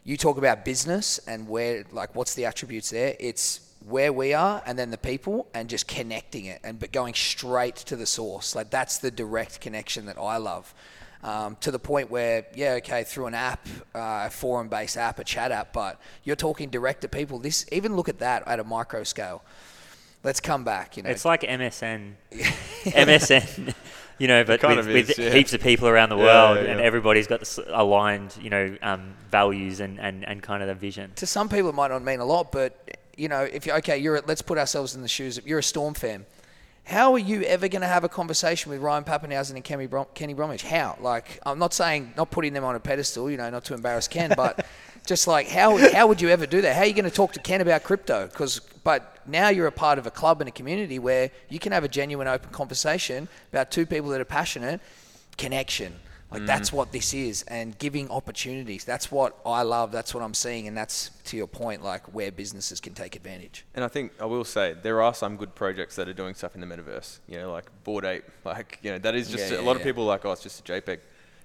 you 0.04 0.16
talk 0.16 0.38
about 0.38 0.64
business 0.64 1.20
and 1.26 1.48
where 1.48 1.84
like 1.92 2.14
what's 2.14 2.34
the 2.34 2.46
attributes 2.46 2.90
there 2.90 3.14
it's 3.18 3.60
where 3.86 4.12
we 4.12 4.34
are 4.34 4.62
and 4.66 4.78
then 4.78 4.90
the 4.90 4.98
people 4.98 5.46
and 5.54 5.68
just 5.68 5.86
connecting 5.86 6.46
it 6.46 6.60
and 6.64 6.78
but 6.78 6.92
going 6.92 7.14
straight 7.14 7.76
to 7.76 7.96
the 7.96 8.06
source 8.06 8.54
like 8.54 8.70
that's 8.70 8.98
the 8.98 9.10
direct 9.10 9.60
connection 9.60 10.06
that 10.06 10.18
i 10.18 10.36
love 10.36 10.74
um, 11.22 11.56
to 11.60 11.70
the 11.70 11.78
point 11.78 12.10
where 12.10 12.46
yeah 12.54 12.72
okay 12.74 13.04
through 13.04 13.26
an 13.26 13.34
app 13.34 13.66
uh, 13.94 14.24
a 14.26 14.30
forum 14.30 14.68
based 14.68 14.96
app 14.96 15.18
a 15.18 15.24
chat 15.24 15.52
app 15.52 15.72
but 15.72 16.00
you're 16.24 16.36
talking 16.36 16.70
direct 16.70 17.02
to 17.02 17.08
people 17.08 17.38
this 17.38 17.66
even 17.72 17.94
look 17.96 18.08
at 18.08 18.18
that 18.18 18.46
at 18.46 18.58
a 18.58 18.64
micro 18.64 19.04
scale 19.04 19.42
let's 20.24 20.40
come 20.40 20.64
back 20.64 20.96
you 20.96 21.02
know 21.02 21.10
It's 21.10 21.24
like 21.24 21.42
MSN. 21.42 22.12
MSN, 22.84 23.74
you 24.18 24.28
know, 24.28 24.44
but 24.44 24.62
with, 24.62 24.78
of 24.78 24.86
with 24.86 25.18
yeah. 25.18 25.30
heaps 25.30 25.52
of 25.52 25.60
people 25.60 25.88
around 25.88 26.08
the 26.10 26.16
Yeah, 26.16 26.24
world, 26.24 26.64
yeah, 26.64 26.72
and 26.72 26.80
everybody's 26.80 27.26
got 27.26 27.40
this 27.40 27.58
aligned, 27.68 28.36
you 28.40 28.50
know, 28.50 28.76
um, 28.82 29.14
values 29.30 29.80
and, 29.80 29.98
and, 30.00 30.26
and 30.26 30.42
kind 30.42 30.62
of 30.62 30.68
the 30.68 30.74
vision. 30.74 31.12
to 31.16 31.26
some 31.26 31.48
people 31.48 31.70
it 31.70 31.74
might 31.74 31.88
not 31.90 32.02
mean 32.02 32.20
a 32.20 32.24
lot, 32.24 32.52
but 32.52 32.96
you 33.16 33.28
know, 33.28 33.42
if 33.42 33.66
you 33.66 33.72
okay, 33.74 33.98
you're 33.98 34.20
let's 34.26 34.42
put 34.42 34.58
ourselves 34.58 34.94
in 34.94 35.02
the 35.02 35.08
shoes 35.08 35.38
of 35.38 35.46
you're 35.46 35.58
a 35.58 35.62
Storm 35.62 35.94
fan. 35.94 36.24
How 36.91 37.12
are 37.12 37.20
you 37.20 37.43
ever 37.43 37.68
going 37.68 37.82
to 37.82 37.86
have 37.86 38.03
a 38.03 38.09
conversation 38.09 38.68
with 38.72 38.80
Ryan 38.80 39.05
Papenhuyzen 39.05 39.55
and 39.55 39.62
Kenny, 39.62 39.86
Brom- 39.86 40.09
Kenny 40.12 40.34
Bromwich? 40.34 40.64
How? 40.64 40.99
Like, 41.01 41.38
I'm 41.47 41.61
not 41.61 41.72
saying 41.72 42.14
not 42.16 42.32
putting 42.32 42.53
them 42.53 42.64
on 42.64 42.74
a 42.74 42.80
pedestal, 42.80 43.30
you 43.30 43.36
know, 43.36 43.49
not 43.49 43.64
to 43.66 43.74
embarrass 43.74 44.09
Ken, 44.09 44.32
but 44.36 44.66
just 45.07 45.28
like 45.28 45.47
how 45.47 45.76
how 45.93 46.09
would 46.09 46.20
you 46.20 46.30
ever 46.30 46.47
do 46.47 46.61
that? 46.62 46.74
How 46.74 46.82
are 46.82 46.86
you 46.86 46.93
going 46.93 47.05
to 47.05 47.11
talk 47.12 47.32
to 47.34 47.41
Ken 47.41 47.61
about 47.61 47.84
crypto? 47.84 48.26
Because 48.26 48.59
but 48.82 49.18
now 49.24 49.51
you're 49.51 49.68
a 49.68 49.72
part 49.72 50.01
of 50.01 50.09
a 50.09 50.11
club 50.11 50.41
and 50.41 50.49
a 50.49 50.51
community 50.51 50.99
where 50.99 51.30
you 51.49 51.61
can 51.61 51.70
have 51.70 51.84
a 51.84 51.88
genuine, 51.88 52.26
open 52.26 52.51
conversation 52.51 53.28
about 53.53 53.70
two 53.70 53.86
people 53.86 54.11
that 54.11 54.20
are 54.20 54.24
passionate, 54.24 54.80
connection. 55.36 55.95
Like 56.30 56.46
that's 56.46 56.72
what 56.72 56.92
this 56.92 57.12
is, 57.12 57.42
and 57.48 57.76
giving 57.78 58.08
opportunities. 58.10 58.84
That's 58.84 59.10
what 59.10 59.36
I 59.44 59.62
love. 59.62 59.90
That's 59.90 60.14
what 60.14 60.22
I'm 60.22 60.34
seeing, 60.34 60.68
and 60.68 60.76
that's 60.76 61.10
to 61.24 61.36
your 61.36 61.48
point, 61.48 61.82
like 61.82 62.06
where 62.14 62.30
businesses 62.30 62.80
can 62.80 62.94
take 62.94 63.16
advantage. 63.16 63.64
And 63.74 63.84
I 63.84 63.88
think 63.88 64.12
I 64.20 64.26
will 64.26 64.44
say 64.44 64.74
there 64.80 65.02
are 65.02 65.12
some 65.12 65.36
good 65.36 65.54
projects 65.54 65.96
that 65.96 66.08
are 66.08 66.12
doing 66.12 66.34
stuff 66.34 66.54
in 66.54 66.60
the 66.60 66.66
metaverse. 66.68 67.18
You 67.28 67.38
know, 67.38 67.50
like 67.52 67.66
Bored 67.82 68.04
Ape, 68.04 68.24
like 68.44 68.78
you 68.82 68.92
know 68.92 68.98
that 68.98 69.14
is 69.14 69.28
just 69.28 69.50
Yeah, 69.50 69.58
a 69.58 69.60
yeah, 69.60 69.66
lot 69.66 69.76
of 69.76 69.82
people 69.82 70.04
are 70.04 70.08
like, 70.08 70.24
oh, 70.24 70.32
it's 70.32 70.42
just 70.42 70.60
a 70.60 70.72
JPEG. 70.72 71.00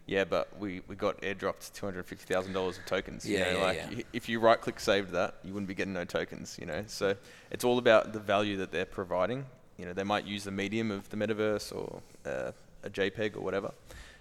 Yeah, 0.08 0.24
but 0.24 0.56
we, 0.60 0.82
we 0.88 0.96
got 0.96 1.20
airdropped 1.22 1.74
two 1.74 1.86
hundred 1.88 2.06
fifty 2.06 2.32
thousand 2.32 2.54
dollars 2.54 2.78
of 2.78 2.86
tokens. 2.86 3.28
You 3.28 3.40
Yeah, 3.40 3.46
know, 3.46 3.58
yeah, 3.58 3.64
like 3.66 3.78
yeah. 3.92 4.04
if 4.14 4.30
you 4.30 4.40
right 4.40 4.62
click 4.62 4.80
saved 4.80 5.10
that, 5.14 5.36
you 5.44 5.52
wouldn't 5.52 5.68
be 5.68 5.74
getting 5.74 5.94
no 5.94 6.06
tokens. 6.06 6.58
You 6.60 6.68
know, 6.68 6.84
so 6.86 7.16
it's 7.50 7.64
all 7.64 7.80
about 7.80 8.14
the 8.14 8.20
value 8.20 8.58
that 8.58 8.72
they're 8.72 8.86
providing. 8.86 9.46
You 9.78 9.86
know, 9.88 9.94
they 9.94 10.04
might 10.04 10.26
use 10.26 10.44
the 10.44 10.52
medium 10.52 10.92
of 10.92 11.10
the 11.10 11.18
metaverse 11.18 11.76
or 11.76 12.02
uh, 12.24 12.52
a 12.84 12.90
JPEG 12.92 13.36
or 13.36 13.42
whatever. 13.42 13.74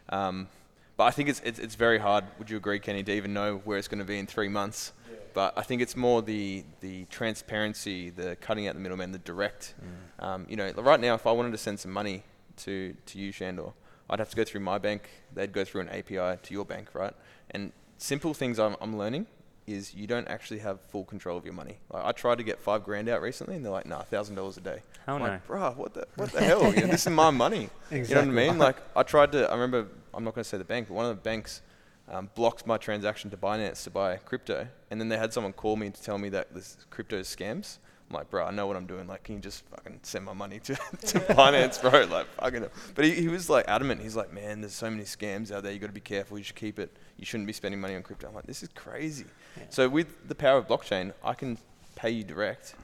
Um, 0.09 0.49
but 0.97 1.05
I 1.05 1.11
think 1.11 1.29
it's, 1.29 1.41
it's 1.45 1.59
it's 1.59 1.75
very 1.75 1.99
hard. 1.99 2.25
Would 2.39 2.51
you 2.51 2.57
agree, 2.57 2.79
Kenny, 2.79 3.03
to 3.03 3.13
even 3.13 3.33
know 3.33 3.57
where 3.65 3.79
it's 3.79 3.89
going 3.89 3.99
to 3.99 4.05
be 4.05 4.19
in 4.19 4.27
three 4.27 4.49
months? 4.49 4.93
But 5.33 5.53
I 5.57 5.63
think 5.63 5.83
it's 5.83 5.97
more 5.97 6.23
the 6.23 6.65
the 6.81 7.07
transparency, 7.07 8.11
the 8.11 8.37
cutting 8.37 8.69
out 8.69 8.75
the 8.75 8.81
middleman, 8.81 9.11
the 9.11 9.19
direct. 9.19 9.75
Um, 10.21 10.47
you 10.49 10.57
know, 10.57 10.71
right 10.73 11.01
now, 11.01 11.15
if 11.15 11.27
I 11.27 11.33
wanted 11.33 11.51
to 11.51 11.59
send 11.59 11.81
some 11.81 11.91
money 11.91 12.23
to 12.59 12.95
to 13.07 13.19
you, 13.19 13.33
Shandor, 13.33 13.73
I'd 14.09 14.21
have 14.21 14.31
to 14.31 14.37
go 14.37 14.45
through 14.45 14.61
my 14.61 14.79
bank. 14.79 15.11
They'd 15.35 15.53
go 15.53 15.65
through 15.65 15.81
an 15.81 15.89
API 15.89 16.39
to 16.41 16.55
your 16.55 16.65
bank, 16.65 16.95
right? 16.95 17.13
And 17.51 17.73
simple 17.99 18.35
things 18.35 18.59
I'm, 18.61 18.77
I'm 18.81 18.97
learning 18.97 19.27
is 19.67 19.95
you 19.95 20.07
don't 20.07 20.29
actually 20.29 20.61
have 20.61 20.81
full 20.81 21.05
control 21.05 21.39
of 21.39 21.45
your 21.45 21.55
money. 21.55 21.79
Like 21.91 22.05
I 22.05 22.13
tried 22.13 22.39
to 22.39 22.45
get 22.45 22.61
five 22.61 22.85
grand 22.85 23.09
out 23.09 23.23
recently, 23.23 23.57
and 23.57 23.65
they're 23.65 23.73
like, 23.73 23.87
"Nah, 23.87 24.03
thousand 24.03 24.37
dollars 24.37 24.57
a 24.57 24.61
day." 24.61 24.83
Hell 25.07 25.17
I'm 25.17 25.23
no. 25.23 25.29
like, 25.29 25.47
bruh, 25.47 25.77
what 25.77 25.95
the 25.95 26.07
what 26.17 26.33
the 26.33 26.43
hell? 26.43 26.73
You 26.75 26.83
know, 26.83 26.87
this 26.89 27.07
is 27.07 27.13
my 27.13 27.31
money. 27.45 27.71
Exactly. 27.91 28.09
You 28.09 28.15
know 28.15 28.35
what 28.35 28.43
I 28.43 28.47
mean? 28.53 28.59
Like 28.59 28.77
I 28.97 29.03
tried 29.03 29.33
to. 29.33 29.49
I 29.51 29.55
remember. 29.55 29.89
I'm 30.13 30.23
not 30.23 30.35
going 30.35 30.45
to 30.45 30.49
say 30.49 30.59
the 30.59 30.65
bank, 30.65 30.89
but 30.89 30.95
one 30.95 31.07
of 31.07 31.17
the 31.17 31.23
banks 31.23 31.61
um, 32.09 32.31
blocked 32.35 32.67
my 32.67 32.77
transaction 32.77 33.31
to 33.31 33.37
Binance 33.37 33.83
to 33.85 33.91
buy 33.91 34.17
crypto, 34.17 34.69
and 34.91 35.01
then 35.01 35.09
they 35.09 35.19
had 35.19 35.33
someone 35.33 35.53
call 35.53 35.77
me 35.77 35.91
to 35.91 36.03
tell 36.03 36.19
me 36.19 36.29
that 36.29 36.55
this 36.55 36.77
crypto 36.91 37.19
is 37.19 37.27
scams. 37.27 37.79
I'm 38.11 38.17
like, 38.17 38.31
bro, 38.31 38.45
I 38.45 38.51
know 38.51 38.67
what 38.67 38.77
I'm 38.77 38.87
doing. 38.87 39.07
Like, 39.07 39.25
can 39.25 39.37
you 39.37 39.41
just 39.41 39.65
fucking 39.67 40.01
send 40.03 40.25
my 40.25 40.35
money 40.35 40.61
to, 40.61 40.75
to 41.07 41.21
Binance, 41.21 41.81
bro? 41.81 42.05
Like, 42.11 42.27
fucking. 42.35 42.67
But 42.95 43.05
he, 43.05 43.13
he 43.13 43.29
was 43.29 43.49
like 43.49 43.65
adamant. 43.67 44.03
He's 44.03 44.15
like, 44.17 44.33
man, 44.33 44.61
there's 44.61 44.75
so 44.75 44.91
many 44.91 45.05
scams 45.05 45.51
out 45.51 45.63
there. 45.63 45.73
You 45.73 45.79
got 45.79 45.87
to 45.87 45.93
be 45.93 46.01
careful. 46.01 46.37
You 46.37 46.45
should 46.45 46.57
keep 46.57 46.79
it. 46.79 46.97
You 47.17 47.25
shouldn't 47.25 47.47
be 47.47 47.53
spending 47.53 47.81
money 47.81 47.97
on 47.97 48.03
crypto. 48.03 48.29
I'm 48.29 48.35
like, 48.35 48.47
this 48.47 48.63
is 48.63 48.69
crazy. 48.75 49.25
So 49.71 49.89
with 49.89 50.29
the 50.29 50.35
power 50.35 50.59
of 50.59 50.69
blockchain, 50.69 51.13
I 51.25 51.35
can 51.35 51.59
pay 51.97 52.11
you 52.11 52.25
direct 52.25 52.75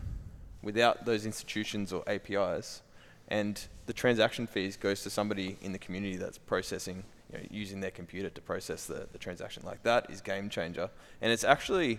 without 0.63 1.05
those 1.05 1.27
institutions 1.27 1.93
or 1.93 2.03
APIs, 2.09 2.83
and 3.29 3.61
the 3.87 3.93
transaction 3.93 4.47
fees 4.47 4.77
goes 4.77 5.03
to 5.03 5.11
somebody 5.11 5.57
in 5.63 5.73
the 5.73 5.79
community 5.79 6.17
that's 6.17 6.39
processing, 6.39 7.05
you 7.33 7.39
know, 7.39 7.45
using 7.51 7.81
their 7.81 7.91
computer 7.91 8.31
to 8.31 8.41
process 8.41 8.87
the, 8.87 9.07
the 9.13 9.19
transaction. 9.19 9.63
Like 9.65 9.83
that 9.85 10.11
is 10.11 10.21
game 10.21 10.49
changer, 10.49 10.91
and 11.21 11.33
it's 11.33 11.45
actually 11.45 11.99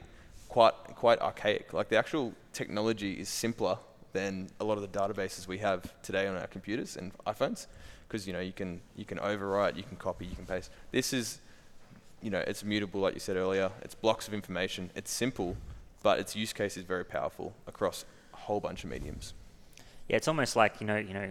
quite 0.52 0.74
quite 0.95 1.20
archaic. 1.22 1.74
Like 1.74 1.88
the 1.88 1.97
actual 1.97 2.34
technology 2.52 3.14
is 3.14 3.30
simpler 3.30 3.78
than 4.12 4.49
a 4.60 4.66
lot 4.66 4.78
of 4.78 4.82
the 4.82 4.99
databases 4.99 5.47
we 5.47 5.60
have 5.60 5.80
today 6.04 6.28
on 6.28 6.36
our 6.36 6.47
computers 6.47 6.97
and 6.97 7.14
iPhones, 7.26 7.68
because 8.08 8.28
you 8.28 8.34
know 8.34 8.41
you 8.41 8.52
can 8.52 8.82
you 8.95 9.06
can 9.06 9.18
overwrite, 9.18 9.78
you 9.78 9.84
can 9.84 9.95
copy, 9.95 10.26
you 10.26 10.36
can 10.36 10.45
paste. 10.45 10.70
This 10.91 11.14
is 11.14 11.39
you 12.22 12.30
know, 12.30 12.43
it's 12.45 12.64
mutable, 12.64 12.99
like 13.02 13.16
you 13.16 13.20
said 13.20 13.36
earlier. 13.36 13.72
It's 13.82 13.95
blocks 13.95 14.28
of 14.28 14.34
information. 14.36 14.91
It's 14.93 15.10
simple, 15.10 15.58
but 16.04 16.20
its 16.20 16.36
use 16.36 16.54
case 16.54 16.78
is 16.78 16.84
very 16.84 17.04
powerful 17.04 17.54
across 17.66 18.06
a 18.34 18.38
whole 18.38 18.60
bunch 18.60 18.84
of 18.84 18.91
mediums. 18.91 19.34
Yeah, 20.08 20.18
it's 20.18 20.28
almost 20.28 20.56
like 20.56 20.82
you 20.82 20.88
know, 20.88 20.97
you 20.97 21.14
know, 21.14 21.30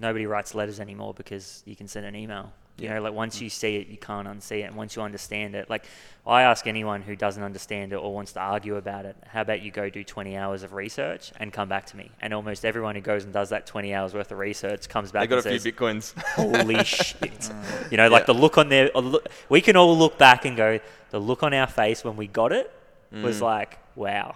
nobody 0.00 0.26
writes 0.26 0.54
letters 0.54 0.80
anymore 0.80 1.12
because 1.14 1.62
you 1.66 1.76
can 1.76 1.86
send 1.86 2.06
an 2.06 2.16
email. 2.16 2.52
You 2.78 2.88
know, 2.90 3.02
like 3.02 3.12
once 3.12 3.38
hmm. 3.38 3.44
you 3.44 3.50
see 3.50 3.76
it, 3.76 3.88
you 3.88 3.96
can't 3.96 4.28
unsee 4.28 4.60
it, 4.60 4.64
and 4.64 4.76
once 4.76 4.94
you 4.94 5.02
understand 5.02 5.54
it, 5.54 5.68
like 5.68 5.84
I 6.28 6.42
ask 6.42 6.66
anyone 6.66 7.00
who 7.00 7.16
doesn't 7.16 7.42
understand 7.42 7.94
it 7.94 7.96
or 7.96 8.12
wants 8.12 8.32
to 8.34 8.40
argue 8.40 8.76
about 8.76 9.06
it, 9.06 9.16
how 9.26 9.40
about 9.40 9.62
you 9.62 9.70
go 9.70 9.88
do 9.88 10.04
20 10.04 10.36
hours 10.36 10.62
of 10.62 10.74
research 10.74 11.32
and 11.40 11.50
come 11.50 11.70
back 11.70 11.86
to 11.86 11.96
me? 11.96 12.10
And 12.20 12.34
almost 12.34 12.66
everyone 12.66 12.94
who 12.94 13.00
goes 13.00 13.24
and 13.24 13.32
does 13.32 13.48
that 13.48 13.66
20 13.66 13.94
hours 13.94 14.12
worth 14.12 14.30
of 14.30 14.36
research 14.36 14.90
comes 14.90 15.10
back 15.10 15.22
They 15.22 15.26
got 15.34 15.46
a 15.46 15.48
and 15.48 15.60
few 15.60 15.72
bitcoins. 15.72 16.12
holy 16.34 16.84
shit. 16.84 17.44
Hmm. 17.44 17.86
You 17.90 17.96
know, 17.96 18.08
like 18.08 18.26
the 18.26 18.34
look 18.34 18.58
on 18.58 18.68
their, 18.68 18.90
look- 18.94 19.26
we 19.48 19.62
can 19.62 19.74
all 19.74 19.96
look 19.96 20.18
back 20.18 20.44
and 20.44 20.54
go, 20.54 20.80
the 21.10 21.18
look 21.18 21.42
on 21.42 21.54
our 21.54 21.66
face 21.66 22.04
when 22.04 22.16
we 22.16 22.26
got 22.26 22.52
it 22.52 22.70
was 23.10 23.38
hmm. 23.38 23.44
like, 23.44 23.78
wow. 23.96 24.34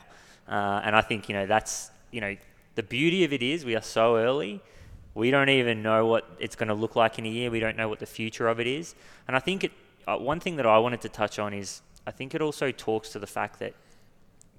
Uh, 0.48 0.80
and 0.84 0.96
I 0.96 1.02
think, 1.02 1.28
you 1.28 1.34
know, 1.34 1.46
that's, 1.46 1.90
you 2.10 2.22
know, 2.22 2.36
the 2.74 2.82
beauty 2.82 3.24
of 3.24 3.34
it 3.34 3.42
is 3.42 3.66
we 3.66 3.76
are 3.76 3.82
so 3.82 4.16
early 4.16 4.62
We 5.14 5.30
don't 5.30 5.48
even 5.50 5.82
know 5.82 6.06
what 6.06 6.26
it's 6.38 6.56
going 6.56 6.68
to 6.68 6.74
look 6.74 6.96
like 6.96 7.18
in 7.18 7.26
a 7.26 7.28
year. 7.28 7.50
We 7.50 7.60
don't 7.60 7.76
know 7.76 7.88
what 7.88 7.98
the 7.98 8.06
future 8.06 8.48
of 8.48 8.60
it 8.60 8.66
is. 8.66 8.94
And 9.28 9.36
I 9.36 9.40
think 9.40 9.64
it, 9.64 9.72
uh, 10.06 10.16
one 10.16 10.40
thing 10.40 10.56
that 10.56 10.66
I 10.66 10.78
wanted 10.78 11.00
to 11.02 11.08
touch 11.08 11.38
on 11.38 11.52
is 11.52 11.82
I 12.06 12.10
think 12.10 12.34
it 12.34 12.40
also 12.40 12.70
talks 12.70 13.10
to 13.10 13.18
the 13.18 13.26
fact 13.26 13.58
that 13.58 13.74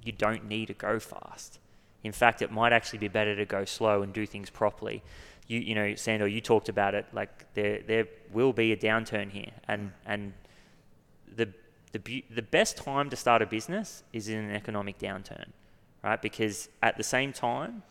you 0.04 0.12
don't 0.12 0.48
need 0.48 0.68
to 0.68 0.74
go 0.74 1.00
fast. 1.00 1.60
In 2.04 2.12
fact, 2.12 2.42
it 2.42 2.52
might 2.52 2.74
actually 2.74 3.00
be 3.00 3.08
better 3.08 3.36
to 3.36 3.46
go 3.46 3.66
slow 3.66 4.02
and 4.02 4.14
do 4.14 4.26
things 4.26 4.50
properly. 4.50 5.02
You, 5.48 5.60
you 5.60 5.76
know, 5.76 5.88
Sando, 5.94 6.32
you 6.32 6.42
talked 6.42 6.70
about 6.70 6.94
it. 6.96 7.06
Like 7.14 7.54
there, 7.54 7.82
there 7.86 8.08
will 8.32 8.54
be 8.54 8.72
a 8.72 8.78
downturn 8.78 9.32
here, 9.32 9.52
and 9.68 9.92
and 10.06 10.34
the 11.36 11.50
the 11.92 12.24
the 12.30 12.42
best 12.42 12.78
time 12.78 13.10
to 13.10 13.16
start 13.16 13.42
a 13.42 13.46
business 13.46 14.04
is 14.14 14.28
in 14.30 14.38
an 14.38 14.52
economic 14.52 15.00
downturn, 15.00 15.48
right? 16.04 16.22
Because 16.22 16.70
at 16.82 16.98
the 16.98 17.04
same 17.04 17.34
time, 17.34 17.84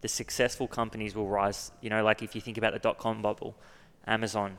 the 0.00 0.08
successful 0.08 0.68
companies 0.68 1.14
will 1.14 1.28
rise. 1.28 1.72
You 1.80 1.90
know, 1.90 2.04
like 2.04 2.22
if 2.22 2.34
you 2.34 2.40
think 2.40 2.58
about 2.58 2.72
the 2.72 2.78
dot 2.78 2.98
com 2.98 3.22
bubble, 3.22 3.54
Amazon, 4.06 4.56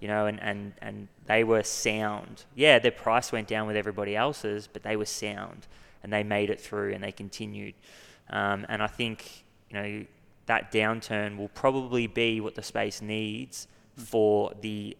you 0.00 0.08
know, 0.08 0.26
and, 0.26 0.40
and, 0.42 0.72
and 0.80 1.08
they 1.26 1.44
were 1.44 1.62
sound. 1.62 2.44
Yeah, 2.54 2.78
their 2.78 2.90
price 2.90 3.32
went 3.32 3.48
down 3.48 3.66
with 3.66 3.76
everybody 3.76 4.16
else's, 4.16 4.66
but 4.66 4.82
they 4.82 4.96
were 4.96 5.04
sound 5.04 5.66
and 6.02 6.12
they 6.12 6.22
made 6.22 6.48
it 6.48 6.60
through 6.60 6.94
and 6.94 7.04
they 7.04 7.12
continued. 7.12 7.74
Um, 8.30 8.64
and 8.68 8.82
I 8.82 8.86
think, 8.86 9.44
you 9.68 9.76
know, 9.76 10.06
that 10.46 10.72
downturn 10.72 11.36
will 11.36 11.48
probably 11.48 12.06
be 12.06 12.40
what 12.40 12.54
the 12.54 12.62
space 12.62 13.02
needs 13.02 13.68
for 13.96 14.52
the 14.62 14.96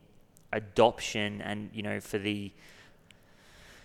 adoption 0.53 1.41
and, 1.41 1.71
you 1.73 1.83
know, 1.83 2.01
for 2.01 2.19
the, 2.19 2.53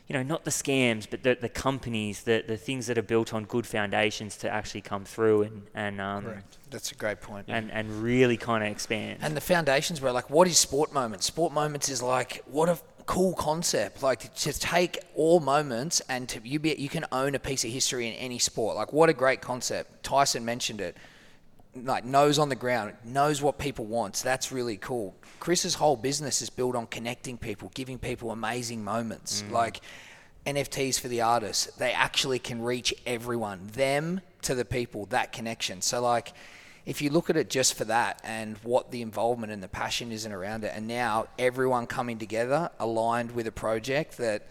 you 0.07 0.13
know, 0.13 0.21
not 0.23 0.45
the 0.45 0.51
scams, 0.51 1.07
but 1.09 1.23
the, 1.23 1.37
the 1.39 1.49
companies, 1.49 2.23
the, 2.23 2.43
the 2.47 2.57
things 2.57 2.87
that 2.87 2.97
are 2.97 3.03
built 3.03 3.33
on 3.33 3.45
good 3.45 3.65
foundations 3.65 4.37
to 4.37 4.49
actually 4.49 4.81
come 4.81 5.03
through 5.03 5.43
and, 5.43 5.63
and 5.73 5.99
um, 5.99 6.25
That's 6.69 6.91
a 6.91 6.95
great 6.95 7.21
point. 7.21 7.45
and, 7.47 7.71
and 7.71 8.03
really 8.03 8.37
kind 8.37 8.63
of 8.63 8.69
expand. 8.69 9.19
And 9.21 9.35
the 9.35 9.41
foundations 9.41 10.01
were 10.01 10.11
like, 10.11 10.29
what 10.29 10.47
is 10.47 10.57
sport 10.59 10.93
moments? 10.93 11.25
Sport 11.25 11.53
moments 11.53 11.89
is 11.89 12.03
like, 12.03 12.43
what 12.45 12.69
a 12.69 12.77
cool 13.05 13.33
concept. 13.33 14.03
Like 14.03 14.33
to 14.35 14.53
take 14.59 14.99
all 15.15 15.39
moments 15.39 16.01
and 16.09 16.27
to 16.29 16.39
you 16.43 16.59
be 16.59 16.75
you 16.77 16.89
can 16.89 17.05
own 17.11 17.35
a 17.35 17.39
piece 17.39 17.63
of 17.63 17.71
history 17.71 18.07
in 18.07 18.13
any 18.13 18.39
sport. 18.39 18.75
Like 18.75 18.93
what 18.93 19.09
a 19.09 19.13
great 19.13 19.41
concept. 19.41 20.03
Tyson 20.03 20.45
mentioned 20.45 20.81
it. 20.81 20.97
Like 21.75 22.05
nose 22.05 22.39
on 22.39 22.49
the 22.49 22.55
ground, 22.55 22.93
knows 23.03 23.41
what 23.41 23.57
people 23.57 23.85
want. 23.85 24.15
So 24.17 24.29
that's 24.29 24.51
really 24.51 24.77
cool. 24.77 25.15
Chris's 25.39 25.75
whole 25.75 25.97
business 25.97 26.41
is 26.41 26.49
built 26.49 26.75
on 26.75 26.87
connecting 26.87 27.37
people, 27.37 27.71
giving 27.73 27.99
people 27.99 28.31
amazing 28.31 28.83
moments. 28.83 29.41
Mm. 29.41 29.51
Like 29.51 29.81
NFTs 30.45 30.99
for 30.99 31.07
the 31.07 31.21
artists, 31.21 31.65
they 31.75 31.91
actually 31.91 32.39
can 32.39 32.61
reach 32.61 32.93
everyone, 33.05 33.67
them 33.73 34.21
to 34.43 34.55
the 34.55 34.65
people, 34.65 35.07
that 35.07 35.33
connection. 35.33 35.81
So 35.81 36.01
like 36.01 36.33
if 36.85 37.01
you 37.01 37.09
look 37.09 37.29
at 37.29 37.37
it 37.37 37.49
just 37.49 37.73
for 37.73 37.85
that 37.85 38.21
and 38.23 38.57
what 38.59 38.91
the 38.91 39.01
involvement 39.01 39.51
and 39.51 39.61
the 39.61 39.67
passion 39.67 40.11
isn't 40.11 40.31
around 40.31 40.63
it, 40.63 40.71
and 40.75 40.87
now 40.87 41.27
everyone 41.39 41.87
coming 41.87 42.19
together 42.19 42.69
aligned 42.79 43.31
with 43.31 43.47
a 43.47 43.51
project 43.51 44.17
that 44.17 44.43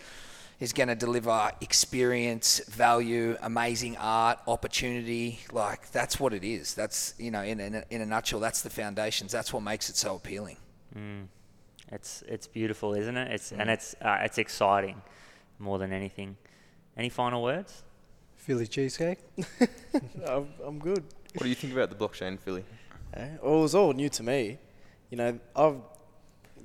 is 0.60 0.72
going 0.72 0.88
to 0.88 0.94
deliver 0.94 1.50
experience, 1.60 2.60
value, 2.68 3.36
amazing 3.42 3.96
art, 3.96 4.38
opportunity. 4.46 5.40
Like 5.52 5.90
that's 5.90 6.18
what 6.20 6.32
it 6.32 6.44
is. 6.44 6.74
That's 6.74 7.14
you 7.18 7.30
know, 7.30 7.42
in 7.42 7.60
a, 7.60 7.84
in 7.90 8.00
a 8.00 8.06
nutshell, 8.06 8.40
that's 8.40 8.62
the 8.62 8.70
foundations. 8.70 9.32
That's 9.32 9.52
what 9.52 9.62
makes 9.62 9.90
it 9.90 9.96
so 9.96 10.16
appealing. 10.16 10.56
It's 11.92 12.22
it's 12.26 12.46
beautiful, 12.46 12.94
isn't 12.94 13.16
it? 13.16 13.32
It's 13.32 13.52
and 13.52 13.68
it's 13.68 13.94
uh, 14.00 14.18
it's 14.22 14.38
exciting 14.38 15.00
more 15.58 15.78
than 15.78 15.92
anything. 15.92 16.36
Any 16.96 17.08
final 17.08 17.42
words? 17.42 17.82
Philly 18.36 18.66
cheesecake. 18.66 19.18
I'm, 20.28 20.48
I'm 20.64 20.78
good. 20.78 21.02
What 21.34 21.44
do 21.44 21.48
you 21.48 21.54
think 21.54 21.72
about 21.72 21.90
the 21.90 21.96
blockchain, 21.96 22.38
Philly? 22.38 22.64
Eh? 23.14 23.28
Well, 23.42 23.58
it 23.58 23.62
was 23.62 23.74
all 23.74 23.92
new 23.92 24.08
to 24.10 24.22
me. 24.22 24.58
You 25.10 25.16
know, 25.16 25.38
I've, 25.56 25.76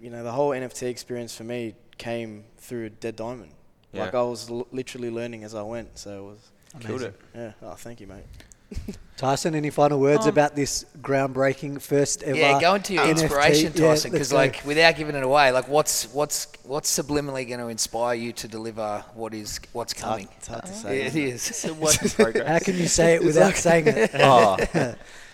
you 0.01 0.09
know, 0.09 0.23
the 0.23 0.31
whole 0.31 0.49
NFT 0.49 0.83
experience 0.83 1.35
for 1.35 1.43
me 1.43 1.75
came 1.97 2.43
through 2.57 2.89
Dead 2.89 3.15
Diamond. 3.15 3.51
Like 3.93 4.13
I 4.13 4.21
was 4.21 4.49
l- 4.49 4.67
literally 4.71 5.09
learning 5.09 5.43
as 5.43 5.55
I 5.55 5.61
went, 5.61 5.97
so 5.97 6.19
it 6.19 6.23
was. 6.23 6.49
Killed 6.81 7.01
it. 7.01 7.19
Yeah. 7.35 7.51
Oh, 7.63 7.73
thank 7.73 7.99
you, 7.99 8.07
mate. 8.07 8.25
Tyson, 9.17 9.55
any 9.55 9.69
final 9.69 9.99
words 9.99 10.27
oh. 10.27 10.29
about 10.29 10.55
this 10.55 10.85
groundbreaking 11.01 11.81
first 11.81 12.23
ever? 12.23 12.37
yeah, 12.37 12.61
go 12.61 12.75
into 12.75 12.93
your 12.93 13.03
NFT? 13.03 13.09
inspiration, 13.23 13.73
Tyson, 13.73 13.81
let's 13.81 14.03
because 14.03 14.31
go. 14.31 14.37
like 14.37 14.63
without 14.65 14.95
giving 14.95 15.15
it 15.15 15.23
away, 15.23 15.51
like 15.51 15.67
what's 15.67 16.05
what's 16.13 16.47
what's 16.63 16.97
subliminally 16.97 17.47
going 17.47 17.59
to 17.59 17.67
inspire 17.67 18.13
you 18.13 18.31
to 18.33 18.47
deliver 18.47 19.03
what 19.15 19.33
is 19.33 19.59
what's 19.73 19.93
It's 19.93 20.01
hard, 20.01 20.21
coming? 20.21 20.29
it's 20.37 20.47
hard 20.47 20.65
to 20.65 20.71
oh. 20.71 20.73
Yeah, 20.73 20.81
say. 20.81 21.01
it 21.01 21.15
is. 21.15 21.49
It's 21.49 21.65
a 21.65 21.73
work 21.73 22.01
in 22.01 22.09
progress. 22.23 22.47
how 22.47 22.59
can 22.59 22.77
you 22.77 22.87
say 22.87 23.15
it 23.15 23.23
without 23.23 23.55
saying 23.55 23.87
it? 23.87 24.11
oh. 24.13 24.57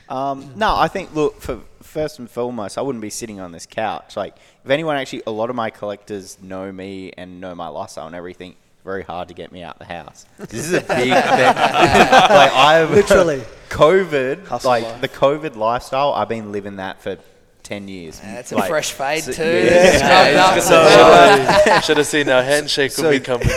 Um, 0.10 0.54
no, 0.56 0.76
I 0.76 0.88
think 0.88 1.14
look 1.16 1.42
for 1.42 1.60
first 1.82 2.20
and 2.20 2.30
foremost, 2.30 2.78
I 2.78 2.82
wouldn't 2.82 3.02
be 3.02 3.10
sitting 3.10 3.40
on 3.40 3.52
this 3.52 3.66
couch. 3.66 4.18
Like, 4.18 4.36
if 4.64 4.70
anyone 4.70 4.96
actually, 4.98 5.24
a 5.28 5.32
lot 5.32 5.50
of 5.50 5.56
my 5.56 5.70
collectors 5.70 6.38
know 6.42 6.72
me 6.72 7.12
and 7.18 7.40
know 7.40 7.56
my 7.56 7.68
lifestyle 7.68 8.08
and 8.08 8.16
everything. 8.16 8.52
It's 8.52 8.84
very 8.84 9.04
hard 9.04 9.30
to 9.30 9.34
get 9.34 9.52
me 9.52 9.64
out 9.64 9.80
the 9.80 9.86
house. 9.86 10.26
This 10.38 10.66
is 10.66 10.74
a 10.74 10.82
big 10.82 10.88
thing. 10.90 11.10
like 11.10 12.52
I've 12.54 12.92
Literally. 12.92 13.42
COVID, 13.70 14.46
Hustle 14.48 14.70
like 14.70 14.84
life. 14.84 15.02
the 15.02 15.10
COVID 15.10 15.56
lifestyle. 15.56 16.14
I've 16.14 16.30
been 16.30 16.52
living 16.52 16.78
that 16.78 17.02
for 17.02 17.18
ten 17.66 17.88
years. 17.90 18.20
That's 18.20 18.52
a 18.52 18.62
fresh 18.64 18.92
fade 18.92 19.24
so- 19.24 19.32
too. 19.34 19.44
yeah. 19.66 19.98
Scrubbed 19.98 20.58
up. 20.58 20.64
So, 20.64 20.82
uh, 20.82 21.82
Should 21.86 21.98
have 21.98 22.08
seen 22.08 22.30
our 22.30 22.44
handshake 22.44 22.92
So- 22.92 23.04
when 23.04 23.12
we 23.12 23.20
come 23.20 23.42
in. 23.42 23.50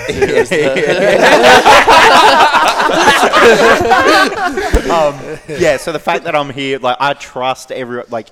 um, 4.91 5.39
yeah, 5.49 5.77
so 5.77 5.93
the 5.93 6.01
fact 6.03 6.25
that 6.25 6.35
I'm 6.35 6.51
here, 6.51 6.79
like 6.79 6.97
I 7.01 7.15
trust 7.15 7.71
every 7.73 8.03
like, 8.11 8.29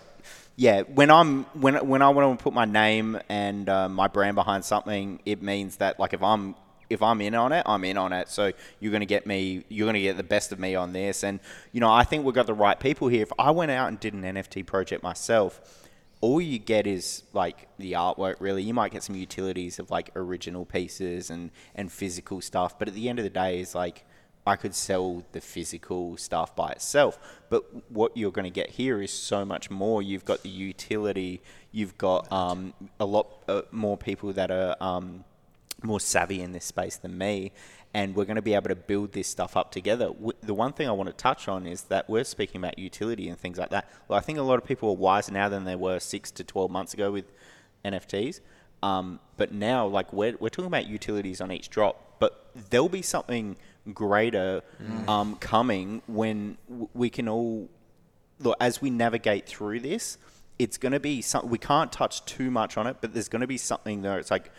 yeah, 0.56 0.82
when 0.82 1.10
I'm 1.10 1.44
when 1.54 1.86
when 1.86 2.02
I 2.02 2.08
want 2.10 2.38
to 2.38 2.42
put 2.42 2.52
my 2.54 2.64
name 2.64 3.18
and 3.28 3.68
uh, 3.68 3.88
my 3.88 4.08
brand 4.08 4.34
behind 4.34 4.64
something, 4.64 5.20
it 5.26 5.42
means 5.42 5.76
that 5.76 6.00
like 6.00 6.12
if 6.14 6.22
I'm 6.22 6.54
if 6.90 7.02
I'm 7.02 7.20
in 7.20 7.34
on 7.34 7.52
it, 7.52 7.62
I'm 7.66 7.84
in 7.84 7.96
on 7.96 8.12
it. 8.12 8.28
So 8.28 8.52
you're 8.80 8.92
gonna 8.92 9.06
get 9.06 9.26
me, 9.26 9.64
you're 9.68 9.86
gonna 9.86 10.00
get 10.00 10.16
the 10.16 10.22
best 10.22 10.52
of 10.52 10.58
me 10.58 10.74
on 10.74 10.92
this, 10.92 11.24
and 11.24 11.40
you 11.72 11.80
know 11.80 11.92
I 11.92 12.04
think 12.04 12.24
we've 12.24 12.34
got 12.34 12.46
the 12.46 12.54
right 12.54 12.78
people 12.78 13.08
here. 13.08 13.22
If 13.22 13.32
I 13.38 13.50
went 13.50 13.70
out 13.70 13.88
and 13.88 13.98
did 13.98 14.14
an 14.14 14.22
NFT 14.22 14.66
project 14.66 15.02
myself. 15.02 15.82
All 16.22 16.40
you 16.40 16.58
get 16.58 16.86
is 16.86 17.24
like 17.34 17.68
the 17.78 17.92
artwork, 17.92 18.36
really. 18.40 18.62
You 18.62 18.72
might 18.72 18.90
get 18.90 19.02
some 19.02 19.14
utilities 19.14 19.78
of 19.78 19.90
like 19.90 20.10
original 20.16 20.64
pieces 20.64 21.28
and, 21.28 21.50
and 21.74 21.92
physical 21.92 22.40
stuff, 22.40 22.78
but 22.78 22.88
at 22.88 22.94
the 22.94 23.10
end 23.10 23.18
of 23.18 23.22
the 23.22 23.30
day, 23.30 23.60
is 23.60 23.74
like 23.74 24.06
I 24.46 24.54
could 24.54 24.74
sell 24.74 25.24
the 25.32 25.40
physical 25.40 26.16
stuff 26.16 26.54
by 26.54 26.70
itself. 26.70 27.18
But 27.50 27.64
what 27.90 28.16
you're 28.16 28.30
going 28.30 28.44
to 28.44 28.50
get 28.50 28.70
here 28.70 29.02
is 29.02 29.12
so 29.12 29.44
much 29.44 29.70
more. 29.70 30.02
You've 30.02 30.24
got 30.24 30.42
the 30.42 30.48
utility. 30.48 31.42
You've 31.72 31.98
got 31.98 32.30
um, 32.32 32.72
a 33.00 33.04
lot 33.04 33.42
uh, 33.48 33.62
more 33.72 33.96
people 33.96 34.32
that 34.34 34.52
are 34.52 34.76
um, 34.80 35.24
more 35.82 36.00
savvy 36.00 36.40
in 36.40 36.52
this 36.52 36.64
space 36.64 36.96
than 36.96 37.16
me. 37.18 37.52
And 37.94 38.14
we're 38.14 38.24
going 38.24 38.36
to 38.36 38.42
be 38.42 38.54
able 38.54 38.68
to 38.68 38.76
build 38.76 39.12
this 39.12 39.26
stuff 39.26 39.56
up 39.56 39.70
together. 39.70 40.10
The 40.42 40.52
one 40.52 40.72
thing 40.72 40.88
I 40.88 40.92
want 40.92 41.08
to 41.08 41.14
touch 41.14 41.48
on 41.48 41.66
is 41.66 41.82
that 41.84 42.10
we're 42.10 42.24
speaking 42.24 42.60
about 42.60 42.78
utility 42.78 43.28
and 43.28 43.38
things 43.38 43.56
like 43.58 43.70
that. 43.70 43.90
Well, 44.06 44.18
I 44.18 44.22
think 44.22 44.38
a 44.38 44.42
lot 44.42 44.58
of 44.58 44.64
people 44.64 44.90
are 44.90 44.96
wiser 44.96 45.32
now 45.32 45.48
than 45.48 45.64
they 45.64 45.76
were 45.76 45.98
six 45.98 46.30
to 46.32 46.44
12 46.44 46.70
months 46.70 46.92
ago 46.92 47.10
with 47.10 47.32
NFTs. 47.84 48.40
Um, 48.82 49.20
but 49.36 49.52
now, 49.52 49.86
like 49.86 50.12
we're, 50.12 50.36
we're 50.38 50.50
talking 50.50 50.66
about 50.66 50.86
utilities 50.86 51.40
on 51.40 51.50
each 51.50 51.70
drop, 51.70 52.18
but 52.18 52.50
there'll 52.70 52.88
be 52.88 53.02
something 53.02 53.56
greater 53.94 54.62
um, 55.08 55.36
coming 55.36 56.02
when 56.06 56.58
we 56.92 57.08
can 57.08 57.28
all 57.28 57.68
look 58.40 58.56
as 58.60 58.82
we 58.82 58.90
navigate 58.90 59.46
through 59.46 59.80
this. 59.80 60.18
It's 60.58 60.78
going 60.78 60.92
to 60.92 61.00
be 61.00 61.22
something 61.22 61.50
we 61.50 61.58
can't 61.58 61.92
touch 61.92 62.24
too 62.24 62.50
much 62.50 62.76
on 62.76 62.86
it, 62.86 62.98
but 63.00 63.12
there's 63.12 63.28
going 63.28 63.40
to 63.40 63.46
be 63.46 63.58
something 63.58 64.02
there. 64.02 64.18
It's 64.18 64.30
like 64.30 64.50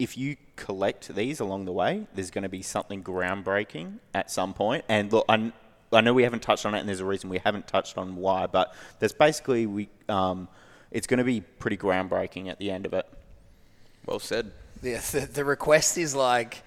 if 0.00 0.16
you 0.16 0.34
collect 0.56 1.14
these 1.14 1.40
along 1.40 1.66
the 1.66 1.72
way, 1.72 2.06
there's 2.14 2.30
going 2.30 2.42
to 2.42 2.48
be 2.48 2.62
something 2.62 3.04
groundbreaking 3.04 3.98
at 4.14 4.30
some 4.30 4.54
point. 4.54 4.82
And 4.88 5.12
look, 5.12 5.26
I, 5.28 5.52
I 5.92 6.00
know 6.00 6.14
we 6.14 6.22
haven't 6.22 6.40
touched 6.40 6.64
on 6.64 6.74
it, 6.74 6.80
and 6.80 6.88
there's 6.88 7.00
a 7.00 7.04
reason 7.04 7.28
we 7.28 7.38
haven't 7.38 7.68
touched 7.68 7.98
on 7.98 8.16
why, 8.16 8.46
but 8.46 8.74
there's 8.98 9.12
basically 9.12 9.66
we 9.66 9.90
um, 10.08 10.48
it's 10.90 11.06
going 11.06 11.18
to 11.18 11.24
be 11.24 11.42
pretty 11.42 11.76
groundbreaking 11.76 12.48
at 12.48 12.58
the 12.58 12.70
end 12.70 12.86
of 12.86 12.94
it. 12.94 13.06
Well 14.06 14.18
said. 14.18 14.52
Yeah, 14.82 15.00
the, 15.12 15.20
the 15.20 15.44
request 15.44 15.98
is 15.98 16.14
like 16.14 16.62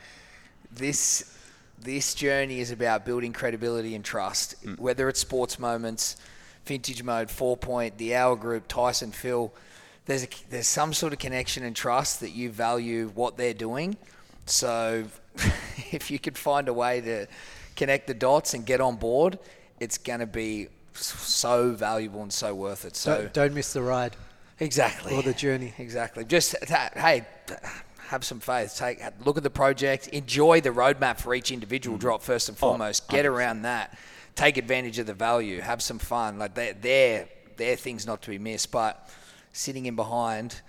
this. 0.72 1.36
This 1.80 2.14
journey 2.14 2.60
is 2.60 2.70
about 2.70 3.04
building 3.04 3.34
credibility 3.34 3.96
and 3.96 4.06
trust. 4.06 4.56
Whether 4.78 5.10
it's 5.10 5.20
sports 5.20 5.58
moments, 5.58 6.18
vintage 6.66 7.02
mode, 7.02 7.32
four 7.32 7.58
point, 7.58 7.98
the 7.98 8.16
hour 8.16 8.36
group, 8.36 8.68
Tyson, 8.68 9.12
Phil. 9.12 9.52
There's 10.06 10.24
a, 10.24 10.28
there's 10.50 10.68
some 10.68 10.94
sort 10.94 11.14
of 11.14 11.20
connection 11.20 11.64
and 11.64 11.76
trust 11.76 12.20
that 12.20 12.32
you 12.32 12.50
value 12.50 13.12
what 13.16 13.38
they're 13.38 13.54
doing. 13.54 13.96
So, 14.46 15.06
if 15.92 16.12
you 16.12 16.20
could 16.20 16.38
find 16.38 16.68
a 16.68 16.74
way 16.74 17.02
to 17.02 17.28
connect 17.76 18.08
the 18.08 18.14
dots 18.14 18.54
and 18.54 18.66
get 18.66 18.82
on 18.82 18.98
board, 18.98 19.40
it's 19.80 19.98
going 19.98 20.20
to 20.20 20.28
be 20.28 20.68
so 20.94 21.72
valuable 21.72 22.22
and 22.22 22.32
so 22.32 22.54
worth 22.54 22.86
it. 22.86 22.96
So 22.96 23.18
Don't, 23.18 23.34
don't 23.34 23.54
miss 23.54 23.74
the 23.74 23.82
ride 23.82 24.16
exactly 24.60 25.16
or 25.16 25.22
the 25.22 25.34
journey. 25.34 25.74
Exactly. 25.78 26.26
Just 26.26 26.56
uh, 26.56 26.66
ta- 26.66 26.90
hey, 26.96 27.26
have 28.08 28.24
some 28.24 28.40
faith. 28.40 28.76
Take 28.78 29.02
look 29.26 29.38
at 29.38 29.44
the 29.44 29.50
project, 29.50 30.08
enjoy 30.10 30.62
the 30.62 30.70
roadmap 30.70 31.20
for 31.20 31.34
each 31.34 31.52
individual 31.52 31.98
mm. 31.98 32.02
drop 32.02 32.22
first 32.22 32.50
and 32.50 32.58
foremost. 32.58 33.06
Oh, 33.10 33.12
get 33.12 33.26
around 33.26 33.64
that, 33.64 33.98
take 34.36 34.58
advantage 34.58 35.00
of 35.00 35.08
the 35.08 35.14
value, 35.14 35.62
have 35.62 35.82
some 35.82 36.00
fun. 36.00 36.38
Like 36.38 36.54
they're 36.54 36.74
they're, 36.74 37.28
they're 37.58 37.76
things 37.76 38.06
not 38.06 38.22
to 38.24 38.30
be 38.30 38.40
missed. 38.40 38.72
But 38.72 39.10
sitting 39.54 39.86
in 39.86 39.96
behind, 39.96 40.62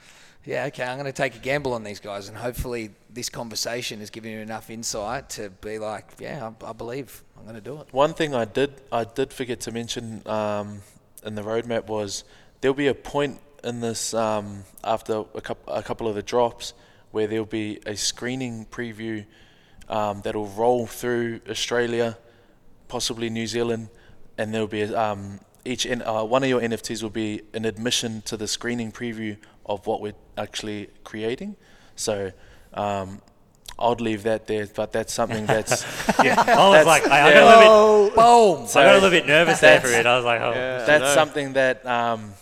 yeah, 0.45 0.67
okay, 0.67 0.85
I'm 0.85 0.99
going 0.99 1.07
to 1.07 1.13
take 1.13 1.35
a 1.35 1.39
gamble 1.39 1.73
on 1.73 1.85
these 1.85 2.01
guys, 2.01 2.29
and 2.29 2.37
hopefully 2.37 2.91
this 3.11 3.31
conversation 3.31 4.01
has 4.01 4.11
given 4.11 4.31
you 4.31 4.39
enough 4.39 4.69
insight 4.71 5.31
to 5.31 5.51
be 5.51 5.79
like, 5.79 6.05
yeah, 6.21 6.51
I, 6.63 6.71
I 6.71 6.73
believe 6.73 7.25
I'm 7.37 7.45
going 7.45 7.55
to 7.55 7.63
do 7.63 7.81
it. 7.81 7.89
One 7.93 8.15
thing 8.15 8.35
I 8.35 8.45
did 8.45 8.75
I 8.93 9.05
did 9.05 9.33
forget 9.33 9.61
to 9.61 9.73
mention 9.73 10.23
um, 10.27 10.83
in 11.25 11.35
the 11.35 11.43
roadmap 11.43 11.87
was 11.87 12.25
there'll 12.61 12.75
be 12.75 12.89
a 12.89 12.95
point 12.95 13.41
in 13.65 13.81
this 13.81 14.13
um, 14.13 14.65
after 14.85 15.25
a, 15.35 15.41
coup 15.41 15.57
a 15.67 15.83
couple 15.83 16.07
of 16.07 16.15
the 16.15 16.23
drops 16.23 16.75
where 17.11 17.27
there'll 17.27 17.47
be 17.47 17.81
a 17.87 17.97
screening 17.97 18.67
preview 18.67 19.25
um, 19.89 20.21
that'll 20.23 20.49
roll 20.49 20.87
through 20.87 21.41
Australia, 21.49 22.19
possibly 22.89 23.31
New 23.31 23.47
Zealand, 23.47 23.89
and 24.37 24.53
there'll 24.53 24.67
be 24.67 24.83
um, 24.95 25.41
each 25.65 25.87
N- 25.87 26.03
uh, 26.03 26.25
one 26.25 26.43
of 26.43 26.49
your 26.49 26.61
NFTs 26.61 27.03
will 27.03 27.11
be 27.11 27.43
an 27.55 27.65
admission 27.65 28.23
to 28.23 28.37
the 28.37 28.47
screening 28.47 28.93
preview 28.93 29.37
of 29.67 29.87
what 29.87 30.01
we're 30.01 30.15
actually 30.37 30.89
creating. 31.05 31.57
So. 31.97 32.33
Um, 32.73 33.21
I'd 33.77 34.01
leave 34.01 34.23
that 34.23 34.47
there, 34.47 34.69
but 34.73 34.93
that's 34.93 35.13
something 35.13 35.47
that's 35.47 35.83
Yeah. 36.23 36.41
I 36.41 36.69
was 36.69 36.87
like, 36.87 37.09
I, 37.09 37.29
I 37.29 37.33
got 37.33 37.43
a 37.43 37.47
little 37.47 38.05
bit, 38.07 38.15
Boom! 38.15 38.69
I 38.71 38.85
got 38.85 38.93
a 38.93 38.95
little 38.95 39.11
bit 39.11 39.27
nervous 39.27 39.61
there 39.61 39.81
for 39.81 39.89
it. 39.89 40.07
I 40.07 40.17
was 40.17 40.25
like, 40.25 40.41
oh, 40.41 40.53
that's 40.53 41.13
something 41.13 41.55
that 41.55 41.85
um, 41.85 42.35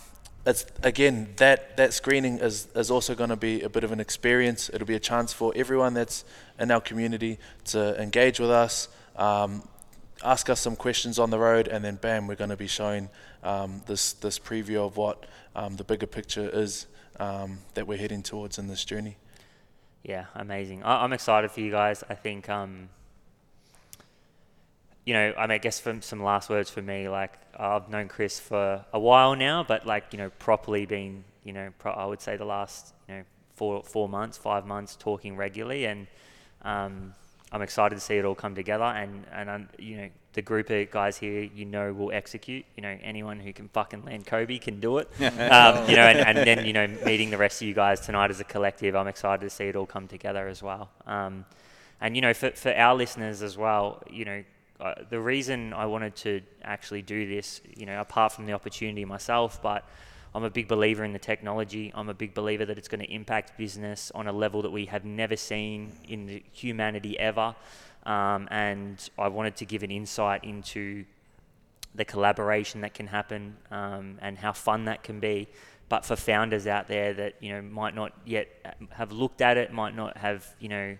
it's 0.45 0.65
again 0.83 1.29
that 1.37 1.77
that 1.77 1.93
screening 1.93 2.37
is 2.39 2.67
is 2.75 2.91
also 2.91 3.15
going 3.15 3.29
to 3.29 3.35
be 3.35 3.61
a 3.61 3.69
bit 3.69 3.83
of 3.83 3.91
an 3.91 3.99
experience. 3.99 4.69
It'll 4.73 4.87
be 4.87 4.95
a 4.95 4.99
chance 4.99 5.33
for 5.33 5.53
everyone 5.55 5.93
that's 5.93 6.25
in 6.59 6.69
our 6.69 6.81
community 6.81 7.39
to 7.65 7.99
engage 8.01 8.39
with 8.39 8.51
us, 8.51 8.89
um, 9.15 9.67
ask 10.23 10.49
us 10.49 10.59
some 10.59 10.75
questions 10.75 11.19
on 11.19 11.29
the 11.29 11.39
road, 11.39 11.67
and 11.67 11.83
then 11.83 11.95
bam, 11.95 12.27
we're 12.27 12.35
going 12.35 12.49
to 12.49 12.57
be 12.57 12.67
showing 12.67 13.09
um, 13.43 13.81
this 13.85 14.13
this 14.13 14.39
preview 14.39 14.85
of 14.85 14.97
what 14.97 15.25
um, 15.55 15.75
the 15.75 15.83
bigger 15.83 16.07
picture 16.07 16.49
is 16.49 16.87
um, 17.19 17.59
that 17.73 17.87
we're 17.87 17.97
heading 17.97 18.23
towards 18.23 18.57
in 18.57 18.67
this 18.67 18.83
journey. 18.85 19.17
Yeah, 20.03 20.25
amazing. 20.35 20.83
I, 20.83 21.03
I'm 21.03 21.13
excited 21.13 21.51
for 21.51 21.61
you 21.61 21.71
guys. 21.71 22.03
I 22.09 22.15
think, 22.15 22.49
um, 22.49 22.89
you 25.05 25.13
know, 25.13 25.33
I 25.37 25.41
mean, 25.43 25.51
I 25.51 25.57
guess 25.57 25.79
from 25.79 26.01
some 26.01 26.21
last 26.21 26.49
words 26.49 26.69
for 26.69 26.81
me, 26.81 27.07
like 27.09 27.31
I've 27.57 27.89
known 27.89 28.07
Chris 28.07 28.39
for 28.39 28.85
a 28.91 28.99
while 28.99 29.35
now, 29.35 29.63
but 29.63 29.85
like 29.85 30.05
you 30.11 30.17
know, 30.17 30.29
properly 30.39 30.85
been, 30.85 31.23
you 31.43 31.53
know, 31.53 31.69
pro- 31.79 31.93
I 31.93 32.05
would 32.05 32.21
say 32.21 32.37
the 32.37 32.45
last, 32.45 32.93
you 33.07 33.15
know, 33.15 33.23
four 33.55 33.83
four 33.83 34.09
months, 34.09 34.37
five 34.37 34.65
months, 34.65 34.95
talking 34.95 35.35
regularly, 35.35 35.85
and 35.85 36.07
um, 36.63 37.13
I'm 37.53 37.61
excited 37.61 37.95
to 37.95 38.01
see 38.01 38.15
it 38.15 38.25
all 38.25 38.35
come 38.35 38.55
together. 38.55 38.83
And 38.83 39.25
and 39.31 39.49
um, 39.49 39.69
you 39.77 39.97
know, 39.97 40.09
the 40.33 40.41
group 40.41 40.69
of 40.71 40.89
guys 40.89 41.17
here, 41.17 41.43
you 41.43 41.65
know, 41.65 41.93
will 41.93 42.11
execute. 42.11 42.65
You 42.75 42.81
know, 42.81 42.97
anyone 43.03 43.39
who 43.39 43.53
can 43.53 43.69
fucking 43.69 44.03
land 44.05 44.25
Kobe 44.25 44.57
can 44.57 44.79
do 44.79 44.97
it. 44.97 45.07
um, 45.21 45.87
you 45.87 45.95
know, 45.95 46.07
and, 46.07 46.37
and 46.37 46.37
then 46.39 46.65
you 46.65 46.73
know, 46.73 46.87
meeting 47.05 47.29
the 47.29 47.37
rest 47.37 47.61
of 47.61 47.67
you 47.67 47.75
guys 47.75 48.01
tonight 48.01 48.31
as 48.31 48.39
a 48.39 48.43
collective, 48.43 48.95
I'm 48.95 49.07
excited 49.07 49.41
to 49.41 49.49
see 49.51 49.65
it 49.65 49.75
all 49.75 49.85
come 49.85 50.07
together 50.07 50.47
as 50.47 50.63
well. 50.63 50.89
Um, 51.05 51.45
and 52.01 52.15
you 52.15 52.21
know, 52.21 52.33
for 52.33 52.49
for 52.51 52.73
our 52.75 52.95
listeners 52.95 53.43
as 53.43 53.55
well, 53.55 54.01
you 54.09 54.25
know, 54.25 54.43
uh, 54.79 54.95
the 55.09 55.19
reason 55.19 55.73
I 55.73 55.85
wanted 55.85 56.15
to 56.17 56.41
actually 56.63 57.03
do 57.03 57.27
this, 57.29 57.61
you 57.77 57.85
know, 57.85 58.01
apart 58.01 58.31
from 58.31 58.47
the 58.47 58.53
opportunity 58.53 59.05
myself, 59.05 59.61
but 59.61 59.85
I'm 60.35 60.43
a 60.43 60.49
big 60.49 60.67
believer 60.67 61.03
in 61.03 61.13
the 61.13 61.19
technology. 61.19 61.91
I'm 61.93 62.09
a 62.09 62.13
big 62.13 62.33
believer 62.33 62.65
that 62.65 62.77
it's 62.77 62.87
going 62.87 63.01
to 63.01 63.11
impact 63.11 63.57
business 63.57 64.11
on 64.15 64.27
a 64.27 64.31
level 64.31 64.63
that 64.63 64.71
we 64.71 64.85
have 64.87 65.05
never 65.05 65.35
seen 65.35 65.93
in 66.07 66.41
humanity 66.51 67.19
ever. 67.19 67.55
Um, 68.05 68.47
and 68.49 69.09
I 69.17 69.27
wanted 69.27 69.55
to 69.57 69.65
give 69.65 69.83
an 69.83 69.91
insight 69.91 70.43
into 70.43 71.05
the 71.95 72.03
collaboration 72.03 72.81
that 72.81 72.93
can 72.93 73.07
happen 73.07 73.55
um, 73.69 74.17
and 74.21 74.37
how 74.37 74.53
fun 74.53 74.85
that 74.85 75.03
can 75.03 75.19
be. 75.19 75.47
But 75.89 76.05
for 76.05 76.15
founders 76.15 76.65
out 76.65 76.87
there 76.87 77.13
that 77.13 77.35
you 77.39 77.51
know 77.53 77.61
might 77.61 77.93
not 77.93 78.13
yet 78.25 78.47
have 78.91 79.11
looked 79.11 79.41
at 79.41 79.57
it, 79.57 79.71
might 79.71 79.95
not 79.95 80.17
have 80.17 80.55
you 80.59 80.69
know 80.69 80.97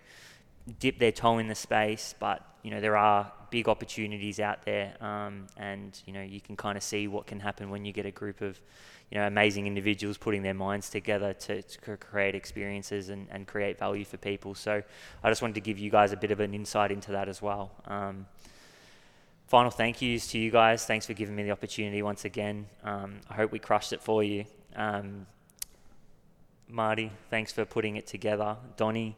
dipped 0.79 0.99
their 0.99 1.11
toe 1.11 1.37
in 1.37 1.47
the 1.47 1.55
space, 1.55 2.15
but 2.19 2.41
you 2.61 2.71
know 2.71 2.79
there 2.79 2.95
are 2.95 3.31
big 3.49 3.67
opportunities 3.67 4.39
out 4.39 4.63
there, 4.65 4.95
um, 5.03 5.47
and 5.57 6.01
you 6.05 6.13
know 6.13 6.21
you 6.21 6.41
can 6.41 6.55
kind 6.55 6.77
of 6.77 6.83
see 6.83 7.07
what 7.07 7.27
can 7.27 7.39
happen 7.39 7.69
when 7.69 7.85
you 7.85 7.91
get 7.91 8.05
a 8.05 8.11
group 8.11 8.41
of 8.41 8.59
you 9.11 9.17
know 9.19 9.27
amazing 9.27 9.67
individuals 9.67 10.17
putting 10.17 10.41
their 10.41 10.53
minds 10.53 10.89
together 10.89 11.33
to, 11.33 11.61
to 11.61 11.97
create 11.97 12.35
experiences 12.35 13.09
and, 13.09 13.27
and 13.29 13.47
create 13.47 13.77
value 13.77 14.05
for 14.05 14.17
people. 14.17 14.55
So 14.55 14.81
I 15.23 15.29
just 15.29 15.41
wanted 15.41 15.55
to 15.55 15.61
give 15.61 15.77
you 15.77 15.91
guys 15.91 16.11
a 16.13 16.17
bit 16.17 16.31
of 16.31 16.39
an 16.39 16.53
insight 16.53 16.91
into 16.91 17.11
that 17.11 17.27
as 17.27 17.41
well. 17.41 17.71
Um, 17.85 18.25
final 19.47 19.69
thank 19.69 20.01
yous 20.01 20.27
to 20.31 20.39
you 20.39 20.49
guys. 20.49 20.85
Thanks 20.85 21.05
for 21.05 21.13
giving 21.13 21.35
me 21.35 21.43
the 21.43 21.51
opportunity 21.51 22.01
once 22.01 22.25
again. 22.25 22.65
Um, 22.83 23.19
I 23.29 23.35
hope 23.35 23.51
we 23.51 23.59
crushed 23.59 23.93
it 23.93 24.01
for 24.01 24.23
you. 24.23 24.45
Um, 24.75 25.27
Marty, 26.67 27.11
thanks 27.29 27.51
for 27.51 27.65
putting 27.65 27.97
it 27.97 28.07
together. 28.07 28.57
Donny, 28.77 29.15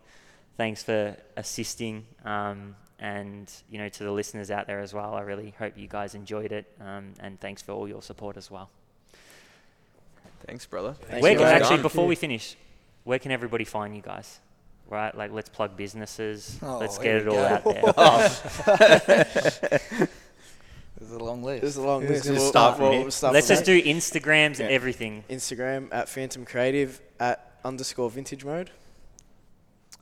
thanks 0.57 0.83
for 0.83 1.15
assisting. 1.37 2.05
Um, 2.23 2.75
and 2.99 3.51
you 3.69 3.77
know, 3.77 3.89
to 3.89 4.03
the 4.03 4.11
listeners 4.11 4.49
out 4.51 4.67
there 4.67 4.79
as 4.79 4.93
well, 4.93 5.13
I 5.13 5.21
really 5.21 5.53
hope 5.59 5.77
you 5.77 5.87
guys 5.87 6.15
enjoyed 6.15 6.51
it. 6.51 6.65
Um, 6.79 7.13
and 7.19 7.39
thanks 7.39 7.61
for 7.61 7.73
all 7.73 7.87
your 7.87 8.01
support 8.01 8.37
as 8.37 8.49
well. 8.49 8.69
Thanks, 10.47 10.65
brother. 10.65 10.95
where 11.19 11.35
can, 11.35 11.43
actually, 11.45 11.81
before 11.81 12.05
we 12.05 12.15
finish, 12.15 12.55
where 13.03 13.19
can 13.19 13.31
everybody 13.31 13.65
find 13.65 13.95
you 13.95 14.01
guys? 14.01 14.39
Right, 14.87 15.15
like 15.17 15.31
let's 15.31 15.49
plug 15.49 15.75
businesses. 15.75 16.59
Oh, 16.61 16.77
let's 16.77 16.99
get 16.99 17.15
it 17.15 17.27
all 17.27 17.35
go. 17.35 17.43
out 17.43 17.63
there. 17.63 17.81
There's 20.97 21.11
a 21.11 21.19
long 21.19 21.43
list. 21.43 21.61
There's 21.61 21.75
a 21.77 21.81
long 21.81 22.07
list. 22.07 22.25
just 22.25 22.39
We'll- 22.39 22.49
start 22.49 22.75
from 22.77 22.83
we'll- 22.83 22.91
here. 22.93 23.01
we'll 23.01 23.11
start 23.11 23.33
let's 23.33 23.47
from 23.47 23.55
just 23.55 23.65
there. 23.65 23.81
do 23.81 23.87
Instagrams 23.89 24.59
and 24.59 24.69
everything. 24.69 25.23
Instagram 25.29 25.89
at 25.91 26.07
Phantom 26.07 26.45
Creative 26.45 27.01
at 27.19 27.57
underscore 27.65 28.09
vintage 28.09 28.45
mode. 28.45 28.69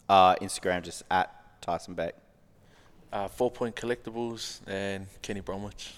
Uh, 0.10 0.36
Instagram 0.36 0.82
just 0.84 1.04
at 1.10 1.62
Tyson 1.62 1.94
Beck. 1.94 2.16
Uh, 3.12 3.28
Four 3.28 3.52
Point 3.52 3.76
Collectibles 3.76 4.60
and 4.68 5.08
Kenny 5.22 5.40
Bromwich. 5.40 5.94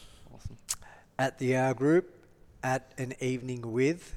At 1.18 1.40
the 1.40 1.56
Hour 1.56 1.74
Group, 1.74 2.14
at 2.64 2.92
an 2.98 3.14
evening 3.22 3.72
with. 3.72 4.14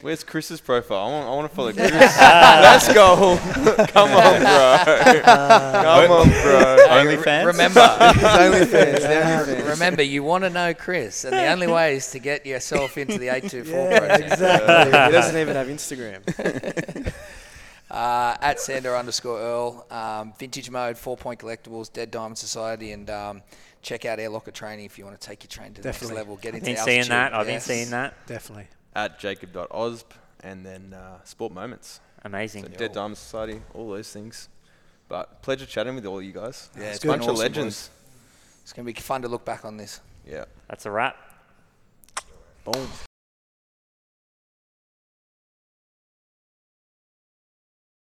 Where's 0.00 0.22
Chris's 0.22 0.60
profile? 0.60 0.98
I 0.98 1.10
want, 1.10 1.26
I 1.26 1.30
want 1.30 1.50
to 1.50 1.54
follow 1.56 1.72
Chris. 1.74 1.90
Let's 1.92 2.92
go. 2.94 3.36
Come 3.88 4.10
on, 4.12 4.40
bro. 4.40 5.22
Come 5.24 6.10
on, 6.12 6.28
bro. 6.30 6.76
OnlyFans? 6.88 7.46
Remember, 7.46 7.80
OnlyFans, 7.80 8.98
OnlyFans. 9.00 9.68
remember, 9.70 10.02
you 10.02 10.22
want 10.22 10.44
to 10.44 10.50
know 10.50 10.72
Chris, 10.72 11.24
and 11.24 11.34
the 11.34 11.46
only 11.48 11.66
way 11.66 11.96
is 11.96 12.10
to 12.12 12.18
get 12.20 12.46
yourself 12.46 12.96
into 12.96 13.18
the 13.18 13.26
824 13.28 13.90
Yeah, 13.90 13.98
process. 13.98 14.32
exactly. 14.32 14.84
he 14.84 15.10
doesn't 15.12 15.36
even 15.36 15.56
have 15.56 15.66
Instagram. 15.66 17.12
Uh, 17.90 18.36
at 18.42 18.60
Sandor 18.60 18.94
underscore 18.96 19.38
Earl, 19.38 19.86
um, 19.90 20.32
Vintage 20.38 20.68
Mode, 20.70 20.98
Four 20.98 21.16
Point 21.16 21.40
Collectibles, 21.40 21.90
Dead 21.92 22.10
Diamond 22.10 22.36
Society, 22.36 22.92
and 22.92 23.08
um, 23.08 23.42
check 23.80 24.04
out 24.04 24.18
Air 24.18 24.28
Locker 24.28 24.50
Training 24.50 24.84
if 24.84 24.98
you 24.98 25.04
want 25.06 25.18
to 25.18 25.26
take 25.26 25.42
your 25.42 25.48
train 25.48 25.72
to 25.74 25.80
the 25.80 25.88
Definitely. 25.88 26.16
next 26.16 26.18
level. 26.18 26.36
Get 26.36 26.48
I've 26.50 26.54
into 26.56 26.64
been 26.66 26.76
altitude. 26.76 27.04
seeing 27.04 27.08
that. 27.10 27.34
I've 27.34 27.46
been 27.46 27.54
Yes. 27.54 27.64
seeing 27.64 27.90
that. 27.90 28.26
Definitely. 28.26 28.68
At 28.94 29.18
jacob.osb 29.18 30.04
and 30.40 30.66
then 30.66 30.92
uh, 30.94 31.22
Sport 31.24 31.52
Moments. 31.52 32.00
Amazing. 32.24 32.64
So 32.64 32.68
Dead 32.70 32.92
Diamond 32.92 33.16
Society, 33.16 33.62
all 33.74 33.88
those 33.90 34.12
things. 34.12 34.48
But 35.08 35.40
pleasure 35.40 35.64
chatting 35.64 35.94
with 35.94 36.04
all 36.04 36.20
you 36.20 36.32
guys. 36.32 36.68
Yeah, 36.76 36.84
it's 36.84 36.96
it's 36.96 37.04
a 37.04 37.08
bunch 37.08 37.20
been 37.22 37.30
of 37.30 37.34
awesome, 37.36 37.42
legends. 37.42 37.90
It's 38.62 38.72
going 38.74 38.86
to 38.86 38.92
be 38.92 39.00
fun 39.00 39.22
to 39.22 39.28
look 39.28 39.46
back 39.46 39.64
on 39.64 39.78
this. 39.78 40.00
Yeah. 40.28 40.44
That's 40.68 40.84
a 40.84 40.90
wrap. 40.90 41.16
Boom. 42.64 42.86